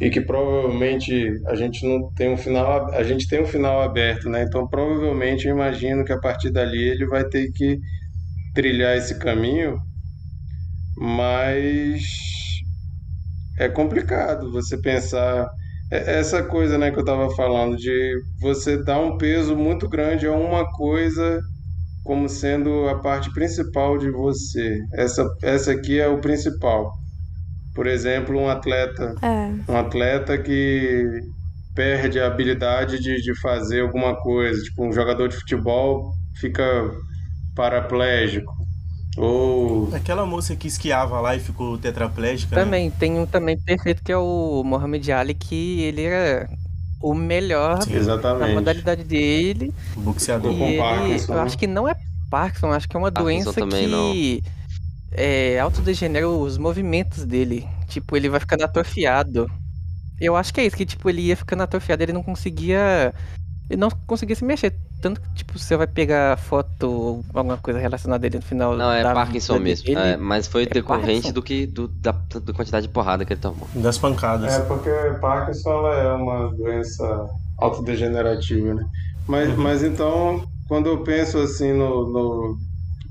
e 0.00 0.10
que 0.10 0.20
provavelmente 0.20 1.12
a 1.48 1.56
gente 1.56 1.86
não 1.86 2.10
tem 2.14 2.30
um 2.32 2.36
final, 2.36 2.92
a 2.94 3.02
gente 3.04 3.28
tem 3.28 3.42
um 3.42 3.46
final 3.46 3.82
aberto, 3.82 4.28
né? 4.30 4.42
Então, 4.44 4.66
provavelmente 4.68 5.46
eu 5.48 5.54
imagino 5.54 6.04
que 6.04 6.12
a 6.12 6.20
partir 6.20 6.50
dali 6.52 6.78
ele 6.90 7.06
vai 7.06 7.24
ter 7.26 7.50
que 7.52 7.78
trilhar 8.54 8.96
esse 8.96 9.18
caminho, 9.18 9.78
mas 10.96 12.02
é 13.58 13.68
complicado 13.68 14.50
você 14.52 14.78
pensar 14.80 15.48
essa 15.90 16.42
coisa, 16.42 16.76
né, 16.78 16.90
que 16.90 16.98
eu 16.98 17.02
estava 17.02 17.30
falando 17.34 17.76
de 17.76 18.14
você 18.40 18.82
dar 18.82 19.00
um 19.00 19.16
peso 19.16 19.56
muito 19.56 19.88
grande 19.88 20.26
a 20.26 20.32
uma 20.32 20.64
coisa 20.72 21.40
como 22.04 22.28
sendo 22.28 22.88
a 22.88 23.00
parte 23.00 23.32
principal 23.32 23.98
de 23.98 24.10
você. 24.10 24.78
Essa 24.94 25.26
essa 25.42 25.72
aqui 25.72 25.98
é 26.00 26.08
o 26.08 26.20
principal. 26.20 26.92
Por 27.74 27.86
exemplo, 27.86 28.38
um 28.38 28.48
atleta, 28.48 29.14
É. 29.22 29.72
um 29.72 29.76
atleta 29.76 30.38
que 30.38 31.04
perde 31.74 32.20
a 32.20 32.26
habilidade 32.26 32.98
de, 33.00 33.16
de 33.22 33.40
fazer 33.40 33.82
alguma 33.82 34.16
coisa, 34.20 34.62
tipo 34.62 34.84
um 34.86 34.92
jogador 34.92 35.28
de 35.28 35.36
futebol 35.36 36.12
fica 36.40 36.64
paraplégico 37.54 38.52
ou 39.18 39.88
Aquela 39.94 40.24
moça 40.24 40.54
que 40.54 40.68
esquiava 40.68 41.20
lá 41.20 41.34
e 41.34 41.40
ficou 41.40 41.76
tetraplégica. 41.76 42.54
né? 42.54 42.64
Também, 42.64 42.90
tem 42.90 43.18
um 43.18 43.26
também 43.26 43.58
perfeito 43.58 44.02
que 44.02 44.12
é 44.12 44.16
o 44.16 44.62
Mohamed 44.64 45.10
Ali, 45.12 45.34
que 45.34 45.80
ele 45.82 46.02
era 46.02 46.48
o 47.00 47.14
melhor 47.14 47.82
Sim, 47.82 47.92
na 47.92 47.98
exatamente. 47.98 48.54
modalidade 48.54 49.04
dele. 49.04 49.72
O 49.96 50.00
boxeador. 50.00 50.52
E 50.52 50.58
com 50.58 50.64
ele, 50.66 50.78
Parkinson, 50.78 51.32
eu 51.32 51.36
né? 51.36 51.42
acho 51.42 51.58
que 51.58 51.66
não 51.66 51.88
é 51.88 51.94
Parkinson, 52.30 52.72
acho 52.72 52.88
que 52.88 52.96
é 52.96 53.00
uma 53.00 53.12
Parkinson 53.12 53.52
doença 53.52 53.66
que 53.66 54.42
é, 55.12 55.58
autodegenera 55.58 56.28
os 56.28 56.58
movimentos 56.58 57.24
dele. 57.24 57.66
Tipo, 57.88 58.16
ele 58.16 58.28
vai 58.28 58.40
ficando 58.40 58.64
atrofiado. 58.64 59.50
Eu 60.20 60.36
acho 60.36 60.52
que 60.52 60.60
é 60.60 60.66
isso, 60.66 60.76
que 60.76 60.84
tipo, 60.84 61.08
ele 61.08 61.22
ia 61.22 61.36
ficando 61.36 61.62
atrofiado, 61.62 62.02
ele 62.02 62.12
não 62.12 62.22
conseguia. 62.22 63.14
Ele 63.70 63.80
não 63.80 63.90
conseguia 64.06 64.34
se 64.34 64.44
mexer. 64.44 64.74
Tanto 65.00 65.20
que, 65.20 65.28
tipo, 65.34 65.58
você 65.58 65.76
vai 65.76 65.86
pegar 65.86 66.36
foto 66.38 66.84
ou 66.90 67.24
alguma 67.34 67.58
coisa 67.58 67.78
relacionada 67.78 68.26
a 68.26 68.28
ele 68.28 68.36
no 68.38 68.42
final. 68.42 68.76
Não, 68.76 68.92
é 68.92 69.04
da 69.04 69.14
Parkinson 69.14 69.58
vida 69.58 69.58
mesmo. 69.58 69.84
dele. 69.84 69.98
É, 69.98 70.16
mas 70.16 70.46
foi 70.46 70.66
É 70.66 70.74
decorrente 70.74 71.32
Parkinson? 71.32 71.32
do 71.32 71.42
que 71.42 71.66
do, 71.66 71.88
da, 71.88 72.12
da 72.12 72.52
quantidade 72.52 72.86
de 72.86 72.92
porrada 72.92 73.24
que 73.24 73.32
ele 73.32 73.40
tomou. 73.40 73.68
Das 73.72 73.98
pancadas. 73.98 74.54
É, 74.54 74.60
porque 74.66 74.90
Parkinson 75.20 75.70
ela 75.70 75.94
é 75.96 76.12
uma 76.14 76.54
doença 76.56 77.04
autodegenerativa, 77.58 78.74
né? 78.74 78.84
Mas, 79.26 79.56
mas 79.56 79.82
então, 79.82 80.46
quando 80.66 80.88
eu 80.88 81.02
penso 81.02 81.38
assim 81.38 81.72
no, 81.72 82.10
no- 82.10 82.56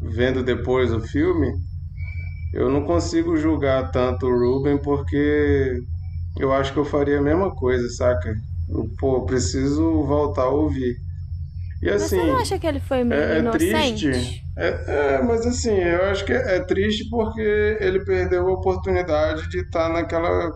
vendo 0.02 0.44
depois 0.44 0.92
o 0.94 1.02
filme, 1.02 1.54
eu 2.54 2.70
não 2.70 2.84
consigo 2.86 3.36
julgar 3.38 3.92
tanto 3.92 4.26
o 4.28 4.32
Ruben 4.40 4.82
porque 4.82 5.82
eu 6.38 6.54
acho 6.54 6.74
que 6.74 6.80
eu 6.80 6.86
faria 6.86 7.20
a 7.20 7.22
mesma 7.24 7.56
coisa, 7.56 7.90
saca? 7.92 8.34
Eu, 8.68 8.90
pô, 9.00 9.26
preciso 9.26 10.04
voltar 10.06 10.44
a 10.44 10.50
ouvir. 10.50 10.96
E 11.82 11.91
Mas 11.91 12.03
assim, 12.03 12.19
você 12.19 12.25
não 12.25 12.38
acha 12.38 12.59
que 12.59 12.67
ele 12.67 12.80
foi 12.80 13.03
meio 13.03 13.21
é, 13.21 13.36
é 13.36 13.39
inocente? 13.39 14.09
triste. 14.09 14.43
É, 14.57 14.67
é, 15.17 15.21
mas 15.23 15.45
assim, 15.45 15.78
eu 15.78 16.05
acho 16.05 16.25
que 16.25 16.34
é, 16.34 16.55
é 16.55 16.59
triste 16.61 17.07
porque 17.09 17.78
ele 17.80 18.03
perdeu 18.03 18.47
a 18.47 18.53
oportunidade 18.53 19.47
de 19.49 19.59
estar 19.59 19.88
naquela, 19.89 20.51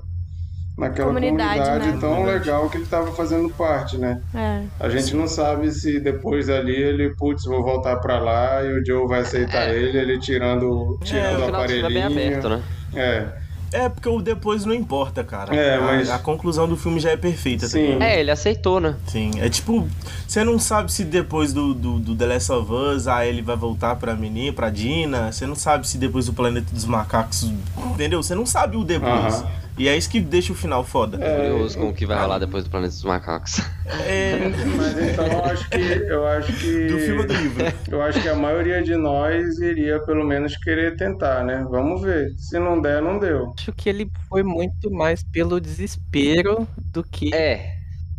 naquela 0.76 1.10
Comunidade, 1.10 1.60
comunidade, 1.60 1.92
né? 1.94 1.98
tão 2.00 2.24
legal 2.26 2.68
que 2.70 2.78
ele 2.78 2.86
estava 2.86 3.12
fazendo 3.12 3.50
parte, 3.52 3.98
né? 4.00 4.20
É. 4.34 4.64
A 4.80 4.90
gente 4.90 5.16
não 5.16 5.28
sabe 5.28 5.72
se 5.72 6.00
depois 6.00 6.48
dali 6.48 6.76
ele, 6.76 7.16
putz, 7.16 7.46
vou 7.46 7.64
voltar 7.64 7.98
pra 7.98 8.20
lá 8.20 8.64
e 8.64 8.80
o 8.80 8.84
Joe 8.84 9.08
vai 9.08 9.20
aceitar 9.20 9.70
ele, 9.70 9.98
ele 10.00 10.20
tirando, 10.20 10.98
tirando 11.04 11.42
o 11.42 11.52
o 11.52 11.56
é 11.84 11.84
bem 11.84 12.02
aparelhinho. 12.02 12.06
aberto, 12.08 12.50
né? 12.50 12.64
É, 12.96 13.41
É, 13.74 13.88
porque 13.88 14.10
o 14.10 14.22
depois 14.22 14.66
não 14.66 14.74
importa, 14.74 15.24
cara. 15.24 15.56
É, 15.56 15.76
A- 15.78 15.82
mas- 15.82 16.10
a, 16.10 16.20
conclusão 16.20 16.68
do 16.68 16.76
filme 16.76 17.00
já 17.00 17.12
é 17.12 17.18
perfeita, 17.18 17.66
tá 17.66 17.72
Sim. 17.72 17.82
ligado? 17.94 18.02
É, 18.04 18.20
ele 18.20 18.30
aceitou, 18.32 18.80
né? 18.82 18.96
Sim, 19.08 19.32
é 19.40 19.48
tipo, 19.50 19.88
você 20.28 20.44
não 20.44 20.60
sabe 20.60 20.92
se 20.92 21.04
depois 21.06 21.54
do, 21.54 21.74
do, 21.74 22.00
do 22.00 22.16
The 22.16 22.26
Last 22.26 22.52
of 22.52 22.72
Us 22.72 23.08
a 23.08 23.26
ele 23.26 23.42
vai 23.42 23.56
voltar 23.56 23.96
pra 23.96 24.14
menina, 24.16 24.52
pra 24.54 24.70
Dina, 24.70 25.32
você 25.32 25.46
não 25.48 25.56
sabe 25.56 25.88
se 25.88 25.98
depois 25.98 26.26
do 26.26 26.34
Planeta 26.34 26.68
dos 26.74 26.86
Macacos, 26.86 27.50
entendeu? 27.94 28.22
Você 28.22 28.36
não 28.36 28.46
sabe 28.46 28.76
o 28.78 28.84
depois. 28.84 29.12
Aham. 29.36 29.62
E 29.78 29.88
é 29.88 29.98
isso 29.98 30.10
que 30.10 30.20
deixa 30.20 30.52
o 30.54 30.56
final 30.56 30.84
foda. 30.84 31.18
Curioso 31.18 31.78
com 31.78 31.90
o 31.90 31.94
que 31.94 32.06
vai 32.06 32.20
rolar 32.20 32.40
depois 32.40 32.64
do 32.64 32.70
Planeta 32.70 32.94
dos 32.94 33.04
Macacos. 33.04 33.60
É, 34.06 34.38
mas 34.78 34.98
então 34.98 35.26
eu 35.26 35.46
acho 35.46 35.70
que 35.70 35.78
eu 35.78 36.28
acho 36.28 36.54
que 36.54 36.88
do 36.88 37.00
filme 37.00 37.26
do 37.26 37.34
livro? 37.34 37.74
eu 37.90 38.02
acho 38.02 38.22
que 38.22 38.30
a 38.30 38.36
maioria 38.36 38.84
de 38.84 38.96
nós 38.96 39.60
iria 39.60 40.00
pelo 40.00 40.24
menos 40.26 40.56
querer 40.58 40.96
tentar, 40.98 41.44
né? 41.44 41.66
Vamos 41.70 42.02
ver. 42.02 42.34
Se 42.38 42.60
não 42.60 42.80
der, 42.82 43.02
não 43.02 43.18
deu. 43.18 43.54
Acho 43.58 43.72
que 43.74 43.90
ele 43.90 44.12
foi 44.28 44.44
muito 44.44 44.92
mais 44.92 45.24
pelo 45.24 45.60
desespero 45.60 46.68
do 46.78 47.04
que 47.04 47.34
É, 47.34 47.76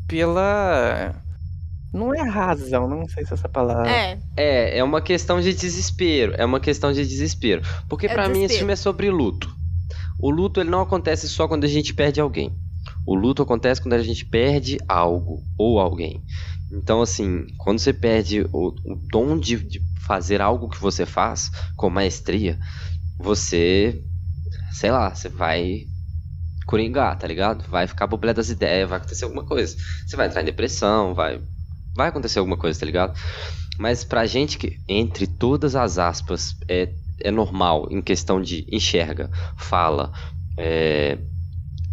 pela. 0.08 1.14
Não 1.92 2.14
é 2.14 2.22
razão, 2.22 2.88
não 2.88 3.06
sei 3.06 3.26
se 3.26 3.32
é 3.32 3.34
essa 3.34 3.48
palavra. 3.50 3.90
É. 3.90 4.18
é, 4.34 4.78
é 4.78 4.84
uma 4.84 5.02
questão 5.02 5.40
de 5.40 5.52
desespero. 5.52 6.34
É 6.38 6.44
uma 6.44 6.58
questão 6.58 6.90
de 6.90 7.06
desespero. 7.06 7.60
Porque 7.86 8.06
É 8.06 8.14
pra 8.14 8.28
mim 8.30 8.44
esse 8.44 8.56
filme 8.56 8.72
é 8.72 8.76
sobre 8.76 9.10
luto. 9.10 9.61
O 10.22 10.30
luto 10.30 10.60
ele 10.60 10.70
não 10.70 10.80
acontece 10.80 11.28
só 11.28 11.48
quando 11.48 11.64
a 11.64 11.68
gente 11.68 11.92
perde 11.92 12.20
alguém. 12.20 12.56
O 13.04 13.14
luto 13.14 13.42
acontece 13.42 13.82
quando 13.82 13.94
a 13.94 14.02
gente 14.02 14.24
perde 14.24 14.78
algo 14.88 15.42
ou 15.58 15.80
alguém. 15.80 16.22
Então, 16.72 17.02
assim, 17.02 17.44
quando 17.58 17.80
você 17.80 17.92
perde 17.92 18.46
o, 18.52 18.68
o 18.68 18.94
dom 19.10 19.36
de, 19.36 19.56
de 19.56 19.80
fazer 20.06 20.40
algo 20.40 20.68
que 20.68 20.80
você 20.80 21.04
faz 21.04 21.50
com 21.76 21.90
maestria, 21.90 22.58
você, 23.18 24.00
sei 24.70 24.92
lá, 24.92 25.12
você 25.12 25.28
vai 25.28 25.86
coringar, 26.66 27.18
tá 27.18 27.26
ligado? 27.26 27.68
Vai 27.68 27.88
ficar 27.88 28.06
boblé 28.06 28.32
das 28.32 28.48
ideias, 28.48 28.88
vai 28.88 28.98
acontecer 28.98 29.24
alguma 29.24 29.44
coisa. 29.44 29.76
Você 30.06 30.16
vai 30.16 30.28
entrar 30.28 30.42
em 30.42 30.46
depressão, 30.46 31.14
vai, 31.14 31.42
vai 31.96 32.08
acontecer 32.08 32.38
alguma 32.38 32.56
coisa, 32.56 32.78
tá 32.78 32.86
ligado? 32.86 33.18
Mas 33.78 34.04
pra 34.04 34.24
gente 34.26 34.56
que, 34.56 34.78
entre 34.88 35.26
todas 35.26 35.74
as 35.74 35.98
aspas, 35.98 36.54
é, 36.68 36.92
é 37.24 37.30
normal 37.30 37.88
em 37.90 38.00
questão 38.02 38.40
de 38.40 38.66
enxerga, 38.70 39.30
fala, 39.56 40.12
é, 40.56 41.18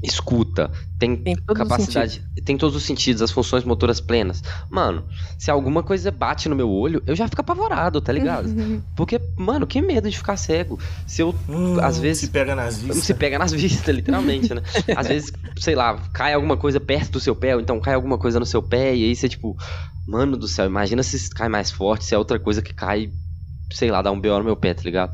escuta, 0.01 0.71
tem, 0.97 1.15
Tem 1.15 1.35
capacidade, 1.35 2.21
tem 2.45 2.57
todos 2.57 2.75
os 2.75 2.83
sentidos, 2.83 3.21
as 3.21 3.31
funções 3.31 3.63
motoras 3.65 3.99
plenas. 3.99 4.41
Mano, 4.69 5.03
se 5.37 5.51
alguma 5.51 5.83
coisa 5.83 6.09
bate 6.11 6.47
no 6.47 6.55
meu 6.55 6.69
olho, 6.69 7.01
eu 7.05 7.15
já 7.15 7.27
fico 7.27 7.41
apavorado, 7.41 7.99
tá 8.01 8.11
ligado? 8.13 8.47
Porque, 8.95 9.19
mano, 9.37 9.67
que 9.67 9.81
medo 9.81 10.09
de 10.09 10.17
ficar 10.17 10.37
cego. 10.37 10.79
Se 11.05 11.21
eu, 11.21 11.35
Hum, 11.49 11.77
às 11.81 11.99
vezes, 11.99 12.21
Se 12.23 12.27
pega 12.29 12.55
nas 12.55 12.77
vistas. 12.77 13.03
se 13.03 13.13
pega 13.13 13.37
nas 13.39 13.51
vistas, 13.51 13.93
literalmente, 13.95 14.53
né? 14.53 14.61
Às 14.95 15.07
vezes, 15.07 15.33
sei 15.57 15.75
lá, 15.75 15.97
cai 16.13 16.33
alguma 16.33 16.55
coisa 16.57 16.79
perto 16.79 17.11
do 17.13 17.19
seu 17.19 17.35
pé, 17.35 17.55
ou 17.55 17.61
então 17.61 17.79
cai 17.79 17.93
alguma 17.93 18.17
coisa 18.17 18.39
no 18.39 18.45
seu 18.45 18.61
pé, 18.63 18.95
e 18.95 19.03
aí 19.05 19.15
você, 19.15 19.27
tipo, 19.27 19.57
mano 20.07 20.37
do 20.37 20.47
céu, 20.47 20.65
imagina 20.65 21.03
se 21.03 21.29
cai 21.29 21.49
mais 21.49 21.71
forte, 21.71 22.05
se 22.05 22.15
é 22.15 22.17
outra 22.17 22.39
coisa 22.39 22.61
que 22.61 22.73
cai, 22.73 23.11
sei 23.71 23.89
lá, 23.91 24.01
dá 24.01 24.11
um 24.11 24.19
B.O. 24.19 24.37
no 24.39 24.45
meu 24.45 24.55
pé, 24.55 24.73
tá 24.73 24.81
ligado? 24.83 25.11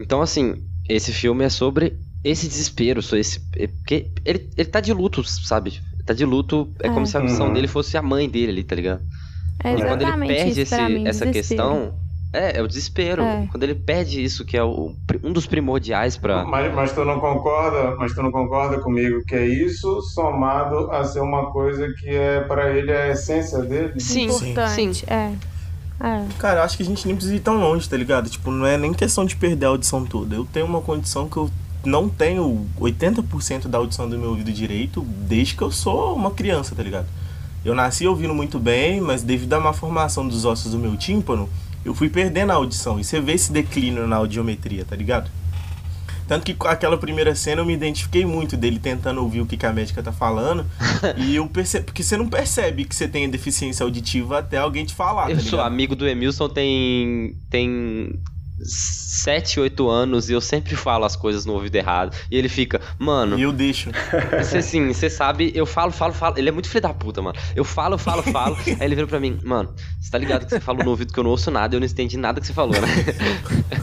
Então, 0.00 0.20
assim, 0.22 0.54
esse 0.88 1.12
filme 1.12 1.44
é 1.44 1.48
sobre 1.48 1.96
esse 2.24 2.48
desespero, 2.48 3.00
sobre 3.02 3.20
esse. 3.20 3.40
é 3.56 3.66
Porque 3.68 4.10
ele, 4.24 4.50
ele 4.56 4.68
tá 4.68 4.80
de 4.80 4.92
luto, 4.92 5.22
sabe? 5.24 5.80
Tá 6.04 6.12
de 6.14 6.24
luto, 6.24 6.72
é 6.80 6.88
como 6.88 7.02
É. 7.02 7.06
se 7.06 7.16
a 7.16 7.20
missão 7.20 7.48
Uhum. 7.48 7.52
dele 7.52 7.66
fosse 7.68 7.96
a 7.96 8.02
mãe 8.02 8.28
dele 8.28 8.52
ali, 8.52 8.64
tá 8.64 8.74
ligado? 8.76 9.00
É 9.64 9.72
E 9.74 9.82
quando 9.82 10.02
ele 10.02 10.26
perde 10.26 10.60
esse- 10.60 10.74
mim, 10.82 11.06
essa 11.08 11.24
desespero. 11.26 11.32
questão, 11.32 11.94
é, 12.32 12.58
é 12.58 12.62
o 12.62 12.68
desespero. 12.68 13.22
É. 13.22 13.48
Quando 13.50 13.62
ele 13.62 13.74
perde 13.74 14.22
isso, 14.22 14.44
que 14.44 14.56
é 14.56 14.62
o, 14.62 14.94
um 15.24 15.32
dos 15.32 15.46
primordiais 15.46 16.16
pra. 16.16 16.44
Mas, 16.44 16.74
mas 16.74 16.92
tu 16.92 17.04
não 17.04 17.18
concorda, 17.18 17.96
mas 17.96 18.12
tu 18.12 18.22
não 18.22 18.30
concorda 18.30 18.78
comigo 18.80 19.24
que 19.26 19.34
é 19.34 19.46
isso 19.46 20.00
somado 20.14 20.90
a 20.92 21.02
ser 21.04 21.20
uma 21.20 21.50
coisa 21.50 21.88
que 21.98 22.08
é 22.10 22.40
para 22.42 22.70
ele 22.76 22.92
a 22.92 23.08
essência 23.08 23.58
dele? 23.60 23.98
Sim, 23.98 24.26
Importante, 24.26 25.04
é. 25.08 25.32
É. 26.00 26.24
Cara, 26.38 26.62
acho 26.62 26.76
que 26.76 26.82
a 26.82 26.86
gente 26.86 27.06
nem 27.06 27.16
precisa 27.16 27.36
ir 27.36 27.40
tão 27.40 27.58
longe, 27.58 27.88
tá 27.88 27.96
ligado? 27.96 28.28
Tipo, 28.28 28.50
não 28.50 28.66
é 28.66 28.76
nem 28.76 28.92
questão 28.92 29.24
de 29.24 29.34
perder 29.36 29.66
a 29.66 29.68
audição 29.70 30.04
toda. 30.04 30.34
Eu 30.34 30.44
tenho 30.44 30.66
uma 30.66 30.80
condição 30.80 31.28
que 31.28 31.36
eu 31.36 31.50
não 31.84 32.08
tenho 32.08 32.66
80% 32.78 33.68
da 33.68 33.78
audição 33.78 34.08
do 34.08 34.18
meu 34.18 34.30
ouvido 34.30 34.52
direito 34.52 35.00
desde 35.00 35.54
que 35.54 35.62
eu 35.62 35.70
sou 35.70 36.14
uma 36.14 36.30
criança, 36.30 36.74
tá 36.74 36.82
ligado? 36.82 37.06
Eu 37.64 37.74
nasci 37.74 38.06
ouvindo 38.06 38.34
muito 38.34 38.58
bem, 38.58 39.00
mas 39.00 39.22
devido 39.22 39.54
à 39.54 39.60
má 39.60 39.72
formação 39.72 40.26
dos 40.26 40.44
ossos 40.44 40.72
do 40.72 40.78
meu 40.78 40.96
tímpano, 40.96 41.48
eu 41.84 41.94
fui 41.94 42.08
perdendo 42.08 42.50
a 42.52 42.54
audição. 42.54 43.00
E 43.00 43.04
você 43.04 43.20
vê 43.20 43.32
esse 43.32 43.50
declínio 43.50 44.06
na 44.06 44.16
audiometria, 44.16 44.84
tá 44.84 44.94
ligado? 44.94 45.30
Tanto 46.26 46.44
que 46.44 46.54
com 46.54 46.66
aquela 46.68 46.98
primeira 46.98 47.34
cena 47.34 47.60
eu 47.60 47.66
me 47.66 47.74
identifiquei 47.74 48.24
muito 48.26 48.56
dele 48.56 48.78
tentando 48.78 49.20
ouvir 49.22 49.40
o 49.40 49.46
que, 49.46 49.56
que 49.56 49.66
a 49.66 49.72
médica 49.72 50.02
tá 50.02 50.12
falando. 50.12 50.66
e 51.16 51.36
eu 51.36 51.46
percebo. 51.48 51.86
Porque 51.86 52.02
você 52.02 52.16
não 52.16 52.28
percebe 52.28 52.84
que 52.84 52.94
você 52.94 53.06
tem 53.06 53.28
deficiência 53.30 53.84
auditiva 53.84 54.38
até 54.38 54.58
alguém 54.58 54.84
te 54.84 54.94
falar, 54.94 55.30
Eu 55.30 55.36
tá 55.36 55.42
sou 55.42 55.60
amigo 55.60 55.94
do 55.94 56.06
Emilson 56.06 56.48
tem. 56.48 57.36
tem. 57.48 58.18
7, 58.62 59.60
8 59.60 59.88
anos 59.88 60.28
e 60.30 60.32
eu 60.32 60.40
sempre 60.40 60.74
falo 60.76 61.04
as 61.04 61.14
coisas 61.14 61.44
no 61.44 61.52
ouvido 61.54 61.74
errado. 61.76 62.16
E 62.30 62.36
ele 62.36 62.48
fica, 62.48 62.80
mano. 62.98 63.38
E 63.38 63.42
eu 63.42 63.52
deixo. 63.52 63.90
Você 64.42 64.58
assim, 64.58 64.92
você 64.92 65.10
sabe, 65.10 65.52
eu 65.54 65.66
falo, 65.66 65.92
falo, 65.92 66.12
falo. 66.12 66.38
Ele 66.38 66.48
é 66.48 66.52
muito 66.52 66.68
filho 66.68 66.82
da 66.82 66.92
puta, 66.94 67.20
mano. 67.22 67.38
Eu 67.54 67.64
falo, 67.64 67.98
falo, 67.98 68.22
falo. 68.22 68.56
aí 68.66 68.76
ele 68.80 68.94
vira 68.94 69.06
pra 69.06 69.20
mim, 69.20 69.38
mano, 69.44 69.72
você 70.00 70.10
tá 70.10 70.18
ligado 70.18 70.44
que 70.44 70.50
você 70.50 70.60
falou 70.60 70.84
no 70.84 70.90
ouvido 70.90 71.12
que 71.12 71.18
eu 71.18 71.24
não 71.24 71.30
ouço 71.30 71.50
nada, 71.50 71.74
eu 71.76 71.80
não 71.80 71.86
entendi 71.86 72.16
nada 72.16 72.40
que 72.40 72.46
você 72.46 72.52
falou, 72.52 72.74
né? 72.80 72.88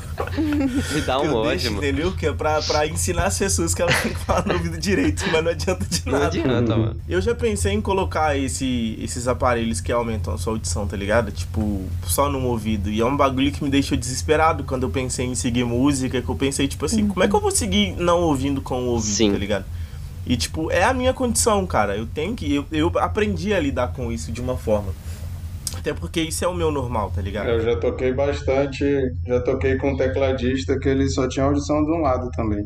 Me 0.93 1.01
dá 1.01 1.19
um 1.19 1.25
eu 1.25 1.35
ódio, 1.35 1.49
deixo, 1.51 1.65
mano. 1.71 1.77
entendeu? 1.77 2.11
Que 2.13 2.25
é 2.27 2.33
pra, 2.33 2.61
pra 2.61 2.87
ensinar 2.87 3.25
as 3.25 3.37
pessoas 3.37 3.73
que 3.75 3.81
elas 3.81 4.01
têm 4.01 4.13
que 4.13 4.19
falar 4.19 4.45
no 4.47 4.53
ouvido 4.53 4.77
direito, 4.77 5.23
mas 5.31 5.43
não 5.43 5.51
adianta 5.51 5.85
de 5.85 6.01
Não 6.05 6.13
nada. 6.13 6.25
adianta, 6.25 6.75
mano. 6.75 7.01
Eu 7.07 7.21
já 7.21 7.35
pensei 7.35 7.73
em 7.73 7.81
colocar 7.81 8.35
esse, 8.37 8.97
esses 9.01 9.27
aparelhos 9.27 9.79
que 9.79 9.91
aumentam 9.91 10.33
a 10.33 10.37
sua 10.37 10.53
audição, 10.53 10.87
tá 10.87 10.97
ligado? 10.97 11.31
Tipo, 11.31 11.85
só 12.05 12.29
num 12.29 12.45
ouvido. 12.47 12.89
E 12.89 12.99
é 12.99 13.05
um 13.05 13.15
bagulho 13.15 13.51
que 13.51 13.63
me 13.63 13.69
deixou 13.69 13.97
desesperado 13.97 14.62
quando 14.63 14.83
eu 14.83 14.89
pensei 14.89 15.25
em 15.25 15.35
seguir 15.35 15.63
música, 15.63 16.21
que 16.21 16.29
eu 16.29 16.35
pensei, 16.35 16.67
tipo 16.67 16.85
assim, 16.85 17.07
como 17.07 17.23
é 17.23 17.27
que 17.27 17.35
eu 17.35 17.41
vou 17.41 17.51
seguir 17.51 17.95
não 17.97 18.21
ouvindo 18.21 18.61
com 18.61 18.83
o 18.83 18.87
ouvido, 18.87 19.15
Sim. 19.15 19.31
tá 19.31 19.37
ligado? 19.37 19.65
E, 20.25 20.37
tipo, 20.37 20.71
é 20.71 20.83
a 20.83 20.93
minha 20.93 21.13
condição, 21.13 21.65
cara. 21.67 21.97
Eu 21.97 22.05
tenho 22.05 22.33
que. 22.33 22.53
Eu, 22.53 22.65
eu 22.71 22.91
aprendi 22.99 23.53
a 23.53 23.59
lidar 23.59 23.89
com 23.89 24.11
isso 24.11 24.31
de 24.31 24.39
uma 24.39 24.55
forma. 24.55 24.93
Até 25.77 25.93
porque 25.93 26.21
isso 26.21 26.45
é 26.45 26.47
o 26.47 26.53
meu 26.53 26.71
normal, 26.71 27.11
tá 27.13 27.21
ligado? 27.21 27.49
Eu 27.49 27.61
já 27.61 27.75
toquei 27.77 28.13
bastante, 28.13 28.85
já 29.27 29.41
toquei 29.41 29.75
com 29.77 29.91
um 29.91 29.97
tecladista 29.97 30.79
que 30.79 30.87
ele 30.87 31.09
só 31.09 31.27
tinha 31.27 31.45
audição 31.45 31.83
de 31.83 31.91
um 31.91 32.01
lado 32.01 32.29
também. 32.31 32.63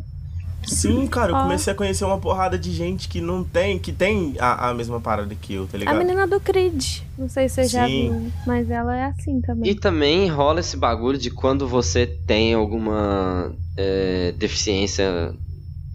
Sim, 0.68 1.07
cara, 1.07 1.32
eu 1.32 1.36
comecei 1.36 1.72
a 1.72 1.76
conhecer 1.76 2.05
uma 2.05 2.18
porrada 2.18 2.57
de 2.57 2.72
gente 2.74 3.07
que 3.07 3.22
não 3.22 3.43
tem, 3.43 3.80
que 3.80 3.91
tem 3.91 4.36
a, 4.39 4.70
a 4.70 4.74
mesma 4.74 4.99
parada 4.99 5.34
que 5.34 5.53
eu, 5.53 5.65
tá 5.65 5.78
A 5.78 5.80
ligado? 5.80 5.97
menina 5.97 6.28
do 6.28 6.39
Creed. 6.39 6.99
Não 7.18 7.30
sei 7.30 7.47
se 7.49 7.55
você 7.55 7.68
já 7.68 7.88
Sim. 7.88 8.11
viu, 8.11 8.32
mas 8.45 8.70
ela 8.70 8.95
é 8.95 9.05
assim 9.05 9.41
também. 9.41 9.72
E 9.72 9.76
também 9.76 10.28
rola 10.30 10.59
esse 10.59 10.78
bagulho 10.78 11.18
de 11.18 11.32
quando 11.32 11.68
você 11.68 12.05
tem 12.05 12.53
alguma 12.53 13.51
é, 13.76 14.34
deficiência 14.38 15.34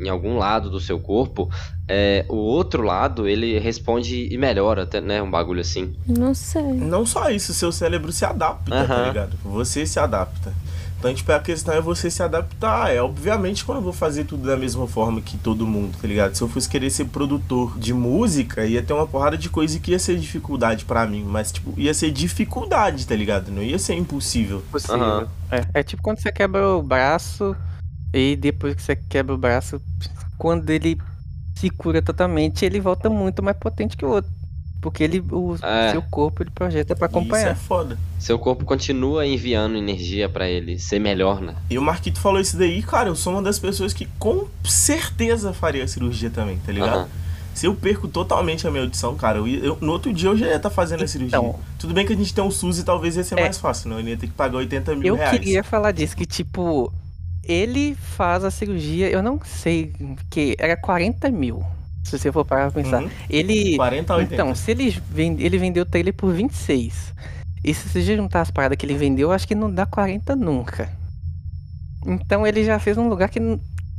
em 0.01 0.09
algum 0.09 0.37
lado 0.37 0.69
do 0.69 0.81
seu 0.81 0.99
corpo, 0.99 1.49
é, 1.87 2.25
o 2.29 2.37
outro 2.37 2.83
lado 2.83 3.29
ele 3.29 3.59
responde 3.59 4.29
e 4.33 4.37
melhora, 4.37 4.83
até, 4.83 5.01
né? 5.01 5.23
Um 5.23 5.31
bagulho 5.31 5.61
assim. 5.61 5.95
Não 6.07 6.35
sei. 6.35 6.63
Não 6.63 7.07
só 7.07 7.31
isso, 7.31 7.55
seu 7.55 7.71
cérebro 7.71 8.11
se 8.11 8.25
adapta, 8.25 8.87
tá 8.87 9.07
ligado? 9.07 9.37
Você 9.45 9.87
se 9.87 10.01
adapta. 10.01 10.53
Então, 11.03 11.13
tipo, 11.13 11.33
a 11.33 11.41
questão 11.41 11.75
é 11.75 11.81
você 11.81 12.09
se 12.09 12.23
adaptar. 12.23 12.95
É, 12.95 13.03
obviamente, 13.03 13.65
quando 13.65 13.79
eu 13.79 13.83
vou 13.83 13.93
fazer 13.93 14.23
tudo 14.23 14.47
da 14.47 14.57
mesma 14.57 14.87
forma 14.87 15.21
que 15.21 15.37
todo 15.37 15.67
mundo, 15.67 15.99
tá 16.01 16.07
ligado? 16.07 16.37
Se 16.37 16.43
eu 16.43 16.49
fosse 16.49 16.69
querer 16.69 16.91
ser 16.91 17.07
produtor 17.07 17.77
de 17.77 17.93
música, 17.93 18.65
ia 18.65 18.81
ter 18.81 18.93
uma 18.93 19.05
porrada 19.05 19.37
de 19.37 19.49
coisa 19.49 19.81
que 19.81 19.91
ia 19.91 19.99
ser 19.99 20.17
dificuldade 20.17 20.85
pra 20.85 21.05
mim. 21.05 21.25
Mas, 21.25 21.51
tipo, 21.51 21.75
ia 21.77 21.93
ser 21.93 22.13
dificuldade, 22.13 23.05
tá 23.05 23.17
ligado? 23.17 23.51
Não 23.51 23.65
ia 23.65 23.81
ser 23.81 23.95
impossível. 23.95 24.63
Possível. 24.71 25.03
Aham. 25.03 25.29
É, 25.51 25.81
é 25.81 25.83
tipo 25.83 26.01
quando 26.01 26.21
você 26.21 26.31
quebra 26.31 26.69
o 26.69 26.81
braço 26.81 27.57
e 28.15 28.37
depois 28.37 28.77
que 28.77 28.83
você 28.83 28.95
quebra 28.95 29.35
o 29.35 29.39
braço, 29.39 29.83
quando 30.39 30.71
ele 30.71 30.97
se 31.57 31.69
cura 31.69 32.01
totalmente, 32.01 32.65
ele 32.65 32.79
volta 32.79 33.11
muito 33.11 33.43
mais 33.43 33.57
potente 33.57 33.97
que 33.97 34.05
o 34.05 34.11
outro. 34.11 34.31
Porque 34.83 35.05
ele, 35.05 35.25
o 35.31 35.57
É. 35.63 35.93
seu 35.93 36.03
corpo 36.03 36.43
ele 36.43 36.51
projeta 36.51 36.95
pra 36.97 37.07
Isso 37.07 37.17
é 37.17 37.21
acompanhar. 37.21 37.57
foda. 37.57 37.97
Seu 38.19 38.37
corpo 38.39 38.65
continua 38.65 39.25
enviando 39.25 39.77
energia 39.77 40.29
pra 40.29 40.49
ele 40.49 40.77
ser 40.79 40.99
melhor, 40.99 41.41
né? 41.41 41.55
E 41.71 41.79
o 41.79 41.83
Marquito 41.83 42.19
falou 42.21 42.41
isso 42.41 42.57
daí, 42.59 42.83
cara, 42.83 43.09
eu 43.09 43.15
sou 43.15 43.33
uma 43.33 43.41
das 43.41 43.59
pessoas 43.61 43.93
que 43.93 44.07
com 44.19 44.47
certeza 44.65 45.53
faria 45.53 45.85
a 45.85 45.87
cirurgia 45.89 46.29
também, 46.31 46.59
tá 46.67 46.73
ligado? 46.73 47.09
Se 47.55 47.67
eu 47.67 47.75
perco 47.77 48.09
totalmente 48.09 48.67
a 48.67 48.71
minha 48.73 48.83
audição, 48.83 49.15
cara, 49.15 49.39
eu, 49.39 49.47
eu- 49.47 49.79
no 49.81 49.93
outro 49.93 50.13
dia 50.13 50.31
eu 50.31 50.37
já 50.37 50.47
ia 50.47 50.57
estar 50.57 50.71
fazendo 50.71 51.05
a 51.05 51.07
cirurgia. 51.07 51.39
Então. 51.39 51.55
Tudo 51.79 51.95
bem 51.95 52.05
que 52.05 52.13
a 52.13 52.17
gente 52.17 52.35
tem 52.35 52.43
um 52.43 52.51
SUS 52.51 52.79
e 52.81 52.83
talvez 52.85 53.15
ia 53.17 53.23
ser 53.23 53.39
É. 53.39 53.43
mais 53.43 53.59
fácil, 53.59 53.89
não? 53.89 54.01
Eu 54.01 54.09
ia 54.09 54.17
ter 54.17 54.27
que 54.27 54.33
pagar 54.33 54.59
80 54.59 54.97
mil 54.97 55.07
Eu 55.09 55.15
reais. 55.17 55.39
queria 55.39 55.63
falar 55.63 55.93
disso, 55.93 56.17
que 56.17 56.27
tipo, 56.27 56.93
ele 57.45 57.95
faz 57.95 58.43
a 58.43 58.51
cirurgia, 58.51 59.09
eu 59.11 59.23
não 59.23 59.39
sei, 59.45 59.93
que 60.29 60.57
era 60.59 60.77
40 60.77 61.31
mil. 61.31 61.63
Se 62.03 62.19
você 62.19 62.33
for 62.33 62.45
parar 62.45 62.71
pra 62.71 62.83
pensar. 62.83 63.03
Uhum. 63.03 63.11
Ele. 63.31 63.77
40 63.77 64.13
a 64.13 64.17
80. 64.17 64.35
Então, 64.35 64.55
se 64.55 64.71
ele, 64.71 64.91
vende, 65.11 65.45
ele 65.45 65.59
vendeu 65.59 65.83
o 65.83 65.87
trailer 65.87 66.13
por 66.13 66.33
26. 66.33 67.15
E 67.65 67.73
se 67.73 67.89
você 67.89 68.03
juntar 68.03 68.41
as 68.41 68.51
paradas 68.51 68.77
que 68.77 68.85
ele 68.85 68.97
vendeu, 68.97 69.29
eu 69.29 69.33
acho 69.33 69.47
que 69.47 69.55
não 69.55 69.73
dá 69.73 69.87
40 69.87 70.35
nunca. 70.35 70.91
Então 72.05 72.47
ele 72.47 72.65
já 72.65 72.79
fez 72.79 72.99
um 72.99 73.09
lugar 73.09 73.29
que 73.29 73.41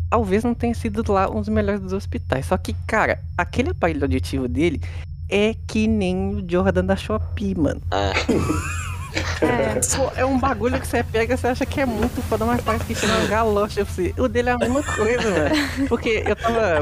talvez 0.10 0.43
não 0.43 0.54
tenha 0.54 0.76
sido 0.76 1.04
lá 1.12 1.30
um 1.30 1.39
dos 1.39 1.49
melhores 1.49 1.82
dos 1.82 1.93
hospitais. 1.93 2.45
Só 2.45 2.58
que, 2.58 2.76
cara, 2.86 3.20
aquele 3.38 3.70
aparelho 3.70 4.04
auditivo 4.04 4.47
dele 4.47 4.82
é 5.30 5.56
que 5.66 5.88
nem 5.88 6.36
o 6.36 6.45
Jordan 6.47 6.86
da 6.86 6.95
Shopee, 6.95 7.56
mano. 7.56 7.82
É. 7.91 8.14
É. 9.41 9.80
Pô, 9.95 10.11
é 10.16 10.26
um 10.26 10.39
bagulho 10.39 10.80
que 10.80 10.88
você 10.88 11.03
pega, 11.03 11.38
você 11.38 11.47
acha 11.47 11.66
que 11.66 11.80
é 11.82 11.86
muito 11.86 12.22
foda, 12.24 12.45
mas 12.45 12.61
parece 12.61 12.86
que 12.86 12.95
chama 12.95 13.26
galocha 13.28 13.86
pra 13.86 13.93
você. 13.93 14.14
O 14.18 14.28
dele 14.28 14.49
é 14.49 14.53
a 14.53 14.57
mesma 14.57 14.82
coisa, 14.84 15.32
velho. 15.32 15.88
Porque 15.88 16.24
eu 16.26 16.36
tava. 16.36 16.80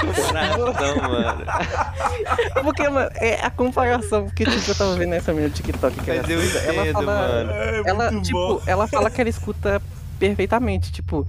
Comparação, 0.00 0.96
mano. 0.96 1.44
Porque, 2.62 2.88
mano, 2.88 3.10
é 3.16 3.40
a 3.44 3.50
comparação 3.50 4.28
que 4.28 4.44
tipo, 4.44 4.70
eu 4.70 4.74
tava 4.74 4.96
vendo 4.96 5.10
nessa 5.10 5.32
minha 5.32 5.48
TikTok 5.48 5.96
que 6.02 6.10
ela, 6.10 6.20
eu 6.20 6.40
fez, 6.40 6.56
ela 6.66 6.82
entendo, 6.82 6.94
fala. 6.94 7.06
mano. 7.06 7.50
É 7.52 7.82
Ela, 7.86 8.20
tipo, 8.20 8.32
bom. 8.38 8.62
ela 8.66 8.86
fala 8.86 9.10
que 9.10 9.20
ela 9.20 9.30
escuta 9.30 9.80
perfeitamente, 10.18 10.92
tipo. 10.92 11.26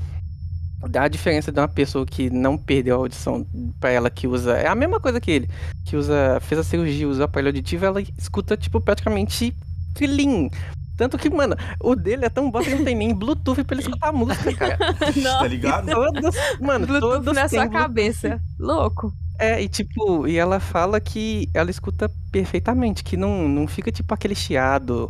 Dá 0.88 1.03
a 1.03 1.07
diferença 1.07 1.51
de 1.51 1.59
uma 1.59 1.67
pessoa 1.67 2.05
que 2.05 2.30
não 2.30 2.57
perdeu 2.57 2.95
a 2.95 2.99
audição 2.99 3.45
pra 3.80 3.89
ela 3.89 4.09
que 4.09 4.27
usa. 4.27 4.53
É 4.57 4.67
a 4.67 4.75
mesma 4.75 4.99
coisa 4.99 5.19
que 5.19 5.32
ele. 5.32 5.49
Que 5.86 5.95
usa. 5.95 6.39
Fez 6.41 6.59
a 6.59 6.63
cirurgia, 6.63 7.07
usa 7.07 7.25
aparelho 7.25 7.49
auditivo, 7.49 7.86
ela 7.86 8.01
escuta, 8.17 8.55
tipo, 8.55 8.80
praticamente 8.80 9.53
clean. 9.95 10.49
Tanto 10.95 11.17
que, 11.17 11.30
mano, 11.30 11.55
o 11.82 11.95
dele 11.95 12.25
é 12.25 12.30
tão 12.30 12.51
bom 12.51 12.59
que 12.61 12.75
não 12.75 12.84
tem 12.84 12.93
nem 12.93 13.13
Bluetooth 13.13 13.63
pra 13.63 13.73
ele 13.75 13.82
escutar 13.84 14.11
música, 14.11 14.53
cara. 14.53 14.77
tá 15.39 15.47
ligado? 15.47 15.89
Todos, 15.89 16.36
mano, 16.59 16.86
Bluetooth 16.86 17.13
todos 17.13 17.36
na 17.36 17.47
sua 17.47 17.59
Bluetooth. 17.59 17.82
cabeça. 17.82 18.41
Louco. 18.59 19.13
É, 19.39 19.61
e 19.61 19.69
tipo, 19.69 20.27
e 20.27 20.38
ela 20.38 20.59
fala 20.59 20.99
que 20.99 21.49
ela 21.53 21.71
escuta 21.71 22.11
perfeitamente, 22.30 23.01
que 23.03 23.15
não, 23.15 23.47
não 23.47 23.65
fica 23.65 23.89
tipo 23.91 24.13
aquele 24.13 24.36
chiado. 24.36 25.09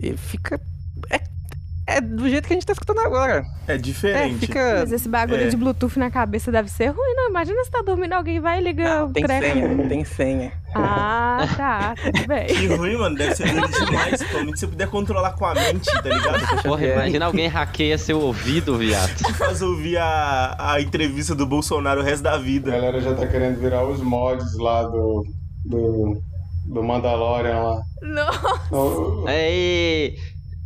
E 0.00 0.16
fica. 0.16 0.60
É, 1.10 1.20
é 1.86 2.00
do 2.00 2.28
jeito 2.28 2.46
que 2.48 2.52
a 2.52 2.56
gente 2.56 2.66
tá 2.66 2.72
escutando 2.72 2.98
agora. 3.00 3.44
É 3.68 3.74
É, 3.74 3.78
diferente. 3.78 4.46
fica. 4.46 4.78
Mas 4.80 4.92
esse 4.92 5.08
bagulho 5.08 5.42
é. 5.44 5.48
de 5.48 5.56
Bluetooth 5.56 5.98
na 5.98 6.10
cabeça 6.10 6.50
deve 6.50 6.68
ser 6.70 6.86
ruim, 6.88 7.14
não? 7.14 7.28
Imagina 7.30 7.62
você 7.64 7.70
tá 7.70 7.82
dormindo, 7.82 8.12
alguém 8.12 8.40
vai 8.40 8.58
e 8.58 8.62
liga 8.62 9.04
o 9.04 9.12
Tem 9.12 9.24
treco. 9.24 9.44
senha, 9.58 9.88
tem 9.88 10.04
senha. 10.04 10.52
Ah, 10.74 11.46
tá, 11.56 11.94
tudo 12.02 12.26
bem. 12.26 12.46
Que 12.48 12.66
ruim, 12.66 12.96
mano. 12.96 13.16
Deve 13.16 13.34
ser 13.34 13.52
doido 13.54 13.86
demais. 13.86 14.08
Principalmente 14.18 14.54
se 14.58 14.60
você 14.60 14.66
puder 14.66 14.88
controlar 14.88 15.32
com 15.32 15.46
a 15.46 15.54
mente, 15.54 15.84
tá 15.90 16.02
ligado? 16.02 16.62
Porra, 16.62 16.86
imagina 16.86 17.26
alguém 17.26 17.46
hackeia 17.48 17.96
seu 17.98 18.20
ouvido, 18.20 18.76
viado. 18.76 19.10
Faz 19.38 19.62
ouvir 19.62 19.96
a, 19.96 20.56
a 20.58 20.80
entrevista 20.80 21.34
do 21.34 21.46
Bolsonaro 21.46 22.00
o 22.00 22.04
resto 22.04 22.22
da 22.24 22.34
A 22.34 22.38
vida. 22.38 22.70
galera 22.72 23.00
já 23.00 23.14
tá 23.14 23.26
querendo 23.26 23.58
virar 23.60 23.84
os 23.86 24.00
mods 24.00 24.56
lá 24.58 24.82
do. 24.82 25.24
do. 25.64 26.20
do 26.66 26.82
Mandalorian 26.82 27.58
lá. 27.62 27.80
Não. 28.02 28.30
O- 29.22 29.28
Ei, 29.28 30.16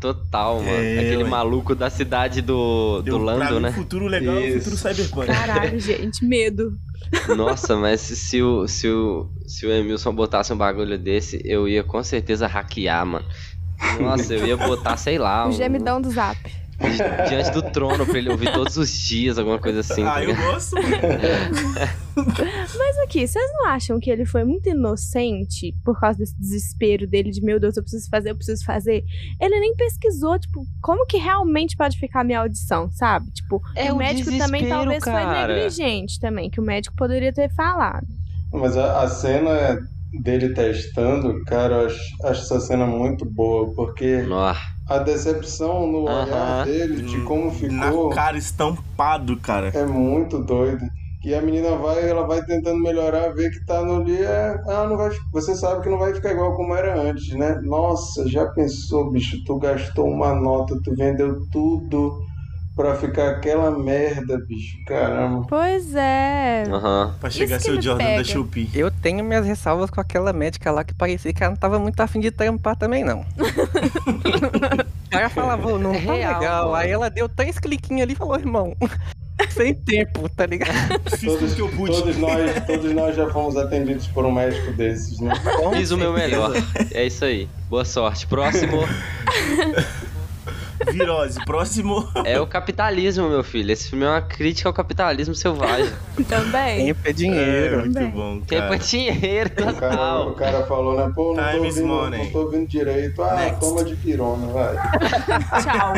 total, 0.00 0.56
mano. 0.56 0.68
É, 0.70 0.98
Aquele 1.00 1.22
ué. 1.24 1.28
maluco 1.28 1.74
da 1.74 1.90
cidade 1.90 2.40
do, 2.40 2.96
do 2.98 3.02
Deu 3.02 3.18
Lando, 3.18 3.60
né? 3.60 3.70
futuro 3.72 4.06
legal 4.06 4.40
e 4.40 4.48
Isso. 4.56 4.70
futuro 4.70 4.76
cyberpunk. 4.94 5.26
Caralho, 5.26 5.78
gente, 5.80 6.24
medo. 6.24 6.76
Nossa, 7.36 7.76
mas 7.76 8.00
se, 8.00 8.16
se 8.16 8.42
o, 8.42 8.66
se, 8.66 8.88
o, 8.88 9.28
se 9.46 9.66
o 9.66 9.70
Emilson 9.72 10.14
botasse 10.14 10.52
um 10.52 10.56
bagulho 10.56 10.98
desse, 10.98 11.40
eu 11.44 11.68
ia 11.68 11.82
com 11.84 12.02
certeza 12.02 12.46
hackear, 12.46 13.04
mano. 13.04 13.24
Nossa, 14.00 14.34
eu 14.34 14.46
ia 14.46 14.56
botar, 14.56 14.96
sei 14.96 15.18
lá, 15.18 15.46
O 15.46 15.48
um- 15.48 15.52
gemidão 15.52 16.00
do 16.00 16.10
zap. 16.10 16.38
Diante 17.28 17.50
do 17.50 17.62
trono 17.62 18.06
pra 18.06 18.18
ele 18.18 18.30
ouvir 18.30 18.52
todos 18.52 18.76
os 18.76 18.90
dias, 18.90 19.38
alguma 19.38 19.58
coisa 19.58 19.80
assim. 19.80 20.02
tá 20.02 20.14
ah, 20.14 20.22
eu 20.24 20.30
ligado? 20.30 20.52
gosto. 20.52 20.76
Mas 22.16 22.98
aqui, 23.04 23.26
vocês 23.26 23.50
não 23.54 23.68
acham 23.68 23.98
que 24.00 24.10
ele 24.10 24.24
foi 24.24 24.44
muito 24.44 24.68
inocente 24.68 25.74
por 25.84 25.98
causa 25.98 26.18
desse 26.18 26.38
desespero 26.38 27.06
dele 27.06 27.30
de 27.30 27.42
meu 27.42 27.60
Deus, 27.60 27.76
eu 27.76 27.82
preciso 27.82 28.08
fazer, 28.08 28.30
eu 28.30 28.36
preciso 28.36 28.64
fazer? 28.64 29.04
Ele 29.40 29.60
nem 29.60 29.74
pesquisou, 29.74 30.38
tipo, 30.38 30.64
como 30.80 31.06
que 31.06 31.16
realmente 31.18 31.76
pode 31.76 31.98
ficar 31.98 32.20
a 32.20 32.24
minha 32.24 32.40
audição, 32.40 32.90
sabe? 32.90 33.30
Tipo, 33.30 33.60
É 33.76 33.92
o 33.92 33.94
o 33.94 33.98
médico 33.98 34.36
também 34.38 34.68
talvez 34.68 35.04
foi 35.04 35.12
cara. 35.12 35.54
negligente 35.54 36.18
também, 36.18 36.48
que 36.50 36.60
o 36.60 36.64
médico 36.64 36.94
poderia 36.96 37.32
ter 37.32 37.50
falado. 37.54 38.06
Mas 38.52 38.76
a, 38.76 39.02
a 39.02 39.08
cena 39.08 39.78
dele 40.22 40.52
testando, 40.54 41.44
cara, 41.44 41.82
eu 41.82 41.86
acho, 41.86 42.00
acho 42.24 42.42
essa 42.42 42.60
cena 42.60 42.86
muito 42.86 43.24
boa, 43.24 43.72
porque 43.74 44.22
Nó. 44.22 44.54
A 44.90 44.98
decepção 44.98 45.86
no 45.86 46.02
olhar 46.02 46.62
Aham. 46.62 46.64
dele 46.64 47.02
de 47.02 47.24
como 47.24 47.50
Na 47.70 47.90
ficou 47.90 48.10
cara 48.10 48.36
estampado, 48.36 49.36
cara. 49.38 49.68
é 49.68 49.84
muito 49.86 50.38
doido. 50.44 50.84
E 51.22 51.34
a 51.34 51.42
menina 51.42 51.76
vai, 51.76 52.08
ela 52.08 52.26
vai 52.26 52.42
tentando 52.42 52.80
melhorar, 52.82 53.34
vê 53.34 53.50
que 53.50 53.62
tá 53.66 53.84
no 53.84 54.02
dia, 54.02 54.26
é, 54.26 54.54
ah, 54.68 54.86
não 54.88 54.96
vai, 54.96 55.10
você 55.30 55.54
sabe 55.54 55.82
que 55.82 55.90
não 55.90 55.98
vai 55.98 56.14
ficar 56.14 56.32
igual 56.32 56.56
como 56.56 56.74
era 56.74 56.98
antes, 56.98 57.34
né? 57.36 57.60
Nossa, 57.62 58.26
já 58.26 58.46
pensou, 58.46 59.10
bicho, 59.10 59.36
tu 59.44 59.58
gastou 59.58 60.08
uma 60.08 60.34
nota, 60.34 60.74
tu 60.82 60.94
vendeu 60.96 61.36
tudo 61.52 62.18
pra 62.80 62.94
ficar 62.94 63.28
aquela 63.30 63.70
merda, 63.70 64.38
bicho, 64.38 64.78
caramba. 64.86 65.46
Pois 65.48 65.94
é. 65.94 66.64
Aham. 66.70 67.14
Pra 67.20 67.28
chegar 67.30 67.56
a 67.56 67.58
Isso 67.58 67.66
ser 67.66 67.70
que 67.72 67.76
o 67.76 67.78
me 67.78 67.82
Jordan 67.84 68.04
pega. 68.04 68.18
da 68.18 68.24
Shopee. 68.24 68.70
Eu 68.74 68.90
tenho 68.90 69.22
minhas 69.24 69.44
ressalvas 69.46 69.90
com 69.90 70.00
aquela 70.00 70.32
médica 70.32 70.70
lá 70.70 70.82
que 70.82 70.94
parecia 70.94 71.32
que 71.32 71.42
ela 71.42 71.50
não 71.50 71.58
tava 71.58 71.78
muito 71.78 72.00
afim 72.00 72.20
de 72.20 72.30
trampar 72.30 72.76
também, 72.76 73.04
não. 73.04 73.20
o 73.36 75.10
cara 75.10 75.28
falava, 75.28 75.68
"Ô, 75.72 75.78
não 75.78 75.94
É 75.94 76.00
tá 76.00 76.12
real, 76.14 76.40
legal. 76.40 76.64
mano. 76.66 76.74
Aí 76.76 76.90
ela 76.90 77.10
deu 77.10 77.28
três 77.28 77.58
cliquinhos 77.58 78.02
ali 78.02 78.12
e 78.14 78.16
falou, 78.16 78.36
irmão, 78.38 78.74
sem 79.50 79.74
tempo, 79.74 80.28
tá 80.30 80.46
ligado? 80.46 80.98
Tudo 81.20 81.54
que 81.54 81.60
eu 81.60 81.68
pude. 81.68 81.92
Todos 81.96 82.16
nós, 82.16 82.66
todos 82.66 82.92
nós 82.92 83.16
já 83.16 83.28
fomos 83.30 83.56
atendidos 83.56 84.06
por 84.08 84.24
um 84.24 84.32
médico 84.32 84.72
desses, 84.72 85.20
né? 85.20 85.32
Fiz 85.76 85.90
o 85.90 85.98
meu 85.98 86.12
melhor. 86.12 86.52
É 86.92 87.06
isso 87.06 87.24
aí. 87.24 87.48
Boa 87.68 87.84
sorte. 87.84 88.26
Próximo 88.26 88.80
Virose. 90.90 91.38
Próximo. 91.44 92.08
é 92.24 92.40
o 92.40 92.46
capitalismo, 92.46 93.28
meu 93.28 93.42
filho. 93.44 93.70
Esse 93.72 93.90
filme 93.90 94.04
é 94.04 94.08
uma 94.08 94.22
crítica 94.22 94.68
ao 94.68 94.72
capitalismo 94.72 95.34
selvagem. 95.34 95.92
Também. 96.28 96.86
Tempo 96.86 97.00
é 97.04 97.10
É, 97.10 97.12
dinheiro. 97.12 97.78
muito 97.80 97.94
Também. 97.94 98.10
bom, 98.10 98.40
Tempo 98.40 98.64
é 98.64 98.68
cara. 98.68 98.78
dinheiro, 98.78 99.50
O 99.50 99.54
cara, 99.54 99.70
o 99.70 99.74
total. 99.74 100.32
cara 100.34 100.66
falou, 100.66 100.96
né? 100.96 101.12
Pô, 101.14 101.34
não 101.34 101.42
tô, 101.44 101.50
Time 101.52 101.68
is 101.68 101.76
ouvindo, 101.76 101.94
money. 101.94 102.24
não 102.24 102.30
tô 102.32 102.38
ouvindo 102.40 102.66
direito. 102.68 103.22
Ah, 103.22 103.34
Next. 103.36 103.60
toma 103.60 103.84
de 103.84 103.96
pirona, 103.96 104.46
vai. 104.48 104.76
Tchau. 105.62 105.92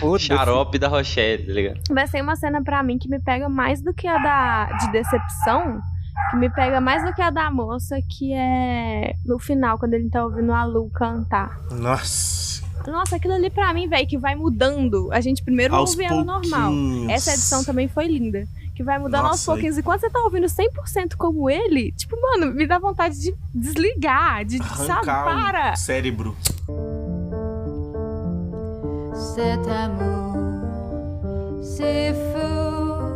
Foda-se. 0.00 0.26
Xarope 0.26 0.78
da 0.78 0.86
Rochelle, 0.88 1.44
tá 1.46 1.52
ligado? 1.52 1.80
Mas 1.90 2.10
tem 2.10 2.22
uma 2.22 2.36
cena 2.36 2.62
pra 2.62 2.82
mim 2.82 2.98
que 2.98 3.08
me 3.08 3.18
pega 3.18 3.48
mais 3.48 3.82
do 3.82 3.92
que 3.92 4.06
a 4.06 4.16
da 4.18 4.72
de 4.78 4.92
decepção, 4.92 5.80
que 6.30 6.36
me 6.36 6.48
pega 6.50 6.80
mais 6.80 7.04
do 7.04 7.12
que 7.12 7.20
a 7.20 7.30
da 7.30 7.50
moça, 7.50 7.96
que 8.08 8.32
é 8.32 9.14
no 9.26 9.40
final, 9.40 9.78
quando 9.78 9.94
ele 9.94 10.08
tá 10.08 10.24
ouvindo 10.24 10.52
a 10.52 10.64
Lu 10.64 10.88
cantar. 10.90 11.58
Nossa. 11.72 12.51
Nossa, 12.86 13.16
aquilo 13.16 13.34
ali 13.34 13.50
pra 13.50 13.72
mim, 13.72 13.88
velho, 13.88 14.06
que 14.06 14.18
vai 14.18 14.34
mudando. 14.34 15.10
A 15.12 15.20
gente 15.20 15.42
primeiro 15.42 15.74
Aos 15.74 15.90
ouve 15.90 16.04
ela 16.04 16.24
normal. 16.24 16.72
Essa 17.10 17.32
edição 17.32 17.62
também 17.64 17.88
foi 17.88 18.06
linda. 18.06 18.46
Que 18.74 18.82
vai 18.82 18.98
mudando 18.98 19.24
aos 19.26 19.32
Nossa, 19.32 19.52
pouquinhos. 19.52 19.76
E 19.76 19.82
quando 19.82 20.00
você 20.00 20.08
tá 20.10 20.18
ouvindo 20.20 20.46
100% 20.46 21.14
como 21.18 21.48
ele, 21.50 21.92
tipo, 21.92 22.16
mano, 22.20 22.52
me 22.54 22.66
dá 22.66 22.78
vontade 22.78 23.20
de 23.20 23.34
desligar, 23.54 24.44
de, 24.46 24.58
sabe, 24.58 25.08
Arrancar 25.10 25.24
para. 25.24 25.72
o 25.72 25.76
cérebro. 25.76 26.36
Cet 29.14 29.68
amour, 29.68 31.60
c'est 31.62 32.14
fou 32.32 33.12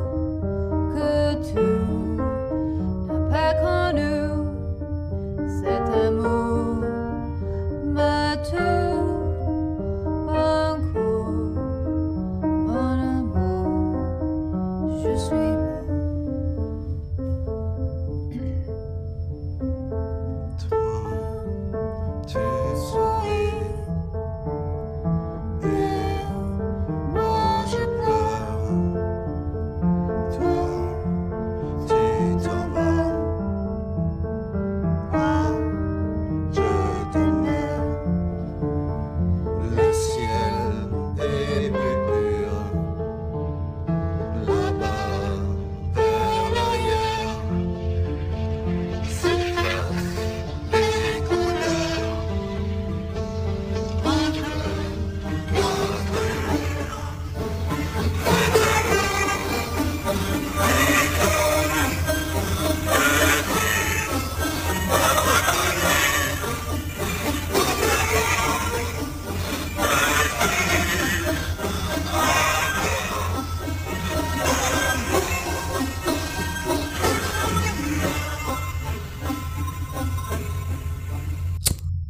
que 0.92 1.36
tout 1.52 2.16
n'a 3.08 3.18
pas 3.30 3.54
connu. 3.60 4.14
Cet 5.60 5.88
amour 6.06 6.84
m'a 7.94 8.36
tout 8.36 9.15
un 10.28 10.76
coup. 10.92 11.54
Mon 12.42 12.98
amour, 13.18 14.02
je 15.02 15.12
suis 15.16 15.65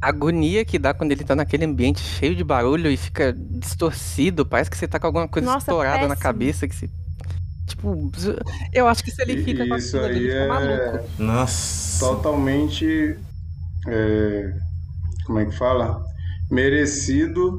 agonia 0.08 0.64
que 0.64 0.78
dá 0.78 0.92
quando 0.94 1.12
ele 1.12 1.24
tá 1.24 1.34
naquele 1.34 1.64
ambiente 1.64 2.00
cheio 2.00 2.34
de 2.34 2.42
barulho 2.44 2.90
e 2.90 2.96
fica 2.96 3.32
distorcido, 3.32 4.44
parece 4.46 4.70
que 4.70 4.76
você 4.76 4.86
tá 4.88 4.98
com 4.98 5.06
alguma 5.06 5.28
coisa 5.28 5.46
Nossa, 5.46 5.58
estourada 5.70 6.02
na 6.02 6.08
péssimo. 6.08 6.22
cabeça 6.22 6.68
que 6.68 6.74
se. 6.74 6.90
Tipo, 7.66 8.10
eu 8.72 8.86
acho 8.86 9.02
que 9.02 9.10
se 9.10 9.20
ele 9.22 9.42
fica 9.42 9.66
com 9.66 9.74
Isso 9.76 9.98
aí 9.98 10.20
fica 10.20 10.32
é 10.32 10.46
maluco. 10.46 11.08
Nossa. 11.18 11.98
totalmente. 12.06 13.16
é, 13.88 14.52
como 15.26 15.38
é 15.40 15.46
que 15.46 15.56
fala? 15.56 16.00
Merecido 16.50 17.58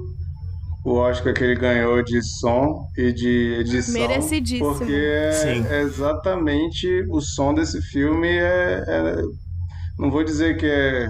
o 0.85 0.93
Oscar 0.93 1.33
que 1.33 1.43
ele 1.43 1.55
ganhou 1.55 2.01
de 2.01 2.21
som 2.39 2.87
e 2.97 3.11
de 3.11 3.57
edição. 3.59 3.93
Merecidíssimo. 3.93 4.73
Porque 4.75 4.93
é, 4.93 5.31
Sim. 5.33 5.65
é 5.69 5.81
exatamente 5.81 6.87
o 7.09 7.19
som 7.19 7.53
desse 7.53 7.81
filme 7.81 8.29
é, 8.29 8.83
é- 8.87 9.21
Não 9.99 10.09
vou 10.09 10.23
dizer 10.23 10.55
que 10.57 10.65
é 10.65 11.09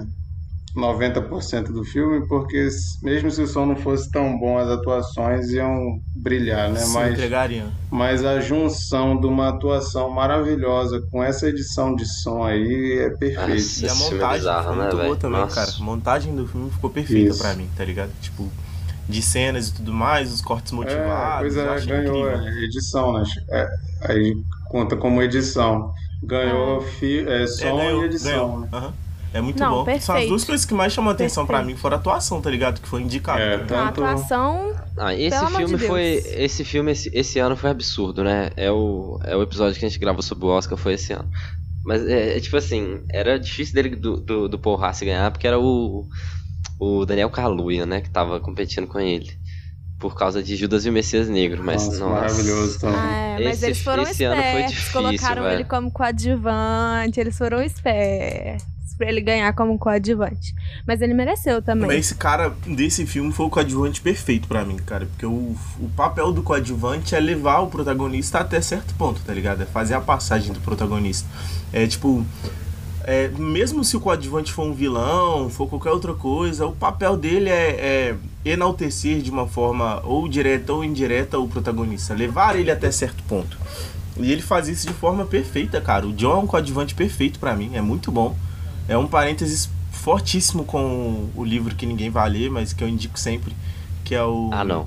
90% 0.78 1.72
do 1.72 1.84
filme, 1.84 2.26
porque 2.28 2.68
mesmo 3.02 3.30
se 3.30 3.42
o 3.42 3.46
som 3.46 3.66
não 3.66 3.76
fosse 3.76 4.10
tão 4.10 4.38
bom, 4.38 4.56
as 4.58 4.68
atuações 4.68 5.50
iam 5.50 5.98
brilhar, 6.16 6.70
né? 6.70 6.80
Se 6.80 6.94
Mas 6.94 7.12
entregariam. 7.12 7.68
mas 7.90 8.24
a 8.24 8.40
junção 8.40 9.20
de 9.20 9.26
uma 9.26 9.48
atuação 9.48 10.08
maravilhosa 10.10 11.02
com 11.10 11.22
essa 11.22 11.48
edição 11.48 11.94
de 11.94 12.06
som 12.06 12.44
aí 12.44 12.98
é 13.00 13.10
perfeito. 13.10 13.50
Nossa, 13.50 13.84
E 13.84 13.88
a 13.88 13.92
é 13.92 13.94
montagem 13.94 14.38
bizarro, 14.38 14.60
ficou 14.62 14.76
né, 14.76 14.82
muito 14.82 14.92
boa 14.96 15.02
velho? 15.08 15.16
também, 15.16 15.40
Nossa. 15.40 15.54
cara. 15.54 15.70
A 15.78 15.82
montagem 15.82 16.34
do 16.36 16.46
filme 16.46 16.70
ficou 16.70 16.90
perfeita 16.90 17.34
pra 17.36 17.54
mim, 17.54 17.68
tá 17.76 17.84
ligado? 17.84 18.10
Tipo, 18.20 18.48
de 19.08 19.22
cenas 19.22 19.68
e 19.68 19.74
tudo 19.74 19.92
mais, 19.92 20.32
os 20.32 20.40
cortes 20.40 20.72
É, 20.72 20.76
motivados. 20.76 21.40
pois 21.40 21.56
eu 21.56 21.72
é, 21.74 21.80
ganhou 21.86 22.30
incrível. 22.30 22.48
é, 22.48 22.64
edição, 22.64 23.12
né? 23.14 23.24
É, 23.50 23.68
aí 24.02 24.34
conta 24.68 24.96
como 24.96 25.22
edição. 25.22 25.90
Ganhou 26.22 26.80
fi, 26.80 27.20
é, 27.28 27.46
som 27.46 27.64
É, 27.80 27.84
ganhou, 27.84 28.02
e 28.02 28.06
edição. 28.06 28.30
ganhou. 28.48 28.60
né? 28.60 28.68
Aham. 28.72 28.92
É 29.32 29.40
muito 29.42 29.58
Não, 29.60 29.70
bom. 29.70 29.84
São 29.84 29.92
as 29.94 30.06
perfeito. 30.06 30.28
duas 30.30 30.44
coisas 30.44 30.64
que 30.66 30.72
mais 30.74 30.92
chamam 30.92 31.10
a 31.10 31.12
atenção 31.12 31.44
pra 31.46 31.58
Perfeito. 31.58 31.76
mim, 31.76 31.80
fora 31.80 31.96
a 31.96 31.98
atuação, 31.98 32.40
tá 32.40 32.48
ligado? 32.50 32.80
Que 32.80 32.88
foi 32.88 33.02
indicado. 33.02 33.38
É, 33.40 33.58
tá 33.58 33.62
ligado? 33.64 33.72
A 33.82 33.86
tanto- 33.92 34.04
atuação. 34.04 34.74
Ah, 34.96 35.14
esse 35.14 35.30
Pelo 35.36 35.46
amor 35.48 35.50
de 35.50 35.56
filme 35.66 35.76
Deus. 35.76 35.86
foi. 35.88 36.02
Esse 36.42 36.64
filme 36.64 36.92
esse, 36.92 37.10
esse 37.12 37.38
ano 37.38 37.54
foi 37.56 37.70
absurdo, 37.70 38.24
né? 38.24 38.50
É 38.56 38.70
o, 38.70 39.20
é 39.24 39.36
o 39.36 39.42
episódio 39.42 39.78
que 39.78 39.84
a 39.84 39.88
gente 39.88 39.98
gravou 40.00 40.22
sobre 40.22 40.46
o 40.46 40.48
Oscar, 40.48 40.78
foi 40.78 40.94
esse 40.94 41.12
ano. 41.12 41.28
Mas 41.84 42.06
é, 42.06 42.36
é 42.36 42.40
tipo 42.40 42.56
assim, 42.56 43.00
era 43.10 43.38
difícil 43.38 43.74
dele 43.74 43.96
do, 43.96 44.16
do, 44.16 44.48
do 44.48 44.58
Paul 44.58 44.82
Haas 44.82 45.00
ganhar, 45.00 45.30
porque 45.30 45.46
era 45.46 45.58
o, 45.58 46.06
o 46.80 47.04
Daniel 47.04 47.30
Kaluuya, 47.30 47.84
né? 47.86 48.00
Que 48.00 48.10
tava 48.10 48.40
competindo 48.40 48.86
com 48.86 48.98
ele. 48.98 49.30
Por 49.98 50.14
causa 50.14 50.40
de 50.42 50.54
Judas 50.54 50.86
e 50.86 50.90
o 50.90 50.92
Messias 50.92 51.28
Negro, 51.28 51.62
mas 51.64 51.84
Nossa, 51.86 51.98
nossa. 51.98 52.14
maravilhoso 52.14 52.78
também. 52.78 52.96
Ah, 53.00 53.36
é, 53.40 53.44
mas 53.44 53.56
Esse- 53.56 53.66
eles 53.66 53.82
foram 53.82 54.02
esse 54.04 54.22
ano 54.24 54.36
foi 54.36 54.44
espertos, 54.44 54.70
difícil, 54.74 54.92
colocaram 54.92 55.42
velho. 55.42 55.54
ele 55.56 55.64
como 55.64 55.90
coadjuvante, 55.90 57.20
eles 57.20 57.36
foram 57.36 57.62
espertos 57.62 58.64
pra 58.96 59.08
ele 59.08 59.20
ganhar 59.20 59.52
como 59.54 59.78
coadjuvante. 59.78 60.54
Mas 60.86 61.00
ele 61.00 61.14
mereceu 61.14 61.60
também. 61.62 61.86
Mas 61.86 61.98
esse 62.06 62.14
cara 62.16 62.52
desse 62.66 63.06
filme 63.06 63.32
foi 63.32 63.46
o 63.46 63.50
coadjuvante 63.50 64.00
perfeito 64.00 64.48
pra 64.48 64.64
mim, 64.64 64.76
cara. 64.76 65.06
Porque 65.06 65.26
o, 65.26 65.54
o 65.80 65.88
papel 65.96 66.32
do 66.32 66.42
coadjuvante 66.42 67.14
é 67.14 67.20
levar 67.20 67.60
o 67.60 67.68
protagonista 67.68 68.38
até 68.40 68.60
certo 68.60 68.94
ponto, 68.94 69.20
tá 69.24 69.32
ligado? 69.32 69.62
É 69.62 69.66
fazer 69.66 69.94
a 69.94 70.00
passagem 70.00 70.52
do 70.52 70.60
protagonista. 70.60 71.28
É 71.72 71.86
tipo. 71.86 72.24
é, 73.04 73.28
mesmo 73.38 73.84
se 73.84 73.96
o 73.96 74.00
coadjuvante 74.00 74.52
for 74.52 74.64
um 74.64 74.72
vilão, 74.74 75.48
for 75.48 75.68
qualquer 75.68 75.90
outra 75.90 76.12
coisa, 76.14 76.66
o 76.66 76.72
papel 76.74 77.16
dele 77.16 77.48
é, 77.50 77.70
é 77.80 78.14
enaltecer 78.50 79.20
de 79.20 79.30
uma 79.30 79.46
forma 79.46 80.00
ou 80.04 80.28
direta 80.28 80.72
ou 80.72 80.84
indireta 80.84 81.38
o 81.38 81.48
protagonista, 81.48 82.14
levar 82.14 82.58
ele 82.58 82.70
até 82.70 82.90
certo 82.90 83.22
ponto. 83.24 83.58
E 84.16 84.32
ele 84.32 84.42
faz 84.42 84.68
isso 84.68 84.86
de 84.86 84.92
forma 84.92 85.24
perfeita, 85.24 85.80
cara. 85.80 86.06
O 86.06 86.12
John 86.12 86.32
é 86.32 86.38
um 86.38 86.46
coadjuvante 86.46 86.94
perfeito 86.94 87.38
pra 87.38 87.54
mim, 87.54 87.70
é 87.74 87.80
muito 87.80 88.10
bom. 88.10 88.36
É 88.88 88.96
um 88.96 89.06
parênteses 89.06 89.70
fortíssimo 89.92 90.64
com 90.64 91.28
o 91.36 91.44
livro 91.44 91.74
que 91.74 91.86
ninguém 91.86 92.10
vai 92.10 92.28
ler, 92.28 92.50
mas 92.50 92.72
que 92.72 92.82
eu 92.82 92.88
indico 92.88 93.18
sempre, 93.18 93.54
que 94.04 94.14
é 94.14 94.22
o. 94.22 94.50
Ah, 94.52 94.64
não. 94.64 94.86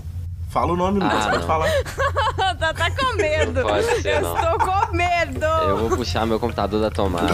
Fala 0.51 0.73
o 0.73 0.75
nome, 0.75 0.99
Lucas, 0.99 1.25
Ah, 1.25 1.29
pode 1.29 1.37
não. 1.39 1.47
falar. 1.47 1.69
tá, 2.59 2.73
tá 2.73 2.91
com 2.91 3.15
medo. 3.15 3.61
Pode 3.61 4.01
ser, 4.01 4.15
eu 4.17 4.21
não. 4.21 4.35
estou 4.35 4.59
com 4.59 4.93
medo. 4.95 5.45
Eu 5.45 5.77
vou 5.87 5.97
puxar 5.97 6.25
meu 6.25 6.37
computador 6.41 6.81
da 6.81 6.91
tomada. 6.91 7.33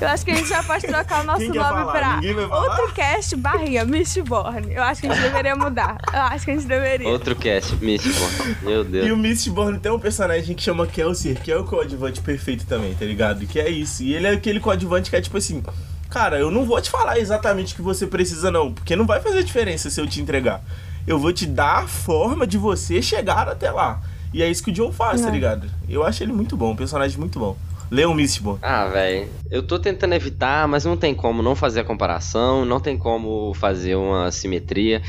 Eu 0.00 0.08
acho 0.08 0.24
que 0.24 0.30
a 0.30 0.34
gente 0.36 0.48
já 0.48 0.62
pode 0.62 0.86
trocar 0.86 1.22
o 1.22 1.24
nosso 1.24 1.40
Quem 1.40 1.48
nome 1.48 1.58
falar? 1.84 2.20
outro 2.52 2.92
cast 2.94 3.34
barrinha 3.34 3.84
Mistborn. 3.84 4.72
Eu 4.72 4.84
acho 4.84 5.00
que 5.00 5.08
a 5.08 5.14
gente 5.14 5.22
deveria 5.22 5.56
mudar. 5.56 5.98
Eu 6.12 6.20
acho 6.20 6.44
que 6.44 6.52
a 6.52 6.54
gente 6.54 6.66
deveria. 6.66 7.08
Outro 7.08 7.34
cast, 7.34 7.74
Mistborn. 7.76 8.56
Meu 8.62 8.82
E 8.82 8.84
Deus. 8.84 9.10
o 9.10 9.16
Mistborn 9.16 9.78
tem 9.80 9.90
um 9.90 9.98
personagem 9.98 10.54
que 10.54 10.62
chama 10.62 10.86
Kelsier, 10.86 11.40
que 11.40 11.50
é 11.50 11.56
o 11.56 11.64
coadjuvante 11.64 12.20
perfeito 12.20 12.64
também, 12.66 12.94
tá 12.94 13.04
ligado? 13.04 13.44
Que 13.48 13.58
é 13.58 13.68
isso. 13.68 14.04
E 14.04 14.14
ele 14.14 14.28
é 14.28 14.30
aquele 14.30 14.60
coadjuvante 14.60 15.10
que 15.10 15.16
é 15.16 15.20
tipo 15.20 15.36
assim. 15.36 15.60
Cara, 16.08 16.38
eu 16.38 16.52
não 16.52 16.64
vou 16.64 16.80
te 16.80 16.88
falar 16.88 17.18
exatamente 17.18 17.72
o 17.72 17.76
que 17.76 17.82
você 17.82 18.06
precisa, 18.06 18.48
não, 18.48 18.72
porque 18.72 18.94
não 18.94 19.04
vai 19.04 19.20
fazer 19.20 19.42
diferença 19.42 19.90
se 19.90 20.00
eu 20.00 20.06
te 20.06 20.20
entregar. 20.20 20.60
Eu 21.06 21.18
vou 21.18 21.32
te 21.32 21.46
dar 21.46 21.84
a 21.84 21.86
forma 21.86 22.46
de 22.46 22.56
você 22.58 23.00
chegar 23.02 23.48
até 23.48 23.70
lá. 23.70 24.00
E 24.32 24.42
é 24.42 24.50
isso 24.50 24.62
que 24.64 24.70
o 24.70 24.74
John 24.74 24.90
faz, 24.92 25.20
tá 25.20 25.28
É. 25.28 25.30
ligado? 25.30 25.68
Eu 25.88 26.02
acho 26.04 26.22
ele 26.22 26.32
muito 26.32 26.56
bom, 26.56 26.72
um 26.72 26.76
personagem 26.76 27.18
muito 27.18 27.38
bom. 27.38 27.56
Leon 27.90 28.14
Mistborn. 28.14 28.58
Ah, 28.62 28.86
velho, 28.86 29.28
eu 29.50 29.62
tô 29.62 29.78
tentando 29.78 30.14
evitar, 30.14 30.66
mas 30.66 30.84
não 30.84 30.96
tem 30.96 31.14
como 31.14 31.42
não 31.42 31.54
fazer 31.54 31.80
a 31.80 31.84
comparação, 31.84 32.64
não 32.64 32.80
tem 32.80 32.96
como 32.98 33.52
fazer 33.54 33.94
uma 33.94 34.30
simetria. 34.32 35.02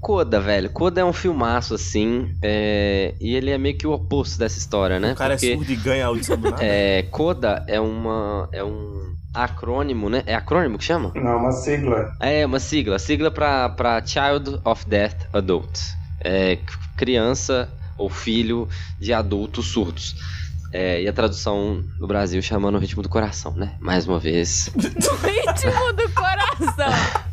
Coda, 0.00 0.38
velho, 0.38 0.68
Coda 0.70 1.00
é 1.00 1.04
um 1.04 1.14
filmaço, 1.14 1.74
assim, 1.74 2.30
é, 2.42 3.14
e 3.18 3.34
ele 3.34 3.50
é 3.50 3.56
meio 3.56 3.76
que 3.78 3.86
o 3.86 3.92
oposto 3.92 4.38
dessa 4.38 4.58
história, 4.58 5.00
né? 5.00 5.12
O 5.12 5.16
cara 5.16 5.32
é 5.34 5.38
surdo 5.38 5.72
e 5.72 5.76
ganha 5.76 6.04
a 6.04 6.08
audição 6.08 6.36
do 6.36 6.44
nada. 6.52 6.62
é, 6.62 7.02
Coda 7.04 7.64
é 7.66 7.80
uma. 7.80 8.48
é 8.52 8.62
um 8.62 9.14
acrônimo, 9.34 10.08
né? 10.08 10.22
É 10.26 10.34
acrônimo 10.34 10.78
que 10.78 10.84
chama? 10.84 11.10
Não, 11.14 11.38
uma 11.38 11.52
sigla. 11.52 12.14
É, 12.20 12.46
uma 12.46 12.60
sigla. 12.60 12.98
Sigla 12.98 13.30
pra, 13.30 13.68
pra 13.68 14.04
Child 14.04 14.60
of 14.64 14.88
Deaf 14.88 15.14
Adults. 15.32 15.94
É, 16.20 16.58
criança 16.96 17.68
ou 17.98 18.08
filho 18.08 18.68
de 18.98 19.12
adultos 19.12 19.66
surdos. 19.66 20.14
É, 20.72 21.02
e 21.02 21.08
a 21.08 21.12
tradução 21.12 21.84
no 22.00 22.06
Brasil 22.06 22.42
chama 22.42 22.70
no 22.70 22.78
ritmo 22.78 23.02
do 23.02 23.08
coração, 23.08 23.52
né? 23.52 23.74
Mais 23.78 24.08
uma 24.08 24.18
vez. 24.18 24.70
Do 24.74 25.16
ritmo 25.16 25.92
do 25.92 26.10
coração. 26.12 27.23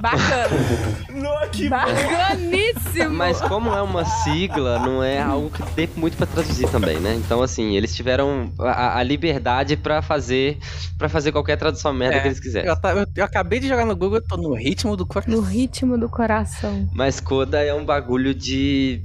Bacana. 0.00 1.00
Que 1.52 1.68
Bacaníssimo. 1.68 3.10
Mas 3.10 3.40
como 3.40 3.70
é 3.70 3.82
uma 3.82 4.04
sigla, 4.04 4.78
não 4.78 5.02
é 5.02 5.20
algo 5.20 5.50
que 5.50 5.62
tem 5.74 5.88
muito 5.96 6.16
pra 6.16 6.26
traduzir 6.26 6.68
também, 6.70 6.98
né? 7.00 7.14
Então, 7.16 7.42
assim, 7.42 7.76
eles 7.76 7.94
tiveram 7.94 8.52
a, 8.60 8.98
a 8.98 9.02
liberdade 9.02 9.76
pra 9.76 10.00
fazer 10.00 10.58
para 10.96 11.08
fazer 11.08 11.32
qualquer 11.32 11.56
tradução 11.56 11.92
merda 11.92 12.16
É, 12.16 12.20
que 12.20 12.28
eles 12.28 12.40
quiserem. 12.40 12.68
Eu, 12.70 12.76
eu- 12.96 13.06
eu 13.16 13.24
acabei 13.24 13.58
de 13.58 13.66
jogar 13.68 13.84
no 13.84 13.96
Google, 13.96 14.18
eu 14.18 14.26
tô 14.26 14.36
no 14.36 14.54
ritmo 14.54 14.96
do 14.96 15.04
coração. 15.04 15.34
No 15.34 15.40
ritmo 15.40 15.98
do 15.98 16.08
coração. 16.08 16.88
Mas 16.92 17.18
Coda 17.20 17.60
é 17.62 17.74
um 17.74 17.84
bagulho 17.84 18.32
de. 18.34 19.02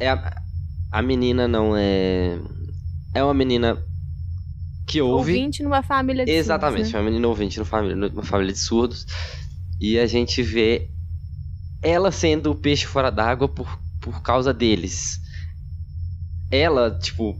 É 0.00 0.10
a, 0.10 0.36
a 0.90 1.00
menina 1.02 1.46
não 1.46 1.74
é. 1.76 2.36
É 3.14 3.22
uma 3.22 3.34
menina 3.34 3.78
que 4.86 5.00
ouve. 5.00 5.32
Ouvinte 5.32 5.62
numa 5.62 5.82
família 5.82 6.24
de 6.24 6.32
Exatamente, 6.32 6.78
surdos, 6.86 6.92
né? 6.94 6.98
uma 6.98 7.04
menina 7.04 7.28
ouvinte 7.28 7.58
numa 7.58 7.66
família, 7.66 7.94
numa 7.96 8.24
família 8.24 8.52
de 8.52 8.58
surdos. 8.58 9.06
E 9.80 9.98
a 9.98 10.06
gente 10.06 10.42
vê 10.42 10.90
ela 11.82 12.12
sendo 12.12 12.50
o 12.50 12.54
peixe 12.54 12.86
fora 12.86 13.10
d'água 13.10 13.48
por, 13.48 13.78
por 14.00 14.20
causa 14.22 14.52
deles. 14.52 15.18
Ela, 16.50 16.90
tipo, 16.90 17.38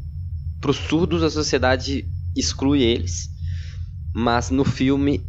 pros 0.61 0.77
surdos 0.77 1.23
a 1.23 1.31
sociedade 1.31 2.07
exclui 2.35 2.83
eles. 2.83 3.29
Mas 4.15 4.51
no 4.51 4.65
filme, 4.65 5.23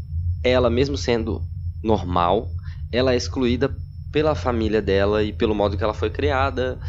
ela, 0.44 0.70
mesmo 0.70 0.98
sendo 0.98 1.44
normal, 1.84 2.50
ela 2.92 3.14
é 3.14 3.18
excluída 3.18 3.76
pela 4.12 4.36
família 4.36 4.82
dela 4.82 5.24
e 5.24 5.34
pelo 5.34 5.56
modo 5.56 5.78
que 5.78 5.84
ela 5.84 5.94
foi 5.94 6.10
criada, 6.10 6.80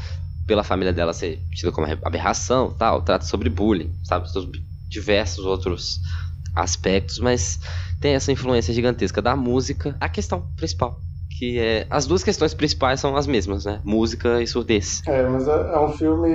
pela 0.47 0.65
família 0.65 0.93
dela 0.93 1.13
ser 1.13 1.45
tida 1.51 1.73
como 1.73 1.87
aberração, 2.05 2.71
tal, 2.71 3.03
trata 3.03 3.25
sobre 3.25 3.49
bullying, 3.49 3.93
sabe, 4.03 4.31
sobre 4.31 4.61
diversos 4.89 5.45
outros 5.45 6.01
aspectos, 6.55 7.19
mas 7.19 7.59
tem 8.01 8.15
essa 8.15 8.33
influência 8.33 8.75
gigantesca 8.75 9.23
da 9.23 9.37
música, 9.37 9.97
a 10.01 10.09
questão 10.09 10.43
principal, 10.57 10.99
que 11.39 11.59
é 11.59 11.87
as 11.91 12.07
duas 12.07 12.23
questões 12.25 12.55
principais 12.55 13.01
são 13.01 13.17
as 13.17 13.27
mesmas, 13.27 13.65
né? 13.65 13.81
Música 13.85 14.43
e 14.43 14.47
surdez. 14.47 15.03
É, 15.07 15.23
mas 15.29 15.49
é, 15.49 15.53
é 15.53 15.79
um 15.81 15.89
filme, 15.89 16.29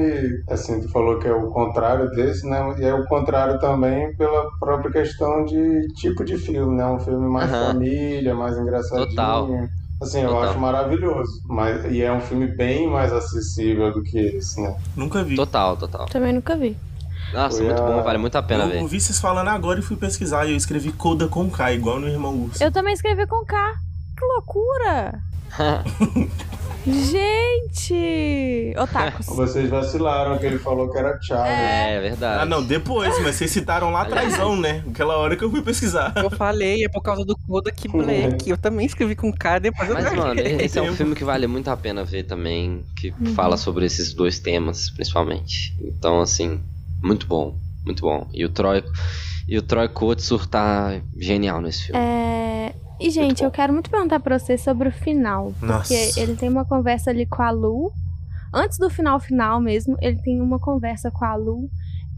assim, 0.49 0.81
tu 0.81 0.89
falou 0.91 1.19
que 1.19 1.27
é 1.27 1.34
o 1.34 1.52
contrário 1.52 2.10
desse, 2.11 2.45
né? 2.48 2.57
E 2.80 2.84
é 2.85 2.94
o 2.94 3.06
contrário 3.06 3.60
também 3.60 4.14
pela 4.15 4.49
própria 4.60 4.91
questão 4.91 5.45
de 5.45 5.88
tipo 5.95 6.23
de 6.26 6.38
filme, 6.38 6.76
né? 6.76 6.85
Um 6.85 6.99
filme 6.99 7.30
mais 7.30 7.49
Aham. 7.49 7.73
família, 7.73 8.35
mais 8.35 8.57
engraçadinho. 8.57 9.07
Total. 9.07 9.69
Assim, 10.02 10.22
eu 10.22 10.30
Total. 10.30 10.49
acho 10.49 10.60
maravilhoso. 10.60 11.31
Mas, 11.45 11.85
e 11.91 12.02
é 12.02 12.11
um 12.11 12.19
filme 12.19 12.48
bem 12.56 12.88
mais 12.89 13.11
acessível 13.14 13.91
do 13.94 14.03
que 14.03 14.19
esse, 14.19 14.61
né? 14.61 14.76
Nunca 14.95 15.23
vi. 15.23 15.35
Total, 15.38 15.77
total. 15.77 16.06
Também 16.07 16.34
nunca 16.34 16.57
vi. 16.57 16.76
Nossa, 17.38 17.58
Foi 17.58 17.66
muito 17.68 17.82
a- 17.84 17.86
bom, 17.86 18.02
vale 18.04 18.18
muito 18.18 18.36
a 18.36 18.42
pena 18.42 18.64
eu 18.64 18.70
ver. 18.70 18.82
ouvi 18.82 19.00
vocês 19.00 19.20
falando 19.20 19.50
agora 19.50 19.80
e 19.80 19.84
fui 19.84 19.96
pesquisar. 19.96 20.48
E 20.48 20.52
eu 20.52 20.58
escrevi 20.58 20.92
Coda 20.92 21.28
com 21.28 21.48
K, 21.52 21.72
igual 21.74 22.00
no 22.00 22.08
Irmão 22.08 22.34
Urso. 22.36 22.64
Eu 22.64 22.72
também 22.72 22.94
escrevi 22.96 23.28
com 23.28 23.46
K. 23.46 23.76
Que 24.18 24.26
loucura! 24.26 25.20
Gente! 26.88 28.74
Otakus. 28.78 29.26
Vocês 29.28 29.70
vacilaram 29.70 30.38
que 30.38 30.46
ele 30.46 30.58
falou 30.58 30.90
que 30.90 30.98
era 30.98 31.20
Charlie. 31.22 31.52
É, 31.54 32.00
verdade. 32.02 32.42
Ah, 32.42 32.46
não, 32.46 32.64
depois, 32.64 33.22
mas 33.22 33.36
vocês 33.36 33.52
citaram 33.52 33.92
lá 33.92 34.02
atrásão, 34.02 34.56
né? 34.56 34.84
Aquela 34.90 35.18
hora 35.18 35.36
que 35.36 35.44
eu 35.44 35.52
fui 35.52 35.62
pesquisar. 35.62 36.14
Eu 36.16 36.30
falei, 36.30 36.86
é 36.86 36.90
por 36.90 37.02
causa 37.02 37.26
do 37.26 37.38
Kodak 37.38 37.88
Black. 37.90 38.50
Eu 38.50 38.58
também 38.58 38.86
escrevi 38.86 39.16
com 39.16 39.32
K, 39.34 39.60
depois 39.60 39.90
eu 39.90 39.96
Mas, 39.96 40.06
mano, 40.14 40.36
troquei. 40.36 40.62
esse 40.66 40.80
é 40.80 40.82
um 40.82 40.96
filme 40.96 41.14
que 41.14 41.24
vale 41.24 41.46
muito 41.46 41.68
a 41.70 41.78
pena 41.78 42.04
ver 42.04 42.24
também, 42.24 42.84
que 42.96 43.14
Uhum. 43.20 43.34
fala 43.36 43.58
sobre 43.58 43.86
esses 43.86 44.14
dois 44.14 44.40
temas, 44.40 44.90
principalmente. 44.90 45.76
Então, 45.82 46.22
assim, 46.22 46.62
muito 47.02 47.28
bom, 47.28 47.57
muito 47.86 48.02
bom. 48.02 48.28
E 48.34 48.45
o 48.45 48.49
Troy, 48.49 48.84
e 49.48 49.57
o 49.57 49.61
Troy 49.61 49.88
Kotsur 49.90 50.45
tá 50.48 51.02
genial 51.18 51.61
nesse 51.61 51.88
filme. 51.88 51.99
É... 51.99 52.76
E, 52.99 53.11
gente, 53.11 53.44
eu 53.44 53.52
quero 53.52 53.72
muito 53.74 53.90
perguntar 53.91 54.19
pra 54.19 54.40
você 54.40 54.57
sobre 54.57 54.90
o 54.90 54.91
final. 54.91 55.53
Nossa. 55.61 55.94
Porque 55.94 56.19
ele 56.19 56.36
tem 56.36 56.49
uma 56.49 56.65
conversa 56.65 57.11
ali 57.11 57.26
com 57.28 57.44
a 57.44 57.52
Lu. 57.52 57.91
Antes 58.52 58.80
do 58.80 58.90
final 58.90 59.19
final 59.19 59.61
mesmo, 59.61 59.95
ele 60.02 60.18
tem 60.22 60.41
uma 60.41 60.60
conversa 60.60 61.11
com 61.11 61.24
a 61.24 61.36
Lu. 61.36 61.69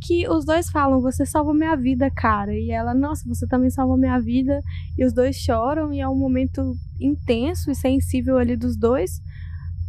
Que 0.02 0.30
os 0.30 0.46
dois 0.46 0.70
falam, 0.70 1.02
você 1.02 1.26
salvou 1.26 1.54
minha 1.54 1.76
vida, 1.76 2.10
cara. 2.10 2.56
E 2.56 2.72
ela, 2.72 2.94
nossa, 2.94 3.28
você 3.28 3.46
também 3.46 3.70
salvou 3.70 3.98
minha 3.98 4.18
vida. 4.20 4.62
E 4.98 5.04
os 5.04 5.14
dois 5.14 5.36
choram, 5.36 5.92
e 5.92 6.00
é 6.00 6.08
um 6.08 6.16
momento 6.16 6.74
intenso 6.98 7.70
e 7.70 7.76
sensível 7.76 8.38
ali 8.38 8.56
dos 8.56 8.78
dois. 8.78 9.22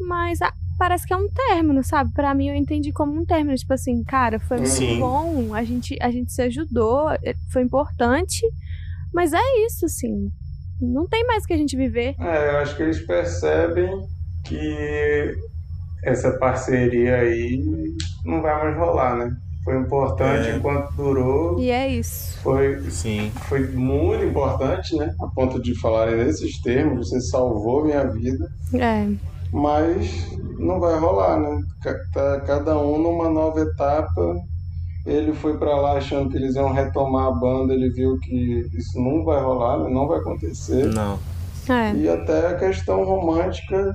Mas 0.01 0.43
ah, 0.43 0.53
parece 0.81 1.07
que 1.07 1.13
é 1.13 1.17
um 1.17 1.29
término, 1.29 1.85
sabe? 1.85 2.11
Pra 2.15 2.35
mim 2.35 2.49
eu 2.49 2.55
entendi 2.55 2.91
como 2.91 3.13
um 3.13 3.25
término. 3.27 3.55
Tipo 3.55 3.75
assim, 3.75 4.03
cara, 4.03 4.41
foi 4.41 4.57
muito 4.57 4.71
Sim. 4.71 4.99
bom. 4.99 5.55
A 5.55 5.63
gente, 5.63 5.95
a 6.01 6.11
gente 6.11 6.33
se 6.33 6.41
ajudou, 6.41 7.11
eh, 7.23 7.35
foi 7.53 7.61
importante. 7.63 8.41
Mas 9.13 9.35
é 9.35 9.67
isso, 9.67 9.85
assim. 9.85 10.31
Não 10.81 11.07
tem 11.07 11.27
mais 11.27 11.45
que 11.45 11.53
a 11.53 11.57
gente 11.59 11.77
viver. 11.77 12.15
É, 12.19 12.51
eu 12.53 12.57
acho 12.59 12.75
que 12.77 12.83
eles 12.83 12.99
percebem 13.07 13.91
que 14.47 15.35
essa 16.03 16.31
parceria 16.39 17.17
aí 17.17 17.63
não 18.25 18.41
vai 18.41 18.55
mais 18.65 18.77
rolar, 18.79 19.17
né? 19.19 19.31
Foi 19.63 19.77
importante 19.79 20.49
É. 20.49 20.57
enquanto 20.57 20.95
durou. 20.95 21.61
E 21.61 21.71
é 21.71 21.87
isso. 21.89 22.39
Foi, 22.41 22.81
Sim. 22.91 23.31
foi 23.51 23.69
muito 23.69 24.25
importante, 24.25 24.97
né? 24.97 25.15
A 25.21 25.27
ponto 25.27 25.61
de 25.61 25.79
falarem 25.79 26.17
nesses 26.17 26.59
termos, 26.63 27.11
você 27.11 27.21
salvou 27.21 27.85
minha 27.85 28.05
vida, 28.07 28.49
É. 28.75 29.07
mas 29.53 30.27
não 30.59 30.79
vai 30.79 30.99
rolar, 30.99 31.39
né? 31.39 31.61
Tá 32.13 32.41
cada 32.41 32.79
um 32.79 32.99
numa 32.99 33.29
nova 33.29 33.61
etapa. 33.61 34.37
Ele 35.07 35.33
foi 35.33 35.57
pra 35.57 35.77
lá 35.77 35.97
achando 35.97 36.29
que 36.29 36.37
eles 36.37 36.55
iam 36.57 36.73
retomar 36.73 37.29
a 37.29 37.33
banda, 37.33 37.73
ele 37.73 37.89
viu 37.91 38.19
que 38.19 38.69
isso 38.75 39.01
não 39.01 39.25
vai 39.25 39.41
rolar, 39.41 39.79
né? 39.79 39.89
não 39.89 40.07
vai 40.07 40.19
acontecer. 40.19 40.87
Não. 40.87 41.19
É. 41.69 41.95
E 41.95 42.09
até 42.09 42.49
a 42.49 42.59
questão 42.59 43.05
romântica 43.05 43.95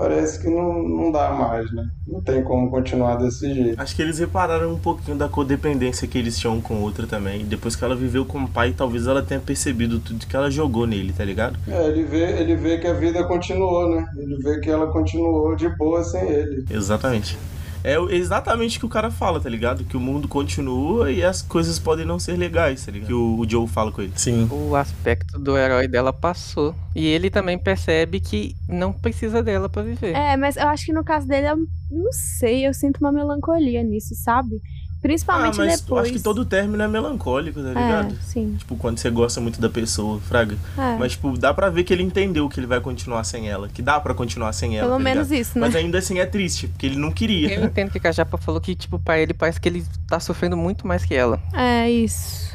parece 0.00 0.40
que 0.40 0.48
não, 0.48 0.82
não 0.82 1.12
dá 1.12 1.30
mais, 1.30 1.70
né? 1.72 1.86
Não 2.08 2.22
tem 2.22 2.42
como 2.42 2.70
continuar 2.70 3.16
desse 3.16 3.52
jeito. 3.52 3.78
Acho 3.78 3.94
que 3.94 4.00
eles 4.00 4.18
repararam 4.18 4.72
um 4.72 4.78
pouquinho 4.78 5.14
da 5.14 5.28
codependência 5.28 6.08
que 6.08 6.16
eles 6.16 6.38
tinham 6.38 6.56
um 6.56 6.60
com 6.60 6.76
o 6.76 6.80
outro 6.80 7.06
também. 7.06 7.44
Depois 7.44 7.76
que 7.76 7.84
ela 7.84 7.94
viveu 7.94 8.24
com 8.24 8.38
o 8.38 8.48
pai, 8.48 8.72
talvez 8.74 9.06
ela 9.06 9.22
tenha 9.22 9.38
percebido 9.38 10.00
tudo 10.00 10.26
que 10.26 10.34
ela 10.34 10.50
jogou 10.50 10.86
nele, 10.86 11.12
tá 11.12 11.22
ligado? 11.22 11.58
É, 11.68 11.88
ele 11.88 12.04
vê, 12.04 12.40
ele 12.40 12.56
vê 12.56 12.78
que 12.78 12.86
a 12.86 12.94
vida 12.94 13.22
continuou, 13.24 13.94
né? 13.94 14.06
Ele 14.16 14.38
vê 14.38 14.58
que 14.60 14.70
ela 14.70 14.86
continuou 14.86 15.54
de 15.54 15.68
boa 15.76 16.02
sem 16.02 16.26
ele. 16.30 16.64
Exatamente. 16.70 17.36
É 17.82 17.96
exatamente 18.14 18.76
o 18.76 18.80
que 18.80 18.86
o 18.86 18.88
cara 18.88 19.10
fala, 19.10 19.40
tá 19.40 19.48
ligado? 19.48 19.84
Que 19.84 19.96
o 19.96 20.00
mundo 20.00 20.28
continua 20.28 21.10
e 21.10 21.22
as 21.22 21.42
coisas 21.42 21.78
podem 21.78 22.04
não 22.04 22.18
ser 22.18 22.36
legais, 22.36 22.84
tá 22.84 22.92
ligado? 22.92 23.08
Que 23.08 23.14
o, 23.14 23.38
o 23.38 23.48
Joe 23.48 23.66
fala 23.66 23.90
com 23.90 24.02
ele. 24.02 24.12
Sim. 24.16 24.48
O 24.50 24.76
aspecto 24.76 25.38
do 25.38 25.56
herói 25.56 25.88
dela 25.88 26.12
passou. 26.12 26.74
E 26.94 27.06
ele 27.06 27.30
também 27.30 27.58
percebe 27.58 28.20
que 28.20 28.54
não 28.68 28.92
precisa 28.92 29.42
dela 29.42 29.68
pra 29.68 29.82
viver. 29.82 30.14
É, 30.14 30.36
mas 30.36 30.56
eu 30.56 30.68
acho 30.68 30.86
que 30.86 30.92
no 30.92 31.04
caso 31.04 31.26
dele, 31.26 31.48
eu 31.48 31.56
não 31.90 32.12
sei, 32.12 32.66
eu 32.66 32.74
sinto 32.74 32.98
uma 32.98 33.12
melancolia 33.12 33.82
nisso, 33.82 34.14
sabe? 34.14 34.60
Ah, 35.00 35.02
Principalmente 35.02 35.56
mas 35.56 35.72
eu 35.72 35.78
depois. 35.78 36.02
acho 36.04 36.12
que 36.12 36.20
todo 36.20 36.44
término 36.44 36.82
é 36.82 36.86
melancólico, 36.86 37.62
tá 37.62 37.68
ligado? 37.68 38.12
É, 38.12 38.16
sim. 38.22 38.54
Tipo, 38.58 38.76
quando 38.76 38.98
você 38.98 39.08
gosta 39.08 39.40
muito 39.40 39.58
da 39.58 39.70
pessoa, 39.70 40.20
fraga. 40.20 40.56
É. 40.76 40.96
Mas, 40.98 41.12
tipo, 41.12 41.38
dá 41.38 41.54
pra 41.54 41.70
ver 41.70 41.84
que 41.84 41.92
ele 41.92 42.02
entendeu 42.02 42.46
que 42.50 42.60
ele 42.60 42.66
vai 42.66 42.80
continuar 42.80 43.24
sem 43.24 43.48
ela. 43.48 43.68
Que 43.68 43.80
dá 43.80 43.98
pra 43.98 44.12
continuar 44.12 44.52
sem 44.52 44.76
ela. 44.76 44.88
Pelo 44.88 44.98
tá 44.98 45.04
menos 45.04 45.28
ligado? 45.30 45.40
isso, 45.40 45.58
né? 45.58 45.66
Mas 45.66 45.74
ainda 45.74 45.98
assim 45.98 46.18
é 46.18 46.26
triste, 46.26 46.68
porque 46.68 46.84
ele 46.84 46.96
não 46.96 47.10
queria. 47.10 47.54
Eu 47.54 47.64
entendo 47.64 47.90
que 47.90 48.06
a 48.06 48.12
Japa 48.12 48.36
falou 48.36 48.60
que, 48.60 48.74
tipo, 48.74 48.98
pra 48.98 49.18
ele 49.18 49.32
parece 49.32 49.58
que 49.58 49.70
ele 49.70 49.86
tá 50.06 50.20
sofrendo 50.20 50.56
muito 50.56 50.86
mais 50.86 51.02
que 51.02 51.14
ela. 51.14 51.40
É 51.54 51.90
isso. 51.90 52.50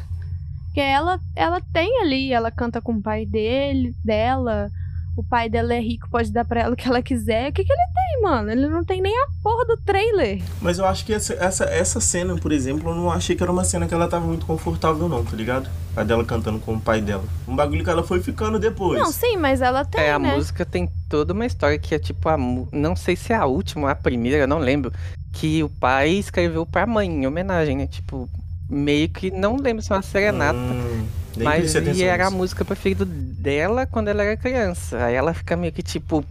Porque 0.68 0.82
ela, 0.82 1.20
ela 1.36 1.60
tem 1.74 2.02
ali, 2.02 2.32
ela 2.32 2.52
canta 2.52 2.80
com 2.80 2.94
o 2.94 3.02
pai 3.02 3.26
dele, 3.26 3.96
dela. 4.04 4.70
O 5.16 5.24
pai 5.24 5.50
dela 5.50 5.74
é 5.74 5.80
rico, 5.80 6.10
pode 6.10 6.30
dar 6.30 6.44
pra 6.44 6.62
ela 6.62 6.74
o 6.74 6.76
que 6.76 6.86
ela 6.88 7.02
quiser. 7.02 7.50
O 7.50 7.54
que, 7.54 7.64
que 7.64 7.72
ele 7.72 7.82
tem, 7.94 8.22
mano? 8.22 8.52
Ele 8.52 8.68
não 8.68 8.84
tem 8.84 9.02
nem 9.02 9.14
a 9.18 9.28
porra 9.42 9.66
do 9.66 9.78
trailer. 9.78 10.42
Mas 10.62 10.78
eu 10.78 10.86
acho 10.86 11.06
que 11.06 11.14
essa, 11.14 11.34
essa, 11.36 11.64
essa 11.66 12.02
cena, 12.02 12.36
por 12.36 12.52
exemplo, 12.52 12.90
eu 12.90 12.96
não 12.96 13.10
achei 13.10 13.34
que 13.34 13.42
era 13.42 13.52
uma 13.52 13.64
cena 13.64 13.88
que 13.88 13.94
ela 13.94 14.10
tava 14.10 14.28
muito 14.28 14.46
confortável, 14.46 15.08
não, 15.08 15.24
tá 15.24 15.34
ligado? 15.36 15.70
A 15.96 16.04
dela 16.04 16.26
cantando 16.26 16.60
com 16.60 16.74
o 16.74 16.82
pai 16.82 17.00
dela. 17.00 17.24
Um 17.48 17.56
bagulho 17.56 17.82
que 17.82 17.90
ela 17.90 18.04
foi 18.04 18.22
ficando 18.22 18.60
depois. 18.60 19.00
Não, 19.00 19.10
sim, 19.10 19.38
mas 19.38 19.62
ela 19.62 19.86
tem, 19.86 20.02
É, 20.02 20.12
a 20.12 20.20
né? 20.20 20.36
música 20.36 20.66
tem 20.66 20.90
toda 21.08 21.32
uma 21.32 21.46
história 21.46 21.80
que 21.80 21.96
é 21.96 22.00
tipo 22.00 22.28
a. 22.28 22.38
Não 22.38 22.94
sei 22.96 23.16
se 23.16 23.32
é 23.32 23.38
a 23.38 23.46
última 23.46 23.84
ou 23.84 23.88
a 23.90 23.96
primeira, 23.96 24.40
eu 24.40 24.48
não 24.48 24.60
lembro. 24.60 24.92
Que 25.32 25.64
o 25.64 25.70
pai 25.70 26.10
escreveu 26.10 26.66
pra 26.66 26.86
mãe 26.86 27.08
em 27.10 27.26
homenagem, 27.26 27.78
né? 27.78 27.88
Tipo, 27.88 28.30
meio 28.70 29.08
que. 29.08 29.32
Não 29.32 29.56
lembro 29.56 29.82
se 29.82 29.94
é 29.94 29.96
uma 29.96 30.02
serenata. 30.02 30.58
Hum, 30.60 31.08
nem 31.36 31.50
mas 31.50 31.74
e 31.76 31.78
atenção 31.78 32.08
era 32.08 32.28
a 32.28 32.30
nisso. 32.30 32.32
música 32.32 32.66
preferida 32.66 33.06
dela 33.06 33.86
quando 33.86 34.08
ela 34.10 34.24
era 34.24 34.38
criança. 34.38 35.06
Aí 35.06 35.16
ela 35.16 35.34
fica 35.34 35.56
meio 35.56 35.74
que, 35.74 35.84
tipo, 35.84 36.24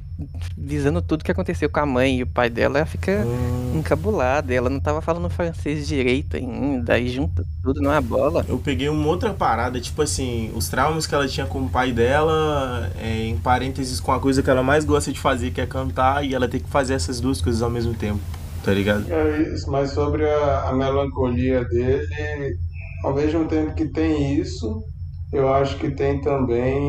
visando 0.57 1.03
tudo 1.03 1.25
que 1.25 1.31
aconteceu 1.33 1.69
com 1.71 1.81
a 1.81 1.87
mãe 1.87 2.19
e 2.19 2.23
o 2.23 2.27
pai 2.27 2.49
dela, 2.51 2.79
ela 2.79 2.87
fica 2.87 3.27
Hum. 3.27 3.79
encabulada. 3.79 4.53
Ela 4.55 4.71
não 4.71 4.81
tava 4.81 5.01
falando 5.03 5.29
francês 5.31 5.87
direito 5.87 6.37
ainda, 6.37 6.95
aí 6.95 7.09
junta 7.09 7.45
tudo 7.63 7.81
numa 7.83 8.01
bola. 8.01 8.45
Eu 8.49 8.59
peguei 8.59 8.89
uma 8.89 9.07
outra 9.09 9.33
parada, 9.35 9.81
tipo 9.81 10.01
assim, 10.03 10.51
os 10.55 10.69
traumas 10.69 11.07
que 11.07 11.15
ela 11.15 11.27
tinha 11.29 11.47
com 11.47 11.61
o 11.65 11.69
pai 11.71 11.93
dela, 11.93 12.91
é, 12.97 13.25
em 13.27 13.39
parênteses 13.39 14.01
com 14.01 14.13
a 14.13 14.21
coisa 14.21 14.43
que 14.43 14.51
ela 14.51 14.63
mais 14.63 14.85
gosta 14.85 15.13
de 15.13 15.19
fazer, 15.21 15.51
que 15.51 15.61
é 15.61 15.67
cantar, 15.67 16.25
e 16.25 16.35
ela 16.35 16.49
tem 16.49 16.61
que 16.61 16.69
fazer 16.69 16.95
essas 16.95 17.21
duas 17.21 17.41
coisas 17.41 17.63
ao 17.63 17.71
mesmo 17.71 17.95
tempo, 17.95 18.21
tá 18.63 18.73
ligado? 18.73 19.11
É 19.13 19.43
isso, 19.55 19.71
mas 19.71 19.93
sobre 19.93 20.29
a, 20.29 20.69
a 20.71 20.73
melancolia 20.75 21.65
dele, 21.65 22.57
ao 23.05 23.15
mesmo 23.15 23.47
tempo 23.47 23.75
que 23.75 23.87
tem 23.89 24.39
isso, 24.41 24.83
eu 25.35 25.53
acho 25.53 25.79
que 25.79 25.91
tem 25.91 26.21
também 26.21 26.81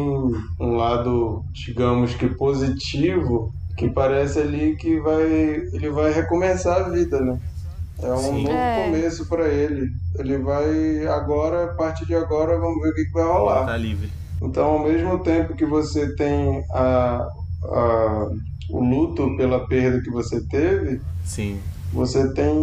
um 0.59 0.75
lado, 0.75 1.41
digamos 1.65 2.13
que 2.15 2.27
positivo, 2.35 3.51
que 3.77 3.89
parece 3.89 4.39
ali 4.39 4.75
que 4.77 4.99
vai 5.01 5.25
ele 5.73 5.89
vai 5.89 6.11
recomeçar 6.11 6.85
a 6.85 6.89
vida, 6.89 7.19
né? 7.19 7.37
É 8.01 8.11
um 8.13 8.17
Sim. 8.17 8.43
novo 8.43 8.55
É. 8.57 8.83
começo 8.85 9.27
para 9.29 9.47
ele. 9.47 9.87
Ele 10.19 10.37
vai 10.39 11.07
agora, 11.07 11.65
a 11.65 11.75
partir 11.75 12.05
de 12.05 12.15
agora, 12.15 12.59
vamos 12.59 12.81
ver 12.81 12.89
o 12.89 12.93
que, 12.93 13.05
que 13.05 13.11
vai 13.13 13.23
rolar. 13.25 13.65
Tá 13.65 13.77
livre. 13.77 14.09
Então, 14.41 14.65
ao 14.65 14.83
mesmo 14.83 15.19
tempo 15.23 15.55
que 15.55 15.65
você 15.65 16.13
tem 16.15 16.61
a, 16.73 17.25
a- 17.71 18.27
o 18.69 18.79
luto 18.83 19.35
pela 19.37 19.65
perda 19.67 20.01
que 20.01 20.11
você 20.11 20.45
teve, 20.47 20.99
Sim. 21.23 21.59
você 21.93 22.33
tem 22.33 22.53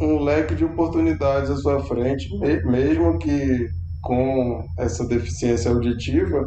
um 0.00 0.22
leque 0.22 0.54
de 0.54 0.64
oportunidades 0.64 1.50
à 1.50 1.56
sua 1.56 1.82
frente, 1.84 2.28
me- 2.38 2.62
mesmo 2.64 3.18
que 3.18 3.66
com 4.06 4.64
essa 4.78 5.04
deficiência 5.04 5.68
auditiva, 5.70 6.46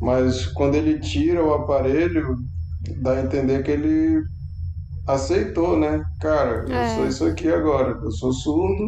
mas 0.00 0.46
quando 0.46 0.74
ele 0.74 0.98
tira 0.98 1.44
o 1.44 1.54
aparelho, 1.54 2.36
dá 3.00 3.12
a 3.12 3.22
entender 3.22 3.62
que 3.62 3.70
ele 3.70 4.20
aceitou, 5.06 5.78
né? 5.78 6.02
Cara, 6.20 6.64
eu 6.68 6.74
É. 6.74 6.94
sou 6.94 7.06
isso 7.06 7.24
aqui 7.24 7.48
agora, 7.48 7.96
eu 8.02 8.10
sou 8.10 8.32
surdo 8.32 8.84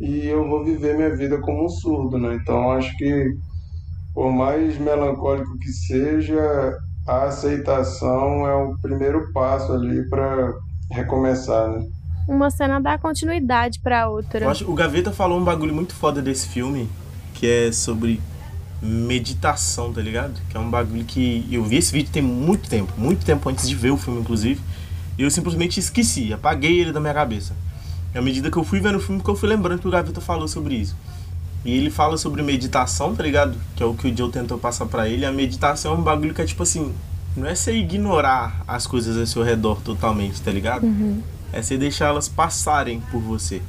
e 0.00 0.26
eu 0.26 0.48
vou 0.48 0.64
viver 0.64 0.96
minha 0.96 1.14
vida 1.16 1.40
como 1.40 1.64
um 1.66 1.68
surdo, 1.68 2.18
né? 2.18 2.34
Então 2.34 2.72
acho 2.72 2.94
que 2.96 3.30
por 4.12 4.32
mais 4.32 4.76
melancólico 4.76 5.56
que 5.58 5.70
seja, 5.70 6.72
a 7.06 7.24
aceitação 7.26 8.44
é 8.46 8.54
o 8.56 8.76
primeiro 8.82 9.32
passo 9.32 9.72
ali 9.72 10.08
para 10.08 10.52
recomeçar, 10.90 11.70
né? 11.70 11.86
Uma 12.28 12.50
cena 12.50 12.80
dá 12.80 12.98
continuidade 12.98 13.80
pra 13.82 14.08
outra. 14.08 14.44
Eu 14.44 14.50
acho, 14.50 14.70
o 14.70 14.74
Gaveta 14.74 15.10
falou 15.10 15.38
um 15.40 15.44
bagulho 15.44 15.74
muito 15.74 15.94
foda 15.94 16.20
desse 16.22 16.48
filme, 16.48 16.88
que 17.40 17.46
é 17.46 17.72
sobre 17.72 18.20
meditação, 18.82 19.90
tá 19.94 20.02
ligado? 20.02 20.38
Que 20.50 20.58
é 20.58 20.60
um 20.60 20.68
bagulho 20.68 21.04
que 21.06 21.48
eu 21.50 21.64
vi 21.64 21.76
esse 21.76 21.90
vídeo 21.90 22.12
tem 22.12 22.20
muito 22.20 22.68
tempo, 22.68 22.92
muito 22.98 23.24
tempo 23.24 23.48
antes 23.48 23.66
de 23.66 23.74
ver 23.74 23.90
o 23.90 23.96
filme, 23.96 24.20
inclusive. 24.20 24.60
E 25.16 25.22
eu 25.22 25.30
simplesmente 25.30 25.80
esqueci, 25.80 26.34
apaguei 26.34 26.80
ele 26.80 26.92
da 26.92 27.00
minha 27.00 27.14
cabeça. 27.14 27.56
E 28.14 28.18
à 28.18 28.20
medida 28.20 28.50
que 28.50 28.58
eu 28.58 28.64
fui 28.64 28.78
vendo 28.78 28.96
o 28.96 29.00
filme, 29.00 29.22
que 29.22 29.28
eu 29.30 29.34
fui 29.34 29.48
lembrando 29.48 29.80
que 29.80 29.88
o 29.88 29.90
Gaveta 29.90 30.20
falou 30.20 30.46
sobre 30.46 30.74
isso. 30.74 30.94
E 31.64 31.74
ele 31.74 31.90
fala 31.90 32.18
sobre 32.18 32.42
meditação, 32.42 33.16
tá 33.16 33.22
ligado? 33.22 33.56
Que 33.74 33.82
é 33.82 33.86
o 33.86 33.94
que 33.94 34.08
o 34.08 34.14
Joe 34.14 34.30
tentou 34.30 34.58
passar 34.58 34.84
pra 34.84 35.08
ele. 35.08 35.24
A 35.24 35.32
meditação 35.32 35.94
é 35.94 35.96
um 35.96 36.02
bagulho 36.02 36.34
que 36.34 36.42
é 36.42 36.44
tipo 36.44 36.62
assim, 36.62 36.92
não 37.34 37.46
é 37.46 37.54
você 37.54 37.72
ignorar 37.72 38.62
as 38.68 38.86
coisas 38.86 39.16
ao 39.16 39.26
seu 39.26 39.42
redor 39.42 39.80
totalmente, 39.80 40.42
tá 40.42 40.50
ligado? 40.50 40.86
É 41.54 41.62
você 41.62 41.78
deixar 41.78 42.08
elas 42.08 42.28
passarem 42.28 43.00
por 43.10 43.20
você. 43.22 43.62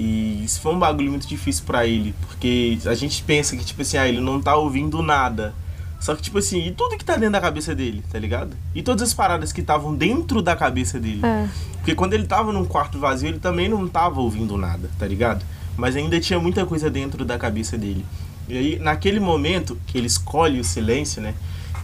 E 0.00 0.42
isso 0.46 0.62
foi 0.62 0.72
um 0.72 0.78
bagulho 0.78 1.10
muito 1.10 1.28
difícil 1.28 1.62
pra 1.66 1.86
ele, 1.86 2.14
porque 2.26 2.78
a 2.86 2.94
gente 2.94 3.22
pensa 3.22 3.54
que, 3.54 3.62
tipo 3.62 3.82
assim, 3.82 3.98
ah, 3.98 4.08
ele 4.08 4.18
não 4.18 4.40
tá 4.40 4.56
ouvindo 4.56 5.02
nada. 5.02 5.52
Só 6.00 6.14
que, 6.14 6.22
tipo 6.22 6.38
assim, 6.38 6.66
e 6.66 6.70
tudo 6.70 6.96
que 6.96 7.04
tá 7.04 7.16
dentro 7.16 7.32
da 7.32 7.40
cabeça 7.40 7.74
dele, 7.74 8.02
tá 8.10 8.18
ligado? 8.18 8.56
E 8.74 8.82
todas 8.82 9.02
as 9.02 9.12
paradas 9.12 9.52
que 9.52 9.60
estavam 9.60 9.94
dentro 9.94 10.40
da 10.40 10.56
cabeça 10.56 10.98
dele. 10.98 11.20
É. 11.22 11.46
Porque 11.74 11.94
quando 11.94 12.14
ele 12.14 12.26
tava 12.26 12.50
num 12.50 12.64
quarto 12.64 12.98
vazio, 12.98 13.28
ele 13.28 13.38
também 13.38 13.68
não 13.68 13.86
tava 13.86 14.22
ouvindo 14.22 14.56
nada, 14.56 14.88
tá 14.98 15.06
ligado? 15.06 15.44
Mas 15.76 15.94
ainda 15.94 16.18
tinha 16.18 16.38
muita 16.38 16.64
coisa 16.64 16.88
dentro 16.88 17.22
da 17.22 17.36
cabeça 17.36 17.76
dele. 17.76 18.06
E 18.48 18.56
aí, 18.56 18.78
naquele 18.78 19.20
momento 19.20 19.78
que 19.86 19.98
ele 19.98 20.06
escolhe 20.06 20.58
o 20.58 20.64
silêncio, 20.64 21.20
né? 21.20 21.34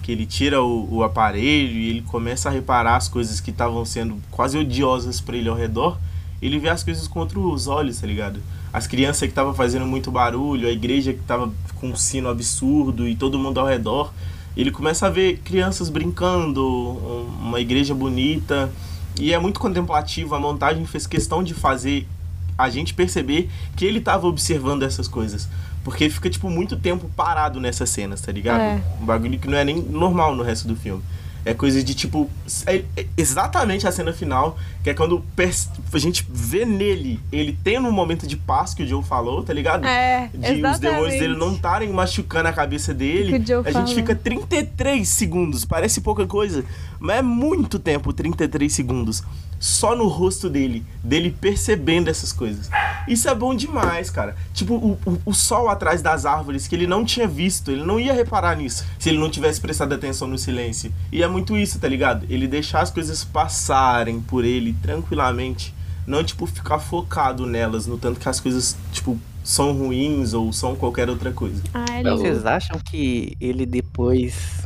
Que 0.02 0.10
ele 0.10 0.24
tira 0.24 0.62
o, 0.62 0.88
o 0.90 1.05
aparelho 1.05 1.74
e 1.74 1.90
ele 1.90 2.01
começa 2.01 2.48
a 2.48 2.52
reparar 2.52 2.97
as 2.97 3.09
coisas 3.09 3.40
que 3.40 3.51
estavam 3.51 3.84
sendo 3.84 4.16
quase 4.30 4.56
odiosas 4.56 5.20
pra 5.20 5.36
ele 5.36 5.51
ao 5.51 5.55
redor, 5.55 5.98
ele 6.47 6.59
vê 6.59 6.68
as 6.68 6.82
coisas 6.82 7.06
com 7.09 7.20
outros 7.20 7.66
olhos, 7.66 8.01
tá 8.01 8.06
ligado? 8.06 8.40
As 8.73 8.86
crianças 8.86 9.20
que 9.20 9.27
estavam 9.28 9.55
fazendo 9.55 9.86
muito 9.86 10.10
barulho, 10.10 10.68
a 10.68 10.70
igreja 10.70 11.12
que 11.12 11.20
tava 11.20 11.51
com 11.81 11.89
um 11.90 11.97
sino 11.97 12.28
absurdo 12.28 13.06
e 13.09 13.14
todo 13.14 13.39
mundo 13.39 13.59
ao 13.60 13.66
redor. 13.66 14.12
Ele 14.56 14.70
começa 14.70 15.06
a 15.06 15.10
ver 15.10 15.39
crianças 15.44 15.89
brincando, 15.90 16.62
um- 16.66 17.27
uma 17.48 17.60
igreja 17.60 17.94
bonita. 17.94 18.70
E 19.20 19.32
é 19.32 19.39
muito 19.39 19.59
contemplativo. 19.60 20.35
A 20.35 20.40
montagem 20.40 20.85
fez 20.86 21.06
questão 21.06 21.43
de 21.43 21.55
fazer 21.55 22.06
a 22.59 22.68
gente 22.70 22.94
perceber 22.94 23.51
que 23.77 23.85
ele 23.85 24.01
tava 24.01 24.27
observando 24.27 24.82
essas 24.82 25.09
coisas. 25.09 25.48
Porque 25.85 26.09
fica, 26.10 26.28
tipo, 26.28 26.51
muito 26.51 26.77
tempo 26.77 27.09
parado 27.14 27.60
nessas 27.60 27.90
cenas, 27.90 28.20
tá 28.20 28.32
ligado? 28.32 28.60
É. 28.60 28.82
Um 29.01 29.05
bagulho 29.06 29.39
que 29.39 29.47
não 29.48 29.56
é 29.56 29.64
nem 29.64 29.81
normal 29.81 30.35
no 30.35 30.43
resto 30.43 30.66
do 30.66 30.74
filme. 30.74 31.02
É 31.47 31.55
coisa 31.55 31.81
de 31.81 31.94
tipo. 31.94 32.28
é- 32.66 32.82
é 32.97 33.06
exatamente 33.16 33.86
a 33.86 33.93
cena 33.93 34.12
final, 34.12 34.59
que 34.82 34.90
é 34.90 34.94
quando 34.94 35.23
a 35.93 35.98
gente 35.98 36.27
vê 36.28 36.64
nele, 36.64 37.20
ele 37.31 37.56
tendo 37.62 37.86
um 37.86 37.93
momento 37.93 38.27
de 38.27 38.36
paz 38.36 38.74
que 38.74 38.82
o 38.82 38.86
Joe 38.86 39.05
falou, 39.05 39.44
tá 39.44 39.52
ligado? 39.52 39.86
É, 39.86 40.28
de 40.35 40.39
os 40.39 40.44
demônios 40.44 40.81
exatamente. 40.81 41.18
dele 41.20 41.36
não 41.36 41.55
estarem 41.55 41.89
machucando 41.90 42.48
a 42.48 42.52
cabeça 42.52 42.93
dele. 42.93 43.39
Que 43.39 43.52
o 43.52 43.62
Joe 43.62 43.62
a 43.64 43.70
gente 43.70 43.94
fica 43.94 44.12
33 44.12 45.09
segundos, 45.09 45.64
parece 45.64 46.01
pouca 46.01 46.27
coisa, 46.27 46.64
mas 46.98 47.18
é 47.18 47.23
muito 47.23 47.78
tempo 47.78 48.12
33 48.12 48.73
segundos 48.73 49.23
só 49.59 49.97
no 49.97 50.07
rosto 50.07 50.49
dele, 50.49 50.85
dele 51.03 51.31
percebendo 51.31 52.09
essas 52.09 52.33
coisas. 52.33 52.70
Isso 53.09 53.28
é 53.28 53.35
bom 53.35 53.55
demais, 53.55 54.11
cara. 54.11 54.37
Tipo, 54.53 54.74
o, 54.74 54.99
o, 55.07 55.19
o 55.27 55.35
sol 55.35 55.69
atrás 55.69 56.03
das 56.03 56.27
árvores 56.27 56.66
que 56.66 56.74
ele 56.74 56.87
não 56.87 57.05
tinha 57.05 57.27
visto, 57.27 57.70
ele 57.70 57.85
não 57.85 57.99
ia 57.99 58.12
reparar 58.12 58.57
nisso 58.57 58.85
se 58.99 59.09
ele 59.09 59.19
não 59.19 59.31
tivesse 59.31 59.61
prestado 59.61 59.95
atenção 59.95 60.28
no 60.28 60.39
silêncio. 60.39 60.93
E 61.11 61.23
é 61.23 61.28
muito 61.28 61.57
isso, 61.57 61.78
tá 61.78 61.89
ligado? 61.89 62.27
Ele 62.28 62.47
deixar 62.47 62.81
as 62.81 62.91
coisas 62.91 63.24
passarem 63.24 64.20
por 64.20 64.45
ele 64.45 64.74
tranquilamente, 64.83 65.74
não, 66.07 66.23
tipo, 66.23 66.47
ficar 66.47 66.78
focado 66.78 67.47
nelas, 67.47 67.87
no 67.87 67.99
tanto 67.99 68.20
que 68.20 68.28
as 68.28 68.39
coisas, 68.39 68.77
tipo, 68.93 69.19
são 69.43 69.73
ruins 69.73 70.35
ou 70.35 70.53
são 70.53 70.74
qualquer 70.74 71.09
outra 71.09 71.33
coisa. 71.33 71.62
Ah, 71.73 72.01
ele... 72.01 72.11
Vocês 72.11 72.45
acham 72.45 72.78
que 72.78 73.37
ele 73.41 73.65
depois 73.65 74.65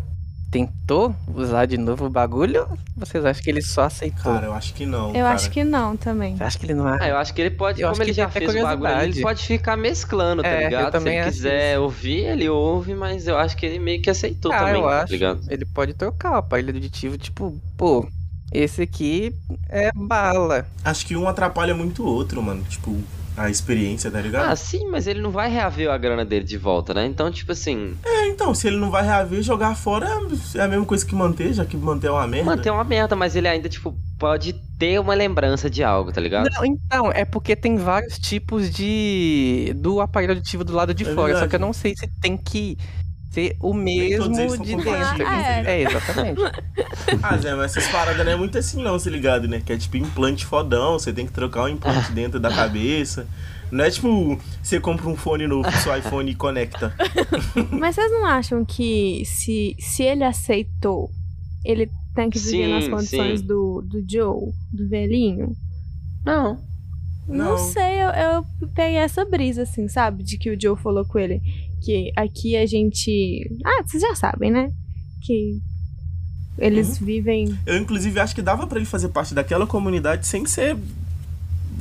tentou 0.50 1.14
usar 1.34 1.66
de 1.66 1.78
novo 1.78 2.06
o 2.06 2.10
bagulho? 2.10 2.66
Ou 2.70 2.78
vocês 2.96 3.24
acham 3.24 3.42
que 3.42 3.48
ele 3.50 3.62
só 3.62 3.82
aceitou? 3.82 4.32
Cara, 4.32 4.46
eu 4.46 4.52
acho 4.52 4.74
que 4.74 4.84
não. 4.84 5.08
Eu 5.08 5.14
cara. 5.24 5.30
acho 5.30 5.50
que 5.50 5.62
não 5.64 5.96
também. 5.96 6.36
Você 6.36 6.44
acha 6.44 6.58
que 6.58 6.66
ele 6.66 6.74
não 6.74 6.86
Ah, 6.86 7.08
eu 7.08 7.16
acho 7.16 7.32
que 7.32 7.40
ele 7.40 7.50
pode, 7.50 7.80
Eu 7.80 7.88
como 7.88 8.02
acho 8.02 8.10
ele 8.10 8.12
já 8.12 8.28
fez 8.28 8.54
o 8.54 8.62
bagulho, 8.62 9.02
ele 9.02 9.22
pode 9.22 9.42
ficar 9.46 9.76
mesclando, 9.76 10.42
tá 10.42 10.48
É, 10.48 10.60
eu 10.60 10.64
ligado? 10.64 11.00
Se 11.00 11.08
ele 11.08 11.18
acho 11.18 11.30
quiser 11.30 11.78
ouvir, 11.78 12.24
ele 12.24 12.48
ouve, 12.48 12.94
mas 12.94 13.28
eu 13.28 13.36
acho 13.38 13.56
que 13.56 13.64
ele 13.64 13.78
meio 13.78 14.02
que 14.02 14.10
aceitou 14.10 14.52
Ah, 14.52 14.58
também, 14.58 14.82
eu 14.82 14.88
tá 14.88 15.02
acho. 15.02 15.12
ligado? 15.12 15.40
Ele 15.48 15.64
pode 15.64 15.94
trocar 15.94 16.32
o 16.32 16.36
aparelho 16.36 16.74
auditivo, 16.74 17.16
tipo, 17.16 17.56
pô, 17.76 18.06
esse 18.52 18.82
aqui 18.82 19.32
é 19.68 19.90
bala. 19.94 20.66
Acho 20.84 21.06
que 21.06 21.16
um 21.16 21.28
atrapalha 21.28 21.74
muito 21.74 22.02
o 22.02 22.06
outro, 22.06 22.42
mano. 22.42 22.64
Tipo, 22.64 23.00
a 23.36 23.48
experiência, 23.48 24.10
tá 24.10 24.20
ligado? 24.20 24.50
Ah, 24.50 24.56
sim, 24.56 24.88
mas 24.90 25.06
ele 25.06 25.20
não 25.22 25.30
vai 25.30 25.50
reaver 25.50 25.90
a 25.90 25.96
grana 25.96 26.24
dele 26.24 26.44
de 26.44 26.58
volta, 26.58 26.92
né? 26.92 27.06
Então, 27.06 27.30
tipo 27.30 27.52
assim, 27.52 27.96
É, 28.04 28.26
então, 28.28 28.54
se 28.54 28.66
ele 28.66 28.76
não 28.76 28.90
vai 28.90 29.02
reaver, 29.04 29.42
jogar 29.42 29.74
fora 29.74 30.08
é 30.54 30.60
a 30.60 30.68
mesma 30.68 30.84
coisa 30.84 31.06
que 31.06 31.14
manter, 31.14 31.52
já 31.52 31.64
que 31.64 31.76
manter 31.76 32.08
é 32.08 32.10
uma 32.10 32.26
merda. 32.26 32.50
manter 32.56 32.70
uma 32.70 32.84
merda, 32.84 33.16
mas 33.16 33.34
ele 33.36 33.48
ainda, 33.48 33.68
tipo, 33.68 33.94
pode 34.18 34.52
ter 34.78 34.98
uma 35.00 35.14
lembrança 35.14 35.70
de 35.70 35.82
algo, 35.82 36.12
tá 36.12 36.20
ligado? 36.20 36.48
Não, 36.50 36.64
então, 36.64 37.10
é 37.12 37.24
porque 37.24 37.54
tem 37.56 37.76
vários 37.76 38.18
tipos 38.18 38.70
de. 38.70 39.72
do 39.76 40.00
aparelho 40.00 40.32
auditivo 40.32 40.64
do 40.64 40.74
lado 40.74 40.92
de 40.92 41.04
É 41.04 41.14
fora. 41.14 41.32
Só 41.32 41.40
verdade. 41.40 41.48
que 41.50 41.56
eu 41.56 41.60
não 41.60 41.72
sei 41.72 41.94
se 41.96 42.06
tem 42.20 42.36
que 42.36 42.76
ser 43.30 43.56
o 43.60 43.72
mesmo 43.72 44.28
de 44.32 44.74
dentro. 44.74 44.84
tá 44.84 45.14
ligado? 45.14 45.22
É, 45.68 45.82
exatamente. 45.82 46.40
Ah, 47.22 47.36
Zé, 47.36 47.54
mas 47.54 47.76
essas 47.76 47.90
paradas 47.90 48.24
não 48.24 48.32
é 48.32 48.36
muito 48.36 48.56
assim 48.56 48.82
não, 48.82 48.98
se 48.98 49.10
ligado, 49.10 49.48
né? 49.48 49.60
Que 49.64 49.72
é 49.72 49.76
tipo 49.76 49.96
implante 49.96 50.46
fodão, 50.46 50.98
você 50.98 51.12
tem 51.12 51.26
que 51.26 51.32
trocar 51.32 51.64
um 51.64 51.68
implante 51.68 52.12
dentro 52.12 52.38
da 52.38 52.48
cabeça. 52.50 53.26
Não 53.70 53.84
é 53.84 53.90
tipo, 53.90 54.38
você 54.62 54.78
compra 54.80 55.08
um 55.08 55.16
fone 55.16 55.46
novo 55.46 55.68
pro 55.68 55.80
seu 55.80 55.96
iPhone 55.96 56.30
e 56.30 56.34
conecta. 56.34 56.94
Mas 57.70 57.94
vocês 57.96 58.10
não 58.12 58.26
acham 58.26 58.64
que 58.64 59.22
se, 59.24 59.76
se 59.78 60.02
ele 60.02 60.24
aceitou, 60.24 61.10
ele 61.64 61.90
tem 62.14 62.30
que 62.30 62.38
viver 62.38 62.66
Sim, 62.66 62.72
nas 62.72 62.88
condições 62.88 63.40
sim. 63.40 63.46
do, 63.46 63.82
do 63.82 64.04
Joe, 64.08 64.52
do 64.72 64.88
velhinho? 64.88 65.56
Não. 66.24 66.58
Não, 67.28 67.50
Não. 67.50 67.58
sei, 67.58 68.02
eu, 68.02 68.08
eu 68.08 68.46
peguei 68.74 68.96
essa 68.96 69.24
brisa, 69.24 69.62
assim, 69.62 69.86
sabe? 69.88 70.24
De 70.24 70.36
que 70.36 70.50
o 70.50 70.60
Joe 70.60 70.76
falou 70.76 71.04
com 71.04 71.18
ele. 71.18 71.40
Que 71.82 72.12
aqui 72.16 72.56
a 72.56 72.66
gente. 72.66 73.48
Ah, 73.64 73.82
vocês 73.86 74.02
já 74.02 74.14
sabem, 74.14 74.50
né? 74.50 74.68
Que 75.22 75.58
eles 76.58 77.00
Uhum. 77.00 77.06
vivem. 77.06 77.58
Eu, 77.66 77.76
inclusive, 77.78 78.20
acho 78.20 78.34
que 78.34 78.42
dava 78.42 78.66
pra 78.66 78.78
ele 78.78 78.86
fazer 78.86 79.08
parte 79.08 79.32
daquela 79.34 79.66
comunidade 79.66 80.26
sem 80.26 80.44
ser 80.46 80.76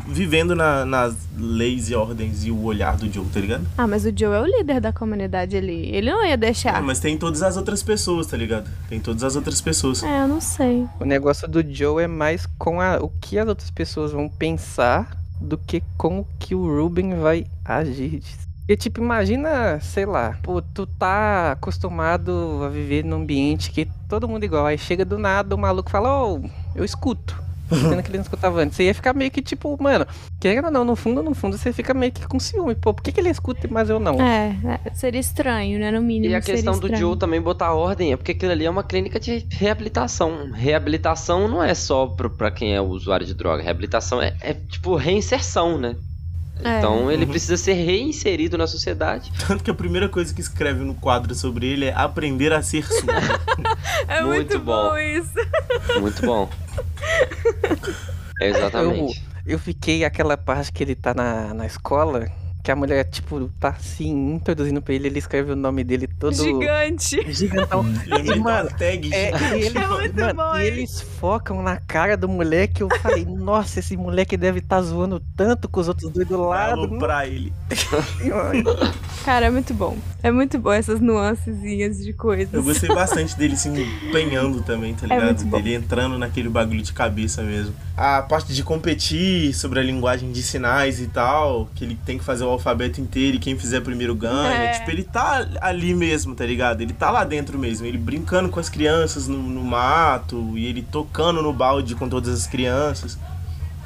vivendo 0.07 0.55
na- 0.55 0.85
nas 0.85 1.15
leis 1.37 1.89
e 1.89 1.95
ordens 1.95 2.43
e 2.45 2.49
o 2.49 2.63
olhar 2.63 2.97
do 2.97 3.11
Joe, 3.11 3.25
tá 3.27 3.39
ligado? 3.39 3.67
Ah, 3.77 3.85
mas 3.85 4.05
o 4.05 4.13
Joe 4.17 4.33
é 4.35 4.39
o 4.41 4.45
líder 4.45 4.81
da 4.81 4.91
comunidade 4.91 5.55
ali. 5.55 5.85
Ele 5.93 6.09
não 6.09 6.25
ia 6.25 6.35
deixar. 6.37 6.77
É, 6.77 6.81
mas 6.81 6.99
tem 6.99 7.15
todas 7.17 7.43
as 7.43 7.57
outras 7.57 7.83
pessoas, 7.83 8.25
tá 8.25 8.35
ligado? 8.35 8.67
Tem 8.87 8.99
todas 8.99 9.23
as 9.23 9.35
outras 9.35 9.61
pessoas. 9.61 10.01
É, 10.01 10.23
eu 10.23 10.27
não 10.27 10.41
sei. 10.41 10.87
O 10.99 11.05
negócio 11.05 11.47
do 11.47 11.61
Joe 11.61 12.03
é 12.03 12.07
mais 12.07 12.45
com 12.57 12.81
a- 12.81 12.97
o 12.99 13.09
que 13.21 13.37
as 13.37 13.47
outras 13.47 13.69
pessoas 13.69 14.11
vão 14.11 14.27
pensar 14.29 15.15
do 15.39 15.57
que 15.57 15.83
com 15.97 16.19
o 16.21 16.27
que 16.39 16.55
o 16.55 16.65
Ruben 16.65 17.15
vai 17.19 17.45
agir. 17.63 18.23
E 18.69 18.77
tipo, 18.77 19.01
imagina, 19.01 19.79
sei 19.81 20.05
lá, 20.05 20.37
pô, 20.43 20.61
tu 20.61 20.85
tá 20.85 21.53
acostumado 21.53 22.61
a 22.63 22.69
viver 22.69 23.03
num 23.03 23.15
ambiente 23.17 23.71
que 23.71 23.87
todo 24.07 24.27
mundo 24.29 24.43
é 24.43 24.45
igual. 24.45 24.65
Aí 24.67 24.77
chega 24.77 25.03
do 25.03 25.17
nada 25.17 25.55
o 25.55 25.57
maluco 25.57 25.89
fala, 25.89 26.23
ô, 26.23 26.39
eu 26.75 26.85
escuto. 26.85 27.35
Sendo 27.69 28.01
que 28.01 28.09
ele 28.09 28.17
não 28.17 28.23
escutava 28.23 28.61
antes. 28.61 28.75
Você 28.77 28.83
ia 28.83 28.93
ficar 28.95 29.13
meio 29.13 29.29
que 29.31 29.41
tipo, 29.41 29.75
mano, 29.81 30.05
querendo 30.39 30.65
ou 30.65 30.71
não, 30.71 30.83
no 30.85 30.95
fundo, 30.95 31.21
no 31.23 31.33
fundo, 31.35 31.57
você 31.57 31.71
fica 31.73 31.93
meio 31.93 32.11
que 32.11 32.27
com 32.27 32.39
ciúme. 32.39 32.73
Pô, 32.75 32.93
por 32.93 33.01
que, 33.03 33.11
que 33.11 33.19
ele 33.19 33.29
escuta 33.29 33.67
mas 33.71 33.89
eu 33.89 33.99
não? 33.99 34.19
É, 34.21 34.55
é, 34.85 34.93
seria 34.93 35.19
estranho, 35.19 35.79
né? 35.79 35.89
No 35.91 36.01
mínimo. 36.01 36.31
E 36.31 36.35
a 36.35 36.41
seria 36.41 36.55
questão 36.57 36.73
do 36.79 36.85
estranho. 36.87 36.99
Joe 37.09 37.17
também 37.17 37.39
botar 37.41 37.73
ordem 37.73 38.11
é 38.11 38.17
porque 38.17 38.31
aquilo 38.31 38.51
ali 38.51 38.65
é 38.65 38.69
uma 38.69 38.83
clínica 38.83 39.19
de 39.19 39.45
reabilitação. 39.51 40.51
Reabilitação 40.51 41.47
não 41.47 41.63
é 41.63 41.73
só 41.75 42.07
pro- 42.07 42.29
pra 42.31 42.49
quem 42.51 42.75
é 42.75 42.81
usuário 42.81 43.25
de 43.25 43.33
droga. 43.35 43.61
Reabilitação 43.63 44.19
é, 44.21 44.35
é, 44.41 44.53
tipo 44.53 44.95
reinserção, 44.95 45.77
né? 45.77 45.95
É. 46.63 46.77
Então 46.79 47.09
ele 47.11 47.23
Uhum. 47.25 47.29
precisa 47.31 47.55
ser 47.57 47.73
reinserido 47.73 48.57
na 48.57 48.67
sociedade. 48.67 49.31
Tanto 49.47 49.63
que 49.63 49.71
a 49.71 49.73
primeira 49.73 50.09
coisa 50.09 50.33
que 50.33 50.41
escreve 50.41 50.83
no 50.83 50.93
quadro 50.93 51.33
sobre 51.33 51.67
ele 51.67 51.85
é 51.85 51.93
aprender 51.93 52.51
a 52.53 52.61
ser 52.61 52.85
surdo. 52.85 53.07
É 54.07 54.21
muito, 54.21 54.53
Muito 54.53 54.59
bom. 54.59 54.89
bom. 54.89 54.97
isso. 54.97 55.99
Muito 55.99 56.25
bom. 56.25 56.49
Exatamente. 58.41 59.23
Eu, 59.45 59.53
eu 59.53 59.59
fiquei 59.59 60.03
aquela 60.03 60.37
parte 60.37 60.71
que 60.71 60.83
ele 60.83 60.95
tá 60.95 61.13
na, 61.13 61.53
na 61.53 61.65
escola, 61.65 62.27
que 62.69 62.73
a 62.73 62.75
mulher, 62.75 63.03
tipo, 63.05 63.49
tá 63.59 63.69
assim, 63.69 64.35
introduzindo 64.35 64.79
pra 64.79 64.93
ele, 64.93 65.07
ele 65.07 65.17
escreve 65.17 65.53
o 65.53 65.55
nome 65.55 65.83
dele 65.83 66.05
todo. 66.05 66.35
Gigante. 66.35 67.19
Gigantão. 67.33 67.83
Ele 68.05 68.33
E, 68.33 68.39
mano, 68.39 68.67
uma 68.69 68.77
tag 68.77 69.11
É, 69.11 69.31
e 69.57 69.63
eles, 69.63 69.75
É 69.75 69.87
muito 69.87 70.15
mano, 70.15 70.33
bom 70.35 70.55
e 70.55 70.67
eles 70.67 71.01
focam 71.01 71.63
na 71.63 71.77
cara 71.77 72.15
do 72.15 72.29
moleque. 72.29 72.81
Eu 72.83 72.89
falei, 73.01 73.25
nossa, 73.25 73.79
esse 73.79 73.97
moleque 73.97 74.37
deve 74.37 74.59
estar 74.59 74.83
zoando 74.83 75.19
tanto 75.35 75.67
com 75.67 75.79
os 75.79 75.87
outros 75.87 76.11
dois 76.11 76.27
do 76.27 76.39
lado. 76.43 76.87
pra 76.99 77.25
ele. 77.25 77.51
Cara, 79.25 79.47
é 79.47 79.49
muito 79.49 79.73
bom. 79.73 79.97
É 80.21 80.31
muito 80.31 80.59
bom 80.59 80.71
essas 80.71 80.99
nuancezinhas 80.99 81.97
de 81.97 82.13
coisas. 82.13 82.53
Eu 82.53 82.63
gostei 82.63 82.89
bastante 82.89 83.35
dele 83.37 83.55
se 83.57 83.69
empenhando 83.69 84.61
também, 84.61 84.93
tá 84.93 85.05
É 85.05 85.09
ligado? 85.09 85.25
muito 85.25 85.45
bom. 85.45 85.57
dele 85.57 85.73
entrando 85.75 86.17
naquele 86.19 86.49
bagulho 86.49 86.81
de 86.81 86.93
cabeça 86.93 87.41
mesmo. 87.41 87.73
A 88.01 88.21
parte 88.21 88.53
de 88.53 88.63
competir 88.63 89.53
sobre 89.53 89.77
a 89.77 89.83
linguagem 89.83 90.31
de 90.31 90.41
sinais 90.41 91.01
e 91.01 91.07
tal, 91.07 91.67
que 91.75 91.83
ele 91.83 91.99
tem 92.05 92.17
que 92.17 92.23
fazer 92.23 92.45
o 92.45 92.47
alfabeto 92.47 93.01
inteiro 93.01 93.35
e 93.35 93.39
quem 93.39 93.59
fizer 93.59 93.81
primeiro 93.81 94.15
ganha. 94.15 94.53
É. 94.53 94.71
Tipo, 94.71 94.89
ele 94.89 95.03
tá 95.03 95.45
ali 95.59 95.93
mesmo, 95.93 96.33
tá 96.33 96.45
ligado? 96.45 96.79
Ele 96.79 96.93
tá 96.93 97.11
lá 97.11 97.25
dentro 97.25 97.59
mesmo. 97.59 97.85
Ele 97.85 97.97
brincando 97.97 98.47
com 98.47 98.57
as 98.57 98.69
crianças 98.69 99.27
no, 99.27 99.37
no 99.37 99.61
mato 99.65 100.57
e 100.57 100.65
ele 100.65 100.81
tocando 100.81 101.41
no 101.41 101.51
balde 101.51 101.93
com 101.93 102.07
todas 102.07 102.33
as 102.33 102.47
crianças. 102.47 103.17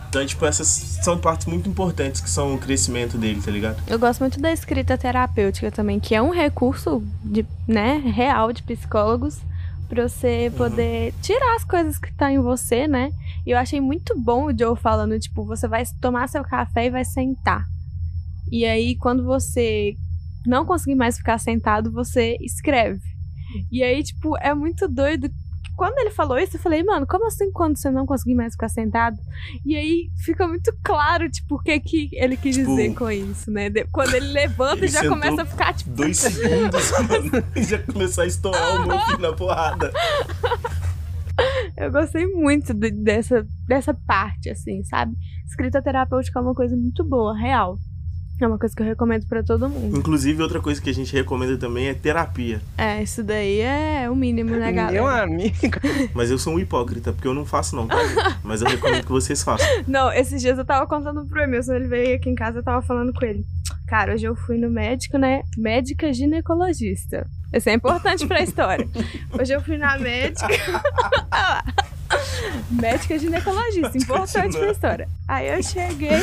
Então, 0.10 0.24
tipo, 0.24 0.46
essas 0.46 0.68
são 1.02 1.18
partes 1.18 1.48
muito 1.48 1.68
importantes 1.68 2.22
que 2.22 2.30
são 2.30 2.54
o 2.54 2.60
crescimento 2.60 3.18
dele, 3.18 3.42
tá 3.44 3.50
ligado? 3.50 3.78
Eu 3.88 3.98
gosto 3.98 4.20
muito 4.20 4.40
da 4.40 4.54
escrita 4.54 4.96
terapêutica 4.96 5.72
também, 5.72 6.00
que 6.00 6.14
é 6.14 6.22
um 6.22 6.30
recurso 6.30 7.02
de, 7.24 7.44
né, 7.68 8.00
real 8.14 8.54
de 8.54 8.62
psicólogos 8.62 9.40
pra 9.94 10.10
você 10.10 10.52
poder 10.58 11.14
tirar 11.22 11.56
as 11.56 11.64
coisas 11.64 12.00
que 12.00 12.12
tá 12.14 12.32
em 12.32 12.40
você, 12.40 12.88
né? 12.88 13.12
E 13.46 13.52
eu 13.52 13.58
achei 13.58 13.80
muito 13.80 14.20
bom 14.20 14.46
o 14.46 14.58
Joe 14.58 14.76
falando, 14.76 15.20
tipo, 15.20 15.46
você 15.46 15.68
vai 15.68 15.84
tomar 16.02 16.28
seu 16.28 16.44
café 16.44 16.88
e 16.88 16.90
vai 16.90 17.06
sentar. 17.06 17.64
E 18.52 18.66
aí, 18.66 18.96
quando 18.96 19.24
você 19.24 19.96
não 20.46 20.66
conseguir 20.66 20.96
mais 20.96 21.18
ficar 21.18 21.38
sentado, 21.38 21.92
você 21.92 22.38
escreve. 22.42 23.00
E 23.72 23.84
aí, 23.84 24.04
tipo, 24.04 24.36
é 24.38 24.54
muito 24.54 24.88
doido. 24.88 25.30
Quando 25.76 25.98
ele 26.00 26.12
falou 26.12 26.38
isso, 26.38 26.58
eu 26.58 26.62
falei, 26.62 26.84
mano, 26.84 27.06
como 27.08 27.26
assim 27.28 27.52
quando 27.52 27.78
você 27.78 27.90
não 27.90 28.06
conseguir 28.06 28.36
mais 28.36 28.54
ficar 28.54 28.70
sentado? 28.70 29.18
E 29.66 29.76
aí 29.76 30.10
fica 30.24 30.48
muito 30.48 30.72
claro, 30.84 31.30
tipo, 31.30 31.56
o 31.56 31.60
que, 31.60 31.80
que 31.80 32.10
ele 32.14 32.38
quis 32.38 32.56
Tipo, 32.56 32.70
dizer 32.70 32.94
com 32.94 33.10
isso, 33.10 33.50
né? 33.52 33.70
De- 33.70 33.86
Quando 33.86 34.14
ele 34.14 34.28
levanta 34.28 34.78
ele 34.78 34.86
e 34.86 34.90
já 34.90 35.08
começa 35.08 35.42
a 35.42 35.46
ficar, 35.46 35.74
tipo. 35.74 35.90
Dois 35.92 36.18
segundos, 36.18 36.92
mano, 36.92 37.44
e 37.56 37.64
já 37.64 37.80
começou 37.80 38.24
a 38.24 38.28
estourar 38.28 38.76
o 38.76 38.88
muffin 38.88 39.22
na 39.22 39.34
porrada. 39.34 39.92
Eu 41.76 41.92
gostei 41.92 42.28
muito 42.28 42.74
de- 42.74 42.92
dessa, 42.92 43.46
dessa 43.68 43.94
parte, 43.94 44.50
assim, 44.52 44.84
sabe? 44.84 45.16
Escrita 45.46 45.82
terapêutica 45.82 46.40
é 46.40 46.42
uma 46.42 46.54
coisa 46.54 46.76
muito 46.76 47.04
boa, 47.04 47.36
real. 47.36 47.78
É 48.44 48.48
uma 48.48 48.60
coisa 48.60 48.76
que 48.76 48.82
eu 48.82 48.86
recomendo 48.86 49.26
pra 49.28 49.42
todo 49.42 49.70
mundo. 49.70 49.98
Inclusive, 49.98 50.42
outra 50.44 50.60
coisa 50.60 50.82
que 50.82 50.90
a 50.90 50.94
gente 50.94 51.14
recomenda 51.14 51.58
também 51.58 51.88
é 51.88 51.94
terapia. 51.94 52.62
É, 52.78 53.02
isso 53.02 53.24
daí 53.24 53.62
é 53.62 54.10
o 54.10 54.16
mínimo, 54.16 54.52
né, 54.52 54.72
galera? 54.72 54.92
Meu 54.92 55.08
amigo. 55.08 55.80
Mas 56.14 56.30
eu 56.30 56.38
sou 56.38 56.54
um 56.56 56.60
hipócrita, 56.60 57.14
porque 57.14 57.28
eu 57.28 57.34
não 57.34 57.46
faço 57.46 57.76
não, 57.76 57.88
tá? 57.88 57.96
Mas 58.44 58.62
eu 58.62 58.68
recomendo 58.68 59.06
que 59.06 59.12
vocês 59.12 59.42
façam. 59.44 59.66
Não, 59.88 60.12
esses 60.12 60.42
dias 60.42 60.58
eu 60.58 60.66
tava 60.66 60.86
contando 60.88 61.26
pro 61.26 61.42
Emerson, 61.42 61.74
ele 61.74 61.88
veio 61.88 62.16
aqui 62.18 62.30
em 62.30 62.36
casa, 62.36 62.60
eu 62.60 62.64
tava 62.64 62.82
falando 62.82 63.14
com 63.14 63.26
ele. 63.26 63.46
Cara, 63.88 64.14
hoje 64.14 64.26
eu 64.26 64.36
fui 64.36 64.58
no 64.58 64.70
médico, 64.70 65.18
né? 65.18 65.44
Médica 65.58 66.12
ginecologista. 66.12 67.26
Isso 67.54 67.70
é 67.70 67.74
importante 67.74 68.26
pra 68.28 68.42
história. 68.42 68.88
Hoje 69.40 69.54
eu 69.54 69.62
fui 69.62 69.78
na 69.78 69.98
médica. 69.98 70.48
Olha 70.48 71.22
lá. 71.32 71.64
médica 72.72 73.18
ginecologista, 73.18 73.98
importante 73.98 74.58
pra 74.58 74.72
história. 74.72 75.08
Aí 75.28 75.48
eu 75.48 75.62
cheguei, 75.64 76.20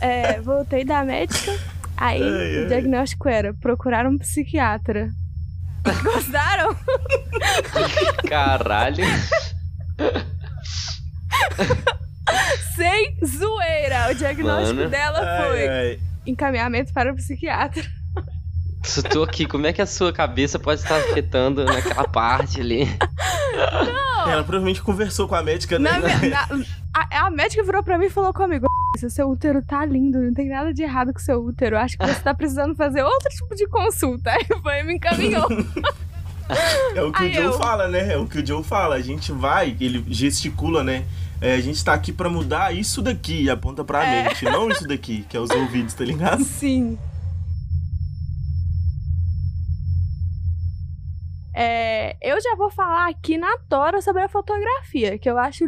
é, 0.00 0.40
voltei 0.40 0.84
da 0.84 1.04
médica, 1.04 1.52
aí 1.96 2.22
Ai, 2.22 2.56
ai. 2.58 2.64
o 2.64 2.68
diagnóstico 2.68 3.28
era 3.28 3.54
procurar 3.54 4.06
um 4.06 4.16
psiquiatra. 4.18 5.08
Gostaram? 6.02 6.76
Caralho. 8.28 9.04
Sem 12.76 13.16
zoeira. 13.24 14.10
O 14.10 14.14
diagnóstico 14.14 14.76
Mano. 14.76 14.90
dela 14.90 15.44
foi 15.46 15.68
ai. 15.68 15.98
encaminhamento 16.26 16.92
para 16.92 17.12
o 17.12 17.16
psiquiatra. 17.16 17.82
Tô 19.10 19.22
aqui, 19.24 19.44
como 19.44 19.66
é 19.66 19.72
que 19.72 19.82
a 19.82 19.86
sua 19.86 20.12
cabeça 20.12 20.58
pode 20.58 20.80
estar 20.80 20.96
afetando 20.96 21.64
naquela 21.64 22.04
parte 22.04 22.60
ali? 22.60 22.84
Ela 24.26 24.44
provavelmente 24.44 24.80
conversou 24.82 25.26
com 25.26 25.34
a 25.34 25.42
médica, 25.42 25.78
né? 25.78 25.90
Na 25.98 26.46
na- 26.56 26.64
a, 26.94 27.26
a 27.26 27.30
médica 27.30 27.62
virou 27.64 27.82
pra 27.82 27.98
mim 27.98 28.06
e 28.06 28.10
falou 28.10 28.32
comigo: 28.32 28.66
"Seu- 28.98 29.10
seu 29.10 29.30
útero 29.30 29.62
tá 29.62 29.84
lindo, 29.84 30.18
não 30.20 30.34
tem 30.34 30.48
nada 30.48 30.72
de 30.74 30.82
errado 30.82 31.12
com 31.12 31.18
seu 31.18 31.42
útero. 31.44 31.78
Acho 31.78 31.96
que 31.96 32.06
você 32.06 32.20
tá 32.20 32.34
precisando 32.34 32.74
fazer 32.74 33.02
outro 33.02 33.28
tipo 33.30 33.54
de 33.54 33.66
consulta. 33.68 34.30
Aí 34.36 34.44
foi 34.62 34.82
me 34.82 34.94
encaminhou. 34.94 35.46
É 36.94 37.02
o 37.02 37.12
que 37.12 37.24
Aí 37.24 37.30
o 37.32 37.34
Joe 37.34 37.44
eu- 37.44 37.52
fala, 37.58 37.88
né? 37.88 38.14
É 38.14 38.16
o 38.16 38.26
que 38.26 38.38
o 38.38 38.46
Joe 38.46 38.64
fala. 38.64 38.94
A 38.94 39.00
gente 39.02 39.30
vai, 39.32 39.76
ele 39.78 40.02
gesticula, 40.08 40.82
né? 40.82 41.04
É, 41.42 41.52
a 41.54 41.60
gente 41.60 41.84
tá 41.84 41.92
aqui 41.92 42.10
pra 42.10 42.30
mudar 42.30 42.74
isso 42.74 43.02
daqui, 43.02 43.42
e 43.42 43.50
aponta 43.50 43.84
pra 43.84 44.02
É. 44.02 44.22
mente, 44.24 44.46
não 44.46 44.66
isso 44.70 44.88
daqui, 44.88 45.26
que 45.28 45.36
é 45.36 45.40
os 45.40 45.50
ouvidos, 45.50 45.92
tá 45.92 46.04
ligado? 46.06 46.42
Sim. 46.48 46.98
É, 51.54 52.16
eu 52.22 52.40
já 52.40 52.54
vou 52.56 52.70
falar 52.70 53.08
aqui 53.08 53.36
na 53.36 53.58
tora 53.68 54.00
sobre 54.00 54.22
a 54.22 54.28
fotografia, 54.28 55.18
que 55.18 55.28
eu 55.28 55.36
acho 55.38 55.66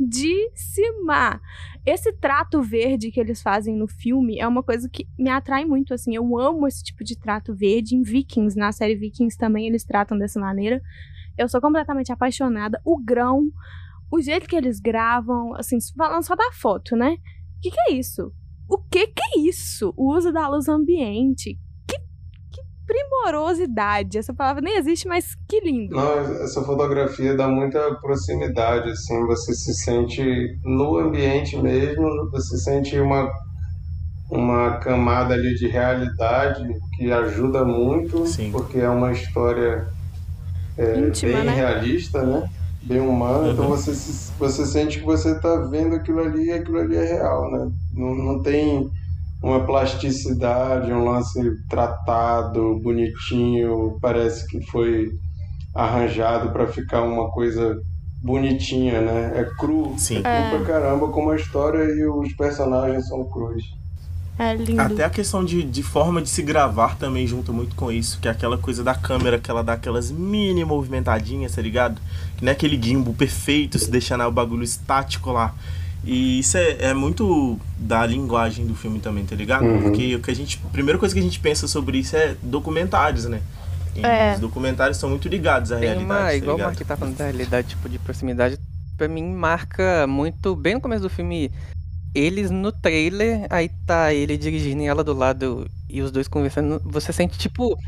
lindíssima. 0.00 1.40
Esse 1.84 2.12
trato 2.12 2.62
verde 2.62 3.10
que 3.10 3.20
eles 3.20 3.42
fazem 3.42 3.76
no 3.76 3.86
filme 3.86 4.38
é 4.38 4.46
uma 4.46 4.62
coisa 4.62 4.88
que 4.88 5.06
me 5.18 5.30
atrai 5.30 5.64
muito, 5.64 5.94
assim. 5.94 6.14
Eu 6.14 6.38
amo 6.38 6.66
esse 6.66 6.82
tipo 6.82 7.04
de 7.04 7.18
trato 7.18 7.54
verde. 7.54 7.94
Em 7.94 8.02
Vikings, 8.02 8.58
na 8.58 8.72
série 8.72 8.96
Vikings 8.96 9.36
também 9.36 9.66
eles 9.66 9.84
tratam 9.84 10.18
dessa 10.18 10.40
maneira. 10.40 10.80
Eu 11.38 11.48
sou 11.48 11.60
completamente 11.60 12.12
apaixonada. 12.12 12.80
O 12.84 12.98
grão, 12.98 13.50
o 14.10 14.20
jeito 14.20 14.48
que 14.48 14.56
eles 14.56 14.80
gravam, 14.80 15.54
assim, 15.54 15.78
falando 15.96 16.24
só 16.24 16.34
da 16.34 16.50
foto, 16.52 16.96
né? 16.96 17.16
O 17.58 17.60
que, 17.60 17.70
que 17.70 17.80
é 17.88 17.92
isso? 17.94 18.32
O 18.68 18.78
que 18.78 19.06
que 19.08 19.22
é 19.22 19.40
isso? 19.40 19.92
O 19.96 20.14
uso 20.14 20.32
da 20.32 20.48
luz 20.48 20.68
ambiente. 20.68 21.58
Primorosidade. 22.90 24.18
Essa 24.18 24.34
palavra 24.34 24.60
nem 24.60 24.76
existe, 24.76 25.06
mas 25.06 25.36
que 25.48 25.60
lindo. 25.60 25.94
Não, 25.94 26.18
essa 26.42 26.60
fotografia 26.62 27.36
dá 27.36 27.46
muita 27.46 27.94
proximidade, 28.00 28.90
assim, 28.90 29.24
você 29.26 29.54
se 29.54 29.72
sente 29.74 30.22
no 30.64 30.98
ambiente 30.98 31.56
mesmo, 31.56 32.28
você 32.32 32.58
sente 32.58 32.98
uma, 32.98 33.30
uma 34.28 34.78
camada 34.78 35.34
ali 35.34 35.54
de 35.54 35.68
realidade 35.68 36.64
que 36.96 37.12
ajuda 37.12 37.64
muito, 37.64 38.24
porque 38.50 38.78
é 38.80 38.88
uma 38.88 39.12
história 39.12 39.86
é, 40.76 40.98
Íntima, 40.98 41.32
bem 41.38 41.44
né? 41.44 41.54
realista, 41.54 42.22
né? 42.24 42.48
Bem 42.82 42.98
humana, 43.00 43.52
então 43.52 43.68
você, 43.68 43.94
se- 43.94 44.32
você 44.38 44.64
sente 44.66 44.98
que 44.98 45.04
você 45.04 45.32
está 45.36 45.56
vendo 45.68 45.94
aquilo 45.94 46.20
ali 46.20 46.46
e 46.46 46.52
aquilo 46.52 46.78
ali 46.78 46.96
é 46.96 47.04
real, 47.04 47.50
né? 47.52 47.70
Não, 47.92 48.14
não 48.14 48.42
tem 48.42 48.90
uma 49.42 49.64
plasticidade, 49.64 50.92
um 50.92 51.04
lance 51.04 51.40
tratado, 51.68 52.78
bonitinho, 52.82 53.98
parece 54.00 54.46
que 54.46 54.60
foi 54.66 55.10
arranjado 55.74 56.50
para 56.50 56.66
ficar 56.66 57.02
uma 57.02 57.30
coisa 57.30 57.80
bonitinha, 58.22 59.00
né? 59.00 59.32
É 59.34 59.44
cru, 59.58 59.94
Sim. 59.96 60.18
é 60.18 60.22
cru 60.22 60.30
É. 60.30 60.50
pra 60.50 60.64
caramba, 60.66 61.08
como 61.08 61.30
a 61.30 61.36
história 61.36 61.82
e 61.84 62.04
os 62.06 62.32
personagens 62.34 63.08
são 63.08 63.24
crus. 63.24 63.64
É 64.38 64.54
lindo. 64.54 64.80
Até 64.80 65.04
a 65.04 65.10
questão 65.10 65.44
de, 65.44 65.62
de 65.62 65.82
forma 65.82 66.22
de 66.22 66.28
se 66.28 66.42
gravar 66.42 66.96
também 66.96 67.26
junta 67.26 67.52
muito 67.52 67.74
com 67.74 67.92
isso, 67.92 68.18
que 68.20 68.28
é 68.28 68.30
aquela 68.30 68.56
coisa 68.56 68.82
da 68.82 68.94
câmera 68.94 69.38
que 69.38 69.50
ela 69.50 69.62
dá 69.62 69.74
aquelas 69.74 70.10
mini 70.10 70.64
movimentadinhas, 70.64 71.54
tá 71.54 71.60
ligado? 71.62 72.00
Que 72.36 72.44
não 72.44 72.50
é 72.50 72.54
aquele 72.54 72.80
gimbal 72.82 73.12
perfeito, 73.12 73.78
se 73.78 73.90
deixar 73.90 74.26
o 74.26 74.32
bagulho 74.32 74.62
estático 74.62 75.30
lá. 75.30 75.54
E 76.04 76.38
isso 76.38 76.56
é, 76.56 76.76
é 76.86 76.94
muito 76.94 77.58
da 77.76 78.06
linguagem 78.06 78.66
do 78.66 78.74
filme 78.74 79.00
também, 79.00 79.24
tá 79.24 79.36
ligado? 79.36 79.64
Uhum. 79.64 79.82
Porque 79.82 80.14
o 80.16 80.20
que 80.20 80.30
a 80.30 80.34
gente. 80.34 80.60
A 80.64 80.68
primeira 80.70 80.98
coisa 80.98 81.14
que 81.14 81.20
a 81.20 81.22
gente 81.22 81.38
pensa 81.40 81.68
sobre 81.68 81.98
isso 81.98 82.16
é 82.16 82.34
documentários, 82.42 83.26
né? 83.26 83.40
E 83.94 84.04
É. 84.06 84.32
os 84.34 84.40
documentários 84.40 84.96
são 84.96 85.10
muito 85.10 85.28
ligados 85.28 85.72
à 85.72 85.76
Tem 85.78 85.88
realidade. 85.88 86.04
uma, 86.20 86.26
tá 86.28 86.34
igual 86.34 86.56
o? 86.56 86.60
Mark 86.60 86.78
tá 86.80 86.96
falando 86.96 87.16
da 87.16 87.24
realidade, 87.24 87.68
tipo, 87.68 87.88
de 87.88 87.98
proximidade. 87.98 88.58
pra 88.96 89.08
mim 89.08 89.32
marca 89.34 90.06
muito, 90.06 90.54
bem 90.54 90.74
no 90.74 90.80
começo 90.80 91.02
do 91.02 91.08
filme, 91.10 91.50
eles 92.14 92.50
no 92.50 92.70
trailer, 92.70 93.46
aí 93.48 93.70
tá 93.86 94.12
ele 94.12 94.36
dirigindo 94.36 94.82
e 94.82 94.86
ela 94.86 95.02
do 95.02 95.14
lado 95.14 95.66
e 95.88 96.02
os 96.02 96.10
dois 96.10 96.28
conversando, 96.28 96.80
você 96.84 97.10
sente 97.12 97.38
tipo 97.38 97.78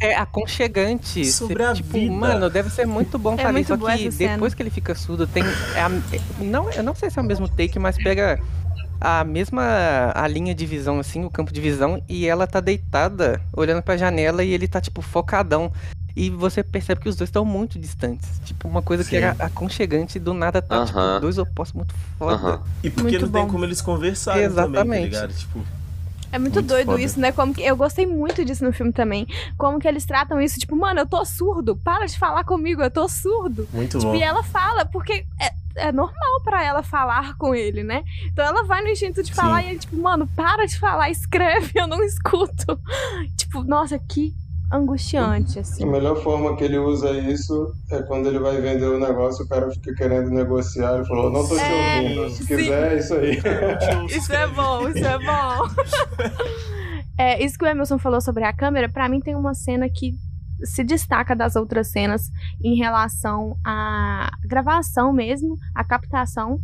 é 0.00 0.14
aconchegante. 0.16 1.24
Sobre 1.26 1.62
Você, 1.64 1.70
a 1.70 1.74
tipo, 1.74 1.90
vida. 1.92 2.12
Mano, 2.14 2.48
deve 2.50 2.70
ser 2.70 2.86
muito 2.86 3.18
bom 3.18 3.34
É 3.34 3.38
fazer 3.38 3.52
muito 3.52 3.66
Só 3.68 3.76
que 3.96 4.08
depois 4.10 4.54
que 4.54 4.62
ele 4.62 4.70
fica 4.70 4.94
surdo, 4.94 5.26
tem. 5.26 5.42
é 5.74 5.80
a- 5.80 5.90
é- 6.12 6.42
não, 6.44 6.70
eu 6.70 6.82
não 6.82 6.94
sei 6.94 7.10
se 7.10 7.18
é 7.18 7.22
o 7.22 7.24
mesmo 7.24 7.48
take, 7.48 7.78
mas 7.78 7.96
pega 7.96 8.38
a 9.00 9.22
mesma 9.24 10.12
a 10.14 10.26
linha 10.26 10.54
de 10.54 10.66
visão, 10.66 10.98
assim, 10.98 11.24
o 11.24 11.30
campo 11.30 11.52
de 11.52 11.60
visão, 11.60 12.02
e 12.08 12.26
ela 12.26 12.46
tá 12.46 12.60
deitada, 12.60 13.40
olhando 13.52 13.82
pra 13.82 13.96
janela, 13.96 14.42
e 14.42 14.52
ele 14.52 14.66
tá, 14.68 14.80
tipo, 14.80 15.02
focadão. 15.02 15.72
E 16.16 16.30
você 16.30 16.64
percebe 16.64 17.00
que 17.00 17.08
os 17.08 17.14
dois 17.14 17.28
estão 17.28 17.44
muito 17.44 17.78
distantes. 17.78 18.40
Tipo, 18.44 18.66
uma 18.66 18.82
coisa 18.82 19.04
que 19.04 19.10
Sim. 19.10 19.16
era 19.18 19.36
aconchegante, 19.38 20.18
do 20.18 20.34
nada 20.34 20.60
tá, 20.60 20.84
tipo, 20.84 20.98
Aham. 20.98 21.20
dois 21.20 21.38
opostos 21.38 21.76
muito 21.76 21.94
foda. 22.18 22.34
Aham. 22.34 22.60
E 22.82 22.90
porque 22.90 23.02
Muito 23.12 23.26
não 23.26 23.32
tem 23.32 23.42
bom. 23.44 23.52
como 23.52 23.64
eles 23.64 23.80
conversarem 23.80 24.42
também, 24.48 24.56
tá 24.56 24.62
Exatamente. 24.80 25.04
ligado? 25.04 25.32
Tipo, 25.32 25.60
É 26.30 26.38
muito, 26.38 26.54
Muito 26.56 26.66
doido 26.68 26.86
foda. 26.92 27.00
isso, 27.02 27.18
né? 27.18 27.32
Como 27.32 27.54
que, 27.54 27.62
eu 27.62 27.74
gostei 27.76 28.06
muito 28.06 28.44
disso 28.44 28.62
no 28.64 28.72
filme 28.72 28.92
também. 28.92 29.26
Como 29.56 29.78
que 29.78 29.88
eles 29.88 30.04
tratam 30.04 30.40
isso, 30.40 30.58
tipo, 30.58 30.76
mano, 30.76 31.00
eu 31.00 31.06
tô 31.06 31.24
surdo, 31.24 31.74
para 31.76 32.04
de 32.06 32.18
falar 32.18 32.44
comigo, 32.44 32.82
eu 32.82 32.90
tô 32.90 33.08
surdo. 33.08 33.66
muito 33.72 33.98
Tipo, 33.98 34.12
bom. 34.12 34.14
e 34.16 34.22
ela 34.22 34.42
fala, 34.42 34.84
porque 34.84 35.24
é, 35.40 35.86
é 35.88 35.92
normal 35.92 36.42
pra 36.44 36.62
ela 36.62 36.82
falar 36.82 37.34
com 37.38 37.54
ele, 37.54 37.82
né? 37.82 38.04
Então 38.26 38.44
ela 38.44 38.62
vai 38.64 38.82
no 38.82 38.88
instinto 38.88 39.22
de 39.22 39.32
falar 39.32 39.62
Sim. 39.62 39.66
e 39.68 39.70
ele, 39.70 39.78
tipo, 39.78 39.96
mano, 39.96 40.26
para 40.36 40.66
de 40.66 40.78
falar, 40.78 41.08
escreve, 41.10 41.70
eu 41.80 41.86
não 41.86 42.02
escuto. 42.04 42.78
tipo, 43.36 43.62
nossa, 43.62 43.98
que 43.98 44.34
angustiante, 44.72 45.58
A 45.58 45.62
assim. 45.62 45.86
melhor 45.86 46.22
forma 46.22 46.56
que 46.56 46.64
ele 46.64 46.78
usa 46.78 47.10
isso 47.12 47.72
é 47.90 48.02
quando 48.02 48.26
ele 48.28 48.38
vai 48.38 48.60
vender 48.60 48.86
o 48.86 48.98
negócio, 48.98 49.44
o 49.44 49.48
cara 49.48 49.70
fica 49.70 49.94
querendo 49.94 50.30
negociar. 50.30 50.96
Ele 50.96 51.04
falou: 51.06 51.30
Não 51.30 51.46
tô 51.46 51.54
te 51.54 51.60
É, 51.60 52.00
ouvindo. 52.02 52.30
Se 52.30 52.44
sim. 52.44 52.56
quiser, 52.56 52.92
é 52.92 52.98
isso 52.98 53.14
aí. 53.14 53.38
Isso 54.10 54.32
é 54.32 54.46
bom, 54.48 54.88
isso 54.88 55.04
é 55.06 55.18
bom. 55.18 55.68
é, 57.18 57.44
isso 57.44 57.58
que 57.58 57.64
o 57.64 57.68
Emerson 57.68 57.98
falou 57.98 58.20
sobre 58.20 58.44
a 58.44 58.52
câmera, 58.52 58.88
pra 58.88 59.08
mim 59.08 59.20
tem 59.20 59.34
uma 59.36 59.54
cena 59.54 59.88
que 59.88 60.14
se 60.64 60.82
destaca 60.82 61.36
das 61.36 61.54
outras 61.54 61.88
cenas 61.92 62.22
em 62.62 62.76
relação 62.76 63.56
à 63.64 64.28
gravação 64.44 65.12
mesmo, 65.12 65.56
à 65.74 65.84
captação, 65.84 66.58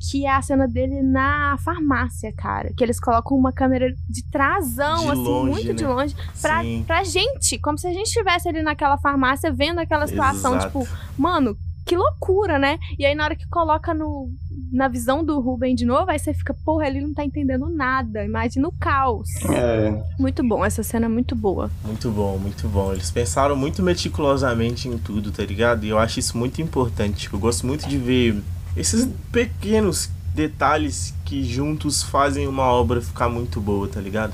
que 0.00 0.24
é 0.24 0.30
a 0.30 0.40
cena 0.40 0.66
dele 0.66 1.02
na 1.02 1.56
farmácia, 1.62 2.32
cara. 2.32 2.72
Que 2.74 2.82
eles 2.82 2.98
colocam 2.98 3.36
uma 3.36 3.52
câmera 3.52 3.92
de 4.08 4.22
trasão, 4.30 5.04
De 5.04 5.10
assim, 5.10 5.22
longe, 5.22 5.50
muito 5.50 5.74
de 5.74 5.84
né? 5.84 5.88
longe, 5.90 6.16
pra, 6.40 6.62
Sim. 6.62 6.84
pra 6.86 7.04
gente, 7.04 7.58
como 7.58 7.76
se 7.78 7.86
a 7.86 7.92
gente 7.92 8.06
estivesse 8.06 8.48
ali 8.48 8.62
naquela 8.62 8.96
farmácia 8.98 9.52
vendo 9.52 9.78
aquela 9.78 10.06
situação, 10.06 10.56
Exato. 10.56 10.66
tipo, 10.80 10.88
mano, 11.18 11.54
que 11.86 11.96
loucura, 11.96 12.58
né? 12.58 12.78
E 12.98 13.04
aí 13.04 13.14
na 13.14 13.24
hora 13.24 13.34
que 13.34 13.48
coloca 13.48 13.92
no, 13.92 14.30
na 14.70 14.86
visão 14.86 15.24
do 15.24 15.40
Ruben 15.40 15.74
de 15.74 15.84
novo, 15.84 16.10
aí 16.10 16.18
você 16.18 16.32
fica, 16.32 16.54
porra, 16.64 16.86
ele 16.86 17.00
não 17.00 17.12
tá 17.12 17.24
entendendo 17.24 17.68
nada. 17.68 18.24
Imagina 18.24 18.68
o 18.68 18.72
caos. 18.72 19.28
É, 19.50 20.02
Muito 20.18 20.46
bom, 20.46 20.64
essa 20.64 20.82
cena 20.82 21.06
é 21.06 21.08
muito 21.08 21.34
boa. 21.34 21.70
Muito 21.84 22.10
bom, 22.10 22.38
muito 22.38 22.68
bom. 22.68 22.92
Eles 22.92 23.10
pensaram 23.10 23.56
muito 23.56 23.82
meticulosamente 23.82 24.88
em 24.88 24.96
tudo, 24.98 25.32
tá 25.32 25.42
ligado? 25.44 25.84
E 25.84 25.88
eu 25.88 25.98
acho 25.98 26.20
isso 26.20 26.38
muito 26.38 26.62
importante. 26.62 27.22
Tipo, 27.22 27.36
eu 27.36 27.40
gosto 27.40 27.66
muito 27.66 27.88
de 27.88 27.98
ver 27.98 28.40
esses 28.76 29.08
pequenos 29.32 30.08
detalhes 30.34 31.12
que 31.24 31.44
juntos 31.44 32.02
fazem 32.02 32.46
uma 32.46 32.64
obra 32.64 33.00
ficar 33.00 33.28
muito 33.28 33.60
boa, 33.60 33.88
tá 33.88 34.00
ligado? 34.00 34.32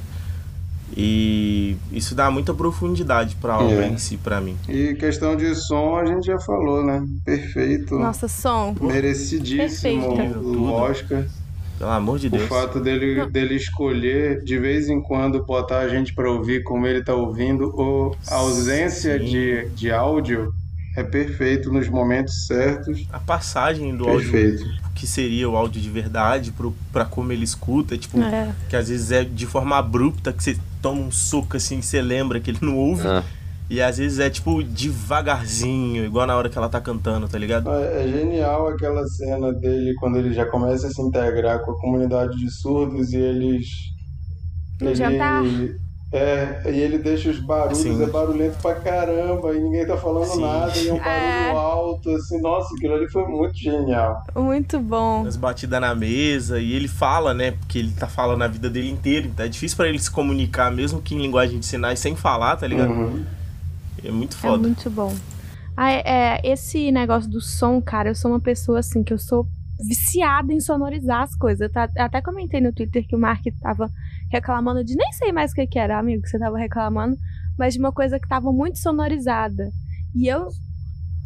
E 0.96 1.76
isso 1.90 2.14
dá 2.14 2.30
muita 2.30 2.54
profundidade 2.54 3.34
pra 3.40 3.58
obra 3.58 3.86
É. 3.86 3.88
em 3.88 3.98
si, 3.98 4.16
pra 4.16 4.40
mim. 4.40 4.56
e 4.68 4.94
questão 4.94 5.34
de 5.34 5.54
som, 5.54 5.96
a 5.96 6.06
gente 6.06 6.26
já 6.26 6.38
falou, 6.38 6.84
né? 6.84 7.04
Perfeito. 7.24 7.98
Nossa, 7.98 8.28
som. 8.28 8.74
Merecidíssimo 8.80 10.16
Perfeito. 10.16 10.38
o 10.38 10.72
Oscar. 10.72 11.24
Pelo 11.78 11.90
amor 11.90 12.18
de 12.18 12.28
O 12.28 12.30
Deus. 12.30 12.48
fato 12.48 12.80
dele, 12.80 13.26
dele 13.26 13.54
escolher 13.56 14.42
de 14.44 14.58
vez 14.58 14.88
em 14.88 15.00
quando 15.02 15.44
botar 15.44 15.80
a 15.80 15.88
gente 15.88 16.14
pra 16.14 16.30
ouvir 16.30 16.62
como 16.62 16.86
ele 16.86 17.02
tá 17.04 17.14
ouvindo, 17.14 17.70
ou 17.76 18.16
a 18.28 18.36
ausência 18.36 19.18
Sim. 19.18 19.24
de, 19.26 19.68
de 19.70 19.90
áudio 19.90 20.54
é 20.96 21.02
perfeito 21.04 21.70
nos 21.72 21.88
momentos 21.88 22.46
certos. 22.46 23.06
A 23.12 23.18
passagem 23.20 23.94
do 23.96 24.08
áudio 24.08 24.30
Perfeito. 24.32 24.64
que 24.94 25.06
seria 25.06 25.48
o 25.48 25.56
áudio 25.56 25.80
de 25.80 25.90
verdade 25.90 26.50
pro, 26.52 26.74
pra 26.92 27.04
como 27.04 27.30
ele 27.32 27.44
escuta, 27.44 27.96
tipo, 27.98 28.18
É. 28.20 28.52
que 28.68 28.74
às 28.76 28.88
vezes 28.88 29.12
é 29.12 29.22
de 29.22 29.46
forma 29.46 29.76
abrupta, 29.76 30.32
que 30.32 30.42
você 30.42 30.56
toma 30.80 31.00
um 31.02 31.10
soco 31.10 31.56
assim, 31.56 31.80
que 31.80 31.86
você 31.86 32.00
lembra 32.00 32.40
que 32.40 32.50
ele 32.50 32.58
não 32.62 32.76
ouve. 32.76 33.06
Ah, 33.06 33.22
E 33.68 33.82
às 33.82 33.98
vezes 33.98 34.20
é 34.20 34.30
tipo 34.30 34.62
devagarzinho, 34.62 36.04
igual 36.04 36.24
na 36.26 36.36
hora 36.36 36.48
que 36.48 36.56
ela 36.56 36.68
tá 36.68 36.80
cantando, 36.80 37.28
tá 37.28 37.36
ligado? 37.36 37.68
É 37.70 38.04
é 38.04 38.08
genial 38.08 38.68
aquela 38.68 39.04
cena 39.08 39.52
dele 39.52 39.92
quando 39.98 40.18
ele 40.18 40.32
já 40.32 40.46
começa 40.46 40.86
a 40.86 40.90
se 40.90 41.02
integrar 41.02 41.58
com 41.64 41.72
a 41.72 41.80
comunidade 41.80 42.36
de 42.38 42.48
surdos 42.48 43.12
e 43.12 43.16
eles. 43.16 43.66
No 44.80 44.94
jantar? 44.94 45.42
É, 46.12 46.62
e 46.70 46.78
ele 46.80 46.98
deixa 46.98 47.28
os 47.28 47.38
barulhos, 47.40 47.78
Sim. 47.78 48.00
é 48.00 48.06
barulhento 48.06 48.56
pra 48.62 48.76
caramba, 48.76 49.52
e 49.54 49.60
ninguém 49.60 49.84
tá 49.84 49.96
falando 49.96 50.24
Sim. 50.26 50.40
nada, 50.40 50.78
e 50.78 50.88
é 50.88 50.92
um 50.92 50.98
barulho 51.02 51.08
É. 51.08 51.50
alto, 51.50 52.10
assim, 52.10 52.40
nossa, 52.40 52.72
aquilo 52.74 52.94
ali 52.94 53.08
foi 53.10 53.26
muito 53.26 53.56
genial. 53.58 54.22
Muito 54.34 54.78
bom. 54.78 55.26
As 55.26 55.36
batidas 55.36 55.80
na 55.80 55.94
mesa, 55.96 56.60
e 56.60 56.72
ele 56.72 56.86
fala, 56.86 57.34
né? 57.34 57.50
Porque 57.50 57.78
ele 57.78 57.90
tá 57.92 58.06
falando 58.06 58.42
a 58.42 58.46
vida 58.48 58.70
dele 58.70 58.88
inteira, 58.88 59.26
então 59.26 59.44
é 59.44 59.48
difícil 59.48 59.76
pra 59.76 59.88
ele 59.88 59.98
se 59.98 60.10
comunicar, 60.10 60.70
mesmo 60.70 61.02
que 61.02 61.14
em 61.14 61.18
linguagem 61.20 61.58
de 61.58 61.66
sinais, 61.66 61.98
sem 61.98 62.14
falar, 62.14 62.56
tá 62.56 62.66
ligado? 62.68 62.90
Uhum. 62.92 63.24
É 64.04 64.10
muito 64.10 64.36
É 64.36 64.40
foda. 64.40 64.58
muito 64.58 64.88
bom. 64.88 65.12
Ah, 65.76 65.90
é, 65.90 66.02
é, 66.06 66.40
esse 66.44 66.90
negócio 66.92 67.28
do 67.28 67.40
som, 67.40 67.82
cara, 67.82 68.10
eu 68.10 68.14
sou 68.14 68.30
uma 68.30 68.40
pessoa 68.40 68.78
assim 68.78 69.02
que 69.02 69.12
eu 69.12 69.18
sou 69.18 69.44
viciada 69.78 70.52
em 70.52 70.60
sonorizar 70.60 71.22
as 71.22 71.34
coisas. 71.34 71.60
Eu 71.62 71.70
tá- 71.70 71.90
até 71.98 72.22
comentei 72.22 72.60
no 72.60 72.72
Twitter 72.72 73.04
que 73.06 73.14
o 73.14 73.18
Mark 73.18 73.42
tava 73.60 73.90
reclamando 74.36 74.84
de 74.84 74.94
nem 74.96 75.12
sei 75.12 75.32
mais 75.32 75.50
o 75.50 75.54
que, 75.54 75.66
que 75.66 75.78
era, 75.78 75.98
amigo, 75.98 76.22
que 76.22 76.28
você 76.28 76.38
tava 76.38 76.58
reclamando, 76.58 77.16
mas 77.58 77.74
de 77.74 77.80
uma 77.80 77.92
coisa 77.92 78.18
que 78.20 78.28
tava 78.28 78.52
muito 78.52 78.78
sonorizada. 78.78 79.70
E 80.14 80.28
eu. 80.28 80.48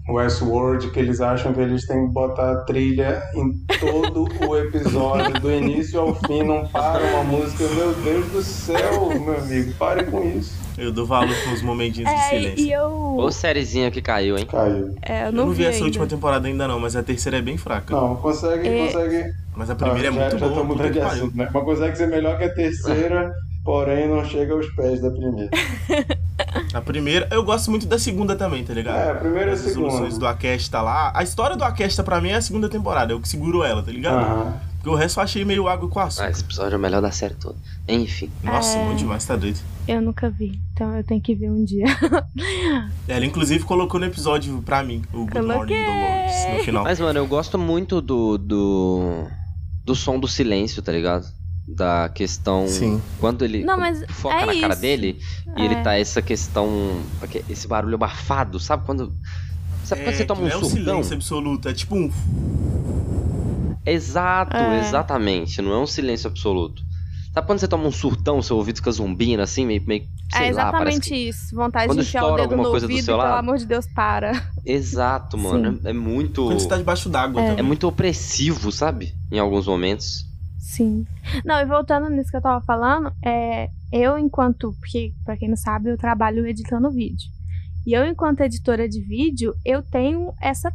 Westworld, 0.09 0.91
que 0.91 0.99
eles 0.99 1.21
acham 1.21 1.53
que 1.53 1.61
eles 1.61 1.87
têm 1.87 2.07
que 2.09 2.13
botar 2.13 2.51
a 2.53 2.57
trilha 2.65 3.23
em 3.35 3.53
todo 3.79 4.25
o 4.49 4.57
episódio, 4.57 5.39
do 5.41 5.53
início 5.53 6.01
ao 6.01 6.15
fim, 6.15 6.43
não 6.43 6.67
para 6.67 7.05
uma 7.15 7.23
música. 7.25 7.63
Meu 7.75 7.95
Deus 7.95 8.27
do 8.33 8.43
céu, 8.43 9.09
meu 9.21 9.39
amigo, 9.39 9.73
pare 9.75 10.05
com 10.05 10.23
isso. 10.25 10.59
Eu 10.77 10.91
dou 10.91 11.07
valor 11.07 11.35
pros 11.45 11.63
momentinhos 11.63 12.09
de 12.11 12.17
É, 12.17 12.29
silêncio. 12.31 12.65
e 12.67 12.73
eu. 12.73 12.91
Ô, 13.19 13.31
sériezinha 13.31 13.91
que 13.91 14.01
caiu, 14.03 14.37
hein? 14.37 14.47
Caiu. 14.47 14.95
É, 15.03 15.23
eu 15.23 15.27
Eu 15.27 15.33
não, 15.33 15.47
não 15.47 15.53
vi 15.53 15.65
essa 15.65 15.75
ainda. 15.77 15.85
última 15.87 16.07
temporada 16.07 16.49
ainda 16.49 16.67
não, 16.67 16.81
mas 16.81 16.97
a 16.97 17.03
terceira 17.03 17.39
é 17.39 17.43
bem 17.43 17.57
fraca. 17.59 17.95
Não, 17.95 18.17
consegue, 18.17 18.67
É. 18.67 18.87
consegue. 18.87 19.33
Mas 19.61 19.69
a 19.69 19.75
primeira 19.75 20.09
Ah, 20.09 20.11
é 20.11 20.15
já, 20.15 20.21
muito 20.21 20.39
já 20.39 20.39
boa. 20.39 20.51
tô 20.51 20.55
puta 20.61 20.65
mudando 20.73 20.87
que 20.87 20.99
de 20.99 21.01
assunto, 21.05 21.37
né? 21.37 21.49
Mas 21.53 21.65
consegue 21.65 21.97
ser 21.97 22.07
melhor 22.09 22.39
que 22.39 22.45
a 22.45 22.55
terceira, 22.55 23.31
porém 23.63 24.09
não 24.09 24.25
chega 24.25 24.55
aos 24.55 24.67
pés 24.75 25.03
da 25.03 25.11
primeira. 25.11 25.51
A 26.73 26.81
primeira, 26.81 27.29
eu 27.31 27.45
gosto 27.45 27.71
muito 27.71 27.87
da 27.87 27.99
segunda 27.99 28.35
também, 28.35 28.65
tá 28.65 28.73
ligado? 28.73 28.97
É, 28.97 29.11
a 29.11 29.15
primeira 29.15 29.49
e 29.49 29.51
a 29.51 29.55
As 29.55 29.65
resoluções 29.65 30.01
segunda. 30.15 30.19
do 30.21 30.27
Aquesta 30.29 30.81
lá. 30.81 31.13
A 31.15 31.23
história 31.23 31.55
do 31.57 31.63
Aquesta 31.63 32.03
pra 32.03 32.21
mim 32.21 32.31
é 32.31 32.37
a 32.37 32.41
segunda 32.41 32.69
temporada, 32.69 33.13
eu 33.13 33.21
que 33.21 33.29
seguro 33.29 33.63
ela, 33.63 33.83
tá 33.83 33.93
ligado? 33.93 34.17
Aham. 34.25 34.55
Porque 34.77 34.89
o 34.89 34.95
resto 34.95 35.21
eu 35.21 35.25
achei 35.25 35.45
meio 35.45 35.69
água 35.69 35.89
com 35.89 36.01
açúcar. 36.01 36.27
Ah, 36.27 36.31
esse 36.31 36.43
episódio 36.43 36.75
é 36.75 36.77
o 36.79 36.81
melhor 36.81 37.03
da 37.03 37.11
série 37.11 37.35
toda. 37.35 37.57
Enfim. 37.87 38.31
Nossa, 38.43 38.79
É. 38.79 38.85
bom 38.85 38.95
demais, 38.95 39.25
tá 39.27 39.37
doido. 39.37 39.59
Eu 39.87 40.01
nunca 40.01 40.31
vi, 40.31 40.59
então 40.73 40.97
eu 40.97 41.05
tenho 41.05 41.21
que 41.21 41.35
ver 41.35 41.51
um 41.51 41.63
dia. 41.65 41.85
Ela 43.07 43.25
inclusive 43.27 43.65
colocou 43.65 44.01
no 44.01 44.07
episódio 44.07 44.61
pra 44.63 44.83
mim, 44.83 45.03
o 45.13 45.27
Good 45.27 45.35
Morning 45.43 45.53
Coloquei. 45.55 45.85
Dolores, 45.85 46.33
no 46.59 46.65
final. 46.65 46.85
Mas, 46.85 46.99
mano, 46.99 47.19
eu 47.19 47.27
gosto 47.27 47.59
muito 47.59 48.01
do, 48.01 48.39
do. 48.39 49.27
Do 49.91 49.97
som 49.97 50.21
do 50.21 50.29
silêncio, 50.29 50.81
tá 50.83 50.93
ligado? 50.93 51.27
Da 51.67 52.09
questão. 52.09 52.67
Sim. 52.69 53.03
Quando 53.19 53.45
ele 53.45 53.65
Não, 53.65 53.77
mas 53.77 54.05
foca 54.11 54.37
é 54.37 54.47
na 54.47 54.61
cara 54.61 54.73
isso. 54.75 54.83
dele 54.83 55.21
e 55.57 55.65
ele 55.65 55.75
É. 55.75 55.83
tá 55.83 55.95
essa 55.99 56.23
questão. 56.23 57.01
Esse 57.49 57.67
barulho 57.67 57.97
abafado, 57.97 58.59
sabe? 58.61 58.87
Quando. 58.87 59.13
Sabe 59.85 60.03
quando 60.05 60.15
você 60.15 60.25
toma 60.25 60.43
um 60.43 60.45
não 60.45 60.51
é 60.53 60.57
um 60.57 60.61
surtão? 60.61 60.79
silêncio 60.85 61.15
absoluto, 61.15 61.69
é 61.69 61.73
tipo 61.75 61.97
um. 61.97 62.11
Exato, 63.85 64.57
É. 64.57 64.81
exatamente. 64.81 65.61
Não 65.63 65.73
é 65.73 65.79
um 65.79 65.87
silêncio 65.87 66.29
absoluto. 66.29 66.83
Sabe 67.33 67.47
quando 67.47 67.59
você 67.59 67.69
toma 67.69 67.85
um 67.87 67.93
surtão, 67.93 68.41
seu 68.43 68.57
ouvido 68.57 68.77
fica 68.77 68.91
zumbindo 68.93 69.41
assim, 69.41 69.65
meio. 69.67 69.83
meio 69.87 70.05
sei 70.33 70.41
é 70.41 70.45
lá, 70.45 70.49
exatamente 70.51 71.11
que... 71.11 71.29
isso. 71.29 71.55
Vontade 71.55 71.87
Quando 71.87 72.01
de 72.01 72.07
enfiar 72.07 72.25
o 72.25 72.31
dedo 72.37 72.43
alguma 72.43 72.63
no 72.65 72.71
coisa 72.71 72.87
do 72.87 72.91
ouvido, 72.91 73.07
pelo 73.07 73.23
amor 73.23 73.59
de 73.59 73.67
Deus, 73.67 73.87
para. 73.95 74.33
Exato, 74.65 75.37
mano. 75.37 75.81
É, 75.85 75.91
é 75.91 75.93
muito. 75.93 76.45
Quando 76.47 76.61
você 76.61 76.69
tá 76.69 76.77
debaixo 76.77 77.09
d'água 77.09 77.41
É. 77.41 77.45
também. 77.49 77.59
É 77.61 77.63
muito 77.63 77.87
opressivo, 77.87 78.71
sabe? 78.71 79.15
Em 79.31 79.39
alguns 79.39 79.67
momentos. 79.67 80.25
Sim. 80.59 81.05
Não, 81.45 81.57
e 81.61 81.65
voltando 81.65 82.09
nisso 82.09 82.31
que 82.31 82.37
eu 82.37 82.43
tava 82.43 82.65
falando, 82.65 83.13
é, 83.25 83.69
eu 83.93 84.17
enquanto, 84.17 84.73
porque 84.79 85.13
pra 85.25 85.37
quem 85.37 85.49
não 85.49 85.57
sabe, 85.57 85.91
eu 85.91 85.99
trabalho 85.99 86.47
editando 86.47 86.91
vídeo. 86.91 87.29
E 87.87 87.93
eu 87.93 88.05
enquanto 88.07 88.41
editora 88.41 88.89
de 88.89 89.01
vídeo, 89.01 89.55
eu 89.65 89.83
tenho 89.83 90.33
essa 90.41 90.73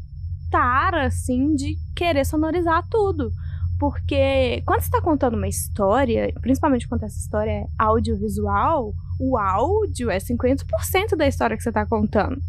tara 0.52 1.06
assim 1.06 1.56
de 1.56 1.76
querer 1.96 2.26
sonorizar 2.26 2.84
tudo. 2.90 3.32
Porque 3.80 4.64
quando 4.66 4.82
você 4.82 4.90
tá 4.90 5.02
contando 5.02 5.36
uma 5.36 5.48
história, 5.48 6.34
principalmente 6.42 6.88
quando 6.88 7.04
essa 7.04 7.18
história 7.18 7.52
é 7.52 7.66
audiovisual, 7.78 8.94
o 9.20 9.38
áudio 9.38 10.10
é 10.10 10.18
50% 10.18 11.16
da 11.18 11.28
história 11.28 11.56
que 11.56 11.64
você 11.64 11.72
tá 11.72 11.86
contando. 11.86 12.42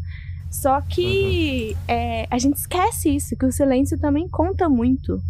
Só 0.51 0.80
que 0.80 1.76
é, 1.86 2.26
a 2.30 2.38
gente 2.38 2.56
esquece 2.56 3.14
isso, 3.14 3.36
que 3.36 3.44
o 3.44 3.52
silêncio 3.52 3.98
também 3.98 4.28
conta 4.28 4.68
muito. 4.68 5.20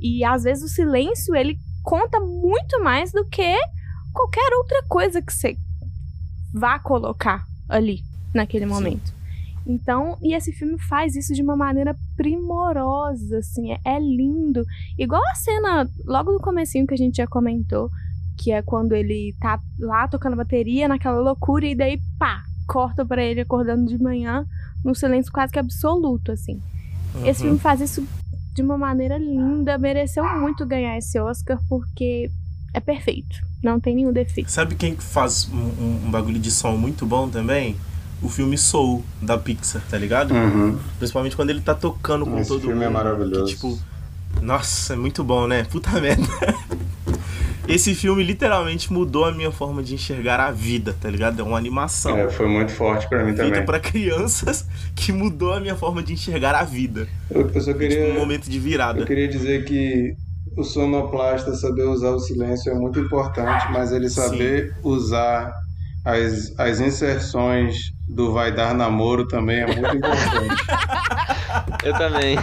E 0.00 0.24
às 0.24 0.44
vezes 0.44 0.64
o 0.64 0.68
silêncio, 0.68 1.34
ele 1.34 1.58
conta 1.82 2.20
muito 2.20 2.82
mais 2.82 3.12
do 3.12 3.24
que 3.24 3.56
qualquer 4.12 4.52
outra 4.58 4.82
coisa 4.88 5.22
que 5.22 5.32
você 5.32 5.56
vá 6.52 6.78
colocar 6.78 7.44
ali, 7.68 8.00
naquele 8.34 8.66
momento. 8.66 9.14
Então, 9.66 10.16
e 10.22 10.32
esse 10.34 10.52
filme 10.52 10.78
faz 10.78 11.16
isso 11.16 11.34
de 11.34 11.42
uma 11.42 11.56
maneira 11.56 11.96
primorosa, 12.16 13.38
assim, 13.38 13.72
é, 13.72 13.80
é 13.84 13.98
lindo. 13.98 14.64
Igual 14.96 15.22
a 15.28 15.34
cena 15.34 15.90
logo 16.04 16.32
no 16.32 16.38
comecinho 16.38 16.86
que 16.86 16.94
a 16.94 16.98
gente 16.98 17.16
já 17.16 17.26
comentou, 17.26 17.90
que 18.36 18.52
é 18.52 18.62
quando 18.62 18.92
ele 18.92 19.34
tá 19.40 19.58
lá 19.78 20.06
tocando 20.08 20.36
bateria 20.36 20.86
naquela 20.88 21.20
loucura 21.20 21.66
e 21.66 21.74
daí 21.74 21.98
pá, 22.18 22.42
corta 22.66 23.04
pra 23.04 23.22
ele 23.22 23.40
acordando 23.40 23.86
de 23.86 23.96
manhã 24.02 24.44
num 24.84 24.94
silêncio 24.94 25.32
quase 25.32 25.52
que 25.52 25.58
absoluto, 25.58 26.32
assim. 26.32 26.60
Esse 27.24 27.40
Uhum. 27.42 27.46
filme 27.48 27.58
faz 27.58 27.80
isso 27.80 28.06
de 28.54 28.62
uma 28.62 28.76
maneira 28.78 29.16
linda, 29.18 29.78
mereceu 29.78 30.24
muito 30.38 30.64
ganhar 30.66 30.96
esse 30.98 31.18
Oscar 31.18 31.58
porque 31.68 32.30
é 32.74 32.80
perfeito, 32.80 33.38
não 33.62 33.80
tem 33.80 33.94
nenhum 33.94 34.12
defeito. 34.12 34.50
Sabe 34.50 34.74
quem 34.74 34.94
que 34.94 35.02
faz 35.02 35.48
um, 35.52 36.06
um- 36.06 36.10
bagulho 36.10 36.38
de 36.38 36.50
som 36.50 36.76
muito 36.76 37.06
bom 37.06 37.28
também? 37.28 37.76
O 38.22 38.28
filme 38.30 38.56
Soul, 38.56 39.04
da 39.20 39.36
Pixar, 39.36 39.82
tá 39.90 39.98
ligado? 39.98 40.32
Uhum. 40.34 40.78
Principalmente 40.98 41.36
quando 41.36 41.50
ele 41.50 41.60
tá 41.60 41.74
tocando 41.74 42.24
com 42.26 42.38
Esse 42.38 42.48
todo 42.48 42.60
filme 42.62 42.82
é 42.82 42.86
mundo. 42.88 42.94
maravilhoso. 42.94 43.44
que, 43.46 43.54
tipo, 43.54 43.78
nossa, 44.42 44.94
é 44.94 44.96
muito 44.96 45.22
bom, 45.22 45.46
né? 45.46 45.64
Puta 45.64 45.90
merda. 46.00 46.22
Esse 47.68 47.94
filme 47.94 48.22
literalmente 48.22 48.92
mudou 48.92 49.24
a 49.24 49.32
minha 49.32 49.50
forma 49.50 49.82
de 49.82 49.94
enxergar 49.94 50.38
a 50.40 50.50
vida, 50.50 50.94
tá 51.00 51.08
ligado? 51.10 51.40
É 51.40 51.42
uma 51.42 51.58
animação. 51.58 52.16
É, 52.16 52.28
foi 52.28 52.46
muito 52.48 52.72
forte 52.72 53.08
pra 53.08 53.24
mim 53.24 53.34
feita 53.34 53.50
também. 53.50 53.64
pra 53.64 53.80
crianças 53.80 54.66
que 54.94 55.12
mudou 55.12 55.52
a 55.52 55.60
minha 55.60 55.74
forma 55.76 56.02
de 56.02 56.12
enxergar 56.12 56.54
a 56.54 56.64
vida. 56.64 57.08
Eu, 57.30 57.50
eu 57.50 57.60
só 57.60 57.72
queria, 57.72 58.06
Tipo, 58.06 58.16
um 58.16 58.20
momento 58.20 58.48
de 58.48 58.58
virada. 58.58 59.00
eu 59.00 59.06
queria 59.06 59.28
dizer 59.28 59.64
que 59.64 60.14
o 60.56 60.62
sonoplasta 60.64 61.54
saber 61.54 61.82
usar 61.84 62.10
o 62.10 62.18
silêncio 62.18 62.70
é 62.70 62.74
muito 62.74 62.98
importante, 63.00 63.66
mas 63.72 63.92
ele 63.92 64.08
saber 64.08 64.74
usar 64.82 65.52
as, 66.04 66.54
as 66.58 66.80
inserções 66.80 67.76
do 68.08 68.32
vai 68.32 68.52
dar 68.52 68.74
namoro 68.74 69.26
também 69.26 69.62
é 69.62 69.66
muito 69.66 69.80
importante. 69.96 70.64
Eu 71.82 71.92
também. 71.94 72.36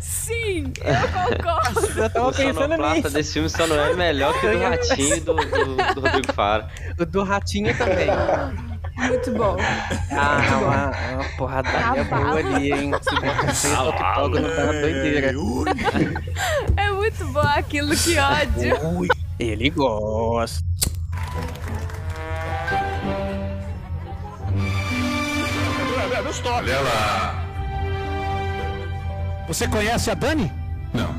Sim, 0.00 0.72
eu 0.84 1.36
concordo. 1.36 2.00
Eu 2.00 2.10
tava 2.10 2.28
o 2.28 2.32
pensando 2.32 2.76
nisso. 2.76 3.10
desse 3.10 3.32
filme 3.34 3.48
só 3.50 3.66
não 3.66 3.78
é 3.78 3.94
melhor 3.94 4.38
que 4.40 4.46
o 4.46 4.52
do 4.52 4.58
Ratinho 4.58 5.16
e 5.16 5.20
do, 5.20 5.34
do, 5.34 5.94
do 5.94 6.00
Rodrigo 6.00 6.32
Faro. 6.32 6.66
O 6.98 7.04
do 7.04 7.22
Ratinho 7.22 7.76
também. 7.76 8.08
Muito 8.96 9.30
bom. 9.32 9.56
Ah, 10.10 10.40
uma, 10.58 11.14
uma 11.14 11.24
porradaria 11.36 12.04
boa 12.04 12.38
ali, 12.38 12.72
hein? 12.72 12.92
Se 13.00 13.14
bota 13.14 13.54
sem 13.54 13.74
toque 13.74 13.98
toque 14.14 14.40
não 14.40 14.50
tá 14.50 14.66
doideira. 14.66 15.32
É 16.76 16.90
muito 16.90 17.24
bom 17.26 17.40
aquilo, 17.40 17.96
que 17.96 18.18
ódio. 18.18 18.98
Ui, 18.98 19.08
ele 19.38 19.70
gosta. 19.70 20.64
Olha 26.44 26.80
lá. 26.80 27.44
Você 29.48 29.66
conhece 29.66 30.10
a 30.10 30.14
Dani? 30.14 30.50
Não. 30.94 31.12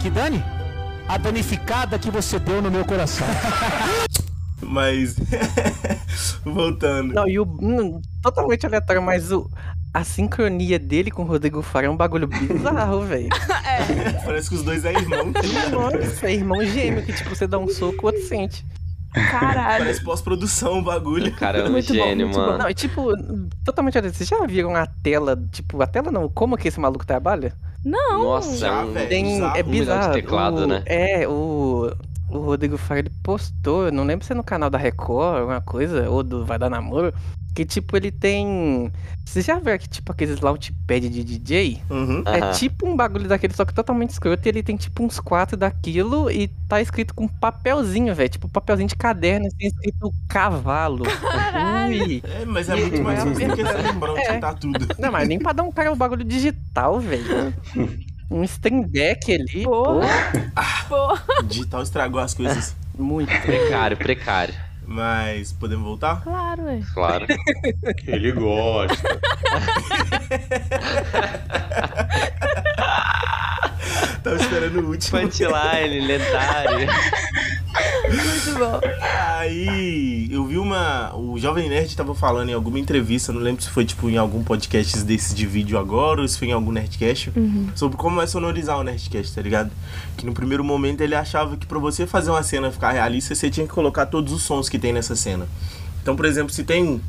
Que 0.00 0.10
Dani? 0.10 0.42
A 1.08 1.16
danificada 1.16 1.98
que 1.98 2.10
você 2.10 2.38
deu 2.40 2.60
no 2.60 2.70
meu 2.70 2.84
coração. 2.84 3.26
Mas. 4.60 5.16
Voltando. 6.44 7.14
Não, 7.14 7.28
e 7.28 7.38
o. 7.38 7.44
hum, 7.44 8.00
totalmente 8.22 8.66
aleatório, 8.66 9.02
mas 9.02 9.30
o. 9.30 9.48
A 9.94 10.04
sincronia 10.04 10.78
dele 10.78 11.10
com 11.10 11.22
o 11.22 11.26
Rodrigo 11.26 11.62
Faro 11.62 11.86
é 11.86 11.90
um 11.90 11.96
bagulho 11.96 12.26
bizarro, 12.26 13.02
velho. 13.06 13.28
Parece 14.24 14.48
que 14.50 14.56
os 14.56 14.62
dois 14.62 14.84
é 14.84 14.92
irmão. 14.92 15.32
Nossa, 15.70 16.26
é 16.26 16.34
irmão 16.34 16.62
gêmeo 16.64 17.02
que, 17.02 17.12
tipo, 17.14 17.30
você 17.30 17.46
dá 17.46 17.58
um 17.58 17.68
soco, 17.68 18.02
o 18.02 18.06
outro 18.06 18.22
sente. 18.26 18.64
Caralho. 19.30 19.84
Parece 19.84 20.02
pós-produção 20.04 20.78
o 20.78 20.82
bagulho. 20.82 21.32
Cara, 21.36 21.58
é 21.60 21.64
um 21.68 21.70
Muito 21.72 21.88
bom, 21.88 21.94
gênio, 21.94 22.26
muito 22.26 22.38
bom. 22.38 22.46
mano. 22.46 22.58
Não, 22.58 22.70
e 22.70 22.74
tipo, 22.74 23.12
totalmente. 23.64 24.00
Vocês 24.00 24.28
já 24.28 24.44
viram 24.46 24.74
a 24.74 24.86
tela? 24.86 25.36
Tipo, 25.50 25.80
a 25.82 25.86
tela 25.86 26.10
não, 26.10 26.28
como 26.28 26.56
que 26.56 26.68
esse 26.68 26.78
maluco 26.78 27.06
trabalha? 27.06 27.54
Não. 27.84 28.24
Nossa, 28.24 28.54
é 28.54 28.58
Já, 28.58 28.84
um, 28.84 28.92
velho. 28.92 29.08
Tem, 29.08 29.24
bizarro. 29.24 29.56
é 29.56 29.62
Um 29.62 29.66
bizarro. 29.70 30.12
teclado, 30.12 30.56
o, 30.62 30.66
né? 30.66 30.82
É, 30.86 31.28
o, 31.28 31.92
o 32.38 32.44
Rodrigo 32.44 32.76
Faro 32.76 33.10
postou, 33.22 33.90
não 33.92 34.04
lembro 34.04 34.24
se 34.24 34.32
é 34.32 34.34
no 34.34 34.44
canal 34.44 34.70
da 34.70 34.78
Record, 34.78 35.40
alguma 35.40 35.60
coisa, 35.60 36.08
ou 36.08 36.22
do 36.22 36.44
Vai 36.44 36.58
Dar 36.58 36.70
Namoro, 36.70 37.12
que 37.54 37.64
tipo, 37.64 37.96
ele 37.96 38.10
tem. 38.12 38.92
Vocês 39.24 39.44
já 39.44 39.58
viram 39.58 39.78
que 39.78 39.88
tipo 39.88 40.12
aqueles 40.12 40.40
launchpad 40.40 41.08
de 41.08 41.24
DJ? 41.24 41.80
Uhum. 41.90 42.22
É 42.26 42.52
tipo 42.52 42.86
um 42.86 42.94
bagulho 42.94 43.26
daquele, 43.26 43.54
só 43.54 43.64
que 43.64 43.72
totalmente 43.74 44.10
escroto, 44.10 44.46
e 44.46 44.50
ele 44.50 44.62
tem 44.62 44.76
tipo 44.76 45.02
uns 45.02 45.18
quatro 45.18 45.56
daquilo 45.56 46.30
e 46.30 46.48
tá 46.68 46.80
escrito 46.80 47.14
com 47.14 47.26
papelzinho, 47.26 48.14
velho. 48.14 48.28
Tipo 48.28 48.48
papelzinho 48.48 48.88
de 48.88 48.94
caderno, 48.96 49.46
assim, 49.46 49.66
escrito 49.68 50.12
cavalo. 50.28 51.04
Ui. 51.88 52.22
É, 52.24 52.44
mas 52.44 52.68
é 52.68 52.76
muito 52.76 53.02
mais 53.02 53.18
fácil 53.24 53.48
do 53.48 53.54
que 53.56 53.62
esse 53.62 53.76
lembrão 53.82 54.14
de 54.14 54.20
É. 54.20 54.32
tentar 54.34 54.54
tudo. 54.54 54.86
Não, 54.98 55.10
mas 55.10 55.26
nem 55.26 55.38
pra 55.38 55.52
dar 55.52 55.62
um 55.62 55.72
cara 55.72 55.92
o 55.92 55.96
bagulho 55.96 56.24
digital, 56.24 57.00
velho. 57.00 57.24
Um 58.30 58.42
stream 58.44 58.82
deck 58.82 59.32
ali. 59.32 59.62
Porra. 59.64 60.06
pô, 60.88 61.16
Pô. 61.16 61.42
Digital 61.44 61.82
estragou 61.82 62.20
as 62.20 62.34
coisas. 62.34 62.74
muito. 62.98 63.28
Precário, 63.42 63.96
precário. 63.96 64.54
Mas 64.88 65.52
podemos 65.52 65.84
voltar? 65.84 66.22
Claro, 66.22 66.62
ué. 66.64 66.80
Claro. 66.94 67.26
Ele 68.06 68.32
gosta. 68.32 69.20
Tava 74.22 74.36
esperando 74.36 74.80
o 74.80 74.88
último. 74.90 75.20
Punchline, 75.20 76.06
lendário. 76.06 76.88
Muito 78.08 78.58
bom. 78.58 78.80
Aí 79.00 80.28
eu 80.30 80.44
vi 80.46 80.58
uma. 80.58 81.14
O 81.14 81.38
Jovem 81.38 81.68
Nerd 81.68 81.94
tava 81.96 82.14
falando 82.14 82.48
em 82.48 82.52
alguma 82.52 82.78
entrevista, 82.78 83.32
não 83.32 83.40
lembro 83.40 83.62
se 83.62 83.70
foi 83.70 83.84
tipo 83.84 84.08
em 84.08 84.16
algum 84.16 84.42
podcast 84.42 85.02
desse 85.04 85.34
de 85.34 85.46
vídeo 85.46 85.78
agora 85.78 86.22
ou 86.22 86.28
se 86.28 86.38
foi 86.38 86.48
em 86.48 86.52
algum 86.52 86.72
Nerdcast, 86.72 87.32
sobre 87.74 87.96
como 87.96 88.20
é 88.20 88.26
sonorizar 88.26 88.78
o 88.78 88.82
Nerdcast, 88.82 89.34
tá 89.34 89.42
ligado? 89.42 89.70
Que 90.16 90.24
no 90.24 90.32
primeiro 90.32 90.64
momento 90.64 91.00
ele 91.00 91.14
achava 91.14 91.56
que 91.56 91.66
pra 91.66 91.78
você 91.78 92.06
fazer 92.06 92.30
uma 92.30 92.42
cena 92.42 92.70
ficar 92.70 92.92
realista, 92.92 93.34
você 93.34 93.50
tinha 93.50 93.66
que 93.66 93.72
colocar 93.72 94.06
todos 94.06 94.32
os 94.32 94.42
sons 94.42 94.68
que 94.68 94.78
tem 94.78 94.92
nessa 94.92 95.14
cena. 95.14 95.46
Então, 96.02 96.14
por 96.14 96.24
exemplo, 96.24 96.52
se 96.52 96.62
tem. 96.64 97.00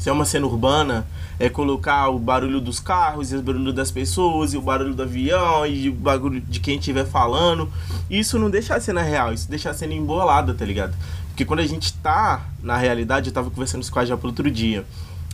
Se 0.00 0.08
é 0.08 0.12
uma 0.12 0.24
cena 0.24 0.46
urbana, 0.46 1.06
é 1.38 1.50
colocar 1.50 2.08
o 2.08 2.18
barulho 2.18 2.58
dos 2.58 2.80
carros, 2.80 3.32
e 3.32 3.36
o 3.36 3.42
barulho 3.42 3.70
das 3.70 3.90
pessoas, 3.90 4.54
e 4.54 4.56
o 4.56 4.62
barulho 4.62 4.94
do 4.94 5.02
avião, 5.02 5.66
e 5.66 5.90
o 5.90 5.92
barulho 5.92 6.40
de 6.40 6.58
quem 6.58 6.78
estiver 6.78 7.04
falando. 7.04 7.70
Isso 8.08 8.38
não 8.38 8.48
deixa 8.48 8.74
a 8.74 8.80
cena 8.80 9.02
real, 9.02 9.30
isso 9.30 9.46
deixa 9.46 9.68
a 9.68 9.74
cena 9.74 9.92
embolada, 9.92 10.54
tá 10.54 10.64
ligado? 10.64 10.96
Porque 11.28 11.44
quando 11.44 11.60
a 11.60 11.66
gente 11.66 11.92
tá 11.92 12.46
na 12.62 12.78
realidade, 12.78 13.28
eu 13.28 13.34
tava 13.34 13.50
conversando 13.50 13.82
isso 13.82 13.92
com 13.92 14.00
a 14.00 14.16
pro 14.16 14.28
outro 14.28 14.50
dia, 14.50 14.86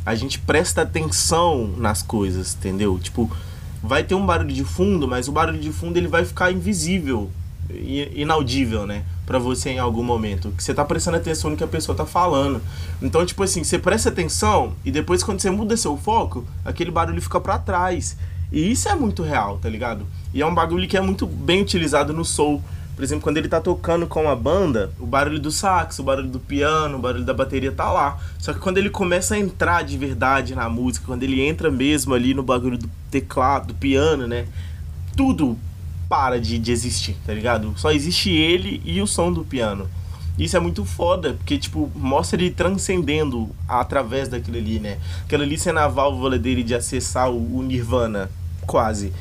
a 0.05 0.17
gente 0.17 0.41
presta 0.41 0.83
atenção 0.83 1.73
nas 1.77 2.03
coisas, 2.03 2.57
entendeu? 2.57 2.99
Tipo, 2.99 3.31
vai 3.81 4.03
ter 4.03 4.17
um 4.17 4.27
barulho 4.27 4.53
de 4.53 4.65
fundo, 4.65 5.07
mas 5.07 5.29
o 5.29 5.33
barulho 5.33 5.61
de 5.61 5.71
fundo 5.71 5.97
ele 5.97 6.09
vai 6.09 6.25
ficar 6.25 6.51
invisível, 6.51 7.31
inaudível, 7.71 8.85
né? 8.85 9.05
Pra 9.27 9.39
você 9.39 9.71
em 9.71 9.79
algum 9.79 10.05
momento. 10.05 10.53
Que 10.53 10.63
você 10.63 10.73
tá 10.73 10.85
prestando 10.85 11.17
atenção 11.17 11.51
no 11.51 11.57
que 11.57 11.65
a 11.65 11.69
pessoa 11.69 11.97
tá 11.97 12.07
falando. 12.07 12.63
Então, 13.03 13.27
tipo 13.27 13.43
assim, 13.43 13.65
você 13.65 13.79
presta 13.79 14.09
atenção 14.09 14.75
e 14.85 14.91
depois 14.91 15.23
quando 15.23 15.41
você 15.41 15.51
muda 15.51 15.77
seu 15.77 15.97
foco, 15.97 16.45
aquele 16.65 16.93
barulho 16.93 17.21
fica 17.21 17.41
pra 17.41 17.59
trás. 17.59 18.17
E 18.53 18.71
isso 18.71 18.89
é 18.89 18.95
muito 18.95 19.23
real, 19.25 19.59
tá 19.59 19.69
ligado? 19.69 20.07
E 20.33 20.41
é 20.41 20.47
um 20.47 20.55
bagulho 20.55 20.87
que 20.87 20.97
é 20.97 21.01
muito 21.01 21.27
bem 21.27 21.61
utilizado 21.61 22.13
no 22.13 22.25
soul. 22.25 22.63
Por 22.95 23.05
exemplo, 23.05 23.23
quando 23.25 23.37
ele 23.37 23.49
tá 23.49 23.61
tocando 23.61 24.07
com 24.07 24.27
a 24.27 24.35
banda, 24.35 24.91
o 24.99 25.05
barulho 25.05 25.39
do 25.39 25.51
sax, 25.51 25.99
o 25.99 26.03
barulho 26.03 26.29
do 26.29 26.41
piano, 26.41 26.97
o 26.97 27.01
barulho 27.01 27.25
da 27.25 27.35
bateria 27.35 27.71
tá 27.71 27.93
lá. 27.93 28.19
Só 28.39 28.55
que 28.55 28.59
quando 28.59 28.79
ele 28.79 28.89
começa 28.89 29.35
a 29.35 29.39
entrar 29.39 29.85
de 29.85 29.99
verdade 29.99 30.55
na 30.55 30.67
música, 30.71 31.05
quando 31.05 31.23
ele 31.23 31.43
entra 31.43 31.71
mesmo 31.71 32.15
ali 32.15 32.33
no 32.33 32.43
bagulho 32.43 32.79
do 32.79 32.89
teclado, 33.11 33.69
do 33.69 33.75
piano, 33.75 34.27
né? 34.27 34.47
Tudo 35.15 35.59
para 36.09 36.41
de, 36.41 36.59
de 36.59 36.71
existir, 36.73 37.17
tá 37.27 37.33
ligado? 37.35 37.73
Só 37.77 37.91
existe 37.91 38.31
ele 38.31 38.81
e 38.85 39.01
o 39.01 39.07
som 39.07 39.33
do 39.33 39.45
piano. 39.45 39.89
Isso 40.39 40.57
é 40.57 40.61
muito 40.61 40.85
foda, 40.85 41.33
porque, 41.35 41.57
tipo, 41.57 41.91
mostra 41.95 42.39
ele 42.41 42.51
transcendendo 42.51 43.49
através 43.67 44.29
daquilo 44.29 44.59
ali, 44.59 44.79
né? 44.79 44.99
Aquilo 45.25 45.43
ali 45.43 45.59
sendo 45.59 45.79
a 45.79 45.89
válvula 45.89 46.39
dele 46.39 46.63
de 46.63 46.75
acessar 46.75 47.31
o, 47.31 47.57
o 47.59 47.63
Nirvana, 47.63 48.31
quase. 48.67 49.13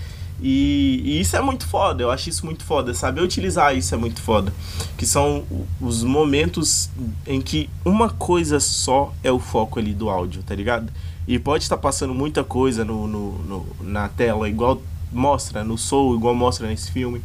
E, 0.42 1.02
e 1.06 1.22
isso 1.22 1.38
é 1.38 1.42
muito 1.42 1.66
foda, 1.66 2.04
eu 2.04 2.12
acho 2.12 2.28
isso 2.30 2.46
muito 2.46 2.66
foda. 2.66 2.94
Saber 2.94 3.22
utilizar 3.22 3.74
isso 3.74 3.96
é 3.96 3.98
muito 3.98 4.22
foda. 4.22 4.54
Que 4.98 5.06
são 5.06 5.46
os 5.80 6.04
momentos 6.04 6.90
em 7.26 7.42
que 7.42 7.70
uma 7.86 8.10
coisa 8.10 8.60
só 8.60 9.14
é 9.24 9.32
o 9.32 9.40
foco 9.40 9.80
ali 9.80 9.94
do 9.94 10.10
áudio, 10.10 10.44
tá 10.44 10.54
ligado? 10.54 10.92
E 11.26 11.40
pode 11.40 11.64
estar 11.64 11.78
passando 11.78 12.14
muita 12.14 12.44
coisa 12.44 12.84
no, 12.84 13.08
no- 13.08 13.40
no- 13.46 13.66
na 13.82 14.10
tela, 14.10 14.50
igual 14.50 14.82
mostra 15.16 15.64
no 15.64 15.78
Soul, 15.78 16.16
igual 16.16 16.36
mostra 16.36 16.68
nesse 16.68 16.92
filme. 16.92 17.22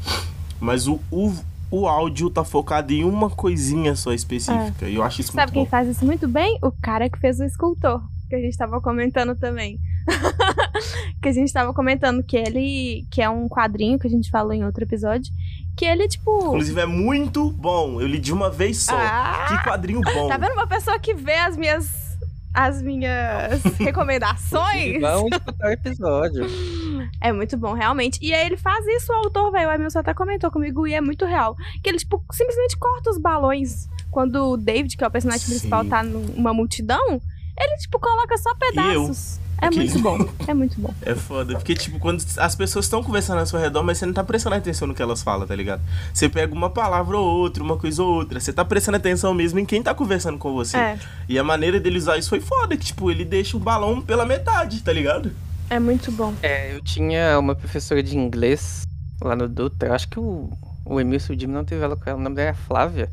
Mas 0.60 0.86
o, 0.86 1.00
o, 1.10 1.34
o 1.70 1.86
áudio 1.88 2.30
tá 2.30 2.44
focado 2.44 2.92
em 2.92 3.04
uma 3.04 3.28
coisinha 3.28 3.94
só 3.96 4.12
específica. 4.12 4.88
E 4.88 4.94
eu 4.94 5.02
acho 5.02 5.20
isso 5.20 5.32
Sabe 5.32 5.46
muito 5.46 5.52
quem 5.54 5.64
bom. 5.64 5.70
faz 5.70 5.88
isso 5.88 6.04
muito 6.04 6.28
bem? 6.28 6.58
O 6.62 6.70
cara 6.70 7.10
que 7.10 7.18
fez 7.18 7.40
o 7.40 7.44
escultor, 7.44 8.00
que 8.28 8.36
a 8.36 8.38
gente 8.38 8.56
tava 8.56 8.80
comentando 8.80 9.34
também. 9.34 9.78
que 11.20 11.28
a 11.28 11.32
gente 11.32 11.52
tava 11.52 11.74
comentando 11.74 12.22
que 12.22 12.36
ele. 12.36 13.06
que 13.10 13.20
é 13.20 13.28
um 13.28 13.48
quadrinho 13.48 13.98
que 13.98 14.06
a 14.06 14.10
gente 14.10 14.30
falou 14.30 14.52
em 14.52 14.64
outro 14.64 14.84
episódio. 14.84 15.32
Que 15.76 15.84
ele, 15.84 16.08
tipo. 16.08 16.48
Inclusive 16.48 16.80
é 16.80 16.86
muito 16.86 17.50
bom. 17.50 18.00
Eu 18.00 18.06
li 18.06 18.18
de 18.18 18.32
uma 18.32 18.50
vez 18.50 18.78
só. 18.82 18.96
Ah! 18.96 19.46
Que 19.48 19.68
quadrinho 19.68 20.00
bom. 20.00 20.28
Tá 20.28 20.36
vendo 20.36 20.52
uma 20.52 20.66
pessoa 20.66 20.98
que 20.98 21.14
vê 21.14 21.34
as 21.34 21.56
minhas. 21.56 22.16
as 22.52 22.82
minhas 22.82 23.62
recomendações? 23.78 25.00
Vamos 25.00 25.32
escutar 25.32 25.68
o 25.68 25.72
episódio. 25.72 26.46
É 27.20 27.32
muito 27.32 27.56
bom, 27.56 27.72
realmente. 27.74 28.18
E 28.22 28.32
aí 28.34 28.46
ele 28.46 28.56
faz 28.56 28.84
isso, 28.86 29.12
o 29.12 29.16
autor, 29.16 29.50
velho. 29.52 29.68
O 29.68 29.72
Emilson 29.72 29.98
até 30.00 30.12
comentou 30.14 30.50
comigo 30.50 30.86
e 30.86 30.94
é 30.94 31.00
muito 31.00 31.24
real. 31.24 31.56
Que 31.82 31.88
ele, 31.90 31.98
tipo, 31.98 32.22
simplesmente 32.32 32.76
corta 32.78 33.10
os 33.10 33.18
balões. 33.18 33.88
Quando 34.10 34.50
o 34.52 34.56
David, 34.56 34.96
que 34.96 35.04
é 35.04 35.06
o 35.06 35.10
personagem 35.10 35.44
Sim. 35.46 35.52
principal, 35.52 35.84
tá 35.84 36.02
numa 36.02 36.52
multidão, 36.52 37.20
ele, 37.58 37.76
tipo, 37.78 37.98
coloca 37.98 38.36
só 38.38 38.54
pedaços. 38.56 39.38
É 39.62 39.66
Aquele- 39.66 39.90
muito 39.90 39.98
bom. 40.02 40.18
É 40.48 40.54
muito 40.54 40.80
bom. 40.80 40.92
É 41.02 41.14
foda. 41.14 41.52
Porque, 41.54 41.74
tipo, 41.74 41.98
quando 41.98 42.24
as 42.38 42.54
pessoas 42.56 42.86
estão 42.86 43.02
conversando 43.04 43.40
ao 43.40 43.46
seu 43.46 43.60
redor, 43.60 43.82
mas 43.82 43.98
você 43.98 44.06
não 44.06 44.14
tá 44.14 44.24
prestando 44.24 44.56
atenção 44.56 44.88
no 44.88 44.94
que 44.94 45.02
elas 45.02 45.22
falam, 45.22 45.46
tá 45.46 45.54
ligado? 45.54 45.82
Você 46.14 46.30
pega 46.30 46.54
uma 46.54 46.70
palavra 46.70 47.18
ou 47.18 47.24
outra, 47.26 47.62
uma 47.62 47.76
coisa 47.76 48.02
ou 48.02 48.10
outra. 48.14 48.40
Você 48.40 48.54
tá 48.54 48.64
prestando 48.64 48.96
atenção 48.96 49.34
mesmo 49.34 49.58
em 49.58 49.66
quem 49.66 49.82
tá 49.82 49.94
conversando 49.94 50.38
com 50.38 50.52
você. 50.54 50.78
É. 50.78 50.98
E 51.28 51.38
a 51.38 51.44
maneira 51.44 51.78
dele 51.78 51.98
usar 51.98 52.16
isso 52.16 52.30
foi 52.30 52.40
foda, 52.40 52.74
que, 52.74 52.86
tipo, 52.86 53.10
ele 53.10 53.22
deixa 53.24 53.54
o 53.54 53.60
balão 53.60 54.00
pela 54.00 54.24
metade, 54.24 54.82
tá 54.82 54.92
ligado? 54.94 55.30
É 55.70 55.78
muito 55.78 56.10
bom. 56.10 56.34
É, 56.42 56.74
eu 56.74 56.82
tinha 56.82 57.38
uma 57.38 57.54
professora 57.54 58.02
de 58.02 58.18
inglês 58.18 58.82
lá 59.22 59.36
no 59.36 59.48
Dutra, 59.48 59.90
eu 59.90 59.94
acho 59.94 60.08
que 60.08 60.18
o, 60.18 60.50
o 60.84 61.00
Emilson 61.00 61.38
Jimmy 61.38 61.54
não 61.54 61.64
teve 61.64 61.84
ela 61.84 61.96
com 61.96 62.10
ela, 62.10 62.18
o 62.18 62.22
nome 62.22 62.34
dela 62.34 62.50
é 62.50 62.54
Flávia, 62.54 63.08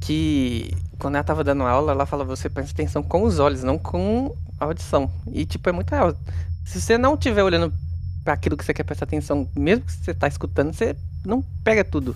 que 0.00 0.70
quando 1.00 1.16
ela 1.16 1.24
tava 1.24 1.42
dando 1.42 1.64
aula, 1.64 1.90
ela 1.90 2.06
falava, 2.06 2.36
você 2.36 2.48
presta 2.48 2.72
atenção 2.72 3.02
com 3.02 3.24
os 3.24 3.40
olhos, 3.40 3.64
não 3.64 3.76
com 3.76 4.36
a 4.60 4.66
audição. 4.66 5.10
E 5.32 5.44
tipo, 5.44 5.68
é 5.68 5.72
muito 5.72 5.90
real. 5.90 6.14
Se 6.64 6.80
você 6.80 6.96
não 6.96 7.14
estiver 7.14 7.42
olhando 7.42 7.72
para 8.22 8.34
aquilo 8.34 8.56
que 8.56 8.64
você 8.64 8.72
quer 8.72 8.84
prestar 8.84 9.06
atenção, 9.06 9.48
mesmo 9.56 9.84
que 9.84 9.92
você 9.92 10.14
tá 10.14 10.28
escutando, 10.28 10.72
você 10.72 10.94
não 11.24 11.42
pega 11.64 11.82
tudo. 11.82 12.14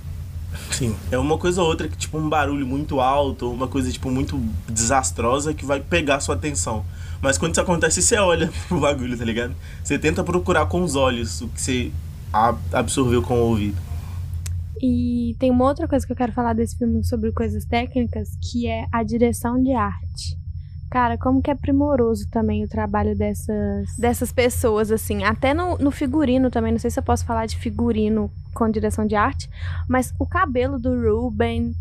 Sim. 0.70 0.94
É 1.10 1.18
uma 1.18 1.36
coisa 1.36 1.62
ou 1.62 1.68
outra 1.68 1.88
que, 1.88 1.96
tipo, 1.96 2.16
um 2.16 2.28
barulho 2.28 2.66
muito 2.66 3.01
alto, 3.01 3.46
ou 3.46 3.55
uma 3.55 3.66
coisa, 3.66 3.90
tipo, 3.90 4.10
muito 4.10 4.38
desastrosa 4.68 5.52
que 5.52 5.64
vai 5.64 5.80
pegar 5.80 6.20
sua 6.20 6.36
atenção. 6.36 6.84
Mas 7.24 7.38
quando 7.38 7.52
isso 7.52 7.60
acontece, 7.62 8.02
você 8.02 8.18
olha 8.18 8.51
pro 8.68 8.78
bagulho, 8.78 9.16
tá 9.16 9.24
ligado? 9.24 9.55
Você 9.82 9.98
tenta 9.98 10.22
procurar 10.22 10.66
com 10.66 10.82
os 10.82 10.94
olhos 10.94 11.40
o 11.40 11.48
que 11.48 11.59
você 11.59 11.92
absorveu 12.70 13.22
com 13.22 13.40
o 13.40 13.46
ouvido. 13.46 13.78
E 14.78 15.34
tem 15.38 15.51
uma 15.51 15.64
outra 15.64 15.88
coisa 15.88 16.05
que 16.06 16.12
eu 16.12 16.16
quero 16.16 16.32
falar 16.32 16.52
desse 16.52 16.76
filme 16.76 17.02
sobre 17.02 17.32
coisas 17.32 17.64
técnicas, 17.64 18.36
que 18.42 18.66
é 18.66 18.86
a 18.92 19.02
direção 19.02 19.62
de 19.62 19.72
arte. 19.72 20.36
Cara, 20.90 21.16
como 21.16 21.40
que 21.40 21.51
é 21.51 21.55
primoroso 21.55 22.28
também 22.30 22.62
o 22.62 22.68
trabalho 22.68 23.16
dessas, 23.16 23.96
dessas 23.96 24.30
pessoas, 24.30 24.92
assim. 24.92 25.24
Até 25.24 25.55
no, 25.55 25.78
no 25.78 25.90
figurino 25.90 26.51
também, 26.51 26.72
não 26.72 26.78
sei 26.78 26.90
se 26.90 26.98
eu 26.98 27.02
posso 27.02 27.24
falar 27.24 27.46
de 27.46 27.56
figurino 27.56 28.30
com 28.52 28.68
direção 28.68 29.06
de 29.06 29.16
arte, 29.16 29.48
mas 29.88 30.12
o 30.18 30.26
cabelo 30.26 30.78
do 30.78 30.90
Ruben, 30.90 31.74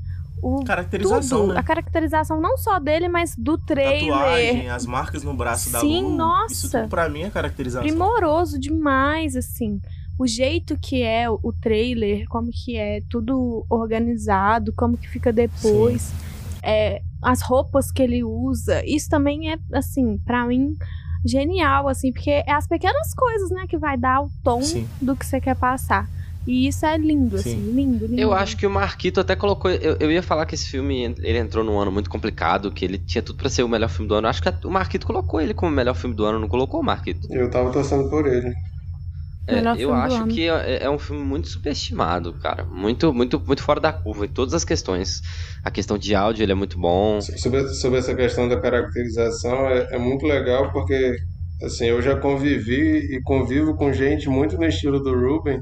o 0.43 0.63
Caracterização, 0.65 1.41
tudo, 1.41 1.53
né? 1.53 1.59
a 1.59 1.63
caracterização 1.63 2.41
não 2.41 2.57
só 2.57 2.77
dele, 2.79 3.07
mas 3.07 3.33
do 3.37 3.57
trailer. 3.57 4.11
Tatuagem, 4.13 4.69
as 4.69 4.85
marcas 4.85 5.23
no 5.23 5.33
braço 5.33 5.71
da 5.71 5.79
Sim, 5.79 6.03
Lu. 6.03 6.15
nossa. 6.17 6.53
Isso 6.53 6.69
tudo 6.69 6.89
pra 6.89 7.07
mim 7.07 7.23
é 7.23 7.29
caracterização. 7.29 7.87
primoroso 7.87 8.59
demais, 8.59 9.35
assim. 9.37 9.79
O 10.19 10.27
jeito 10.27 10.77
que 10.77 11.01
é 11.01 11.29
o 11.29 11.53
trailer, 11.61 12.27
como 12.27 12.51
que 12.51 12.77
é 12.77 13.01
tudo 13.09 13.65
organizado, 13.69 14.73
como 14.75 14.97
que 14.97 15.07
fica 15.09 15.31
depois, 15.33 16.11
é, 16.61 17.01
as 17.21 17.41
roupas 17.41 17.91
que 17.91 18.01
ele 18.03 18.23
usa, 18.23 18.85
isso 18.85 19.09
também 19.09 19.51
é, 19.51 19.57
assim, 19.73 20.17
pra 20.19 20.45
mim, 20.45 20.75
genial, 21.25 21.87
assim, 21.87 22.11
porque 22.11 22.29
é 22.29 22.51
as 22.51 22.67
pequenas 22.67 23.13
coisas, 23.13 23.49
né, 23.49 23.65
que 23.67 23.77
vai 23.77 23.97
dar 23.97 24.21
o 24.21 24.29
tom 24.43 24.61
Sim. 24.61 24.87
do 25.01 25.15
que 25.15 25.25
você 25.25 25.39
quer 25.39 25.55
passar. 25.55 26.07
E 26.45 26.67
isso 26.67 26.85
é 26.85 26.97
lindo, 26.97 27.37
assim, 27.37 27.71
lindo, 27.71 28.05
lindo. 28.05 28.19
Eu 28.19 28.33
acho 28.33 28.57
que 28.57 28.67
o 28.67 28.69
Marquito 28.69 29.21
até 29.21 29.35
colocou. 29.35 29.71
Eu, 29.71 29.95
eu 29.99 30.11
ia 30.11 30.21
falar 30.21 30.45
que 30.45 30.55
esse 30.55 30.67
filme 30.67 31.15
ele 31.21 31.37
entrou 31.37 31.63
num 31.63 31.79
ano 31.79 31.91
muito 31.91 32.09
complicado, 32.09 32.71
que 32.71 32.83
ele 32.83 32.97
tinha 32.97 33.21
tudo 33.21 33.37
pra 33.37 33.49
ser 33.49 33.63
o 33.63 33.69
melhor 33.69 33.89
filme 33.89 34.09
do 34.09 34.15
ano. 34.15 34.27
Eu 34.27 34.29
acho 34.29 34.41
que 34.41 34.67
o 34.67 34.71
Marquito 34.71 35.07
colocou 35.07 35.39
ele 35.39 35.53
como 35.53 35.71
o 35.71 35.75
melhor 35.75 35.95
filme 35.95 36.15
do 36.15 36.25
ano, 36.25 36.39
não 36.39 36.49
colocou 36.49 36.81
o 36.81 36.83
Marquito? 36.83 37.27
Eu 37.31 37.49
tava 37.49 37.71
torcendo 37.71 38.09
por 38.09 38.27
ele. 38.27 38.53
É, 39.45 39.61
eu 39.77 39.93
acho 39.93 40.25
que 40.27 40.47
é, 40.47 40.83
é 40.83 40.89
um 40.89 40.97
filme 40.97 41.21
muito 41.21 41.49
subestimado, 41.49 42.33
cara. 42.33 42.63
Muito, 42.63 43.13
muito, 43.13 43.41
muito 43.45 43.61
fora 43.61 43.79
da 43.79 43.91
curva 43.91 44.25
em 44.25 44.29
todas 44.29 44.53
as 44.53 44.63
questões. 44.63 45.21
A 45.63 45.69
questão 45.69 45.97
de 45.97 46.15
áudio 46.15 46.43
ele 46.43 46.53
é 46.53 46.55
muito 46.55 46.79
bom. 46.79 47.19
Sobre, 47.21 47.67
sobre 47.73 47.99
essa 47.99 48.15
questão 48.15 48.47
da 48.47 48.59
caracterização, 48.59 49.67
é, 49.67 49.95
é 49.95 49.97
muito 49.97 50.25
legal 50.25 50.71
porque 50.71 51.15
assim, 51.61 51.85
eu 51.85 52.01
já 52.01 52.17
convivi 52.17 53.15
e 53.15 53.21
convivo 53.21 53.75
com 53.75 53.91
gente 53.91 54.29
muito 54.29 54.57
no 54.57 54.65
estilo 54.65 55.01
do 55.01 55.13
Ruben. 55.13 55.61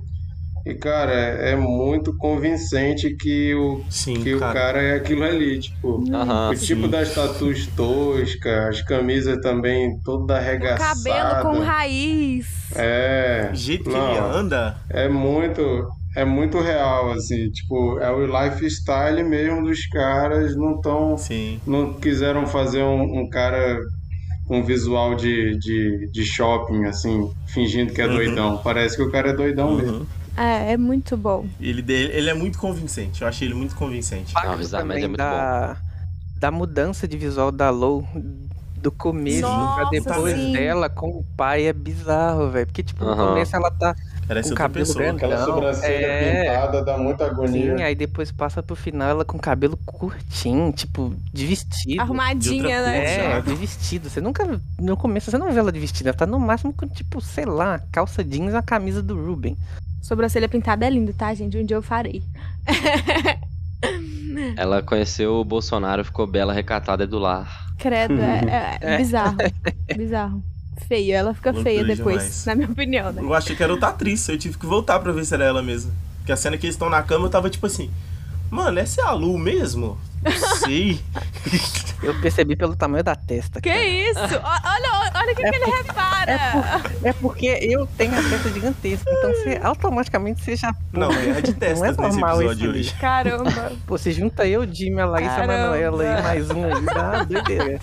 E, 0.65 0.73
cara, 0.75 1.11
é, 1.13 1.51
é 1.51 1.55
muito 1.55 2.15
convincente 2.17 3.15
que 3.15 3.53
o, 3.55 3.81
que 4.23 4.35
o 4.35 4.39
cara. 4.39 4.53
cara 4.53 4.81
é 4.81 4.95
aquilo 4.95 5.23
ali. 5.23 5.59
Tipo, 5.59 6.03
Aham, 6.13 6.49
o 6.51 6.55
tipo 6.55 6.83
sim. 6.83 6.89
das 6.89 7.13
tatuas 7.13 7.65
toscas, 7.75 8.67
as 8.69 8.81
camisas 8.83 9.39
também 9.41 9.89
toda 10.03 10.37
arregaçada. 10.37 10.95
Cabelo 11.03 11.41
com 11.41 11.59
raiz. 11.63 12.45
É. 12.75 13.49
O 13.51 13.55
jeito 13.55 13.85
que 13.85 13.89
não, 13.89 14.09
ele 14.11 14.19
anda. 14.19 14.77
É 14.89 15.07
muito. 15.09 15.61
É 16.13 16.25
muito 16.25 16.59
real, 16.59 17.09
assim, 17.13 17.49
tipo, 17.51 17.97
é 17.99 18.11
o 18.11 18.25
lifestyle 18.25 19.23
mesmo 19.23 19.63
dos 19.63 19.87
caras, 19.87 20.57
não 20.57 20.79
tão. 20.81 21.15
Não 21.65 21.93
quiseram 21.93 22.45
fazer 22.45 22.83
um, 22.83 23.01
um 23.21 23.29
cara 23.29 23.79
com 24.45 24.61
visual 24.61 25.15
de, 25.15 25.57
de, 25.57 26.11
de 26.11 26.25
shopping, 26.25 26.83
assim, 26.83 27.29
fingindo 27.53 27.93
que 27.93 28.01
é 28.01 28.07
Uhum. 28.07 28.13
doidão. 28.15 28.57
Parece 28.61 28.97
que 28.97 29.03
o 29.03 29.09
cara 29.09 29.29
é 29.29 29.33
doidão 29.33 29.77
mesmo. 29.77 30.05
É, 30.41 30.73
é 30.73 30.77
muito 30.77 31.15
bom. 31.15 31.45
Ele, 31.59 31.83
ele 31.93 32.29
é 32.29 32.33
muito 32.33 32.57
convincente. 32.57 33.21
Eu 33.21 33.27
achei 33.27 33.47
ele 33.47 33.53
muito 33.53 33.75
convincente. 33.75 34.33
Não, 34.33 34.69
também 34.69 35.11
da, 35.11 35.77
da 36.37 36.49
mudança 36.49 37.07
de 37.07 37.17
visual 37.17 37.51
da 37.51 37.69
Low 37.69 38.07
do 38.81 38.91
começo 38.91 39.41
Nossa, 39.41 39.81
pra 39.81 39.89
depois 39.89 40.35
sim. 40.35 40.53
dela 40.53 40.89
com 40.89 41.09
o 41.09 41.23
pai 41.37 41.67
é 41.67 41.73
bizarro, 41.73 42.49
velho. 42.49 42.65
Porque, 42.65 42.81
tipo, 42.81 43.05
no 43.05 43.15
começo 43.15 43.55
ela 43.55 43.69
tá 43.69 43.95
Parece 44.27 44.49
com 44.49 44.53
outra 44.53 44.63
cabelo 44.63 44.85
pessoa. 44.87 45.05
grandão. 45.05 45.29
Aquela 45.29 45.45
sobrancelha 45.45 46.05
é... 46.07 46.41
pintada 46.41 46.83
dá 46.83 46.97
muita 46.97 47.25
agonia. 47.25 47.77
Sim, 47.77 47.83
aí 47.83 47.93
depois 47.93 48.31
passa 48.31 48.63
pro 48.63 48.75
final 48.75 49.09
ela 49.09 49.23
com 49.23 49.37
cabelo 49.37 49.77
curtinho, 49.85 50.71
tipo, 50.71 51.13
de 51.31 51.45
vestido. 51.45 52.01
Arrumadinha, 52.01 52.63
De 52.63 52.85
né? 52.85 53.37
É, 53.37 53.41
de 53.41 53.53
vestido. 53.53 54.09
Você 54.09 54.19
nunca, 54.19 54.59
no 54.79 54.97
começo, 54.97 55.29
você 55.29 55.37
não 55.37 55.51
vê 55.51 55.59
ela 55.59 55.71
de 55.71 55.79
vestido. 55.79 56.07
Ela 56.07 56.17
tá 56.17 56.25
no 56.25 56.39
máximo 56.39 56.73
com, 56.73 56.87
tipo, 56.87 57.21
sei 57.21 57.45
lá, 57.45 57.79
calça 57.91 58.23
jeans 58.23 58.53
e 58.53 58.55
a 58.55 58.63
camisa 58.63 59.03
do 59.03 59.15
Ruben. 59.15 59.55
Sobrancelha 60.01 60.49
pintada 60.49 60.85
é 60.85 60.89
lindo, 60.89 61.13
tá, 61.13 61.33
gente? 61.33 61.57
Um 61.57 61.65
dia 61.65 61.77
eu 61.77 61.81
farei. 61.81 62.23
Ela 64.55 64.81
conheceu 64.81 65.35
o 65.35 65.43
Bolsonaro, 65.45 66.03
ficou 66.05 66.25
bela, 66.25 66.53
recatada 66.53 67.03
e 67.03 67.07
do 67.07 67.19
lar. 67.19 67.67
Credo, 67.77 68.19
é, 68.19 68.39
é 68.49 68.77
É. 68.93 68.97
bizarro. 68.97 69.37
bizarro. 69.95 70.43
Feio, 70.87 71.13
ela 71.13 71.33
fica 71.33 71.51
Loucura 71.51 71.63
feia 71.71 71.83
depois, 71.83 72.17
demais. 72.17 72.45
na 72.45 72.55
minha 72.55 72.69
opinião, 72.69 73.11
né? 73.11 73.21
Eu 73.21 73.33
achei 73.33 73.55
que 73.55 73.61
era 73.61 73.71
outra 73.71 73.89
atriz. 73.89 74.27
Eu 74.27 74.37
tive 74.37 74.57
que 74.57 74.65
voltar 74.65 74.99
pra 74.99 75.11
ver 75.11 75.23
se 75.25 75.33
era 75.33 75.43
ela 75.45 75.61
mesmo. 75.61 75.91
Porque 76.17 76.31
a 76.31 76.35
cena 76.35 76.57
que 76.57 76.65
eles 76.65 76.75
estão 76.75 76.89
na 76.89 77.03
cama, 77.03 77.25
eu 77.25 77.29
tava 77.29 77.49
tipo 77.49 77.65
assim... 77.67 77.89
Mano, 78.49 78.79
essa 78.79 79.01
é 79.01 79.03
a 79.05 79.11
Lu 79.11 79.37
mesmo? 79.37 79.97
Não 80.23 80.57
sei. 80.57 80.99
Eu 82.01 82.19
percebi 82.19 82.55
pelo 82.55 82.75
tamanho 82.75 83.03
da 83.03 83.15
testa. 83.15 83.61
Que 83.61 83.69
isso? 83.69 84.19
O- 84.19 84.23
Olha, 84.23 85.11
olha 85.15 85.33
o 85.33 85.35
que, 85.35 85.43
que 85.43 85.55
ele 85.55 85.65
repara. 85.65 86.31
É 87.03 87.13
porque 87.13 87.45
eu 87.61 87.85
tenho 87.95 88.11
a 88.17 88.23
testa 88.27 88.49
gigantesca, 88.49 89.07
então 89.11 89.29
você 89.29 89.59
automaticamente 89.61 90.41
você 90.43 90.55
já. 90.55 90.73
Não, 90.91 91.11
é 91.11 91.41
de 91.41 91.51
Não 91.51 91.59
testas 91.59 91.81
é 91.81 91.87
nesse 91.89 92.01
normal 92.01 92.41
episódio 92.41 92.61
isso 92.63 92.69
ali. 92.71 92.79
hoje. 92.79 92.93
Caramba. 92.99 93.71
Pô, 93.85 93.97
se 93.99 94.11
junta 94.13 94.47
eu, 94.47 94.65
Jimmy, 94.65 94.99
a 94.99 95.05
Larissa 95.05 95.35
Caramba. 95.35 95.53
Manoela 95.69 96.03
e 96.03 96.21
mais 96.23 96.49
um 96.49 96.63
aí, 96.65 96.81
dá 96.85 97.23
doideira. 97.23 97.79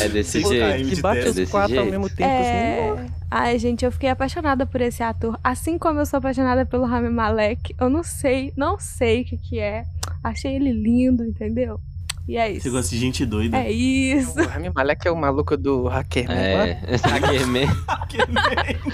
É 0.00 0.08
desse 0.08 0.40
Pô, 0.42 0.48
jeito. 0.48 0.94
Se 0.94 1.02
bate 1.02 1.26
é 1.26 1.30
os 1.30 1.50
quatro 1.50 1.76
ao 1.76 1.82
jeito. 1.84 1.90
mesmo 1.90 2.08
tempo, 2.08 2.30
assim. 2.30 3.10
É... 3.30 3.34
Ai, 3.36 3.58
gente, 3.58 3.84
eu 3.84 3.92
fiquei 3.92 4.08
apaixonada 4.08 4.66
por 4.66 4.80
esse 4.80 5.02
ator. 5.02 5.38
Assim 5.42 5.78
como 5.78 6.00
eu 6.00 6.06
sou 6.06 6.18
apaixonada 6.18 6.66
pelo 6.66 6.84
Rami 6.84 7.10
Malek. 7.10 7.74
Eu 7.80 7.88
não 7.88 8.02
sei, 8.02 8.52
não 8.56 8.78
sei 8.78 9.22
o 9.22 9.24
que 9.24 9.36
que 9.36 9.58
é. 9.58 9.84
Achei 10.22 10.56
ele 10.56 10.72
lindo, 10.72 11.24
entendeu? 11.24 11.80
E 12.28 12.36
é 12.36 12.48
isso. 12.50 12.62
Você 12.64 12.70
gosta 12.70 12.90
de 12.90 12.98
gente 12.98 13.26
doida. 13.26 13.56
É 13.56 13.72
isso. 13.72 14.38
O 14.38 14.46
Rami 14.46 14.70
Malek 14.72 15.08
é 15.08 15.10
o 15.10 15.16
maluco 15.16 15.56
do 15.56 15.88
Hackerman. 15.88 16.36
É, 16.36 16.56
né? 16.66 16.80
Hackerman. 17.02 17.66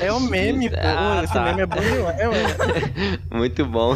É 0.01 0.13
o 0.13 0.21
meme, 0.21 0.71
pô. 0.71 0.77
Ah, 0.81 1.21
Esse 1.25 1.33
tá. 1.35 1.43
meme 1.45 1.61
é 1.63 1.67
bom 1.67 1.77
mano. 1.77 3.19
Muito 3.31 3.67
bom. 3.67 3.95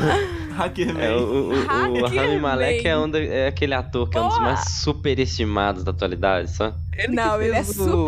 Hackerman. 0.57 1.03
É, 1.03 1.13
o 1.17 1.21
o, 1.23 1.53
o. 1.53 2.07
Rami 2.07 2.39
Malek 2.39 2.87
é, 2.87 2.99
um 2.99 3.09
da- 3.09 3.19
é 3.21 3.47
aquele 3.49 3.73
ator 3.73 4.11
que 4.11 4.19
é 4.19 4.21
um 4.21 4.29
dos 4.29 4.39
mais 4.41 4.61
superestimados 4.73 5.85
da 5.85 5.91
atualidade, 5.93 6.51
só. 6.51 6.75
não, 7.09 7.41
ele 7.41 7.53
é 7.57 7.65
fez 7.65 7.79
o- 7.79 8.05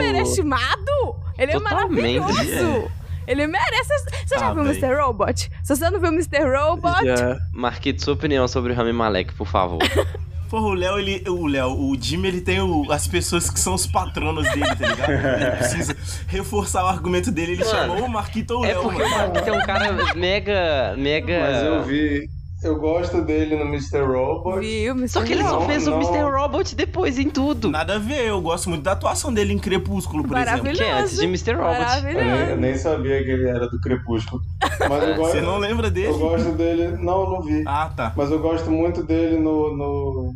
Ele 1.38 1.52
é 1.52 1.54
Totalmente. 1.54 2.18
maravilhoso. 2.20 2.90
Ele 3.26 3.46
merece. 3.46 3.92
Você 4.26 4.38
já 4.38 4.48
Ah, 4.48 4.52
viu 4.54 4.62
o. 4.62 4.66
Mr. 4.66 4.94
Robot? 5.00 5.50
Se 5.62 5.76
você 5.76 5.88
não 5.90 6.00
viu 6.00 6.10
o 6.10 6.12
Mr. 6.12 6.44
Robot, 6.44 7.04
Marquito, 7.52 8.02
sua 8.02 8.14
opinião 8.14 8.48
sobre 8.48 8.72
o 8.72 8.76
Rami 8.76 8.92
Malek, 8.92 9.32
por 9.34 9.46
favor. 9.46 9.78
Porra, 10.50 10.66
o 10.66 10.74
Léo, 10.74 10.98
ele. 10.98 11.24
O 11.30 11.46
Léo, 11.46 11.70
o 11.70 11.96
Jimmy, 11.98 12.28
ele 12.28 12.40
tem 12.42 12.60
o- 12.60 12.90
as 12.92 13.06
pessoas 13.06 13.48
que 13.48 13.58
são 13.58 13.72
os 13.74 13.86
patronos 13.86 14.44
dele, 14.50 14.66
tá 14.76 14.86
ligado? 14.86 15.10
Ele 15.10 15.50
precisa 15.56 15.96
reforçar 16.28 16.84
o 16.84 16.88
argumento 16.88 17.30
dele, 17.30 17.52
ele 17.52 17.64
Mano, 17.64 17.70
chamou 17.78 18.04
o 18.04 18.08
Marquito 18.10 18.50
ou 18.50 18.60
o 18.60 18.64
É 18.66 18.68
Léo, 18.74 18.82
porque 18.82 19.02
o 19.02 19.08
mano. 19.08 19.16
Marquito 19.32 19.48
é 19.48 19.52
um 19.52 19.62
cara 19.64 19.92
mega. 20.14 20.94
mega. 20.98 21.40
Mas 21.40 21.62
eu 21.62 21.84
vi. 21.84 22.28
Eu 22.62 22.78
gosto 22.78 23.20
dele 23.22 23.56
no 23.56 23.64
Mr. 23.64 24.02
Robot. 24.02 24.60
Viu, 24.60 24.92
Mr. 24.92 25.08
Só 25.08 25.22
que 25.24 25.32
ele 25.32 25.42
só 25.42 25.58
Não, 25.60 25.66
fez 25.66 25.86
o 25.86 25.90
não. 25.90 26.00
Mr. 26.00 26.22
Robot 26.30 26.76
depois 26.76 27.18
em 27.18 27.28
tudo. 27.28 27.68
Nada 27.70 27.96
a 27.96 27.98
ver, 27.98 28.28
eu 28.28 28.40
gosto 28.40 28.68
muito 28.68 28.82
da 28.84 28.92
atuação 28.92 29.34
dele 29.34 29.52
em 29.52 29.58
Crepúsculo, 29.58 30.22
por 30.22 30.36
exemplo. 30.36 30.50
Maravilhoso. 30.64 30.78
Que 30.82 30.88
é 30.88 30.92
antes 30.92 31.16
de 31.16 31.24
Mr. 31.24 31.54
Robot. 31.54 32.06
Eu 32.06 32.14
nem, 32.14 32.50
eu 32.50 32.56
nem 32.56 32.74
sabia 32.76 33.22
que 33.24 33.30
ele 33.30 33.48
era 33.48 33.68
do 33.68 33.80
Crepúsculo. 33.80 34.40
Mas 34.88 35.08
eu 35.08 35.16
gosto, 35.16 35.32
Você 35.32 35.40
não 35.40 35.58
lembra 35.58 35.88
eu 35.88 35.90
dele? 35.90 36.16
gosto 36.18 36.52
dele. 36.52 36.88
Não, 36.98 37.30
não 37.30 37.42
vi. 37.42 37.64
Ah, 37.66 37.92
tá. 37.96 38.12
Mas 38.16 38.30
eu 38.30 38.38
gosto 38.38 38.70
muito 38.70 39.02
dele 39.02 39.38
no, 39.38 39.76
no, 39.76 40.32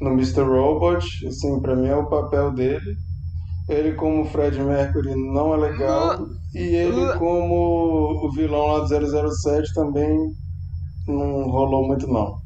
no 0.00 0.10
Mr. 0.12 0.42
Robot. 0.42 1.26
Assim, 1.26 1.60
pra 1.60 1.74
mim 1.74 1.88
é 1.88 1.96
o 1.96 2.06
papel 2.06 2.52
dele. 2.52 2.94
Ele 3.68 3.92
como 3.94 4.24
Fred 4.26 4.60
Mercury 4.62 5.14
não 5.32 5.52
é 5.54 5.56
legal. 5.56 6.20
E 6.54 6.60
ele 6.60 7.18
como 7.18 8.24
o 8.24 8.30
vilão 8.32 8.66
lá 8.66 8.78
do 8.78 8.86
007 9.34 9.74
também 9.74 10.16
não 11.12 11.44
rolou 11.50 11.86
muito 11.86 12.06
não. 12.06 12.38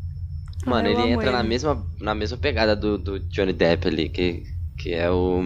Mano, 0.67 0.89
eu 0.89 1.01
ele 1.01 1.13
entra 1.13 1.33
na 1.33 1.41
ele. 1.41 1.49
mesma, 1.49 1.85
na 2.01 2.15
mesma 2.15 2.37
pegada 2.39 2.77
do, 2.77 2.97
do 2.97 3.19
Johnny 3.19 3.53
Depp 3.53 3.89
ali, 3.89 4.09
que, 4.09 4.45
que 4.79 4.95
é 4.95 5.11
o 5.11 5.43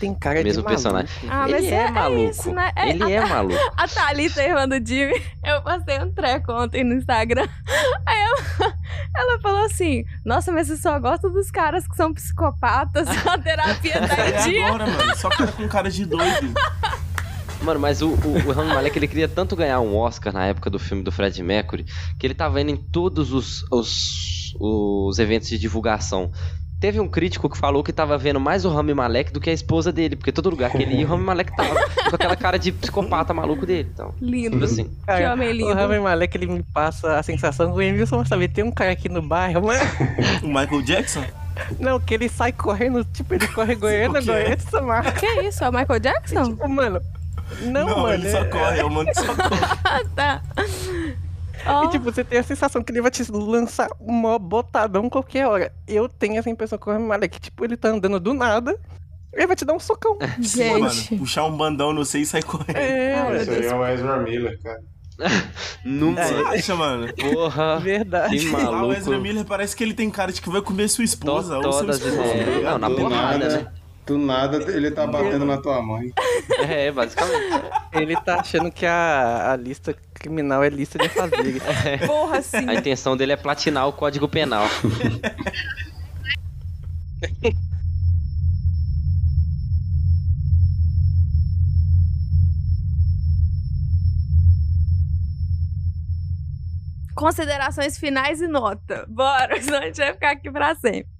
Tem 0.00 0.12
cara 0.12 0.42
mesmo 0.42 0.62
de 0.62 0.68
personagem. 0.68 1.08
maluco. 1.22 1.32
Ah, 1.32 1.48
mas 1.48 1.64
ele 1.64 1.66
é, 1.74 1.78
é- 1.78 1.82
é 1.86 1.90
maluco. 1.92 2.30
isso, 2.30 2.52
né? 2.52 2.72
É- 2.74 2.90
Ele 2.90 3.12
é 3.12 3.24
maluco. 3.24 3.60
A 3.76 3.86
Thalita, 3.86 4.42
irmã 4.42 4.68
do 4.68 4.74
Jimmy, 4.84 5.22
eu 5.44 5.62
postei 5.62 6.00
um 6.02 6.10
treco 6.12 6.52
ontem 6.52 6.82
no 6.82 6.94
Instagram. 6.94 7.46
Aí 8.06 8.18
ela, 8.18 8.74
ela 9.16 9.38
falou 9.40 9.64
assim: 9.66 10.04
Nossa, 10.24 10.50
mas 10.50 10.66
você 10.66 10.76
só 10.76 10.98
gosta 10.98 11.30
dos 11.30 11.48
caras 11.52 11.86
que 11.86 11.94
são 11.94 12.12
psicopatas, 12.12 13.06
a 13.24 13.38
terapia 13.38 14.00
tá 14.06 14.16
É 14.16 14.48
dia. 14.48 14.66
agora, 14.66 14.86
mano. 14.88 15.16
Só 15.16 15.28
cara 15.28 15.52
com 15.52 15.68
cara 15.68 15.90
de 15.90 16.04
doido. 16.04 16.52
Mano, 17.62 17.80
mas 17.80 18.02
o, 18.02 18.08
o, 18.10 18.48
o 18.48 18.52
Rami 18.52 18.68
Malek, 18.72 18.98
ele 18.98 19.08
queria 19.08 19.28
tanto 19.28 19.56
ganhar 19.56 19.80
um 19.80 19.96
Oscar 19.96 20.32
na 20.32 20.46
época 20.46 20.70
do 20.70 20.78
filme 20.78 21.02
do 21.02 21.10
Fred 21.10 21.42
Mercury, 21.42 21.84
que 22.18 22.26
ele 22.26 22.34
tava 22.34 22.60
indo 22.60 22.70
em 22.70 22.76
todos 22.76 23.32
os, 23.32 23.64
os, 23.70 24.54
os 24.60 25.18
eventos 25.18 25.48
de 25.48 25.58
divulgação. 25.58 26.30
Teve 26.78 27.00
um 27.00 27.08
crítico 27.08 27.48
que 27.48 27.56
falou 27.56 27.82
que 27.82 27.90
tava 27.90 28.18
vendo 28.18 28.38
mais 28.38 28.66
o 28.66 28.68
Rami 28.68 28.92
Malek 28.92 29.32
do 29.32 29.40
que 29.40 29.48
a 29.48 29.52
esposa 29.52 29.90
dele, 29.90 30.14
porque 30.14 30.30
todo 30.30 30.50
lugar 30.50 30.70
que 30.70 30.82
ele 30.82 30.96
ia, 30.96 31.06
o 31.06 31.08
Rami 31.08 31.24
Malek 31.24 31.56
tava 31.56 31.74
com 31.74 32.14
aquela 32.14 32.36
cara 32.36 32.58
de 32.58 32.70
psicopata 32.70 33.32
maluco 33.32 33.64
dele. 33.64 33.88
Então, 33.92 34.14
Lindo. 34.20 34.50
tipo 34.50 34.64
assim. 34.64 34.84
Que 34.84 35.06
Cara, 35.06 35.32
homem 35.32 35.48
o 35.48 35.52
lindo. 35.52 35.72
Rami 35.72 35.98
Malek, 35.98 36.36
ele 36.36 36.46
me 36.46 36.62
passa 36.62 37.18
a 37.18 37.22
sensação 37.22 37.72
que 37.72 37.78
o 37.78 37.82
Emilson 37.82 38.22
sabe, 38.26 38.46
tem 38.46 38.62
um 38.62 38.70
cara 38.70 38.92
aqui 38.92 39.08
no 39.08 39.22
bairro, 39.22 39.66
mano. 39.66 39.80
O 40.44 40.48
Michael 40.48 40.82
Jackson? 40.82 41.24
Não, 41.80 41.98
que 41.98 42.12
ele 42.12 42.28
sai 42.28 42.52
correndo, 42.52 43.02
tipo, 43.04 43.32
ele 43.34 43.48
corre 43.48 43.74
Goiânia, 43.74 44.20
O? 44.20 44.24
Goiânia, 44.24 44.52
essa 44.54 44.82
marca. 44.82 45.12
Que 45.12 45.26
isso? 45.40 45.64
É 45.64 45.68
o 45.70 45.72
Michael 45.72 46.00
Jackson? 46.00 46.44
Tipo, 46.44 46.68
mano. 46.68 47.00
Não, 47.62 47.86
mano. 48.02 48.14
ele 48.14 48.30
só 48.30 48.38
é- 48.38 48.44
corre, 48.44 48.78
é 48.80 48.84
o 48.84 48.90
mano 48.90 49.08
que 49.10 49.14
só 49.14 49.34
corre. 49.34 49.60
Ah, 49.84 50.00
tá. 50.14 50.42
Ó, 51.66 51.84
E 51.84 51.88
tipo, 51.90 52.04
você 52.04 52.22
tem 52.22 52.38
a 52.38 52.42
sensação 52.42 52.82
que 52.82 52.92
ele 52.92 53.00
vai 53.02 53.10
te 53.10 53.24
lançar 53.32 53.88
um 54.00 54.38
botadão 54.38 55.08
qualquer 55.10 55.46
hora. 55.48 55.72
Eu 55.86 56.08
tenho 56.08 56.38
essa 56.38 56.48
impressão 56.50 56.78
com 56.78 56.90
o 56.96 57.00
Malek, 57.08 57.40
tipo, 57.40 57.64
ele 57.64 57.76
tá 57.76 57.88
andando 57.88 58.20
do 58.20 58.32
nada, 58.32 58.78
ele 59.32 59.46
vai 59.46 59.56
te 59.56 59.64
dar 59.64 59.72
um 59.74 59.80
socão. 59.80 60.16
Pô, 60.18 60.26
gente. 60.40 60.78
mano, 60.80 61.18
puxar 61.18 61.44
um 61.44 61.56
bandão 61.56 61.92
no 61.92 62.04
seio 62.04 62.22
e 62.22 62.26
sair 62.26 62.44
correndo. 62.44 62.76
É, 62.76 63.36
Esse 63.42 63.50
aí 63.50 63.66
é 63.66 63.74
o 63.74 63.84
Ezra 63.86 64.16
Miller, 64.18 64.60
cara. 64.62 64.80
Nunca. 65.84 66.22
Você 66.24 66.34
acha, 66.58 66.74
mano? 66.76 67.12
Porra. 67.14 67.80
verdade. 67.80 68.38
Que 68.38 68.46
Ah, 68.54 68.58
o 68.58 68.62
maluco. 68.72 68.92
Ezra 68.92 69.18
Miller 69.18 69.44
parece 69.46 69.74
que 69.74 69.82
ele 69.82 69.94
tem 69.94 70.10
cara 70.10 70.30
de 70.30 70.42
que 70.42 70.50
vai 70.50 70.60
comer 70.60 70.88
sua 70.88 71.04
esposa 71.04 71.58
To- 71.58 71.66
ou 71.66 71.72
seu 71.72 71.88
esposo. 71.90 72.16
tá 72.16 72.34
ligado? 72.34 72.78
Não, 72.78 72.78
na 72.78 72.90
porrada, 72.90 73.38
nada, 73.38 73.56
né? 73.62 73.72
Do 74.06 74.16
nada 74.16 74.58
ele 74.70 74.90
tá 74.90 75.06
batendo 75.06 75.44
na 75.44 75.58
tua 75.58 75.82
mãe. 75.82 76.12
É, 76.68 76.90
basicamente. 76.92 77.64
Ele 77.92 78.16
tá 78.20 78.40
achando 78.40 78.70
que 78.70 78.86
a, 78.86 79.52
a 79.52 79.56
lista 79.56 79.94
criminal 80.14 80.62
é 80.62 80.68
lista 80.68 80.96
de 80.98 81.08
fazeres. 81.08 81.62
Porra, 82.06 82.40
sim. 82.40 82.68
A 82.68 82.74
intenção 82.74 83.16
dele 83.16 83.32
é 83.32 83.36
platinar 83.36 83.88
o 83.88 83.92
código 83.92 84.28
penal. 84.28 84.64
Considerações 97.16 97.98
finais 97.98 98.40
e 98.42 98.46
nota. 98.46 99.06
Bora, 99.08 99.58
senão 99.62 99.78
a 99.78 99.86
gente 99.86 99.96
vai 99.96 100.12
ficar 100.12 100.30
aqui 100.32 100.50
pra 100.50 100.74
sempre. 100.76 101.15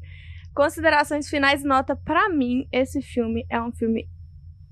Considerações 0.57 1.29
finais 1.29 1.63
e 1.63 1.67
nota. 1.67 1.95
Pra 1.95 2.31
mim, 2.31 2.67
esse 2.73 3.03
filme 3.03 3.45
é 3.51 3.61
um 3.63 3.71
filme 3.71 4.09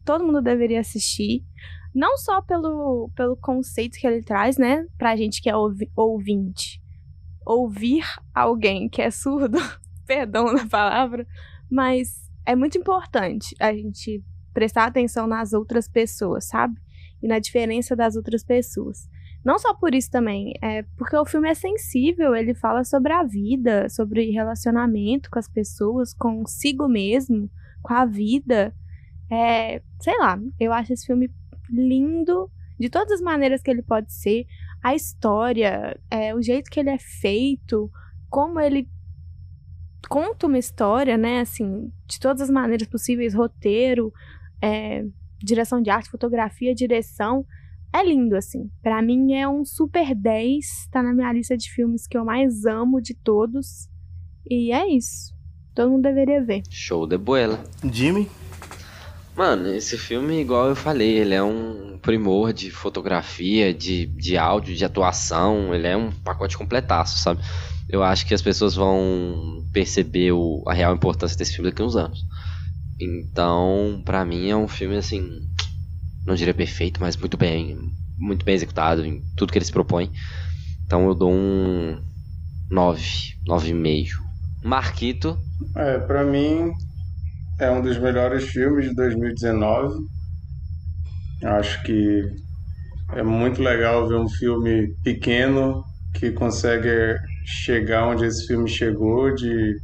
todo 0.04 0.24
mundo 0.24 0.40
deveria 0.42 0.80
assistir. 0.80 1.44
Não 1.94 2.16
só 2.16 2.40
pelo, 2.42 3.10
pelo 3.14 3.36
conceito 3.36 3.98
que 3.98 4.06
ele 4.06 4.22
traz, 4.22 4.56
né? 4.56 4.86
Pra 4.98 5.14
gente 5.14 5.40
que 5.42 5.48
é 5.48 5.54
ouvi- 5.56 5.90
ouvinte. 5.94 6.82
Ouvir 7.46 8.02
alguém 8.34 8.88
que 8.88 9.02
é 9.02 9.10
surdo, 9.10 9.58
perdão 10.06 10.52
na 10.52 10.66
palavra, 10.66 11.26
mas 11.70 12.30
é 12.46 12.56
muito 12.56 12.78
importante 12.78 13.54
a 13.60 13.72
gente 13.72 14.24
prestar 14.54 14.86
atenção 14.86 15.26
nas 15.26 15.52
outras 15.52 15.86
pessoas, 15.86 16.46
sabe? 16.46 16.74
E 17.22 17.28
na 17.28 17.38
diferença 17.38 17.94
das 17.94 18.16
outras 18.16 18.42
pessoas. 18.42 19.08
Não 19.44 19.58
só 19.58 19.74
por 19.74 19.94
isso 19.94 20.10
também, 20.10 20.54
é 20.62 20.82
porque 20.96 21.16
o 21.16 21.24
filme 21.24 21.50
é 21.50 21.54
sensível, 21.54 22.34
ele 22.34 22.54
fala 22.54 22.82
sobre 22.82 23.12
a 23.12 23.22
vida, 23.22 23.88
sobre 23.90 24.30
relacionamento 24.30 25.28
com 25.30 25.38
as 25.38 25.48
pessoas, 25.48 26.14
consigo 26.14 26.88
mesmo, 26.88 27.50
com 27.82 27.92
a 27.92 28.06
vida. 28.06 28.74
É, 29.30 29.82
sei 30.00 30.18
lá, 30.18 30.40
eu 30.58 30.72
acho 30.72 30.94
esse 30.94 31.04
filme 31.04 31.30
lindo 31.68 32.50
de 32.78 32.88
todas 32.88 33.12
as 33.12 33.20
maneiras 33.20 33.62
que 33.62 33.70
ele 33.70 33.82
pode 33.82 34.12
ser. 34.12 34.46
A 34.82 34.94
história, 34.94 35.98
é, 36.10 36.34
o 36.34 36.42
jeito 36.42 36.70
que 36.70 36.80
ele 36.80 36.90
é 36.90 36.98
feito, 36.98 37.90
como 38.30 38.58
ele 38.58 38.88
conta 40.08 40.46
uma 40.46 40.58
história, 40.58 41.16
né? 41.16 41.40
Assim, 41.40 41.92
de 42.06 42.18
todas 42.18 42.42
as 42.42 42.50
maneiras 42.50 42.88
possíveis, 42.88 43.34
roteiro, 43.34 44.12
é, 44.62 45.04
direção 45.38 45.82
de 45.82 45.90
arte, 45.90 46.10
fotografia, 46.10 46.74
direção. 46.74 47.46
É 47.94 48.04
lindo, 48.04 48.34
assim. 48.36 48.68
Pra 48.82 49.00
mim 49.00 49.34
é 49.34 49.48
um 49.48 49.64
super 49.64 50.14
10. 50.14 50.88
Tá 50.90 51.00
na 51.02 51.12
minha 51.14 51.32
lista 51.32 51.56
de 51.56 51.70
filmes 51.70 52.06
que 52.08 52.18
eu 52.18 52.24
mais 52.24 52.64
amo 52.64 53.00
de 53.00 53.14
todos. 53.14 53.88
E 54.50 54.72
é 54.72 54.88
isso. 54.88 55.32
Todo 55.74 55.90
mundo 55.92 56.02
deveria 56.02 56.42
ver. 56.44 56.62
Show 56.68 57.06
de 57.06 57.16
boela. 57.16 57.62
Jimmy? 57.84 58.28
Mano, 59.36 59.68
esse 59.74 59.96
filme, 59.98 60.40
igual 60.40 60.68
eu 60.68 60.76
falei, 60.76 61.18
ele 61.18 61.34
é 61.34 61.42
um 61.42 61.98
primor 62.00 62.52
de 62.52 62.70
fotografia, 62.70 63.72
de, 63.74 64.06
de 64.06 64.36
áudio, 64.36 64.74
de 64.76 64.84
atuação, 64.84 65.74
ele 65.74 65.86
é 65.88 65.96
um 65.96 66.12
pacote 66.12 66.56
completaço, 66.56 67.18
sabe? 67.18 67.42
Eu 67.88 68.02
acho 68.04 68.26
que 68.26 68.34
as 68.34 68.40
pessoas 68.42 68.74
vão 68.76 69.64
perceber 69.72 70.30
o- 70.32 70.62
a 70.68 70.72
real 70.72 70.94
importância 70.94 71.36
desse 71.36 71.54
filme 71.56 71.68
daqui 71.70 71.82
a 71.82 71.84
uns 71.84 71.96
anos. 71.96 72.24
Então, 73.00 74.00
pra 74.04 74.24
mim 74.24 74.48
é 74.48 74.56
um 74.56 74.68
filme 74.68 74.96
assim, 74.96 75.28
não 76.26 76.34
diria 76.34 76.54
perfeito, 76.54 77.00
mas 77.00 77.16
muito 77.16 77.36
bem, 77.36 77.78
muito 78.18 78.44
bem 78.44 78.54
executado 78.54 79.04
em 79.04 79.22
tudo 79.36 79.52
que 79.52 79.58
ele 79.58 79.64
se 79.64 79.72
propõe. 79.72 80.10
Então 80.86 81.06
eu 81.08 81.14
dou 81.14 81.32
um 81.32 82.02
9, 82.70 83.02
9,5. 83.46 84.22
Marquito, 84.64 85.38
É, 85.76 85.98
pra 86.00 86.24
mim 86.24 86.72
é 87.60 87.70
um 87.70 87.82
dos 87.82 87.98
melhores 87.98 88.44
filmes 88.50 88.88
de 88.88 88.94
2019. 88.94 89.94
Acho 91.44 91.82
que 91.84 92.22
é 93.12 93.22
muito 93.22 93.62
legal 93.62 94.08
ver 94.08 94.16
um 94.16 94.28
filme 94.28 94.94
pequeno 95.02 95.84
que 96.14 96.32
consegue 96.32 97.16
chegar 97.46 98.08
onde 98.08 98.26
esse 98.26 98.46
filme 98.46 98.68
chegou. 98.68 99.34
De 99.34 99.76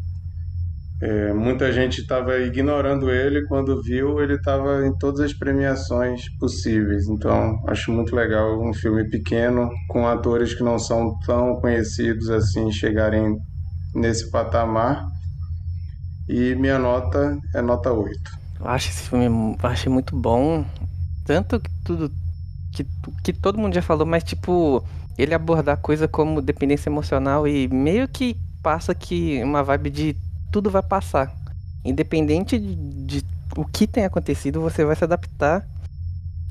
é, 1.03 1.33
muita 1.33 1.73
gente 1.73 2.03
estava 2.03 2.39
ignorando 2.39 3.11
ele 3.11 3.47
quando 3.47 3.83
viu 3.83 4.21
ele 4.21 4.35
estava 4.35 4.87
em 4.87 4.95
todas 4.99 5.21
as 5.21 5.33
premiações 5.33 6.29
possíveis. 6.39 7.09
Então 7.09 7.59
acho 7.67 7.91
muito 7.91 8.15
legal 8.15 8.61
um 8.63 8.75
filme 8.75 9.09
pequeno 9.09 9.71
com 9.89 10.07
atores 10.07 10.53
que 10.53 10.63
não 10.63 10.79
são 10.79 11.19
tão 11.25 11.59
conhecidos 11.59 12.29
assim 12.29 12.71
chegarem 12.71 13.39
nesse 13.95 14.31
patamar. 14.31 15.07
E 16.29 16.55
minha 16.55 16.79
nota 16.79 17.39
é 17.55 17.63
nota 17.63 17.91
8. 17.91 18.21
Eu 18.61 18.69
acho 18.69 18.91
esse 18.91 19.09
filme 19.09 19.57
achei 19.63 19.91
muito 19.91 20.15
bom. 20.15 20.65
Tanto 21.25 21.59
que 21.59 21.71
tudo. 21.83 22.11
Que, 22.73 22.87
que 23.25 23.33
todo 23.33 23.59
mundo 23.59 23.75
já 23.75 23.83
falou, 23.83 24.07
mas 24.07 24.23
tipo, 24.23 24.85
ele 25.19 25.35
abordar 25.35 25.77
coisa 25.79 26.07
como 26.07 26.41
dependência 26.41 26.89
emocional 26.89 27.49
e 27.49 27.67
meio 27.67 28.07
que 28.07 28.37
passa 28.63 28.95
que 28.95 29.43
uma 29.43 29.61
vibe 29.63 29.91
de 29.91 30.17
tudo 30.51 30.71
vai 30.71 30.83
passar. 30.83 31.35
Independente 31.85 32.59
de, 32.59 32.75
de 32.75 33.25
o 33.57 33.65
que 33.65 33.87
tem 33.87 34.05
acontecido, 34.05 34.61
você 34.61 34.85
vai 34.85 34.95
se 34.95 35.05
adaptar 35.05 35.67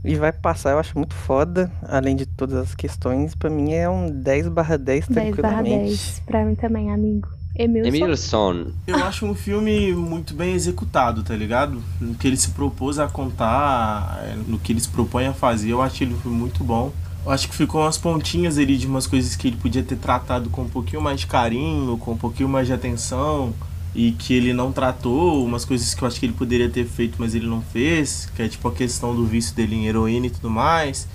e 0.03 0.15
vai 0.15 0.31
passar. 0.31 0.71
Eu 0.71 0.79
acho 0.79 0.97
muito 0.97 1.13
foda, 1.13 1.71
além 1.83 2.15
de 2.15 2.25
todas 2.25 2.55
as 2.55 2.75
questões. 2.75 3.35
Pra 3.35 3.49
mim 3.49 3.73
é 3.73 3.89
um 3.89 4.09
10 4.09 4.49
barra 4.49 4.77
10 4.77 5.07
10 5.07 5.07
barra 5.07 5.25
tranquilamente. 5.31 5.89
10. 5.89 6.23
Pra 6.25 6.45
mim 6.45 6.55
também, 6.55 6.91
amigo. 6.91 7.27
Emilson. 7.55 7.89
Emilson. 7.89 8.67
Eu 8.87 9.03
acho 9.03 9.25
um 9.25 9.35
filme 9.35 9.91
muito 9.93 10.33
bem 10.33 10.53
executado, 10.53 11.23
tá 11.23 11.35
ligado? 11.35 11.81
No 11.99 12.15
que 12.15 12.27
ele 12.27 12.37
se 12.37 12.51
propôs 12.51 12.99
a 12.99 13.07
contar, 13.07 14.23
no 14.47 14.57
que 14.59 14.71
ele 14.71 14.79
se 14.79 14.87
propõe 14.87 15.27
a 15.27 15.33
fazer, 15.33 15.71
eu 15.71 15.81
acho 15.81 16.03
ele 16.03 16.13
um 16.13 16.19
filme 16.19 16.37
muito 16.37 16.63
bom. 16.63 16.91
Eu 17.25 17.31
acho 17.31 17.49
que 17.49 17.55
ficou 17.55 17.81
umas 17.81 17.97
pontinhas 17.97 18.57
ali 18.57 18.77
de 18.77 18.87
umas 18.87 19.05
coisas 19.05 19.35
que 19.35 19.47
ele 19.49 19.57
podia 19.57 19.83
ter 19.83 19.97
tratado 19.97 20.49
com 20.49 20.61
um 20.61 20.69
pouquinho 20.69 21.01
mais 21.01 21.19
de 21.19 21.27
carinho, 21.27 21.97
com 21.97 22.13
um 22.13 22.17
pouquinho 22.17 22.47
mais 22.47 22.65
de 22.65 22.73
atenção, 22.73 23.53
e 23.93 24.11
que 24.11 24.33
ele 24.33 24.53
não 24.53 24.71
tratou, 24.71 25.43
umas 25.43 25.65
coisas 25.65 25.93
que 25.93 26.03
eu 26.03 26.07
acho 26.07 26.19
que 26.19 26.25
ele 26.25 26.33
poderia 26.33 26.69
ter 26.69 26.85
feito, 26.85 27.15
mas 27.17 27.33
ele 27.33 27.47
não 27.47 27.61
fez, 27.61 28.29
que 28.35 28.41
é 28.41 28.47
tipo 28.47 28.67
a 28.67 28.71
questão 28.71 29.15
do 29.15 29.25
vício 29.25 29.55
dele 29.55 29.75
em 29.75 29.87
heroína 29.87 30.27
e 30.27 30.29
tudo 30.29 30.49
mais. 30.49 31.07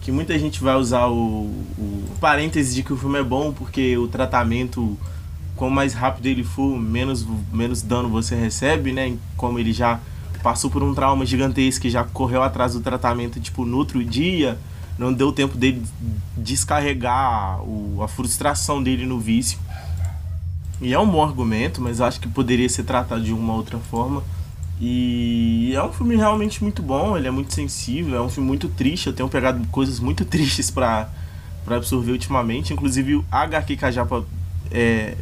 Que 0.00 0.12
muita 0.12 0.38
gente 0.38 0.62
vai 0.62 0.76
usar 0.76 1.06
o, 1.06 1.46
o 1.78 2.04
parêntese 2.20 2.74
de 2.74 2.82
que 2.82 2.92
o 2.92 2.96
filme 2.96 3.18
é 3.18 3.22
bom 3.22 3.52
porque 3.52 3.96
o 3.96 4.06
tratamento 4.06 4.98
quanto 5.56 5.72
mais 5.72 5.94
rápido 5.94 6.26
ele 6.26 6.44
for, 6.44 6.78
menos, 6.78 7.26
menos 7.52 7.82
dano 7.82 8.08
você 8.08 8.34
recebe, 8.34 8.92
né? 8.92 9.16
Como 9.36 9.58
ele 9.58 9.72
já 9.72 10.00
passou 10.42 10.70
por 10.70 10.82
um 10.82 10.94
trauma 10.94 11.24
gigantesco 11.24 11.86
e 11.86 11.90
já 11.90 12.04
correu 12.04 12.42
atrás 12.42 12.74
do 12.74 12.80
tratamento, 12.80 13.40
tipo, 13.40 13.64
no 13.64 13.78
outro 13.78 14.04
dia, 14.04 14.58
não 14.98 15.12
deu 15.12 15.32
tempo 15.32 15.56
dele 15.56 15.82
descarregar 16.36 17.62
o, 17.62 18.02
a 18.02 18.08
frustração 18.08 18.82
dele 18.82 19.06
no 19.06 19.18
vício. 19.18 19.58
E 20.80 20.92
é 20.92 20.98
um 20.98 21.08
bom 21.08 21.22
argumento, 21.22 21.80
mas 21.80 22.00
acho 22.00 22.20
que 22.20 22.28
poderia 22.28 22.68
ser 22.68 22.84
tratado 22.84 23.22
de 23.22 23.32
uma 23.32 23.54
outra 23.54 23.78
forma. 23.78 24.22
E 24.80 25.72
é 25.74 25.82
um 25.82 25.92
filme 25.92 26.16
realmente 26.16 26.62
muito 26.62 26.82
bom, 26.82 27.16
ele 27.16 27.28
é 27.28 27.30
muito 27.30 27.54
sensível, 27.54 28.16
é 28.16 28.20
um 28.20 28.28
filme 28.28 28.46
muito 28.46 28.68
triste, 28.68 29.06
eu 29.06 29.12
tenho 29.12 29.28
pegado 29.28 29.64
coisas 29.68 30.00
muito 30.00 30.24
tristes 30.26 30.70
pra, 30.70 31.08
pra 31.64 31.76
absorver 31.76 32.12
ultimamente. 32.12 32.72
Inclusive 32.72 33.16
o 33.16 33.24
HQ 33.30 33.76
que 33.76 33.84
a 33.84 33.90
Japa 33.90 34.24
é, 34.70 35.16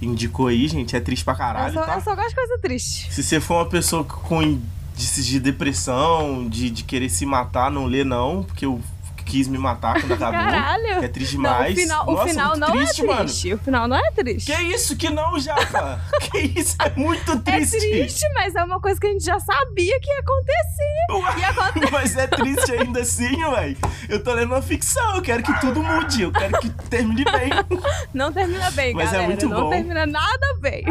indicou 0.00 0.48
aí, 0.48 0.68
gente, 0.68 0.94
é 0.94 1.00
triste 1.00 1.24
pra 1.24 1.34
caralho, 1.34 1.70
eu, 1.70 1.80
só, 1.80 1.86
tá? 1.86 1.94
eu 1.96 2.00
só 2.00 2.14
gosto 2.14 2.28
de 2.28 2.34
coisa 2.34 2.58
triste. 2.58 3.12
Se 3.12 3.22
você 3.22 3.40
for 3.40 3.54
uma 3.54 3.66
pessoa 3.66 4.04
com 4.04 4.42
índices 4.42 5.26
de 5.26 5.40
depressão, 5.40 6.46
de, 6.48 6.70
de 6.70 6.84
querer 6.84 7.08
se 7.08 7.24
matar, 7.24 7.70
não 7.70 7.86
lê 7.86 8.04
não, 8.04 8.42
porque 8.44 8.66
eu 8.66 8.80
quis 9.28 9.46
me 9.46 9.58
matar 9.58 10.00
quando 10.00 10.12
acabou. 10.12 10.32
Caralho! 10.40 10.98
Que 11.00 11.04
é 11.04 11.08
triste 11.08 11.36
Não, 11.36 11.42
demais. 11.42 11.72
o 11.76 11.80
final, 11.80 12.08
o 12.08 12.12
Nossa, 12.12 12.28
final 12.28 12.48
muito 12.48 12.60
não 12.60 12.70
triste, 12.72 13.02
é 13.02 13.06
mano. 13.06 13.18
triste. 13.20 13.54
O 13.54 13.58
final 13.58 13.88
não 13.88 13.96
é 13.96 14.10
triste. 14.12 14.52
Que 14.52 14.62
isso 14.62 14.96
que 14.96 15.10
não, 15.10 15.38
Japa? 15.38 16.00
que 16.32 16.38
isso? 16.58 16.76
É 16.80 16.90
muito 16.98 17.32
É 17.32 17.36
triste. 17.36 17.78
triste, 17.78 18.28
mas 18.34 18.54
é 18.54 18.64
uma 18.64 18.80
coisa 18.80 18.98
que 19.00 19.06
a 19.06 19.10
gente 19.12 19.24
já 19.24 19.38
sabia 19.38 20.00
que 20.00 20.10
ia 20.10 20.20
acontecer. 20.20 21.38
E 21.40 21.44
acontece. 21.44 21.92
Mas 21.92 22.16
é 22.16 22.26
triste 22.26 22.72
ainda 22.72 23.00
assim, 23.00 23.36
velho. 23.50 23.76
Eu 24.08 24.22
tô 24.22 24.32
lendo 24.32 24.52
uma 24.52 24.62
ficção, 24.62 25.16
eu 25.16 25.22
quero 25.22 25.42
que 25.42 25.60
tudo 25.60 25.82
mude, 25.82 26.22
eu 26.22 26.32
quero 26.32 26.58
que 26.60 26.70
termine 26.88 27.24
bem. 27.24 27.50
Não 28.14 28.32
termina 28.32 28.70
bem, 28.70 28.94
Mas 28.94 29.08
é 29.08 29.12
galera. 29.12 29.28
muito 29.28 29.48
não 29.48 29.62
bom. 29.64 29.70
termina 29.70 30.06
nada 30.06 30.54
bem. 30.60 30.84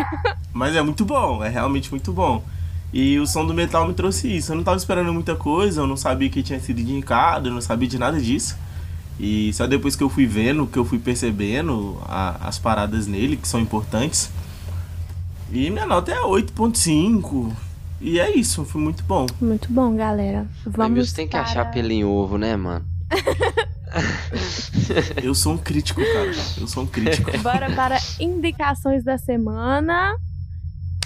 Mas 0.54 0.76
é 0.76 0.82
muito 0.82 1.04
bom, 1.06 1.44
é 1.44 1.50
realmente 1.50 1.90
muito 1.92 2.12
bom. 2.14 2.44
E 2.94 3.20
o 3.20 3.28
som 3.28 3.46
do 3.46 3.54
metal 3.54 3.88
me 3.88 3.94
trouxe 3.94 4.34
isso. 4.36 4.52
Eu 4.52 4.56
não 4.56 4.64
tava 4.64 4.78
esperando 4.78 5.14
muita 5.14 5.36
coisa, 5.36 5.82
eu 5.82 5.88
não 5.88 5.98
sabia 5.98 6.30
que 6.30 6.42
tinha 6.42 6.60
sido 6.60 6.80
indicado, 6.80 7.50
eu 7.50 7.54
não 7.54 7.62
sabia 7.62 7.88
de 7.88 7.98
nada 8.00 8.20
disso. 8.20 8.58
E 9.20 9.52
só 9.54 9.66
depois 9.68 9.96
que 9.96 10.04
eu 10.04 10.10
fui 10.10 10.26
vendo, 10.26 10.68
que 10.68 10.78
eu 10.78 10.86
fui 10.86 11.00
percebendo 11.00 11.98
a- 12.08 12.38
as 12.48 12.58
paradas 12.60 13.08
nele, 13.08 13.36
que 13.36 13.48
são 13.48 13.60
importantes. 13.60 14.30
E 15.52 15.70
minha 15.70 15.86
nota 15.86 16.12
é 16.12 16.22
8.5. 16.22 17.52
E 18.00 18.20
é 18.20 18.30
isso, 18.36 18.64
foi 18.64 18.80
muito 18.80 19.04
bom. 19.04 19.26
Muito 19.42 19.68
bom, 19.72 19.96
galera. 19.96 20.46
O 20.66 20.70
Vamos 20.70 20.92
Emilson 20.98 21.16
tem 21.16 21.26
que 21.26 21.32
para... 21.32 21.42
achar 21.42 21.66
pelo 21.72 21.92
em 21.92 22.06
ovo, 22.06 22.38
né, 22.38 22.56
mano? 22.56 22.86
Eu 25.24 25.34
sou 25.34 25.54
um 25.54 25.58
crítico, 25.58 26.02
cara. 26.02 26.32
Eu 26.60 26.68
sou 26.68 26.84
um 26.84 26.88
crítico. 26.88 27.36
Bora 27.40 27.72
para 27.72 27.98
indicações 28.20 29.04
da 29.04 29.18
semana. 29.18 30.16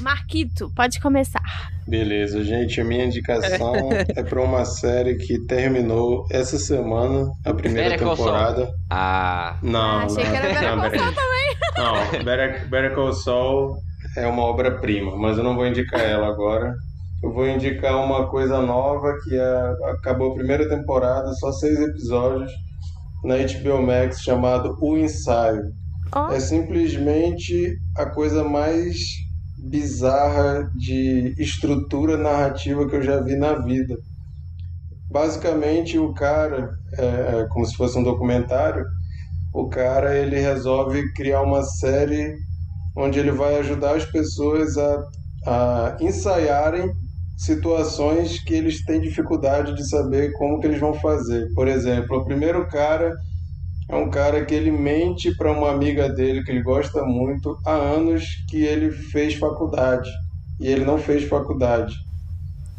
Marquito, 0.02 0.72
pode 0.76 0.99
começar. 0.99 1.72
Beleza, 1.88 2.44
gente. 2.44 2.80
A 2.80 2.84
minha 2.84 3.06
indicação 3.06 3.90
é 4.15 4.23
para 4.23 4.41
uma 4.41 4.65
série 4.65 5.15
que 5.15 5.40
terminou 5.45 6.26
essa 6.32 6.57
semana, 6.57 7.30
a 7.45 7.53
primeira 7.53 7.91
Better 7.91 8.07
temporada. 8.07 8.72
Ah. 8.90 9.57
Não, 9.61 9.99
Achei 9.99 10.23
não, 10.23 10.32
que 10.32 10.38
era 10.38 10.48
Better 10.48 10.72
não, 10.72 10.82
Call 10.82 10.91
Saul 10.99 11.14
também. 11.14 11.57
Não, 11.78 12.23
Better, 12.23 12.69
Better 12.69 12.95
Call 12.95 13.14
Saul 13.14 13.78
é 14.18 14.28
uma 14.28 14.44
obra-prima, 14.44 15.15
mas 15.18 15.38
eu 15.38 15.44
não 15.44 15.56
vou 15.56 15.65
indicar 15.65 16.02
ela 16.02 16.28
agora. 16.28 16.73
Eu 17.23 17.32
vou 17.32 17.48
indicar 17.48 18.03
uma 18.03 18.28
coisa 18.30 18.61
nova 18.61 19.14
que 19.23 19.36
é, 19.36 19.73
acabou 19.94 20.32
a 20.32 20.36
primeira 20.36 20.68
temporada, 20.68 21.32
só 21.34 21.52
seis 21.52 21.80
episódios, 21.80 22.52
na 23.23 23.36
HBO 23.38 23.82
Max, 23.82 24.22
chamado 24.22 24.76
O 24.82 24.98
Ensaio. 24.98 25.61
Ó. 26.14 26.32
É 26.32 26.40
simplesmente 26.40 27.78
a 27.95 28.06
coisa 28.06 28.44
mais 28.44 28.98
bizarra 29.61 30.69
de 30.75 31.35
estrutura 31.38 32.17
narrativa 32.17 32.88
que 32.89 32.95
eu 32.95 33.03
já 33.03 33.21
vi 33.21 33.35
na 33.35 33.53
vida. 33.53 33.95
Basicamente, 35.09 35.99
o 35.99 36.13
cara, 36.13 36.71
é, 36.97 37.41
é 37.41 37.47
como 37.49 37.65
se 37.65 37.75
fosse 37.75 37.97
um 37.97 38.03
documentário, 38.03 38.83
o 39.53 39.69
cara 39.69 40.17
ele 40.17 40.39
resolve 40.39 41.11
criar 41.13 41.41
uma 41.41 41.61
série 41.63 42.33
onde 42.95 43.19
ele 43.19 43.31
vai 43.31 43.57
ajudar 43.57 43.95
as 43.95 44.05
pessoas 44.05 44.77
a, 44.77 45.03
a 45.45 45.97
ensaiarem 45.99 46.91
situações 47.38 48.43
que 48.43 48.53
eles 48.53 48.83
têm 48.83 49.01
dificuldade 49.01 49.75
de 49.75 49.88
saber 49.89 50.31
como 50.33 50.59
que 50.59 50.67
eles 50.67 50.79
vão 50.79 50.93
fazer. 50.93 51.47
Por 51.53 51.67
exemplo, 51.67 52.17
o 52.17 52.25
primeiro 52.25 52.67
cara 52.67 53.13
é 53.91 53.95
um 53.95 54.09
cara 54.09 54.45
que 54.45 54.55
ele 54.55 54.72
mente 54.72 55.35
para 55.35 55.51
uma 55.51 55.69
amiga 55.69 56.07
dele 56.07 56.43
que 56.43 56.51
ele 56.51 56.63
gosta 56.63 57.03
muito 57.03 57.57
há 57.65 57.73
anos 57.73 58.23
que 58.47 58.63
ele 58.63 58.89
fez 58.89 59.35
faculdade 59.35 60.09
e 60.57 60.68
ele 60.68 60.85
não 60.85 60.97
fez 60.97 61.27
faculdade. 61.27 61.93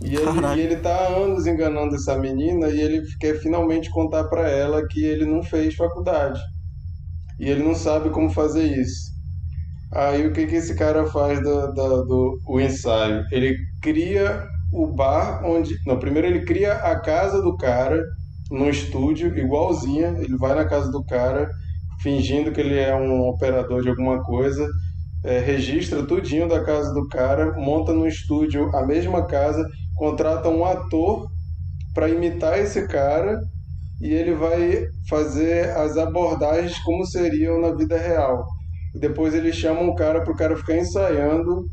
E 0.00 0.16
ele, 0.16 0.56
e 0.56 0.60
ele 0.60 0.76
tá 0.76 0.90
há 0.90 1.08
anos 1.08 1.46
enganando 1.46 1.94
essa 1.94 2.16
menina 2.16 2.68
e 2.68 2.80
ele 2.80 3.02
quer 3.20 3.38
finalmente 3.38 3.90
contar 3.90 4.24
para 4.24 4.48
ela 4.48 4.86
que 4.88 5.04
ele 5.04 5.26
não 5.26 5.42
fez 5.42 5.74
faculdade. 5.74 6.40
E 7.38 7.48
ele 7.48 7.62
não 7.62 7.74
sabe 7.74 8.08
como 8.08 8.30
fazer 8.30 8.64
isso. 8.64 9.12
Aí 9.92 10.26
o 10.26 10.32
que, 10.32 10.46
que 10.46 10.56
esse 10.56 10.74
cara 10.74 11.04
faz 11.06 11.42
do, 11.42 11.72
do, 11.74 12.04
do 12.04 12.38
o 12.48 12.58
ensaio? 12.58 13.22
Ele 13.30 13.54
cria 13.82 14.42
o 14.72 14.86
bar 14.86 15.42
onde. 15.44 15.74
Não, 15.86 15.98
primeiro 15.98 16.26
ele 16.26 16.46
cria 16.46 16.72
a 16.72 16.98
casa 16.98 17.42
do 17.42 17.54
cara 17.58 18.02
num 18.52 18.68
estúdio, 18.68 19.36
igualzinha. 19.36 20.14
Ele 20.18 20.36
vai 20.36 20.54
na 20.54 20.64
casa 20.64 20.90
do 20.90 21.04
cara, 21.04 21.48
fingindo 22.02 22.52
que 22.52 22.60
ele 22.60 22.78
é 22.78 22.94
um 22.94 23.28
operador 23.28 23.82
de 23.82 23.88
alguma 23.88 24.22
coisa, 24.22 24.68
é, 25.24 25.38
registra 25.38 26.04
tudinho 26.04 26.48
da 26.48 26.62
casa 26.64 26.92
do 26.92 27.06
cara, 27.08 27.52
monta 27.56 27.92
no 27.92 28.06
estúdio 28.06 28.74
a 28.74 28.84
mesma 28.84 29.24
casa, 29.26 29.64
contrata 29.94 30.48
um 30.48 30.64
ator 30.64 31.28
para 31.94 32.08
imitar 32.08 32.58
esse 32.58 32.86
cara 32.88 33.38
e 34.00 34.12
ele 34.12 34.34
vai 34.34 34.84
fazer 35.08 35.70
as 35.76 35.96
abordagens 35.96 36.76
como 36.80 37.06
seriam 37.06 37.60
na 37.60 37.72
vida 37.72 37.96
real. 37.96 38.44
E 38.94 38.98
depois 38.98 39.32
ele 39.32 39.52
chama 39.52 39.80
um 39.80 39.94
cara 39.94 40.22
pro 40.22 40.34
cara 40.34 40.56
ficar 40.56 40.76
ensaiando. 40.76 41.66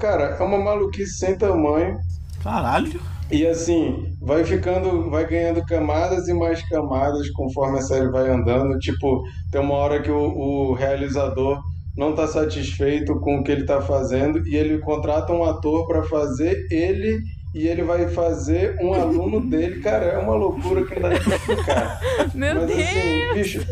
Cara, 0.00 0.36
é 0.38 0.42
uma 0.42 0.58
maluquice 0.58 1.18
sem 1.18 1.38
tamanho. 1.38 1.96
Caralho. 2.42 3.00
E 3.30 3.46
assim, 3.46 4.07
vai 4.20 4.44
ficando, 4.44 5.10
vai 5.10 5.26
ganhando 5.26 5.64
camadas 5.64 6.28
e 6.28 6.34
mais 6.34 6.62
camadas 6.68 7.30
conforme 7.30 7.78
a 7.78 7.82
série 7.82 8.10
vai 8.10 8.28
andando. 8.28 8.78
Tipo, 8.78 9.22
tem 9.50 9.60
uma 9.60 9.74
hora 9.74 10.02
que 10.02 10.10
o, 10.10 10.18
o 10.18 10.74
realizador 10.74 11.60
não 11.96 12.10
está 12.10 12.26
satisfeito 12.26 13.18
com 13.20 13.38
o 13.38 13.42
que 13.42 13.50
ele 13.50 13.62
está 13.62 13.80
fazendo 13.80 14.46
e 14.46 14.56
ele 14.56 14.78
contrata 14.78 15.32
um 15.32 15.44
ator 15.44 15.86
para 15.86 16.02
fazer 16.04 16.66
ele 16.70 17.18
e 17.54 17.66
ele 17.66 17.82
vai 17.82 18.08
fazer 18.08 18.76
um 18.80 18.92
aluno 18.92 19.40
dele. 19.48 19.80
Cara, 19.80 20.06
é 20.06 20.18
uma 20.18 20.34
loucura 20.34 20.84
que 20.84 21.00
não 21.00 21.08
dá 21.10 21.18
pra 21.18 21.36
explicar. 21.36 22.00
Meu 22.34 22.54
Mas 22.54 22.66
Deus! 22.66 22.80
assim, 22.80 23.34
bicho, 23.34 23.66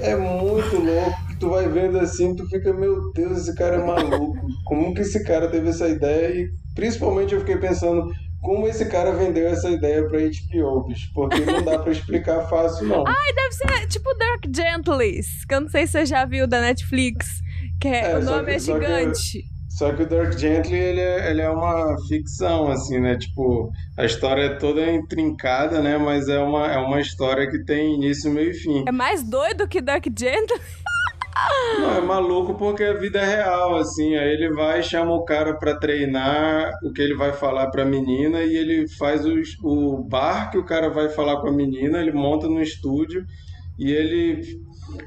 é 0.00 0.16
muito 0.16 0.76
louco 0.76 1.26
que 1.28 1.36
tu 1.38 1.50
vai 1.50 1.68
vendo 1.68 1.98
assim, 1.98 2.36
tu 2.36 2.46
fica, 2.48 2.72
meu 2.72 3.10
Deus, 3.12 3.38
esse 3.38 3.54
cara 3.56 3.76
é 3.76 3.84
maluco. 3.84 4.46
Como 4.64 4.94
que 4.94 5.00
esse 5.00 5.24
cara 5.24 5.48
teve 5.48 5.70
essa 5.70 5.88
ideia? 5.88 6.28
E 6.28 6.48
principalmente 6.74 7.34
eu 7.34 7.40
fiquei 7.40 7.56
pensando 7.56 8.06
como 8.42 8.66
esse 8.68 8.84
cara 8.86 9.12
vendeu 9.12 9.46
essa 9.48 9.70
ideia 9.70 10.06
pra 10.08 10.18
HBO, 10.18 10.84
bicho. 10.88 11.10
Porque 11.14 11.40
não 11.40 11.62
dá 11.62 11.78
pra 11.78 11.92
explicar 11.92 12.42
fácil, 12.50 12.86
não. 12.88 13.04
Ai, 13.06 13.32
deve 13.34 13.52
ser 13.54 13.86
tipo 13.88 14.12
Dark 14.14 14.44
Gentles, 14.54 15.44
que 15.48 15.54
eu 15.54 15.60
não 15.62 15.68
sei 15.68 15.86
se 15.86 15.92
você 15.92 16.06
já 16.06 16.24
viu 16.26 16.46
da 16.46 16.60
Netflix, 16.60 17.26
que 17.80 17.88
é, 17.88 18.12
É, 18.12 18.18
o 18.18 18.22
nome 18.24 18.44
que- 18.46 18.50
é 18.50 18.58
só 18.58 18.78
que- 18.78 18.84
gigante. 18.86 19.44
Só 19.70 19.90
que 19.90 20.02
o 20.02 20.06
Dark 20.06 20.38
Gently, 20.38 20.76
ele 20.76 21.00
é, 21.00 21.30
ele 21.30 21.40
é 21.40 21.48
uma 21.48 21.96
ficção, 22.06 22.68
assim, 22.70 23.00
né? 23.00 23.16
Tipo, 23.16 23.70
a 23.96 24.04
história 24.04 24.42
é 24.42 24.54
toda 24.56 24.84
intrincada, 24.92 25.80
né? 25.80 25.96
Mas 25.96 26.28
é 26.28 26.38
uma, 26.38 26.66
é 26.70 26.76
uma 26.76 27.00
história 27.00 27.50
que 27.50 27.64
tem 27.64 27.94
início, 27.94 28.30
meio 28.30 28.50
e 28.50 28.54
fim. 28.54 28.84
É 28.86 28.92
mais 28.92 29.22
doido 29.22 29.66
que 29.66 29.80
Dark 29.80 30.04
Gentles? 30.16 30.60
Não, 31.78 31.96
é 31.96 32.00
maluco 32.00 32.54
porque 32.54 32.84
a 32.84 32.92
vida 32.94 33.18
é 33.20 33.36
real, 33.36 33.76
assim. 33.76 34.14
Aí 34.16 34.28
ele 34.32 34.50
vai 34.52 34.82
chama 34.82 35.12
o 35.12 35.24
cara 35.24 35.54
pra 35.54 35.74
treinar 35.76 36.70
o 36.84 36.92
que 36.92 37.00
ele 37.00 37.14
vai 37.14 37.32
falar 37.32 37.70
pra 37.70 37.84
menina 37.84 38.42
e 38.42 38.54
ele 38.56 38.86
faz 38.98 39.24
os- 39.24 39.56
o 39.62 40.02
bar 40.08 40.50
que 40.50 40.58
o 40.58 40.64
cara 40.64 40.90
vai 40.90 41.08
falar 41.08 41.40
com 41.40 41.48
a 41.48 41.52
menina, 41.52 41.98
ele 41.98 42.12
monta 42.12 42.46
no 42.46 42.60
estúdio 42.60 43.24
e 43.78 43.90
ele 43.90 44.42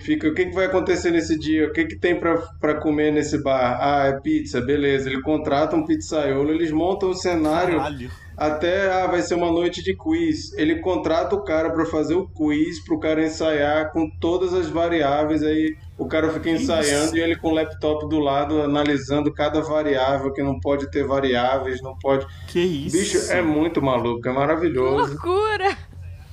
fica, 0.01 0.27
o 0.27 0.33
que, 0.33 0.45
que 0.47 0.55
vai 0.55 0.65
acontecer 0.65 1.11
nesse 1.11 1.37
dia? 1.37 1.67
O 1.67 1.71
que, 1.71 1.85
que 1.85 1.99
tem 1.99 2.19
pra 2.19 2.37
pra 2.59 2.75
comer 2.75 3.11
nesse 3.11 3.41
bar? 3.43 3.77
Ah, 3.79 4.07
é 4.07 4.19
pizza, 4.19 4.59
beleza. 4.59 5.09
Ele 5.09 5.21
contrata 5.21 5.75
um 5.75 5.85
pizzaiolo, 5.85 6.51
eles 6.51 6.71
montam 6.71 7.09
o 7.09 7.13
cenário 7.15 7.77
Caralho. 7.77 8.09
Até, 8.37 8.91
ah, 8.91 9.07
vai 9.07 9.21
ser 9.21 9.35
uma 9.35 9.51
noite 9.51 9.83
de 9.83 9.95
quiz. 9.95 10.53
Ele 10.53 10.79
contrata 10.79 11.35
o 11.35 11.43
cara 11.43 11.69
pra 11.69 11.85
fazer 11.85 12.15
o 12.15 12.27
quiz, 12.27 12.83
pro 12.83 12.99
cara 12.99 13.25
ensaiar 13.25 13.91
com 13.91 14.09
todas 14.19 14.53
as 14.53 14.69
variáveis, 14.69 15.41
aí 15.43 15.75
o 15.97 16.05
cara 16.07 16.29
fica 16.31 16.49
ensaiando 16.49 17.17
e 17.17 17.21
ele 17.21 17.35
com 17.37 17.49
o 17.49 17.53
laptop 17.53 18.09
do 18.09 18.19
lado 18.19 18.61
analisando 18.61 19.33
cada 19.33 19.61
variável, 19.61 20.33
que 20.33 20.43
não 20.43 20.59
pode 20.59 20.89
ter 20.91 21.05
variáveis, 21.05 21.81
não 21.81 21.97
pode... 21.97 22.25
Que 22.47 22.59
isso? 22.59 22.97
Bicho, 22.97 23.31
é 23.31 23.41
muito 23.41 23.81
maluco, 23.81 24.27
é 24.27 24.31
maravilhoso. 24.31 25.13
Loucura! 25.13 25.77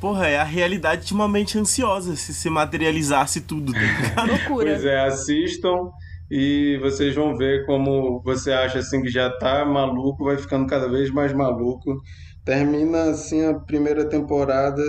Porra, 0.01 0.27
é 0.27 0.37
a 0.37 0.45
realidade 0.45 1.07
de 1.07 1.15
uma 1.15 1.29
mente 1.29 1.57
ansiosa 1.57 2.17
se 2.17 2.35
se 2.35 2.51
materializasse 2.51 3.43
tudo, 3.43 3.73
ligado? 3.73 4.27
Loucura. 4.29 4.73
Pois 4.73 4.85
é, 4.85 5.01
assistam 5.05 5.93
e 6.35 6.79
vocês 6.79 7.15
vão 7.15 7.37
ver 7.37 7.67
como 7.67 8.23
você 8.25 8.53
acha 8.53 8.79
assim 8.79 9.03
que 9.03 9.11
já 9.11 9.29
tá 9.29 9.67
maluco, 9.67 10.25
vai 10.25 10.39
ficando 10.39 10.67
cada 10.67 10.89
vez 10.89 11.11
mais 11.11 11.31
maluco. 11.31 12.01
Termina 12.43 13.11
assim 13.11 13.45
a 13.45 13.53
primeira 13.53 14.09
temporada 14.09 14.83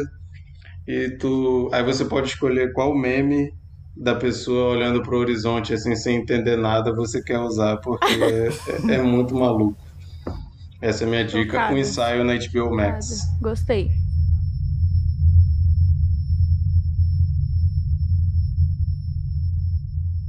e 0.88 1.18
tu, 1.18 1.70
aí 1.74 1.84
você 1.84 2.06
pode 2.06 2.28
escolher 2.30 2.72
qual 2.72 2.98
meme 2.98 3.52
da 3.94 4.15
pessoa 4.15 4.72
olhando 4.72 5.03
pro 5.03 5.18
horizonte 5.18 5.74
assim 5.74 5.98
sem 5.98 6.15
entender 6.15 6.56
nada 6.56 6.95
você 6.95 7.22
quer 7.22 7.40
usar, 7.40 7.76
porque 7.82 8.06
é, 8.90 8.94
é- 8.95 9.02
muito 9.02 9.36
maluco. 9.36 9.76
Essa 10.82 11.03
é 11.03 11.07
a 11.07 11.10
minha 11.10 11.26
dica, 11.26 11.57
Chocada. 11.57 11.74
um 11.74 11.78
ensaio 11.78 12.24
na 12.24 12.36
HBO 12.36 12.74
Max. 12.74 13.22
Gostei. 13.41 13.90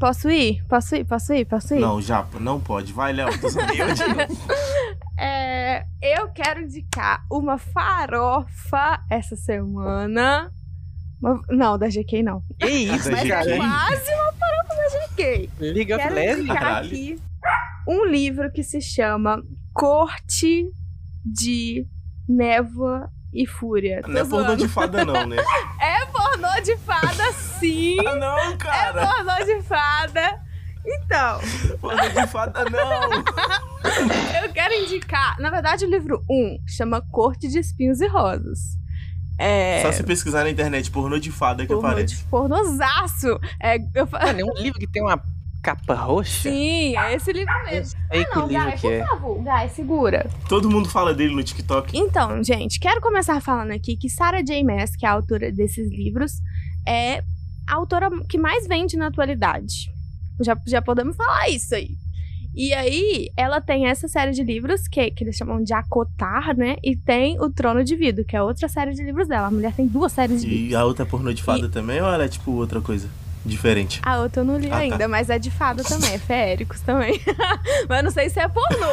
Posso 0.05 0.29
ir? 0.31 0.63
Posso 0.69 0.97
ir? 0.97 1.05
Posso 1.07 1.33
ir? 1.33 1.47
Posso 1.47 1.75
ir? 1.75 1.81
Não, 1.81 1.99
Japa, 1.99 2.39
não 2.39 2.61
pode. 2.61 2.93
Vai, 2.93 3.15
Léo, 3.15 3.41
tô 3.41 3.49
sabendo. 3.49 3.95
É, 5.17 5.87
eu 6.03 6.29
quero 6.33 6.61
indicar 6.61 7.25
uma 7.31 7.57
farofa 7.57 9.01
essa 9.09 9.35
semana. 9.35 10.53
Uma- 11.23 11.41
não, 11.49 11.79
da 11.79 11.89
GK 11.89 12.23
não. 12.23 12.43
Que 12.59 12.67
isso, 12.93 13.11
Mas 13.11 13.25
é 13.25 13.57
quase 13.57 14.13
uma 14.13 14.33
farofa 14.33 14.75
da 14.77 15.07
GK. 15.07 15.45
Of 15.45 15.87
Quero 15.87 16.41
indicar 16.41 16.59
Caralho. 16.59 16.87
aqui 16.87 17.19
um 17.89 18.05
livro 18.05 18.53
que 18.53 18.63
se 18.63 18.83
chama 18.83 19.41
Corte 19.73 20.67
de 21.25 21.87
Névoa 22.29 23.09
e 23.33 23.47
Fúria. 23.47 24.03
Não 24.07 24.51
é 24.53 24.57
de 24.57 24.69
fada, 24.69 25.03
não, 25.03 25.27
né? 25.27 25.37
É 25.81 26.05
pornô 26.35 26.61
de 26.63 26.77
fada, 26.79 27.33
sim. 27.59 27.97
Ah, 28.07 28.17
não, 28.17 28.39
É 28.39 28.57
cara. 28.57 29.07
pornô 29.07 29.45
de 29.45 29.63
fada. 29.63 30.41
Então, 30.87 31.41
Pornô 31.81 32.09
de 32.09 32.27
fada, 32.27 32.65
não. 32.65 33.11
eu 34.45 34.53
quero 34.53 34.75
indicar. 34.75 35.39
Na 35.41 35.49
verdade, 35.51 35.85
o 35.87 35.89
livro 35.91 36.23
1 36.29 36.59
chama 36.67 37.01
Corte 37.11 37.49
de 37.49 37.59
Espinhos 37.59 38.01
e 38.01 38.07
Rosas. 38.07 38.59
É. 39.39 39.81
Só 39.83 39.91
se 39.93 40.03
pesquisar 40.05 40.45
na 40.45 40.51
internet 40.51 40.91
pornô 40.91 41.19
de 41.19 41.33
fada 41.33 41.63
que 41.67 41.73
pornô 41.73 41.89
aparece. 41.89 42.17
de 42.17 42.25
pornozaço. 42.25 43.41
É, 43.61 43.77
eu 43.95 44.07
Mano, 44.11 44.41
é 44.41 44.45
um 44.45 44.63
livro 44.63 44.79
que 44.79 44.87
tem 44.87 45.03
uma 45.03 45.21
capa 45.65 45.95
roxa? 45.95 46.51
Sim, 46.51 46.95
é 46.95 47.15
esse 47.15 47.33
livro 47.33 47.53
mesmo. 47.65 47.99
Sei 48.13 48.25
que 48.27 48.37
Não, 48.37 48.47
livro 48.47 48.65
Gai, 48.65 48.73
que 48.77 48.81
por 48.83 48.93
é. 48.93 49.07
favor, 49.07 49.43
Gai, 49.43 49.69
segura. 49.71 50.31
Todo 50.47 50.71
mundo 50.71 50.91
fala 50.91 51.15
dele 51.15 51.35
no 51.35 51.43
TikTok. 51.43 51.97
Então, 51.97 52.45
gente, 52.45 52.79
quero 52.79 53.01
começar 53.01 53.41
falando 53.41 53.71
aqui 53.71 53.97
que 53.97 54.11
Sarah 54.11 54.43
J. 54.43 54.63
Maas, 54.63 54.95
que 54.95 55.07
é 55.07 55.09
a 55.09 55.13
autora 55.13 55.51
desses 55.51 55.91
livros, 55.91 56.33
é 56.87 57.25
a 57.67 57.75
autora 57.75 58.11
que 58.29 58.37
mais 58.37 58.69
vende 58.69 58.99
na 58.99 59.07
atualidade. 59.07 59.91
Já, 60.43 60.55
já 60.67 60.83
podemos 60.83 61.17
falar 61.17 61.49
isso 61.49 61.75
aí. 61.75 61.89
E 62.55 62.73
aí, 62.73 63.31
ela 63.37 63.61
tem 63.61 63.87
essa 63.87 64.07
série 64.07 64.31
de 64.33 64.45
livros 64.45 64.87
que, 64.87 65.11
que 65.11 65.25
eles 65.25 65.35
chamam 65.35 65.63
de 65.63 65.73
Acotar, 65.73 66.55
né? 66.57 66.77
E 66.85 66.95
tem 66.95 67.41
o 67.41 67.51
Trono 67.51 67.83
de 67.83 67.97
Vidro, 67.97 68.25
que 68.25 68.37
é 68.37 68.43
outra 68.43 68.69
série 68.69 68.93
de 68.93 69.03
livros 69.03 69.27
dela. 69.27 69.49
A 69.49 69.51
mulher 69.51 69.73
tem 69.73 69.89
duas 69.89 70.13
séries 70.13 70.43
de 70.43 70.49
livros. 70.49 70.71
E 70.71 70.77
a 70.77 70.85
outra 70.85 71.05
é 71.05 71.09
pornô 71.09 71.33
de 71.33 71.43
fada 71.43 71.69
também 71.69 72.01
ou 72.01 72.07
ela 72.07 72.25
é 72.25 72.29
tipo 72.29 72.53
outra 72.53 72.81
coisa? 72.81 73.09
Diferente. 73.45 74.01
A 74.03 74.19
outra 74.21 74.41
eu 74.41 74.45
não 74.45 74.57
li 74.59 74.69
Ah, 74.69 74.71
tá. 74.71 74.77
ainda, 74.79 75.07
mas 75.09 75.29
é 75.29 75.39
de 75.39 75.51
fada 75.51 75.83
também, 75.85 76.15
é 76.15 76.19
feéricos 76.19 76.81
também. 76.81 77.21
mas 77.89 78.03
não 78.05 78.11
sei 78.11 78.31
se 78.31 78.41
é 78.41 78.49
pornô. 78.49 78.87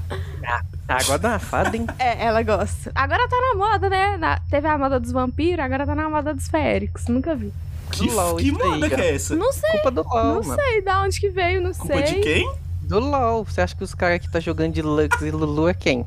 Água 0.88 1.18
da 1.18 1.38
fada, 1.38 1.76
hein? 1.76 1.86
É, 1.98 2.24
ela 2.26 2.42
gosta. 2.42 2.92
Agora 2.94 3.28
tá 3.28 3.36
na 3.36 3.54
moda, 3.58 3.88
né? 3.90 4.16
Na- 4.16 4.40
teve 4.48 4.66
a 4.68 4.78
moda 4.78 5.00
dos 5.00 5.10
vampiros, 5.10 5.64
agora 5.64 5.84
tá 5.84 5.94
na 5.94 6.08
moda 6.08 6.32
dos 6.32 6.48
feéricos. 6.48 7.06
Nunca 7.08 7.34
vi. 7.34 7.52
Que, 7.90 8.08
LOL, 8.08 8.36
que 8.36 8.44
aí, 8.46 8.52
moda 8.52 8.88
que 8.88 8.94
é 8.94 9.14
essa? 9.14 9.34
Não 9.34 9.52
sei, 9.52 9.70
Culpa 9.70 9.90
do 9.90 10.02
LOL, 10.02 10.24
não 10.34 10.42
mano. 10.42 10.54
sei 10.62 10.82
da 10.82 11.02
onde 11.02 11.18
que 11.20 11.28
veio, 11.28 11.60
não 11.60 11.72
Culpa 11.72 11.94
sei. 11.94 12.02
de 12.14 12.20
quem? 12.20 12.52
Do 12.82 13.00
LOL. 13.00 13.44
Você 13.44 13.60
acha 13.60 13.74
que 13.76 13.82
os 13.84 13.94
caras 13.94 14.20
que 14.20 14.30
tá 14.30 14.38
jogando 14.40 14.72
de 14.74 14.82
Lux 14.82 15.20
e 15.22 15.30
Lulu 15.30 15.68
é 15.68 15.74
quem? 15.74 16.06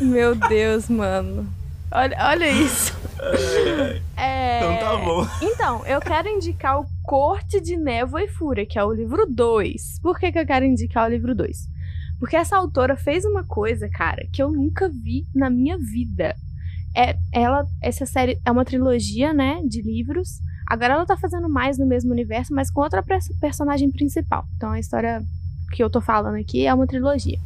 Meu 0.00 0.34
Deus, 0.34 0.88
mano. 0.88 1.48
Olha, 1.92 2.16
olha 2.20 2.48
isso. 2.50 2.92
É... 4.16 4.58
Então 4.58 4.78
tá 4.78 4.96
bom. 5.04 5.26
Então, 5.42 5.86
eu 5.86 5.98
quero 6.00 6.28
indicar 6.28 6.78
o 6.80 6.86
Corte 7.02 7.58
de 7.60 7.76
Névoa 7.76 8.22
e 8.22 8.28
Fúria, 8.28 8.66
que 8.66 8.78
é 8.78 8.84
o 8.84 8.92
livro 8.92 9.24
2. 9.26 9.98
Por 10.02 10.18
que, 10.18 10.30
que 10.30 10.38
eu 10.38 10.46
quero 10.46 10.64
indicar 10.66 11.06
o 11.06 11.10
livro 11.10 11.34
2? 11.34 11.56
Porque 12.18 12.36
essa 12.36 12.56
autora 12.56 12.96
fez 12.96 13.24
uma 13.24 13.44
coisa, 13.44 13.88
cara, 13.88 14.26
que 14.32 14.42
eu 14.42 14.50
nunca 14.50 14.88
vi 14.90 15.26
na 15.34 15.48
minha 15.48 15.78
vida. 15.78 16.34
É, 16.94 17.16
ela, 17.32 17.66
essa 17.80 18.04
série 18.04 18.38
é 18.44 18.50
uma 18.50 18.64
trilogia, 18.64 19.32
né, 19.32 19.62
de 19.66 19.80
livros. 19.80 20.40
Agora 20.66 20.94
ela 20.94 21.06
tá 21.06 21.16
fazendo 21.16 21.48
mais 21.48 21.78
no 21.78 21.86
mesmo 21.86 22.10
universo, 22.12 22.54
mas 22.54 22.70
com 22.70 22.82
outra 22.82 23.02
pers- 23.02 23.32
personagem 23.40 23.90
principal. 23.90 24.44
Então 24.56 24.70
a 24.72 24.78
história 24.78 25.22
que 25.72 25.82
eu 25.82 25.88
tô 25.88 26.00
falando 26.00 26.36
aqui 26.36 26.66
é 26.66 26.74
uma 26.74 26.86
trilogia. 26.86 27.38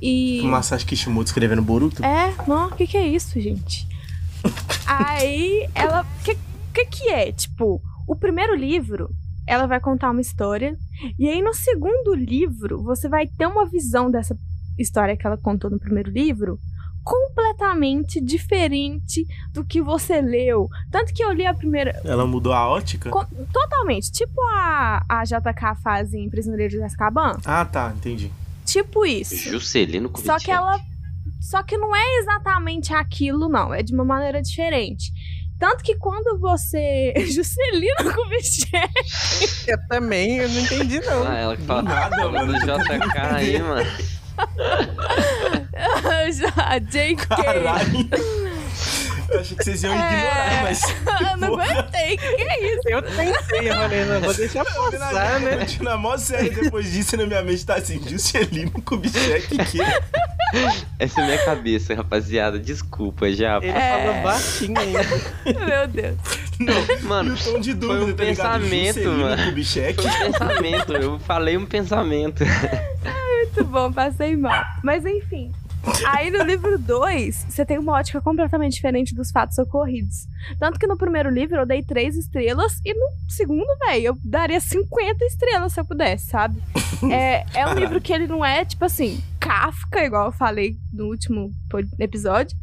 E. 0.00 0.42
Masashi 0.42 0.86
Kishimoto 0.86 1.26
escrevendo 1.26 1.62
Boruto? 1.62 2.04
É, 2.04 2.34
não, 2.46 2.68
o 2.68 2.74
que, 2.74 2.86
que 2.86 2.96
é 2.96 3.06
isso, 3.06 3.40
gente? 3.40 3.86
Aí 4.86 5.68
ela. 5.74 6.02
O 6.02 6.22
que, 6.24 6.36
que 6.72 6.84
que 6.86 7.08
é? 7.10 7.32
Tipo, 7.32 7.80
o 8.06 8.14
primeiro 8.16 8.54
livro, 8.54 9.10
ela 9.46 9.66
vai 9.66 9.80
contar 9.80 10.10
uma 10.10 10.20
história. 10.20 10.76
E 11.18 11.28
aí 11.28 11.40
no 11.42 11.54
segundo 11.54 12.14
livro, 12.14 12.82
você 12.82 13.08
vai 13.08 13.26
ter 13.26 13.46
uma 13.46 13.66
visão 13.66 14.10
dessa 14.10 14.36
história 14.78 15.16
que 15.16 15.26
ela 15.26 15.36
contou 15.36 15.70
no 15.70 15.78
primeiro 15.78 16.10
livro 16.10 16.58
completamente 17.04 18.20
diferente 18.20 19.26
do 19.52 19.64
que 19.64 19.80
você 19.82 20.20
leu. 20.20 20.68
Tanto 20.90 21.12
que 21.12 21.22
eu 21.24 21.32
li 21.32 21.46
a 21.46 21.54
primeira. 21.54 22.00
Ela 22.04 22.26
mudou 22.26 22.52
a 22.52 22.68
ótica? 22.68 23.10
co- 23.10 23.26
Totalmente. 23.52 24.10
Tipo 24.12 24.40
a, 24.52 25.02
a 25.08 25.24
JK 25.24 25.74
faz 25.82 26.12
em 26.12 26.28
Prisioneiro 26.28 26.76
de 26.76 26.82
Azkaban. 26.82 27.38
Ah, 27.44 27.64
tá, 27.64 27.92
entendi. 27.96 28.30
Tipo 28.68 29.06
isso. 29.06 29.34
Juscelino 29.34 30.08
Só 30.08 30.12
Kubitschek. 30.14 30.44
que 30.44 30.50
ela. 30.50 30.78
Só 31.40 31.62
que 31.62 31.78
não 31.78 31.96
é 31.96 32.18
exatamente 32.18 32.92
aquilo, 32.92 33.48
não. 33.48 33.72
É 33.72 33.82
de 33.82 33.94
uma 33.94 34.04
maneira 34.04 34.42
diferente. 34.42 35.10
Tanto 35.58 35.82
que 35.82 35.96
quando 35.96 36.38
você. 36.38 37.14
Juscelino 37.32 38.12
Kubitschek. 38.14 38.92
Eu 39.66 39.78
também, 39.88 40.36
eu 40.38 40.48
não 40.48 40.60
entendi, 40.60 41.00
não. 41.00 41.26
Ah, 41.26 41.34
ela 41.36 41.56
que 41.56 41.62
fala 41.62 41.82
Nada, 41.82 42.16
fala 42.16 42.32
mano. 42.46 42.52
do 42.52 42.58
JK 42.60 43.18
aí, 43.34 43.62
mano. 43.62 43.90
Já, 46.32 46.78
JK. 46.78 47.26
Caralho. 47.26 48.08
Eu 49.30 49.40
achei 49.40 49.56
que 49.56 49.64
vocês 49.64 49.82
iam 49.82 49.92
É. 49.92 49.96
ignorar, 49.96 50.62
mas. 50.62 50.80
Eu 51.30 51.36
não 51.36 51.54
aguentei. 51.60 52.16
Que 52.16 52.36
que 52.36 52.42
é 52.42 52.72
isso? 52.74 52.82
Eu 52.88 53.02
tentei, 53.02 53.68
eu 53.68 53.74
falei, 53.74 54.04
não, 54.06 54.20
vou 54.22 54.34
deixar 54.34 54.64
passar, 54.64 55.40
né? 55.40 55.66
Na 55.80 55.96
mó 55.96 56.16
série 56.16 56.50
depois 56.50 56.90
disso, 56.90 57.16
na 57.16 57.26
minha 57.26 57.42
mente 57.42 57.64
tá 57.66 57.74
assim: 57.76 58.00
Juscelino 58.08 58.70
Kubitschek, 58.82 59.58
que? 59.58 59.78
Essa 60.98 61.20
é 61.20 61.24
minha 61.26 61.44
cabeça, 61.44 61.94
rapaziada. 61.94 62.58
Desculpa, 62.58 63.30
já. 63.30 63.58
Ele 63.58 63.68
É. 63.68 64.06
falou 64.06 64.22
baixinho 64.22 64.78
ainda. 64.78 65.04
Meu 65.66 65.86
Deus. 65.88 66.16
Não, 66.58 67.08
Mano, 67.08 67.30
e 67.36 67.40
o 67.40 67.52
tom 67.52 67.60
de 67.60 67.70
foi 67.72 67.80
dúvida, 67.80 68.04
um 68.04 68.16
tá 68.16 68.24
pensamento, 68.24 68.94
Juscelino 68.94 69.18
mano. 69.24 69.44
Kubitschek. 69.44 70.02
Foi 70.02 70.10
um 70.10 70.32
pensamento. 70.32 70.92
Eu 70.94 71.18
falei 71.20 71.56
um 71.56 71.66
pensamento. 71.66 72.44
Muito 72.44 73.64
bom, 73.64 73.92
passei 73.92 74.36
mal. 74.36 74.64
Mas 74.82 75.04
enfim. 75.04 75.52
Aí 76.06 76.30
no 76.30 76.42
livro 76.42 76.78
2, 76.78 77.46
você 77.48 77.64
tem 77.64 77.78
uma 77.78 77.92
ótica 77.92 78.20
completamente 78.20 78.74
diferente 78.74 79.14
dos 79.14 79.30
fatos 79.30 79.58
ocorridos. 79.58 80.26
Tanto 80.58 80.78
que 80.78 80.86
no 80.86 80.96
primeiro 80.96 81.30
livro 81.30 81.56
eu 81.56 81.66
dei 81.66 81.82
três 81.82 82.16
estrelas 82.16 82.80
e 82.84 82.94
no 82.94 83.06
segundo, 83.28 83.66
velho, 83.86 84.06
eu 84.06 84.18
daria 84.24 84.60
50 84.60 85.24
estrelas 85.24 85.72
se 85.72 85.80
eu 85.80 85.84
pudesse, 85.84 86.26
sabe? 86.26 86.60
É, 87.12 87.44
é 87.54 87.64
um 87.64 87.74
livro 87.74 88.00
que 88.00 88.12
ele 88.12 88.26
não 88.26 88.44
é, 88.44 88.64
tipo 88.64 88.84
assim, 88.84 89.22
Kafka, 89.38 90.04
igual 90.04 90.26
eu 90.26 90.32
falei 90.32 90.76
no 90.92 91.06
último 91.06 91.52
episódio. 91.96 92.56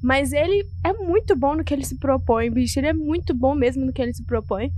Mas 0.00 0.32
ele 0.32 0.64
é 0.84 0.92
muito 0.92 1.36
bom 1.36 1.56
no 1.56 1.64
que 1.64 1.74
ele 1.74 1.84
se 1.84 1.96
propõe, 1.96 2.50
bicho. 2.50 2.78
Ele 2.78 2.86
é 2.86 2.92
muito 2.92 3.34
bom 3.34 3.54
mesmo 3.54 3.84
no 3.84 3.92
que 3.92 4.00
ele 4.00 4.14
se 4.14 4.24
propõe. 4.24 4.72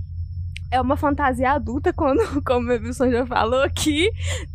É 0.73 0.81
uma 0.81 0.97
fantasia 0.97 1.51
adulta, 1.51 1.93
quando, 1.93 2.19
como 2.43 2.71
o 2.71 2.73
Wilson 2.73 3.11
já 3.11 3.25
falou 3.27 3.61
aqui. 3.61 4.09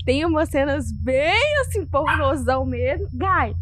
Tem 0.05 0.25
umas 0.25 0.49
cenas 0.49 0.91
bem 0.91 1.61
assim, 1.61 1.87
pornozão 1.87 2.67
mesmo. 2.67 3.07
Guy, 3.13 3.55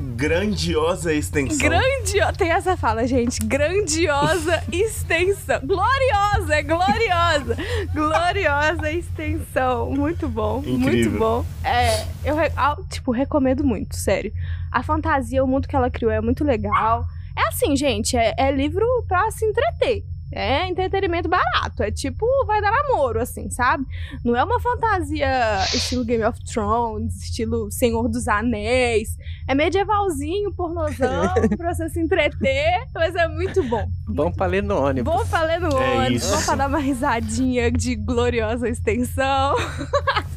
Grandiosa 0.00 1.12
extensão. 1.12 1.58
Grandiosa. 1.58 2.32
Tem 2.32 2.50
essa 2.50 2.76
fala, 2.76 3.06
gente. 3.06 3.38
Grandiosa 3.44 4.62
extensão. 4.72 5.60
Gloriosa, 5.64 6.54
é 6.54 6.62
gloriosa. 6.62 7.56
gloriosa 7.92 8.90
extensão. 8.90 9.90
Muito 9.90 10.28
bom. 10.28 10.62
Muito 10.62 10.88
Incrível. 10.88 11.18
bom. 11.18 11.44
É, 11.62 12.02
eu, 12.24 12.36
ah, 12.56 12.76
tipo, 12.90 13.12
recomendo 13.12 13.62
muito, 13.62 13.94
sério. 13.94 14.32
A 14.72 14.82
fantasia, 14.82 15.44
o 15.44 15.46
mundo 15.46 15.68
que 15.68 15.76
ela 15.76 15.90
criou 15.90 16.10
é 16.10 16.20
muito 16.20 16.42
legal. 16.42 17.04
É 17.36 17.48
assim, 17.48 17.76
gente, 17.76 18.16
é, 18.16 18.34
é 18.36 18.50
livro 18.50 18.86
pra 19.06 19.30
se 19.30 19.44
entreter. 19.44 20.04
É 20.36 20.68
entretenimento 20.68 21.28
barato. 21.28 21.82
É 21.82 21.90
tipo, 21.90 22.26
vai 22.46 22.60
dar 22.60 22.72
namoro, 22.72 23.20
assim, 23.20 23.48
sabe? 23.50 23.84
Não 24.24 24.34
é 24.36 24.42
uma 24.42 24.58
fantasia 24.60 25.28
estilo 25.72 26.04
Game 26.04 26.24
of 26.24 26.38
Thrones, 26.44 27.14
estilo 27.22 27.70
Senhor 27.70 28.08
dos 28.08 28.26
Anéis. 28.26 29.16
É 29.46 29.54
medievalzinho, 29.54 30.52
pornozão, 30.52 31.32
pra 31.56 31.72
você 31.72 31.88
se 31.88 32.00
entreter, 32.00 32.84
mas 32.94 33.14
é 33.14 33.28
muito 33.28 33.62
bom. 33.64 33.88
Bom 34.08 34.32
pra 34.32 34.46
ler 34.46 34.62
no 34.62 34.76
ônibus. 34.76 35.12
Bom 35.12 35.24
pra 35.26 35.42
ler 35.42 35.60
no 35.60 35.68
É 35.78 35.96
ônibus, 35.98 36.22
isso. 36.24 36.34
bom 36.36 36.42
pra 36.44 36.54
dar 36.56 36.68
uma 36.68 36.78
risadinha 36.78 37.70
de 37.70 37.94
gloriosa 37.94 38.68
extensão. 38.68 39.54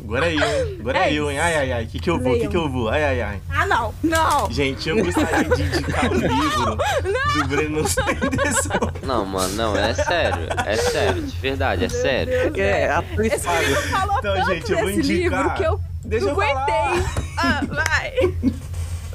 Agora 0.03 0.31
é 0.31 0.35
eu, 0.35 0.39
hein? 0.67 0.77
Agora 0.79 0.97
é, 0.99 1.01
É 1.09 1.13
eu, 1.13 1.31
hein? 1.31 1.39
Ai, 1.39 1.55
ai, 1.55 1.71
ai. 1.73 1.83
O 1.85 1.87
que 1.87 1.99
que 1.99 2.09
eu 2.09 2.19
vou? 2.19 2.33
O 2.33 2.39
que 2.39 2.47
que 2.47 2.55
eu 2.57 2.69
vou? 2.69 2.89
Ai, 2.89 3.03
ai, 3.03 3.21
ai. 3.21 3.41
Ah, 3.49 3.65
não, 3.65 3.93
não. 4.03 4.49
Gente, 4.51 4.87
eu 4.87 5.03
gostaria 5.03 5.49
de 5.55 5.63
indicar 5.63 6.09
o 6.11 6.13
livro 6.15 6.77
do 7.33 7.47
Breno 7.47 7.87
Sanderson. 7.87 8.91
Não, 9.03 9.25
mano, 9.25 9.53
não, 9.55 9.75
é 9.75 9.86
sério. 9.93 10.47
É 10.65 10.75
sério, 10.75 11.23
de 11.23 11.35
verdade, 11.37 11.85
é 11.85 11.89
sério. 11.89 12.33
É, 12.59 12.89
atriz 12.89 13.33
Esse 13.33 13.47
menino 13.47 13.81
falou 13.83 14.15
Então, 14.19 14.35
tanto 14.35 14.53
gente, 14.53 14.71
eu 14.71 14.77
vou 14.79 14.87
desse 14.87 14.99
indicar. 14.99 15.43
livro 15.43 15.53
que 15.55 15.63
eu 15.63 15.79
Deixa 16.05 16.25
não 16.25 16.33
eu 16.33 16.41
aguentei. 16.41 17.05
Ah, 17.37 17.61
vai. 17.67 18.13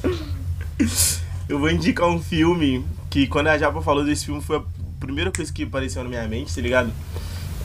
Eu 1.49 1.59
vou 1.59 1.71
indicar 1.71 2.09
um 2.09 2.21
filme 2.21 2.85
que 3.11 3.27
quando 3.27 3.49
a 3.49 3.59
Japa 3.59 3.83
falou 3.83 4.05
desse 4.05 4.25
filme 4.25 4.41
foi 4.41 4.57
a 4.57 4.63
primeira 4.99 5.31
coisa 5.31 5.53
que 5.53 5.65
apareceu 5.65 6.03
na 6.03 6.09
minha 6.09 6.27
mente, 6.27 6.55
tá 6.55 6.61
ligado? 6.63 6.91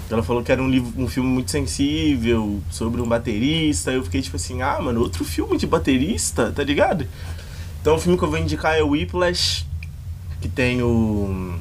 Ela 0.09 0.21
falou 0.23 0.43
que 0.43 0.51
era 0.51 0.61
um, 0.61 0.69
livro, 0.69 0.91
um 1.01 1.07
filme 1.07 1.29
muito 1.29 1.51
sensível, 1.51 2.61
sobre 2.69 3.01
um 3.01 3.07
baterista. 3.07 3.91
Eu 3.91 4.03
fiquei 4.03 4.21
tipo 4.21 4.35
assim, 4.35 4.61
ah, 4.61 4.79
mano, 4.81 5.01
outro 5.01 5.23
filme 5.23 5.57
de 5.57 5.65
baterista, 5.65 6.51
tá 6.51 6.63
ligado? 6.63 7.07
Então 7.81 7.95
o 7.95 7.99
filme 7.99 8.17
que 8.17 8.23
eu 8.23 8.29
vou 8.29 8.39
indicar 8.39 8.77
é 8.77 8.83
o 8.83 8.89
Whiplash, 8.89 9.65
que 10.41 10.49
tem 10.49 10.81
o 10.81 11.55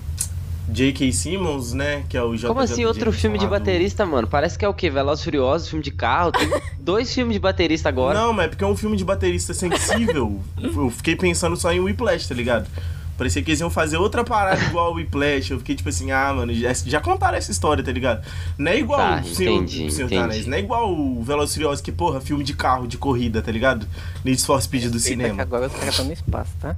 J.K. 0.69 1.13
Simmons, 1.13 1.73
né? 1.73 2.05
Que 2.09 2.17
é 2.17 2.23
o 2.23 2.37
J. 2.37 2.49
Como 2.49 2.61
assim 2.61 2.85
outro 2.85 3.13
filme 3.13 3.39
de 3.39 3.47
baterista, 3.47 4.05
mano? 4.05 4.27
Parece 4.27 4.59
que 4.59 4.65
é 4.65 4.69
o 4.69 4.75
quê? 4.75 4.91
Velozes 4.91 5.23
e 5.23 5.25
Furiosos, 5.25 5.69
filme 5.69 5.85
de 5.85 5.91
carro. 5.93 6.33
Tem 6.33 6.49
dois 6.81 7.13
filmes 7.15 7.35
de 7.35 7.39
baterista 7.41 7.89
agora. 7.89 8.19
Não, 8.19 8.33
mas 8.33 8.47
é 8.47 8.49
porque 8.49 8.65
é 8.65 8.67
um 8.67 8.77
filme 8.77 8.97
de 8.97 9.05
baterista 9.05 9.55
sensível. 9.55 10.41
eu 10.61 10.91
fiquei 10.91 11.15
pensando 11.17 11.57
só 11.57 11.73
em 11.73 11.79
Whiplash, 11.81 12.27
tá 12.29 12.35
ligado? 12.35 12.69
Parecia 13.17 13.41
que 13.43 13.51
eles 13.51 13.61
iam 13.61 13.71
fazer 13.71 13.97
outra 13.97 14.23
parada 14.25 14.61
igual 14.67 14.89
ao 14.89 14.95
Whiplash. 14.95 15.51
Eu 15.53 15.59
fiquei 15.59 15.75
tipo 15.75 15.89
assim, 15.89 16.11
ah, 16.11 16.35
mano, 16.35 16.53
já, 16.53 16.73
já 16.75 17.01
contaram 17.01 17.39
essa 17.39 17.51
história, 17.51 17.83
tá 17.83 17.91
ligado? 17.93 18.23
Não 18.59 18.71
é 18.71 18.79
igual 18.79 18.99
Tá, 18.99 19.23
o 19.25 19.35
Senhor, 19.35 19.55
entendi, 19.63 19.87
o 19.87 19.91
Senhor 19.91 20.13
entendi. 20.13 20.49
não 20.51 20.57
é 20.57 20.61
igual 20.61 20.93
o 20.93 21.23
Velozes 21.23 21.53
e 21.53 21.55
Furiosos, 21.55 21.81
que, 21.81 21.93
porra, 21.93 22.21
filme 22.21 22.45
de 22.45 22.53
carro, 22.55 22.87
de 22.87 22.99
corrida, 22.99 23.41
tá 23.41 23.51
ligado? 23.51 23.87
Need 24.25 24.43
for 24.45 24.61
Speed 24.61 24.83
do 24.83 24.87
Eita, 24.89 24.97
que 24.99 25.05
cinema. 25.05 25.41
agora 25.43 25.67
os 25.69 25.73
caras 25.73 25.89
estão 25.91 26.05
no 26.07 26.13
espaço, 26.13 26.51
tá? 26.61 26.77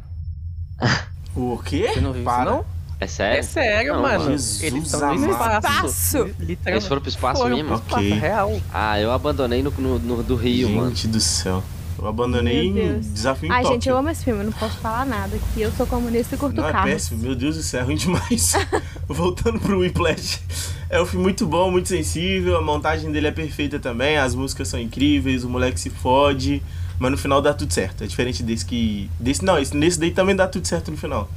O 1.35 1.59
quê? 1.65 1.91
Você 1.93 2.01
não 2.01 2.13
viu 2.13 2.23
isso, 2.23 2.31
Para. 2.31 2.51
não? 2.51 2.65
É 3.01 3.07
sério? 3.07 3.39
É 3.39 3.43
sério, 3.43 3.95
Não, 3.95 4.03
mano. 4.03 4.25
Jesus 4.31 4.63
Eles 4.63 4.85
estão 4.87 5.15
no 5.15 5.31
espaço. 5.31 6.19
Literalmente. 6.39 6.59
Eles 6.67 6.87
foram 6.87 7.01
pro 7.01 7.09
espaço 7.09 7.43
Foram 7.43 7.57
mesmo? 7.57 7.69
pro 7.71 7.77
espaço, 7.79 8.05
Ok. 8.07 8.19
real. 8.19 8.61
Ah, 8.75 9.01
eu 9.01 9.13
abandonei 9.13 9.63
no, 9.63 9.71
no, 9.71 9.99
no- 10.01 10.23
do 10.23 10.35
Rio, 10.35 10.69
mano. 10.71 10.89
Gente 10.91 11.07
do 11.09 11.21
céu. 11.21 11.63
Eu 12.01 12.07
abandonei 12.07 12.67
em 12.69 13.01
desafio 13.01 13.49
em 13.49 13.51
Ai, 13.53 13.63
Tóquio. 13.63 13.75
gente, 13.75 13.89
eu 13.89 13.97
amo 13.97 14.09
esse 14.09 14.23
filme, 14.25 14.41
eu 14.41 14.45
não 14.45 14.53
posso 14.53 14.77
falar 14.79 15.05
nada, 15.05 15.37
que 15.53 15.61
eu 15.61 15.73
sou 15.73 15.85
comunista 15.85 16.37
e 16.37 16.39
curto 16.39 16.61
Não, 16.61 16.69
é 16.69 16.73
péssimo, 16.85 17.21
meu 17.21 17.35
Deus 17.35 17.57
do 17.57 17.63
céu, 17.65 17.81
é 17.81 17.83
ruim 17.85 17.97
demais. 17.97 18.53
Voltando 19.09 19.59
pro 19.59 19.81
Whiplash. 19.81 20.41
É 20.89 21.03
um 21.03 21.07
filme 21.07 21.25
muito 21.25 21.45
bom, 21.45 21.73
muito 21.73 21.89
sensível, 21.89 22.57
a 22.57 22.63
montagem 22.63 23.11
dele 23.11 23.27
é 23.27 23.33
perfeita 23.33 23.81
também, 23.81 24.17
as 24.17 24.33
músicas 24.33 24.69
são 24.69 24.79
incríveis, 24.79 25.43
o 25.43 25.49
moleque 25.49 25.81
se 25.81 25.91
fode, 25.91 26.63
mas 27.01 27.11
no 27.11 27.19
final 27.19 27.43
dá 27.43 27.53
tudo 27.53 27.73
certo. 27.73 28.05
É 28.05 28.07
diferente 28.07 28.45
desse 28.45 28.65
que. 28.65 29.11
Desse, 29.19 29.45
não, 29.45 29.59
esse, 29.59 29.77
nesse 29.77 29.99
daí 29.99 30.13
também 30.13 30.37
dá 30.37 30.47
tudo 30.47 30.67
certo 30.69 30.93
no 30.93 30.97
final. 30.97 31.29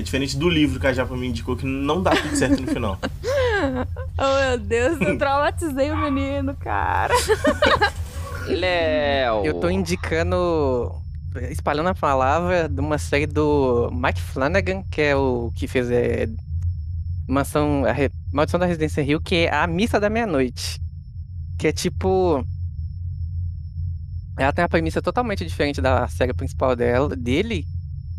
É 0.00 0.02
diferente 0.02 0.34
do 0.38 0.48
livro 0.48 0.80
que 0.80 0.86
a 0.86 0.92
Japa 0.94 1.14
me 1.14 1.26
indicou 1.28 1.54
que 1.54 1.66
não 1.66 2.02
dá 2.02 2.12
tudo 2.12 2.34
certo 2.34 2.62
no 2.62 2.66
final. 2.68 2.98
Oh, 4.18 4.48
meu 4.48 4.58
Deus, 4.58 4.98
eu 5.02 5.18
traumatizei 5.18 5.90
o 5.90 5.96
menino, 5.96 6.54
cara. 6.56 7.12
Léo! 8.48 9.44
Eu 9.44 9.60
tô 9.60 9.68
indicando, 9.68 10.90
espalhando 11.50 11.90
a 11.90 11.94
palavra 11.94 12.68
de 12.68 12.80
uma 12.80 12.96
série 12.96 13.26
do 13.26 13.90
Mike 13.92 14.20
Flanagan, 14.20 14.82
que 14.90 15.02
é 15.02 15.14
o 15.16 15.52
que 15.54 15.68
fez 15.68 15.90
é, 15.90 16.26
Mansão, 17.28 17.84
a 17.84 17.92
Re- 17.92 18.10
Maldição 18.32 18.58
da 18.58 18.64
Residência 18.66 19.02
Rio, 19.04 19.20
que 19.20 19.46
é 19.46 19.54
a 19.54 19.66
Missa 19.66 20.00
da 20.00 20.08
Meia-Noite. 20.08 20.80
Que 21.58 21.68
é 21.68 21.72
tipo. 21.72 22.42
Ela 24.38 24.52
tem 24.54 24.62
uma 24.62 24.68
premissa 24.70 25.02
totalmente 25.02 25.44
diferente 25.44 25.82
da 25.82 26.08
série 26.08 26.32
principal 26.32 26.74
dela, 26.74 27.14
dele, 27.14 27.66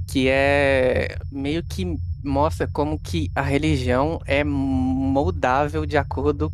que 0.07 0.27
é 0.27 1.17
meio 1.31 1.63
que 1.63 1.97
mostra 2.23 2.67
como 2.67 2.99
que 2.99 3.31
a 3.35 3.41
religião 3.41 4.19
é 4.25 4.43
moldável 4.43 5.85
de 5.85 5.97
acordo 5.97 6.51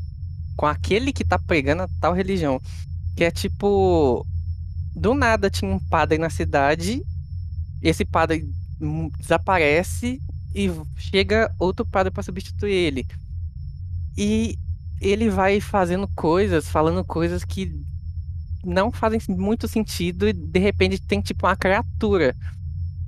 com 0.55 0.65
aquele 0.65 1.13
que 1.13 1.25
tá 1.25 1.37
pregando 1.37 1.83
a 1.83 1.89
tal 1.99 2.13
religião. 2.13 2.59
Que 3.15 3.23
é 3.23 3.31
tipo. 3.31 4.25
Do 4.95 5.13
nada 5.13 5.49
tinha 5.49 5.71
um 5.71 5.79
padre 5.79 6.17
na 6.17 6.29
cidade, 6.29 7.03
esse 7.83 8.03
padre 8.03 8.49
hum, 8.81 9.11
desaparece 9.19 10.19
e 10.55 10.71
chega 10.97 11.53
outro 11.59 11.85
padre 11.85 12.11
para 12.11 12.23
substituir 12.23 12.73
ele. 12.73 13.07
E 14.17 14.57
ele 14.99 15.29
vai 15.29 15.61
fazendo 15.61 16.07
coisas, 16.15 16.67
falando 16.67 17.03
coisas 17.03 17.43
que 17.43 17.71
não 18.65 18.91
fazem 18.91 19.19
muito 19.29 19.67
sentido 19.67 20.27
e 20.27 20.33
de 20.33 20.59
repente 20.59 20.99
tem 20.99 21.21
tipo 21.21 21.45
uma 21.45 21.55
criatura. 21.55 22.35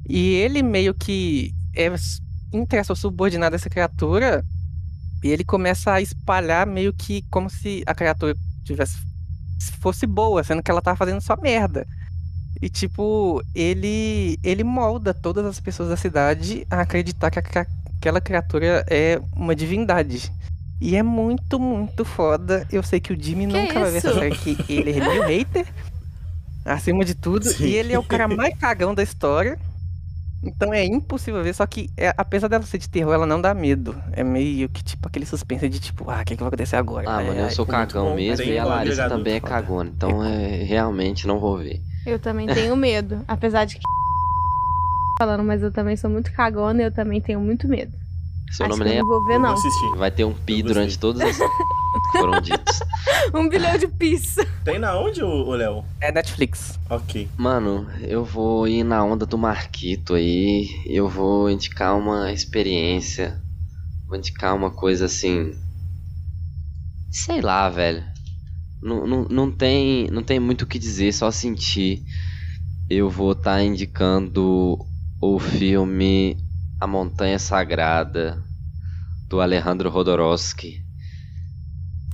E 0.09 0.33
ele 0.33 0.63
meio 0.63 0.93
que 0.93 1.53
é, 1.75 1.85
entre 2.51 2.79
aspas, 2.79 2.97
subordinado 2.99 3.55
a 3.55 3.57
essa 3.57 3.69
criatura 3.69 4.43
e 5.23 5.29
ele 5.29 5.43
começa 5.43 5.93
a 5.93 6.01
espalhar 6.01 6.65
meio 6.65 6.91
que 6.93 7.21
como 7.29 7.49
se 7.49 7.83
a 7.85 7.93
criatura 7.93 8.35
tivesse 8.65 8.97
fosse 9.79 10.07
boa, 10.07 10.43
sendo 10.43 10.63
que 10.63 10.71
ela 10.71 10.81
tava 10.81 10.97
fazendo 10.97 11.21
só 11.21 11.35
merda. 11.37 11.85
E 12.61 12.69
tipo, 12.69 13.41
ele 13.53 14.37
ele 14.43 14.63
molda 14.63 15.13
todas 15.13 15.45
as 15.45 15.59
pessoas 15.59 15.89
da 15.89 15.95
cidade 15.97 16.65
a 16.69 16.81
acreditar 16.81 17.29
que 17.29 17.39
a- 17.39 17.67
aquela 17.97 18.19
criatura 18.19 18.83
é 18.89 19.21
uma 19.35 19.55
divindade. 19.55 20.31
E 20.81 20.95
é 20.95 21.03
muito, 21.03 21.59
muito 21.59 22.03
foda. 22.05 22.65
Eu 22.71 22.81
sei 22.81 22.99
que 23.01 23.11
o 23.13 23.21
Jimmy 23.21 23.45
Que 23.47 23.53
nunca 23.53 23.79
vai 23.81 23.91
ver 23.91 23.97
essa 23.97 24.09
isso? 24.11 24.19
série, 24.19 24.35
que 24.37 24.73
ele 24.73 24.91
é 24.97 25.07
meio 25.07 25.23
hater, 25.23 25.67
acima 26.65 27.03
de 27.03 27.13
tudo. 27.15 27.45
Sim. 27.51 27.65
E 27.65 27.75
ele 27.75 27.93
é 27.93 27.99
o 27.99 28.03
cara 28.03 28.27
mais 28.27 28.57
cagão 28.57 28.95
da 28.95 29.03
história. 29.03 29.59
Então 30.41 30.73
é 30.73 30.85
impossível 30.85 31.43
ver, 31.43 31.53
só 31.53 31.65
que 31.65 31.89
é, 31.97 32.13
apesar 32.15 32.47
dela 32.47 32.63
ser 32.63 32.77
de 32.77 32.87
terror, 32.89 33.13
ela 33.13 33.25
não 33.25 33.41
dá 33.41 33.53
medo. 33.53 33.95
É 34.13 34.23
meio 34.23 34.69
que 34.69 34.81
tipo 34.81 35.07
aquele 35.07 35.25
suspense 35.25 35.67
de 35.67 35.79
tipo, 35.79 36.09
ah, 36.09 36.21
o 36.21 36.25
que, 36.25 36.35
que 36.35 36.41
vai 36.41 36.47
acontecer 36.47 36.77
agora? 36.77 37.09
Ah, 37.09 37.17
Ai, 37.17 37.27
mano, 37.27 37.39
eu 37.39 37.45
ai, 37.45 37.51
sou 37.51 37.65
é 37.65 37.67
cagão 37.67 38.09
bom. 38.09 38.15
mesmo 38.15 38.45
e 38.45 38.57
a 38.57 38.65
um 38.65 38.69
Larissa 38.69 39.09
também 39.09 39.35
é 39.35 39.39
cagona. 39.39 39.91
Então 39.93 40.23
é, 40.23 40.63
realmente 40.63 41.27
não 41.27 41.39
vou 41.39 41.57
ver. 41.57 41.81
Eu 42.05 42.17
também 42.19 42.47
tenho 42.47 42.75
medo. 42.75 43.23
Apesar 43.27 43.65
de 43.65 43.75
que. 43.75 43.81
Falando, 45.19 45.43
mas 45.43 45.61
eu 45.61 45.71
também 45.71 45.97
sou 45.97 46.09
muito 46.09 46.31
cagona 46.31 46.81
e 46.81 46.85
eu 46.85 46.91
também 46.91 47.19
tenho 47.19 47.41
muito 47.41 47.67
medo. 47.67 47.91
Seu 48.51 48.65
Acho 48.65 48.77
nome 48.77 48.83
que 48.83 48.89
nem 48.89 48.97
eu 48.99 49.05
não 49.05 49.09
vou 49.11 49.25
ver, 49.25 49.39
não. 49.39 49.55
vou. 49.55 49.97
Vai 49.97 50.11
ter 50.11 50.23
um 50.25 50.33
pi 50.33 50.63
durante 50.63 50.97
todos 50.97 51.21
os 51.21 51.37
foram 52.11 52.41
ditos. 52.41 52.79
Um 53.33 53.47
bilhão 53.47 53.77
de 53.77 53.87
pizza. 53.87 54.45
Tem 54.63 54.79
na 54.79 54.97
onde, 54.97 55.23
ô 55.23 55.51
Léo? 55.55 55.83
É 56.01 56.11
Netflix. 56.11 56.79
Ok. 56.89 57.29
Mano, 57.37 57.87
eu 58.01 58.23
vou 58.23 58.67
ir 58.67 58.83
na 58.83 59.03
onda 59.03 59.25
do 59.25 59.37
Marquito 59.37 60.15
aí. 60.15 60.67
Eu 60.85 61.07
vou 61.07 61.49
indicar 61.49 61.97
uma 61.97 62.31
experiência. 62.31 63.41
Vou 64.07 64.17
indicar 64.17 64.55
uma 64.55 64.71
coisa 64.71 65.05
assim. 65.05 65.51
Sei 67.11 67.41
lá, 67.41 67.69
velho. 67.69 68.03
Não, 68.81 69.05
não, 69.05 69.25
não, 69.29 69.51
tem, 69.51 70.07
não 70.09 70.23
tem 70.23 70.39
muito 70.39 70.63
o 70.63 70.65
que 70.67 70.79
dizer, 70.79 71.13
só 71.13 71.29
sentir. 71.31 72.01
Eu 72.89 73.09
vou 73.09 73.33
estar 73.33 73.61
indicando 73.61 74.79
o 75.21 75.37
filme 75.39 76.37
A 76.79 76.87
Montanha 76.87 77.37
Sagrada 77.39 78.41
do 79.27 79.39
Alejandro 79.41 79.89
Rodorovsky. 79.89 80.81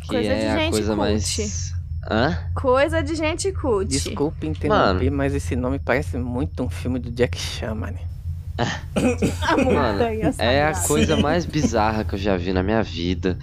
Que 0.01 0.07
Coisa 0.07 0.21
de 0.21 0.27
é 0.27 0.51
a 0.51 0.57
gente 0.57 0.71
coisa 0.71 0.95
cult. 0.95 0.97
mais. 0.97 1.73
Hã? 2.09 2.37
Coisa 2.53 3.03
de 3.03 3.15
gente 3.15 3.51
cult. 3.51 3.89
Desculpe 3.89 4.45
interromper, 4.45 5.09
mas 5.09 5.33
esse 5.33 5.55
nome 5.55 5.79
parece 5.79 6.17
muito 6.17 6.63
um 6.63 6.69
filme 6.69 6.99
do 6.99 7.09
Jack 7.11 7.37
Chan, 7.37 7.75
mano. 7.75 7.97
A 8.57 9.57
Mano, 9.57 10.03
é 10.37 10.65
a 10.65 10.73
coisa 10.87 11.17
mais 11.17 11.45
bizarra 11.45 12.05
que 12.05 12.15
eu 12.15 12.19
já 12.19 12.37
vi 12.37 12.53
na 12.53 12.63
minha 12.63 12.81
vida. 12.81 13.37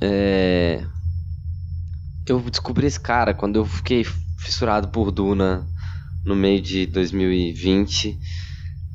É... 0.00 0.84
Eu 2.26 2.40
descobri 2.40 2.86
esse 2.86 2.98
cara 2.98 3.32
quando 3.32 3.56
eu 3.56 3.64
fiquei 3.64 4.04
fissurado 4.38 4.88
por 4.88 5.12
Duna 5.12 5.64
no 6.24 6.34
meio 6.34 6.60
de 6.60 6.86
2020. 6.86 8.18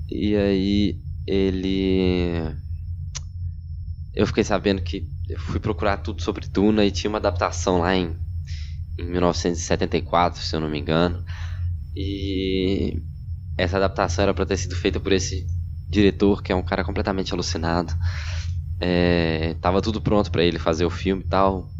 E 0.09 0.35
aí 0.35 1.04
ele. 1.27 2.55
Eu 4.13 4.25
fiquei 4.27 4.43
sabendo 4.43 4.81
que. 4.81 5.07
Eu 5.27 5.39
fui 5.39 5.59
procurar 5.59 5.97
tudo 5.97 6.21
sobre 6.21 6.47
Duna 6.47 6.85
e 6.85 6.91
tinha 6.91 7.09
uma 7.09 7.17
adaptação 7.17 7.79
lá 7.79 7.95
em, 7.95 8.15
em 8.97 9.05
1974, 9.05 10.41
se 10.41 10.55
eu 10.55 10.59
não 10.61 10.69
me 10.69 10.79
engano. 10.79 11.23
E 11.95 13.01
essa 13.57 13.77
adaptação 13.77 14.23
era 14.23 14.33
pra 14.33 14.45
ter 14.45 14.57
sido 14.57 14.75
feita 14.75 14.99
por 14.99 15.13
esse 15.13 15.47
diretor, 15.89 16.43
que 16.43 16.51
é 16.51 16.55
um 16.55 16.63
cara 16.63 16.83
completamente 16.85 17.33
alucinado. 17.33 17.95
É, 18.79 19.55
tava 19.55 19.81
tudo 19.81 20.01
pronto 20.01 20.31
pra 20.31 20.43
ele 20.43 20.59
fazer 20.59 20.85
o 20.85 20.89
filme 20.89 21.23
e 21.23 21.27
tal. 21.27 21.74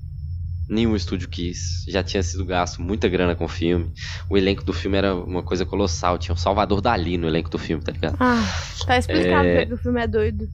Nenhum 0.67 0.95
estúdio 0.95 1.29
quis. 1.29 1.83
Já 1.87 2.01
tinha 2.03 2.23
sido 2.23 2.43
gasto 2.43 2.81
muita 2.81 3.07
grana 3.07 3.35
com 3.35 3.45
o 3.45 3.47
filme. 3.49 3.91
O 4.29 4.37
elenco 4.37 4.63
do 4.63 4.73
filme 4.73 4.97
era 4.97 5.13
uma 5.15 5.43
coisa 5.43 5.65
colossal. 5.65 6.17
Tinha 6.17 6.33
o 6.33 6.37
Salvador 6.37 6.81
Dali 6.81 7.17
no 7.17 7.27
elenco 7.27 7.49
do 7.49 7.57
filme, 7.59 7.83
tá 7.83 7.91
ligado? 7.91 8.17
Ah, 8.19 8.43
tá 8.85 8.97
explicado 8.97 9.47
É. 9.47 9.59
porque 9.59 9.73
o 9.73 9.77
filme 9.77 10.01
é 10.01 10.07
doido. 10.07 10.49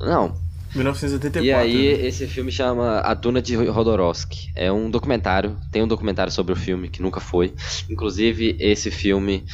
Não. 0.00 0.36
1984. 0.74 1.44
E 1.44 1.52
aí, 1.52 1.96
né? 1.98 2.06
esse 2.06 2.26
filme 2.26 2.52
chama 2.52 3.00
A 3.00 3.14
Duna 3.14 3.40
de 3.42 3.56
Rodorovsky. 3.56 4.50
É 4.54 4.70
um 4.70 4.90
documentário. 4.90 5.56
Tem 5.72 5.82
um 5.82 5.88
documentário 5.88 6.32
sobre 6.32 6.52
o 6.52 6.56
filme 6.56 6.88
que 6.88 7.02
nunca 7.02 7.20
foi. 7.20 7.54
Inclusive, 7.90 8.56
esse 8.60 8.90
filme. 8.90 9.44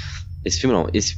Esse 0.44 0.60
filme 0.60 0.74
não. 0.74 0.89
Esse, 0.93 1.16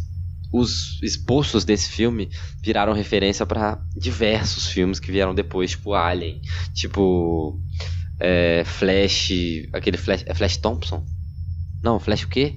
os 0.52 1.00
esboços 1.02 1.64
desse 1.64 1.90
filme 1.90 2.28
viraram 2.62 2.92
referência 2.92 3.44
pra 3.44 3.80
diversos 3.96 4.68
filmes 4.68 5.00
que 5.00 5.10
vieram 5.10 5.34
depois, 5.34 5.70
tipo 5.72 5.94
Alien, 5.94 6.40
tipo. 6.74 7.58
É, 8.20 8.62
Flash. 8.64 9.30
Aquele 9.72 9.96
Flash. 9.96 10.24
É 10.26 10.34
Flash 10.34 10.56
Thompson? 10.56 11.04
Não, 11.82 11.98
Flash 12.00 12.24
o 12.24 12.28
quê? 12.28 12.56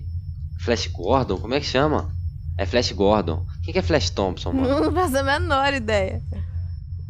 Flash 0.60 0.88
Gordon? 0.88 1.38
Como 1.38 1.54
é 1.54 1.60
que 1.60 1.66
chama? 1.66 2.12
É 2.58 2.66
Flash 2.66 2.92
Gordon. 2.92 3.46
Quem 3.64 3.74
que 3.74 3.80
é 3.80 3.82
Flash 3.84 4.10
Thompson, 4.10 4.52
mano? 4.52 4.82
Não 4.82 4.92
faço 4.94 5.18
a 5.18 5.24
menor 5.24 5.74
ideia. 5.74 6.22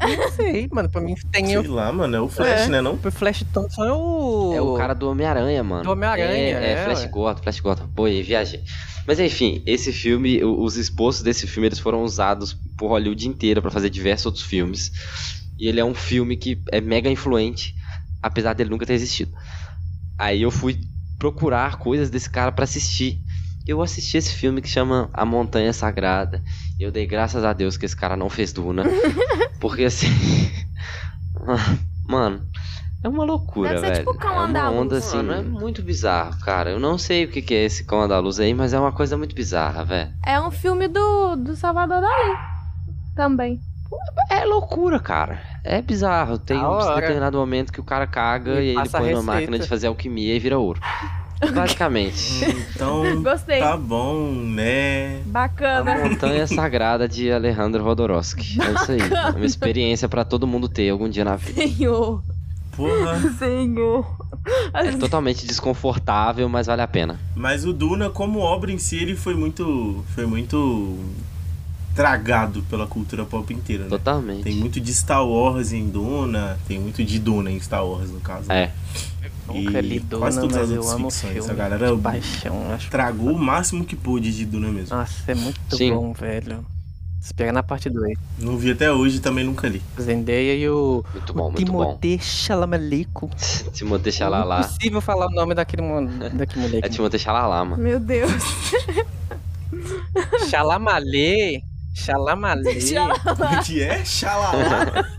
Não 0.01 0.31
sei, 0.31 0.69
mano. 0.71 0.89
Pra 0.89 1.01
mim 1.01 1.15
tem 1.31 1.45
Sei 1.47 1.57
o. 1.57 1.73
lá, 1.73 1.91
mano, 1.91 2.15
é 2.15 2.21
o 2.21 2.29
Flash, 2.29 2.61
É. 2.61 2.67
né, 2.69 2.81
não? 2.81 2.93
O 2.93 3.11
Flash 3.11 3.43
Thompson 3.51 3.83
é 3.83 3.91
o. 3.93 4.53
É 4.55 4.61
o 4.61 4.75
cara 4.75 4.93
do 4.93 5.09
Homem-Aranha, 5.09 5.63
mano. 5.63 5.83
Do 5.83 5.91
Homem-Aranha, 5.91 6.31
É, 6.31 6.51
é, 6.51 6.71
é, 6.73 6.83
Flash 6.85 7.01
ué. 7.01 7.07
Gordon, 7.07 7.41
Flash 7.43 7.59
Gordon. 7.59 7.87
Pô, 7.95 8.05
aí 8.05 8.21
viajei. 8.23 8.61
Mas 9.07 9.19
enfim, 9.19 9.63
esse 9.65 9.91
filme, 9.91 10.43
os 10.43 10.77
esboços 10.77 11.23
desse 11.23 11.47
filme, 11.47 11.67
eles 11.67 11.79
foram 11.79 12.03
usados 12.03 12.53
por 12.77 12.89
Hollywood 12.89 13.27
inteira 13.27 13.61
pra 13.61 13.71
fazer 13.71 13.89
diversos 13.89 14.27
outros 14.27 14.43
filmes. 14.43 14.91
E 15.57 15.67
ele 15.67 15.79
é 15.79 15.85
um 15.85 15.95
filme 15.95 16.37
que 16.37 16.61
é 16.71 16.79
mega 16.79 17.09
influente, 17.09 17.73
apesar 18.21 18.53
dele 18.53 18.69
nunca 18.69 18.85
ter 18.85 18.93
existido. 18.93 19.31
Aí 20.17 20.41
eu 20.41 20.51
fui 20.51 20.79
procurar 21.17 21.77
coisas 21.77 22.09
desse 22.09 22.29
cara 22.29 22.51
pra 22.51 22.63
assistir. 22.63 23.21
Eu 23.67 23.81
assisti 23.81 24.17
esse 24.17 24.33
filme 24.33 24.61
que 24.61 24.69
chama 24.69 25.09
A 25.13 25.25
Montanha 25.25 25.71
Sagrada. 25.73 26.41
E 26.79 26.83
eu 26.83 26.91
dei 26.91 27.05
graças 27.05 27.43
a 27.43 27.53
Deus 27.53 27.77
que 27.77 27.85
esse 27.85 27.95
cara 27.95 28.17
não 28.17 28.29
fez 28.29 28.51
Duna. 28.51 28.83
porque 29.59 29.83
assim. 29.83 30.07
Mano, 32.07 32.41
é 33.03 33.07
uma 33.07 33.23
loucura, 33.23 33.69
Deve 33.69 33.79
ser 33.81 33.85
velho. 33.93 33.99
tipo 33.99 34.17
Cão 34.17 34.31
é 34.31 34.33
uma 34.33 34.43
Andaluz, 34.45 34.81
onda 34.81 34.97
assim, 34.97 35.17
mano. 35.17 35.33
é 35.33 35.41
muito 35.41 35.81
bizarro, 35.81 36.37
cara. 36.39 36.71
Eu 36.71 36.79
não 36.79 36.97
sei 36.97 37.25
o 37.25 37.29
que 37.29 37.41
que 37.41 37.53
é 37.53 37.65
esse 37.65 37.83
cão 37.85 38.01
andaluz 38.01 38.39
aí, 38.39 38.53
mas 38.53 38.73
é 38.73 38.79
uma 38.79 38.91
coisa 38.91 39.15
muito 39.15 39.35
bizarra, 39.35 39.85
velho. 39.85 40.11
É 40.25 40.39
um 40.41 40.51
filme 40.51 40.87
do, 40.87 41.35
do 41.35 41.55
Salvador 41.55 42.01
Dali. 42.01 42.37
Também. 43.15 43.59
É 44.29 44.45
loucura, 44.45 44.99
cara. 44.99 45.39
É 45.63 45.81
bizarro. 45.81 46.37
Tem 46.37 46.57
um 46.57 46.63
hora. 46.65 46.95
determinado 47.01 47.37
momento 47.37 47.71
que 47.73 47.79
o 47.79 47.83
cara 47.83 48.05
caga 48.07 48.51
E 48.51 48.53
e, 48.53 48.57
aí 48.57 48.69
ele 48.69 48.79
a 48.79 48.85
põe 48.85 48.99
receita. 49.07 49.21
máquina 49.23 49.59
de 49.59 49.67
fazer 49.67 49.87
alquimia 49.87 50.35
e 50.35 50.39
vira 50.39 50.57
ouro. 50.59 50.79
Basicamente. 51.53 52.45
Então, 52.75 53.21
Gostei. 53.23 53.59
tá 53.59 53.75
bom, 53.75 54.31
né? 54.31 55.17
A 55.17 55.21
Bacana. 55.25 55.97
Montanha 56.07 56.47
Sagrada 56.47 57.07
de 57.07 57.31
Alejandro 57.31 57.83
Rodorovsky. 57.83 58.57
É 58.61 58.71
isso 58.71 58.91
aí. 58.91 58.99
É 59.01 59.29
uma 59.35 59.45
experiência 59.45 60.07
pra 60.07 60.23
todo 60.23 60.47
mundo 60.47 60.69
ter 60.69 60.89
algum 60.89 61.09
dia 61.09 61.25
na 61.25 61.35
vida. 61.35 61.61
Senhor. 61.61 62.23
Porra. 62.75 63.19
Senhor. 63.37 64.05
É 64.73 64.91
totalmente 64.93 65.45
desconfortável, 65.45 66.47
mas 66.47 66.67
vale 66.67 66.81
a 66.81 66.87
pena. 66.87 67.19
Mas 67.35 67.65
o 67.65 67.73
Duna, 67.73 68.09
como 68.09 68.39
obra 68.39 68.71
em 68.71 68.77
si, 68.77 68.95
ele 68.97 69.15
foi 69.15 69.33
muito. 69.35 70.03
Foi 70.15 70.25
muito. 70.25 70.97
Tragado 71.95 72.61
pela 72.69 72.87
cultura 72.87 73.25
pop 73.25 73.53
inteira, 73.53 73.83
né? 73.83 73.89
Totalmente. 73.89 74.43
Tem 74.43 74.55
muito 74.55 74.79
de 74.79 74.93
Star 74.93 75.25
Wars 75.25 75.73
em 75.73 75.87
Duna, 75.87 76.57
tem 76.67 76.79
muito 76.79 77.03
de 77.03 77.19
Duna 77.19 77.51
em 77.51 77.59
Star 77.59 77.85
Wars, 77.85 78.09
no 78.09 78.19
caso. 78.19 78.51
É. 78.51 78.71
Nunca 79.47 79.81
li 79.81 79.99
Duna, 79.99 80.21
quase 80.21 80.39
todas 80.39 80.55
mas 80.57 80.71
as 80.71 80.77
outras 80.77 80.95
ficções. 81.15 81.33
filme. 81.33 81.51
A 81.51 81.53
galera 81.53 81.97
paixão, 81.97 82.71
acho. 82.73 82.89
tragou 82.89 83.31
o 83.33 83.39
máximo 83.39 83.83
que 83.83 83.95
pôde 83.95 84.33
de 84.35 84.45
Duna 84.45 84.69
mesmo. 84.71 84.95
Nossa, 84.95 85.31
é 85.31 85.35
muito 85.35 85.75
Sim. 85.75 85.93
bom, 85.93 86.13
velho. 86.13 86.65
Espera 87.21 87.51
na 87.51 87.61
parte 87.61 87.89
2. 87.89 88.17
Não 88.37 88.57
vi 88.57 88.71
até 88.71 88.89
hoje 88.93 89.19
também 89.19 89.43
nunca 89.43 89.67
li. 89.67 89.81
Zendaya 89.99 90.55
e 90.55 90.69
o, 90.69 91.03
Muito 91.13 91.33
bom, 91.33 91.47
o 91.49 91.51
muito 91.51 91.71
bom. 91.71 91.83
Timothée 91.83 92.17
Chalamet. 92.21 93.07
Timothée 93.73 94.09
É 94.09 94.11
Xalala. 94.13 94.59
impossível 94.61 95.01
falar 95.01 95.27
o 95.27 95.31
nome 95.31 95.53
daquele, 95.53 95.81
daquele 96.33 96.61
moleque. 96.61 96.87
É 96.87 96.89
Timothée 96.89 97.19
Xalala, 97.19 97.65
mano. 97.65 97.83
Meu 97.83 97.99
Deus. 97.99 98.31
Chalamalê. 100.49 101.61
Como 103.35 103.45
é 103.45 103.63
que 103.63 103.83
é? 103.83 104.05
Xalala? 104.05 105.05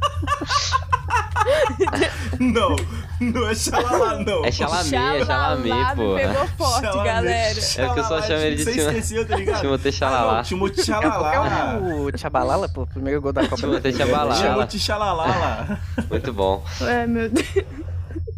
não, 2.39 2.77
não 3.21 3.49
é 3.49 3.55
xalala, 3.55 4.19
não. 4.25 4.45
É 4.45 4.53
Chalamet, 4.53 4.95
é 4.95 5.25
Chalamet, 5.25 5.97
pô. 5.97 6.15
pegou 6.15 6.47
forte, 6.59 6.81
Chalamet, 6.83 7.05
galera. 7.05 7.59
É 7.77 7.87
porque 7.87 8.01
eu 8.01 8.05
só 8.05 8.23
chamo 8.23 8.43
ele 8.43 8.57
de 8.57 8.65
Você 8.65 8.73
Timo- 8.73 8.89
esqueceu, 8.89 9.27
tá 9.27 9.37
ligado? 9.37 9.61
Timothée 9.61 9.89
Ah, 9.89 9.93
Xalala. 9.93 10.37
não, 10.37 10.43
Timothée 10.43 10.81
É 10.81 10.85
Xalala. 10.85 11.79
o 11.81 12.13
Tchabalala, 12.13 12.69
pô. 12.69 12.87
Primeiro 12.87 13.21
gol 13.21 13.33
da 13.33 13.43
Copa. 13.43 13.57
Timothée 13.57 13.93
Xalala. 13.93 14.35
Timothée 14.35 14.79
Xalala. 14.81 15.79
Muito 16.09 16.33
bom. 16.33 16.65
É, 16.83 17.07
meu 17.07 17.29
Deus. 17.29 17.65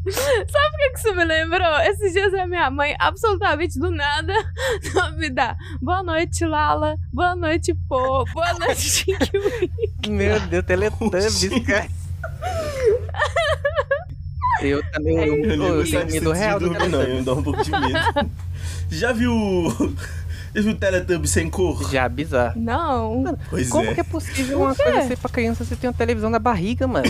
Sabe 0.12 0.74
o 0.74 0.76
que 0.78 0.90
que 0.90 0.98
isso 0.98 1.14
me 1.14 1.24
lembrou? 1.24 1.78
Esses 1.82 2.12
dias 2.12 2.34
a 2.34 2.46
minha 2.46 2.70
mãe, 2.70 2.94
absolutamente 2.98 3.78
do 3.78 3.90
nada, 3.90 4.34
só 4.92 5.12
me 5.12 5.30
dá 5.30 5.56
boa 5.80 6.02
noite, 6.02 6.44
Lala, 6.44 6.96
boa 7.12 7.36
noite, 7.36 7.72
Pô, 7.88 8.24
boa 8.32 8.52
noite, 8.58 9.06
Winky. 9.06 10.10
Meu 10.10 10.40
Deus, 10.40 10.64
Teletubbies, 10.64 11.48
cara. 11.66 11.86
Eu 14.60 14.82
também. 14.90 15.16
Eu, 15.16 15.24
Eu 15.44 15.50
eu, 15.54 15.78
eu 15.80 15.84
tenho 15.84 16.06
de 16.06 16.12
medo 16.12 16.32
real 16.32 16.58
dormir, 16.60 16.88
não. 16.88 17.00
Teletubbies. 17.00 17.18
Me 17.18 17.24
dá 17.24 17.32
um 17.34 17.42
pouco 17.42 17.62
de 17.64 17.70
medo. 17.70 18.30
Já 18.90 19.12
viu. 19.12 19.94
Já 20.54 20.60
viu 20.62 20.76
Teletubbies 20.76 21.30
sem 21.30 21.48
cor? 21.50 21.90
Já, 21.90 22.08
bizarro. 22.08 22.60
Não. 22.60 23.38
Pois 23.48 23.68
Como 23.70 23.88
é. 23.90 23.94
que 23.94 24.00
é 24.00 24.04
possível 24.04 24.60
uma 24.60 24.74
coisa 24.74 25.02
ser 25.06 25.16
pra 25.18 25.30
criança 25.30 25.64
se 25.64 25.74
tem 25.76 25.88
uma 25.88 25.96
televisão 25.96 26.28
na 26.28 26.38
barriga, 26.38 26.86
mano? 26.86 27.08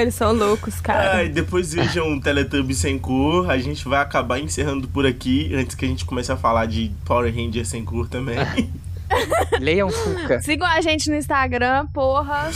Eles 0.00 0.14
são 0.14 0.32
loucos, 0.32 0.80
cara. 0.80 1.16
Ai, 1.16 1.28
depois 1.28 1.72
vejam 1.74 2.18
Teletubbies 2.20 2.78
sem 2.78 2.98
cor. 2.98 3.50
A 3.50 3.58
gente 3.58 3.86
vai 3.86 4.00
acabar 4.00 4.38
encerrando 4.38 4.88
por 4.88 5.06
aqui, 5.06 5.52
antes 5.54 5.74
que 5.74 5.84
a 5.84 5.88
gente 5.88 6.04
comece 6.04 6.30
a 6.32 6.36
falar 6.36 6.66
de 6.66 6.90
Power 7.04 7.32
Rangers 7.34 7.68
sem 7.68 7.84
cor 7.84 8.08
também. 8.08 8.36
Leiam 9.58 9.90
Fuca. 9.90 10.40
Sigam 10.40 10.66
a 10.66 10.80
gente 10.80 11.10
no 11.10 11.16
Instagram, 11.16 11.86
porra. 11.88 12.48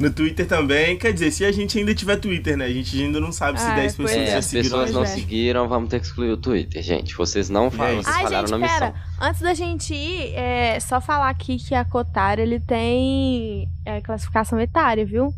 No 0.00 0.10
Twitter 0.10 0.46
também. 0.46 0.96
Quer 0.96 1.12
dizer, 1.12 1.30
se 1.30 1.44
a 1.44 1.52
gente 1.52 1.78
ainda 1.78 1.94
tiver 1.94 2.16
Twitter, 2.16 2.56
né? 2.56 2.64
A 2.64 2.70
gente 2.70 3.00
ainda 3.02 3.20
não 3.20 3.30
sabe 3.30 3.60
se 3.60 3.66
Ah, 3.66 3.74
10 3.74 3.94
pois 3.96 4.10
pessoas 4.10 4.28
É, 4.28 4.32
já 4.32 4.38
as 4.38 4.44
seguiram 4.46 4.78
pessoas 4.78 4.90
não 4.92 5.02
é. 5.02 5.06
seguiram, 5.06 5.68
vamos 5.68 5.90
ter 5.90 6.00
que 6.00 6.06
excluir 6.06 6.30
o 6.30 6.36
Twitter, 6.38 6.82
gente. 6.82 7.14
Vocês 7.14 7.50
não 7.50 7.70
falam, 7.70 7.92
É 7.98 8.02
vocês 8.02 8.16
Ai, 8.16 8.22
falharam 8.22 8.46
gente, 8.48 8.58
na 8.58 8.66
missão. 8.66 8.78
pera. 8.78 8.94
Antes 9.20 9.40
da 9.42 9.52
gente 9.54 9.94
ir, 9.94 10.34
é 10.34 10.80
só 10.80 10.98
falar 11.00 11.28
aqui 11.28 11.58
que 11.58 11.74
a 11.74 11.84
Cotar, 11.84 12.38
ele 12.38 12.58
tem 12.58 13.68
é, 13.84 14.00
classificação 14.00 14.58
etária, 14.60 15.04
viu? 15.04 15.32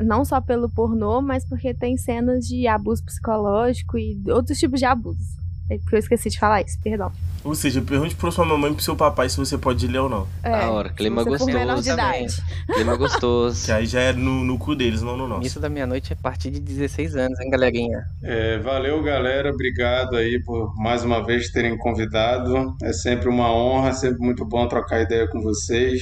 Não 0.00 0.24
só 0.24 0.40
pelo 0.40 0.68
pornô, 0.68 1.20
mas 1.20 1.44
porque 1.44 1.74
tem 1.74 1.96
cenas 1.96 2.46
de 2.46 2.66
abuso 2.66 3.04
psicológico 3.04 3.98
e 3.98 4.20
outros 4.30 4.58
tipos 4.58 4.78
de 4.80 4.86
abuso. 4.86 5.38
É 5.70 5.76
porque 5.78 5.96
eu 5.96 5.98
esqueci 5.98 6.30
de 6.30 6.38
falar 6.38 6.62
isso, 6.62 6.78
perdão. 6.82 7.12
Ou 7.44 7.54
seja, 7.54 7.82
pergunte 7.82 8.14
pra 8.16 8.30
sua 8.30 8.44
mamãe 8.44 8.70
e 8.70 8.74
pro 8.74 8.82
seu 8.82 8.96
papai 8.96 9.28
se 9.28 9.36
você 9.36 9.58
pode 9.58 9.86
ler 9.86 9.98
ou 9.98 10.08
não. 10.08 10.26
É, 10.42 10.50
Da 10.50 10.70
hora, 10.70 10.88
clima 10.88 11.22
gostoso 11.22 11.52
menor 11.52 11.80
de 11.82 11.88
também. 11.90 12.24
idade. 12.24 12.42
Clima 12.74 12.96
gostoso. 12.96 13.66
Que 13.66 13.72
aí 13.72 13.86
já 13.86 14.00
é 14.00 14.12
no, 14.14 14.42
no 14.44 14.58
cu 14.58 14.74
deles, 14.74 15.02
não 15.02 15.14
no 15.14 15.28
nosso. 15.28 15.46
Isso 15.46 15.60
da 15.60 15.68
meia-noite 15.68 16.10
é 16.12 16.16
a 16.18 16.22
partir 16.22 16.50
de 16.50 16.58
16 16.58 17.16
anos, 17.16 17.38
hein, 17.38 17.50
galerinha? 17.50 18.02
É, 18.22 18.58
valeu, 18.58 19.02
galera. 19.02 19.50
Obrigado 19.52 20.16
aí 20.16 20.42
por 20.42 20.74
mais 20.76 21.04
uma 21.04 21.22
vez 21.24 21.50
terem 21.50 21.76
convidado. 21.76 22.74
É 22.82 22.92
sempre 22.92 23.28
uma 23.28 23.52
honra, 23.52 23.92
sempre 23.92 24.20
muito 24.20 24.46
bom 24.46 24.66
trocar 24.68 25.02
ideia 25.02 25.28
com 25.28 25.42
vocês. 25.42 26.00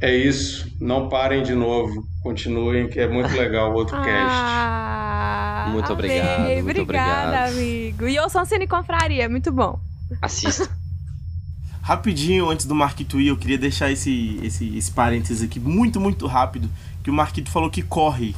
É 0.00 0.14
isso. 0.14 0.70
Não 0.80 1.08
parem 1.08 1.42
de 1.42 1.54
novo. 1.54 2.06
Continuem, 2.22 2.88
que 2.88 2.98
é 3.00 3.08
muito 3.08 3.32
legal 3.34 3.70
o 3.72 3.74
outro 3.74 3.96
cast. 3.96 4.08
Ah, 4.08 5.68
Muito 5.70 5.92
amei. 5.92 6.06
obrigado, 6.20 6.40
muito 6.64 6.80
Obrigada, 6.82 7.28
obrigado. 7.28 7.52
amigo. 7.52 8.08
E 8.08 8.18
ouçam 8.18 8.44
Cine 8.44 8.66
Confraria, 8.66 9.28
muito 9.28 9.50
bom. 9.52 9.78
Assista. 10.20 10.68
Rapidinho, 11.82 12.50
antes 12.50 12.66
do 12.66 12.74
Marquito 12.74 13.20
ir, 13.20 13.28
eu 13.28 13.36
queria 13.36 13.56
deixar 13.56 13.92
esse, 13.92 14.40
esse, 14.42 14.76
esse 14.76 14.90
parênteses 14.90 15.42
aqui 15.42 15.60
muito, 15.60 16.00
muito 16.00 16.26
rápido. 16.26 16.68
Que 17.02 17.10
o 17.10 17.14
Marquito 17.14 17.48
falou 17.50 17.70
que 17.70 17.80
corre. 17.82 18.34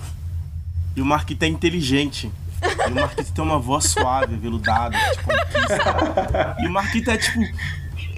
E 0.94 1.01
o 1.01 1.05
Marquito 1.06 1.43
é 1.44 1.47
inteligente. 1.48 2.30
E 2.86 2.90
o 2.90 2.94
Marquito 2.94 3.32
tem 3.32 3.43
uma 3.43 3.59
voz 3.59 3.86
suave, 3.86 4.36
veludada, 4.36 4.98
conquista. 5.24 6.56
E 6.60 6.66
o 6.66 6.70
Marquito 6.70 7.10
é 7.10 7.16
tipo. 7.16 7.40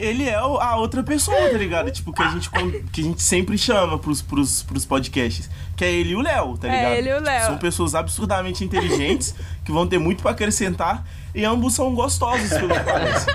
Ele 0.00 0.24
é 0.28 0.34
a 0.34 0.76
outra 0.76 1.02
pessoa, 1.02 1.36
tá 1.50 1.56
ligado? 1.58 1.90
Tipo, 1.90 2.12
que 2.12 2.22
a 2.22 2.28
gente, 2.28 2.50
que 2.92 3.00
a 3.00 3.04
gente 3.04 3.22
sempre 3.22 3.56
chama 3.58 3.98
pros, 3.98 4.22
pros, 4.22 4.62
pros 4.62 4.84
podcasts. 4.84 5.48
Que 5.76 5.84
é 5.84 5.92
ele 5.92 6.10
e 6.10 6.16
o 6.16 6.20
Léo, 6.20 6.58
tá 6.58 6.68
É 6.68 6.70
ligado? 6.70 6.92
ele 6.94 7.08
e 7.10 7.12
o 7.14 7.20
Léo. 7.20 7.46
São 7.46 7.58
pessoas 7.58 7.94
absurdamente 7.94 8.64
inteligentes, 8.64 9.34
que 9.64 9.72
vão 9.72 9.86
ter 9.86 9.98
muito 9.98 10.22
pra 10.22 10.32
acrescentar, 10.32 11.06
e 11.34 11.44
ambos 11.44 11.74
são 11.74 11.94
gostosos, 11.94 12.48
pelo 12.50 12.68
que 12.68 12.80
parece. 12.80 13.26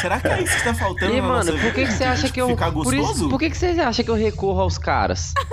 Será 0.00 0.18
que 0.18 0.26
é 0.28 0.42
isso 0.42 0.56
que 0.56 0.64
tá 0.64 0.74
faltando 0.74 1.12
E, 1.14 1.20
na 1.20 1.28
mano, 1.28 1.52
nossa 1.52 1.64
por 1.64 1.72
que, 1.74 1.84
que 1.86 1.92
você 1.92 2.04
acha 2.04 2.28
que 2.30 2.40
eu. 2.40 2.48
Ficar 2.48 2.72
Por, 2.72 2.84
gostoso? 2.84 3.12
isso, 3.12 3.28
por 3.28 3.38
que, 3.38 3.50
que 3.50 3.56
você 3.56 3.66
acha 3.66 4.02
que 4.02 4.10
eu 4.10 4.14
recorro 4.14 4.60
aos 4.60 4.78
caras? 4.78 5.32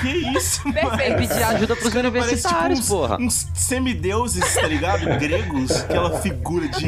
Que 0.00 0.08
isso, 0.36 0.66
mano? 0.66 1.00
É 1.00 1.14
pedir 1.14 1.42
ajuda 1.42 1.76
pros 1.76 1.86
Os 1.86 1.92
caras 1.92 2.10
universitários, 2.10 2.58
parecem, 2.58 2.82
tipo, 2.82 2.96
porra. 2.96 3.16
uns, 3.20 3.46
uns 3.52 3.60
semideuses, 3.60 4.54
tá 4.54 4.66
ligado? 4.66 5.06
Gregos, 5.20 5.70
aquela 5.82 6.18
figura 6.20 6.66
de, 6.68 6.86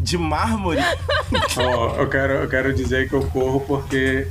de 0.00 0.16
mármore. 0.18 0.80
Ó, 1.58 1.96
eu 1.96 2.08
quero, 2.08 2.32
eu 2.34 2.48
quero 2.48 2.74
dizer 2.74 3.08
que 3.08 3.14
eu 3.14 3.22
corro 3.26 3.60
porque 3.60 4.26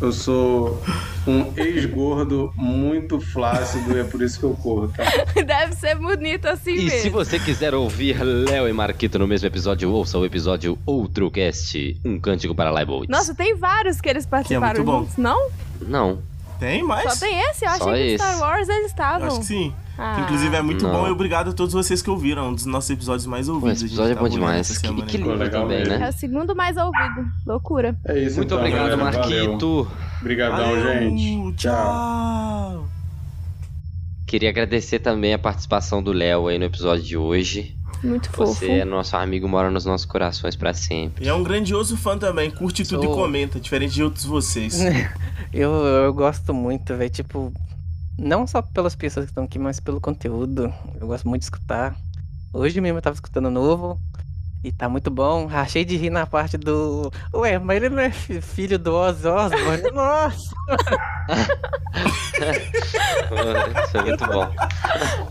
eu 0.00 0.10
sou 0.12 0.82
um 1.26 1.52
ex-gordo 1.56 2.52
muito 2.56 3.20
flácido 3.20 3.96
e 3.96 4.00
é 4.00 4.04
por 4.04 4.20
isso 4.20 4.38
que 4.40 4.44
eu 4.44 4.54
corro, 4.54 4.88
tá? 4.88 5.04
Deve 5.40 5.74
ser 5.76 5.94
bonito 5.94 6.46
assim 6.46 6.72
E 6.72 6.84
mesmo. 6.84 6.98
se 7.00 7.08
você 7.08 7.38
quiser 7.38 7.72
ouvir 7.74 8.20
Léo 8.22 8.68
e 8.68 8.72
Marquito 8.72 9.18
no 9.18 9.28
mesmo 9.28 9.46
episódio, 9.46 9.90
ouça 9.92 10.18
o 10.18 10.24
episódio 10.26 10.76
Outro 10.84 11.30
Cast, 11.30 12.00
um 12.04 12.18
cântico 12.18 12.54
para 12.54 12.70
Live 12.72 13.06
Nossa, 13.08 13.34
tem 13.34 13.54
vários 13.56 14.00
que 14.00 14.08
eles 14.08 14.26
participaram 14.26 14.80
muito 14.84 14.84
bom. 14.84 14.98
juntos, 15.02 15.16
não? 15.16 15.48
Não. 15.80 16.18
Tem 16.58 16.82
mais? 16.82 17.12
Só 17.14 17.26
tem 17.26 17.40
esse? 17.50 17.64
Eu 17.64 17.70
Só 17.70 17.90
achei 17.90 18.08
que 18.08 18.14
esse. 18.14 18.24
Star 18.24 18.40
Wars 18.40 18.68
eles 18.68 18.86
estavam. 18.86 19.26
Acho 19.28 19.38
que 19.40 19.46
sim. 19.46 19.74
Ah. 19.98 20.14
Que, 20.14 20.20
inclusive 20.22 20.56
é 20.56 20.62
muito 20.62 20.84
Não. 20.84 20.92
bom 20.92 21.06
e 21.06 21.10
obrigado 21.10 21.50
a 21.50 21.52
todos 21.52 21.74
vocês 21.74 22.00
que 22.00 22.08
ouviram. 22.08 22.48
Um 22.48 22.54
dos 22.54 22.66
nossos 22.66 22.90
episódios 22.90 23.26
mais 23.26 23.48
ouvidos. 23.48 23.78
esse 23.78 23.86
episódio 23.86 24.12
é 24.12 24.14
tá 24.14 24.20
bom 24.20 24.28
demais. 24.28 24.68
Que, 24.68 24.74
semana 24.86 25.06
que 25.06 25.16
livro 25.16 25.34
legal 25.34 25.62
também, 25.62 25.78
mesmo. 25.78 25.94
É 25.94 25.98
né? 25.98 26.08
o 26.08 26.12
segundo 26.12 26.56
mais 26.56 26.76
ouvido. 26.76 27.26
Loucura. 27.46 27.96
É 28.06 28.18
isso, 28.18 28.36
Muito 28.36 28.46
então, 28.46 28.58
obrigado, 28.58 28.98
galera. 28.98 29.12
Valeu. 29.12 29.46
Marquito. 29.46 29.88
Obrigadão, 30.20 30.56
Valeu, 30.56 31.00
gente. 31.00 31.56
Tchau. 31.56 32.88
Queria 34.26 34.48
agradecer 34.48 34.98
também 35.00 35.34
a 35.34 35.38
participação 35.38 36.02
do 36.02 36.10
Léo 36.10 36.48
aí 36.48 36.58
no 36.58 36.64
episódio 36.64 37.04
de 37.04 37.16
hoje. 37.16 37.76
Muito 38.02 38.30
fofo. 38.30 38.54
Você 38.54 38.70
é 38.70 38.84
nosso 38.84 39.16
amigo, 39.16 39.46
mora 39.46 39.70
nos 39.70 39.84
nossos 39.84 40.06
corações 40.06 40.56
pra 40.56 40.74
sempre. 40.74 41.24
E 41.24 41.28
é 41.28 41.34
um 41.34 41.42
grandioso 41.42 41.96
fã 41.96 42.18
também. 42.18 42.50
Curte 42.50 42.82
tudo 42.84 43.04
Sou. 43.04 43.12
e 43.12 43.14
comenta, 43.16 43.60
diferente 43.60 43.94
de 43.94 44.02
outros 44.02 44.24
vocês. 44.24 44.80
Eu, 45.52 45.70
eu 45.70 46.14
gosto 46.14 46.54
muito, 46.54 46.96
velho. 46.96 47.10
Tipo, 47.10 47.52
não 48.18 48.46
só 48.46 48.62
pelas 48.62 48.94
pessoas 48.94 49.26
que 49.26 49.30
estão 49.30 49.44
aqui, 49.44 49.58
mas 49.58 49.80
pelo 49.80 50.00
conteúdo. 50.00 50.72
Eu 51.00 51.06
gosto 51.06 51.28
muito 51.28 51.40
de 51.42 51.46
escutar. 51.46 51.94
Hoje 52.52 52.80
mesmo 52.80 52.98
eu 52.98 53.02
tava 53.02 53.14
escutando 53.14 53.50
novo. 53.50 53.98
E 54.64 54.70
tá 54.70 54.88
muito 54.88 55.10
bom. 55.10 55.46
Rachei 55.46 55.84
de 55.84 55.96
rir 55.96 56.10
na 56.10 56.24
parte 56.24 56.56
do. 56.56 57.10
Ué, 57.34 57.58
mas 57.58 57.78
ele 57.78 57.88
não 57.88 57.98
é 57.98 58.10
fi- 58.12 58.40
filho 58.40 58.78
do 58.78 58.94
Ozzy 58.94 59.26
Osbourne? 59.26 59.90
Nossa! 59.90 60.54
Isso 63.84 63.96
é 63.98 64.02
muito 64.02 64.26
bom. 64.26 64.48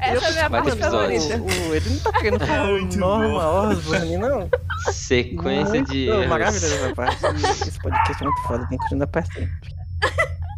Essa 0.01 0.25
é 0.25 0.27
a 0.27 0.31
minha 0.31 0.49
Vai 0.49 0.61
parte 0.63 0.65
ter 0.77 0.81
episódio. 0.83 1.21
favorita. 1.21 1.41
O- 1.69 1.75
ele 1.75 1.89
não 1.89 1.99
tá 1.99 2.11
querendo 2.19 2.45
falar 2.45 2.67
Muito 2.71 2.97
Norma 2.99 3.49
Osborne, 3.69 4.17
não. 4.17 4.49
Sequência 4.91 5.81
de 5.83 6.07
Muito 6.07 6.13
erros. 6.13 6.27
Maravilhosa 6.27 6.75
essa 6.75 6.95
parte. 6.95 7.25
Esse 7.67 7.79
podcast 7.79 8.21
é 8.23 8.25
muito 8.25 8.41
foda, 8.43 8.67
tem 8.67 8.77
que 8.77 8.83
continuar 8.83 9.07
pra 9.07 9.23
sempre. 9.25 9.51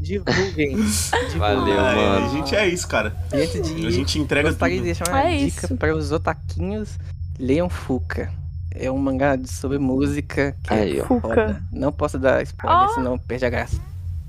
Divulguem. 0.04 0.76
divulguem. 1.32 1.40
Valeu, 1.40 1.80
é, 1.80 1.96
mano. 1.96 2.26
a 2.26 2.30
gente 2.30 2.56
é 2.56 2.68
isso, 2.68 2.88
cara. 2.88 3.16
E 3.34 3.38
antes 3.42 3.62
de 3.76 3.88
A 3.88 3.92
gente 3.92 4.20
entrega 4.20 4.50
gostaria 4.50 4.76
tudo. 4.78 4.86
de 4.86 4.94
deixar 4.94 5.08
uma 5.10 5.22
É 5.24 5.38
dica 5.38 5.66
isso. 5.66 5.78
para 5.78 5.96
os 5.96 6.12
otaquinhos. 6.12 7.00
Leiam 7.40 7.70
Fuca. 7.70 8.32
É 8.76 8.92
um 8.92 8.98
mangá 8.98 9.38
sobre 9.46 9.78
música 9.78 10.56
que 10.64 10.74
Aí, 10.74 10.98
é 11.00 11.04
ó. 11.04 11.06
Fuca. 11.08 11.28
foda. 11.28 11.64
Não 11.72 11.92
posso 11.92 12.18
dar 12.20 12.42
spoiler, 12.44 12.90
Ó. 12.90 12.94
senão 12.96 13.18
perde 13.18 13.46
a 13.46 13.50
graça. 13.50 13.80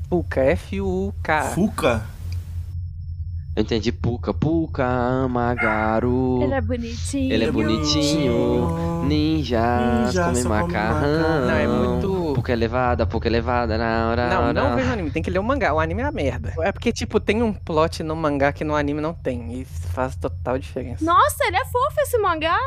Fuca, 0.08 0.40
F-U-K. 0.42 1.42
Fuca? 1.54 2.02
Eu 3.56 3.62
entendi 3.62 3.92
Puka. 3.92 4.34
Puka 4.34 4.84
ama 4.84 5.54
garu. 5.54 6.42
Ele 6.42 6.54
é 6.54 6.60
bonitinho. 6.60 7.32
Ele 7.32 7.44
é 7.44 7.52
bonitinho. 7.52 9.04
Ninja, 9.04 10.04
Ninja, 10.06 10.24
come 10.24 10.42
macarrão. 10.44 11.46
Não, 11.46 11.54
é 11.54 11.66
muito- 11.66 12.32
Puka 12.34 12.52
elevada, 12.52 13.06
Puka 13.06 13.28
elevada 13.28 13.78
na 13.78 14.08
hora. 14.08 14.28
Não, 14.28 14.52
não 14.52 14.74
vejo 14.76 14.90
anime, 14.92 15.10
tem 15.10 15.22
que 15.22 15.30
ler 15.30 15.38
o 15.38 15.42
mangá. 15.44 15.72
O 15.72 15.78
anime 15.78 16.02
é 16.02 16.04
a 16.04 16.10
merda. 16.10 16.52
É 16.58 16.72
porque, 16.72 16.92
tipo, 16.92 17.20
tem 17.20 17.42
um 17.42 17.52
plot 17.52 18.02
no 18.02 18.16
mangá 18.16 18.52
que 18.52 18.64
no 18.64 18.74
anime 18.74 19.00
não 19.00 19.14
tem. 19.14 19.60
E 19.60 19.64
faz 19.64 20.16
total 20.16 20.58
diferença. 20.58 21.04
Nossa, 21.04 21.44
ele 21.46 21.56
é 21.56 21.64
fofo 21.64 22.00
esse 22.00 22.18
mangá. 22.18 22.58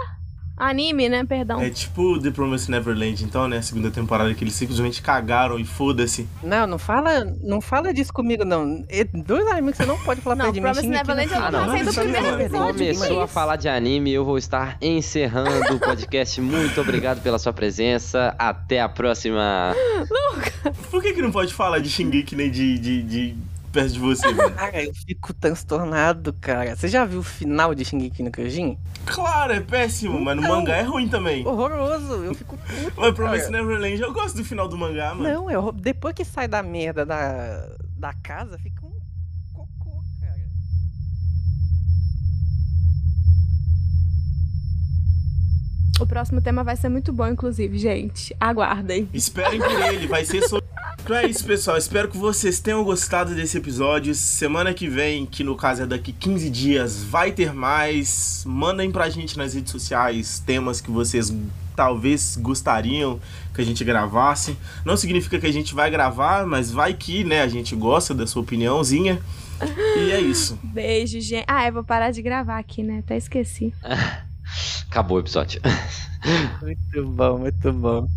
Anime, 0.57 1.07
né? 1.07 1.23
Perdão. 1.23 1.61
É 1.61 1.69
tipo 1.69 2.19
The 2.19 2.31
Promised 2.31 2.69
Neverland, 2.71 3.23
então, 3.23 3.47
né? 3.47 3.57
A 3.57 3.61
segunda 3.61 3.91
temporada 3.91 4.33
que 4.33 4.43
eles 4.43 4.55
simplesmente 4.55 5.01
cagaram 5.01 5.59
e 5.59 5.63
foda-se. 5.63 6.27
Não, 6.43 6.65
não 6.65 6.79
fala, 6.79 7.23
não 7.43 7.61
fala 7.61 7.93
disso 7.93 8.11
comigo, 8.11 8.43
não. 8.43 8.83
É 8.89 9.03
dois 9.03 9.45
animes 9.47 9.71
que 9.77 9.83
você 9.83 9.85
não 9.85 9.97
pode 9.99 10.19
falar 10.21 10.35
Não, 10.35 10.45
perto 10.45 10.55
de 10.55 10.59
mim. 10.61 10.65
Promised 10.65 10.89
Neverland 10.89 11.31
eu 11.31 11.37
Ah, 11.43 11.51
não. 11.51 11.65
comecei 11.65 11.83
do 11.85 11.93
primeiro 11.93 12.41
episódio. 12.41 12.73
que 12.75 12.93
Começou 12.93 13.21
a 13.21 13.25
isso? 13.25 13.33
falar 13.33 13.55
de 13.55 13.69
anime, 13.69 14.11
eu 14.11 14.25
vou 14.25 14.37
estar 14.37 14.77
encerrando 14.81 15.75
o 15.75 15.79
podcast. 15.79 16.41
Muito 16.41 16.81
obrigado 16.81 17.21
pela 17.21 17.37
sua 17.37 17.53
presença. 17.53 18.35
Até 18.39 18.81
a 18.81 18.89
próxima. 18.89 19.75
Por 20.89 21.01
que, 21.01 21.13
que 21.13 21.21
não 21.21 21.31
pode 21.31 21.53
falar 21.53 21.79
de 21.79 21.89
Shingeki 21.89 22.35
nem 22.35 22.49
de, 22.49 22.77
de, 22.79 23.03
de 23.03 23.35
perto 23.77 23.93
de 23.93 23.99
você, 23.99 24.27
mano? 24.33 24.49
Cara, 24.57 24.83
eu 24.83 24.93
fico 24.95 25.33
transtornado, 25.35 26.33
cara. 26.33 26.75
Você 26.75 26.87
já 26.87 27.05
viu 27.05 27.19
o 27.19 27.23
final 27.23 27.75
de 27.75 27.85
Shingeki 27.85 28.23
no 28.23 28.31
Kyojin? 28.31 28.75
Claro, 29.05 29.53
é 29.53 29.59
péssimo, 29.59 30.19
mas 30.19 30.35
no 30.35 30.41
Então. 30.41 30.55
mangá 30.57 30.77
é 30.77 30.81
ruim 30.81 31.07
também. 31.07 31.45
Horroroso, 31.45 32.13
eu 32.23 32.33
fico 32.33 32.57
puto. 32.57 32.93
Mas 32.99 33.13
Promised 33.13 33.51
cara. 33.51 33.63
Neverland, 33.63 34.01
eu 34.01 34.11
gosto 34.11 34.37
do 34.37 34.43
final 34.43 34.67
do 34.67 34.75
mangá, 34.75 35.13
mano. 35.13 35.29
Não, 35.29 35.51
eu, 35.51 35.71
depois 35.71 36.15
que 36.15 36.25
sai 36.25 36.47
da 36.47 36.63
merda 36.63 37.05
da, 37.05 37.69
da 37.95 38.13
casa, 38.13 38.57
fica 38.57 38.83
um 38.83 38.91
cocô, 39.53 40.01
cara. 40.19 40.41
O 46.01 46.07
próximo 46.07 46.41
tema 46.41 46.63
vai 46.63 46.75
ser 46.75 46.89
muito 46.89 47.13
bom, 47.13 47.27
inclusive, 47.27 47.77
gente. 47.77 48.35
Aguardem. 48.39 49.07
Esperem 49.13 49.59
por 49.59 49.81
ele, 49.93 50.07
vai 50.07 50.25
ser 50.25 50.41
sobre. 50.47 50.66
Então 51.07 51.15
é 51.15 51.25
isso, 51.25 51.45
pessoal. 51.45 51.77
Espero 51.77 52.09
que 52.09 52.17
vocês 52.17 52.59
tenham 52.59 52.83
gostado 52.83 53.33
desse 53.33 53.57
episódio. 53.57 54.13
Semana 54.13 54.73
que 54.73 54.89
vem, 54.89 55.25
que 55.25 55.41
no 55.41 55.55
caso 55.55 55.83
é 55.83 55.85
daqui 55.85 56.11
15 56.11 56.49
dias, 56.49 57.01
vai 57.01 57.31
ter 57.31 57.53
mais. 57.53 58.43
Mandem 58.45 58.91
pra 58.91 59.09
gente 59.09 59.37
nas 59.37 59.53
redes 59.53 59.71
sociais 59.71 60.43
temas 60.45 60.81
que 60.81 60.91
vocês 60.91 61.33
talvez 61.77 62.35
gostariam 62.35 63.21
que 63.55 63.61
a 63.61 63.63
gente 63.63 63.85
gravasse. 63.85 64.57
Não 64.83 64.97
significa 64.97 65.39
que 65.39 65.45
a 65.45 65.53
gente 65.53 65.73
vai 65.73 65.89
gravar, 65.89 66.45
mas 66.45 66.71
vai 66.71 66.93
que, 66.93 67.23
né, 67.23 67.41
a 67.41 67.47
gente 67.47 67.73
gosta 67.73 68.13
da 68.13 68.27
sua 68.27 68.41
opiniãozinha. 68.41 69.21
E 69.95 70.11
é 70.11 70.19
isso. 70.19 70.59
Beijo, 70.61 71.21
gente. 71.21 71.45
Ah, 71.47 71.65
eu 71.69 71.71
vou 71.71 71.85
parar 71.85 72.11
de 72.11 72.21
gravar 72.21 72.59
aqui, 72.59 72.83
né? 72.83 72.99
Até 72.99 73.15
esqueci. 73.15 73.73
Acabou 74.91 75.15
o 75.15 75.21
episódio. 75.21 75.61
Muito 76.61 77.07
bom, 77.07 77.37
muito 77.37 77.71
bom. 77.71 78.09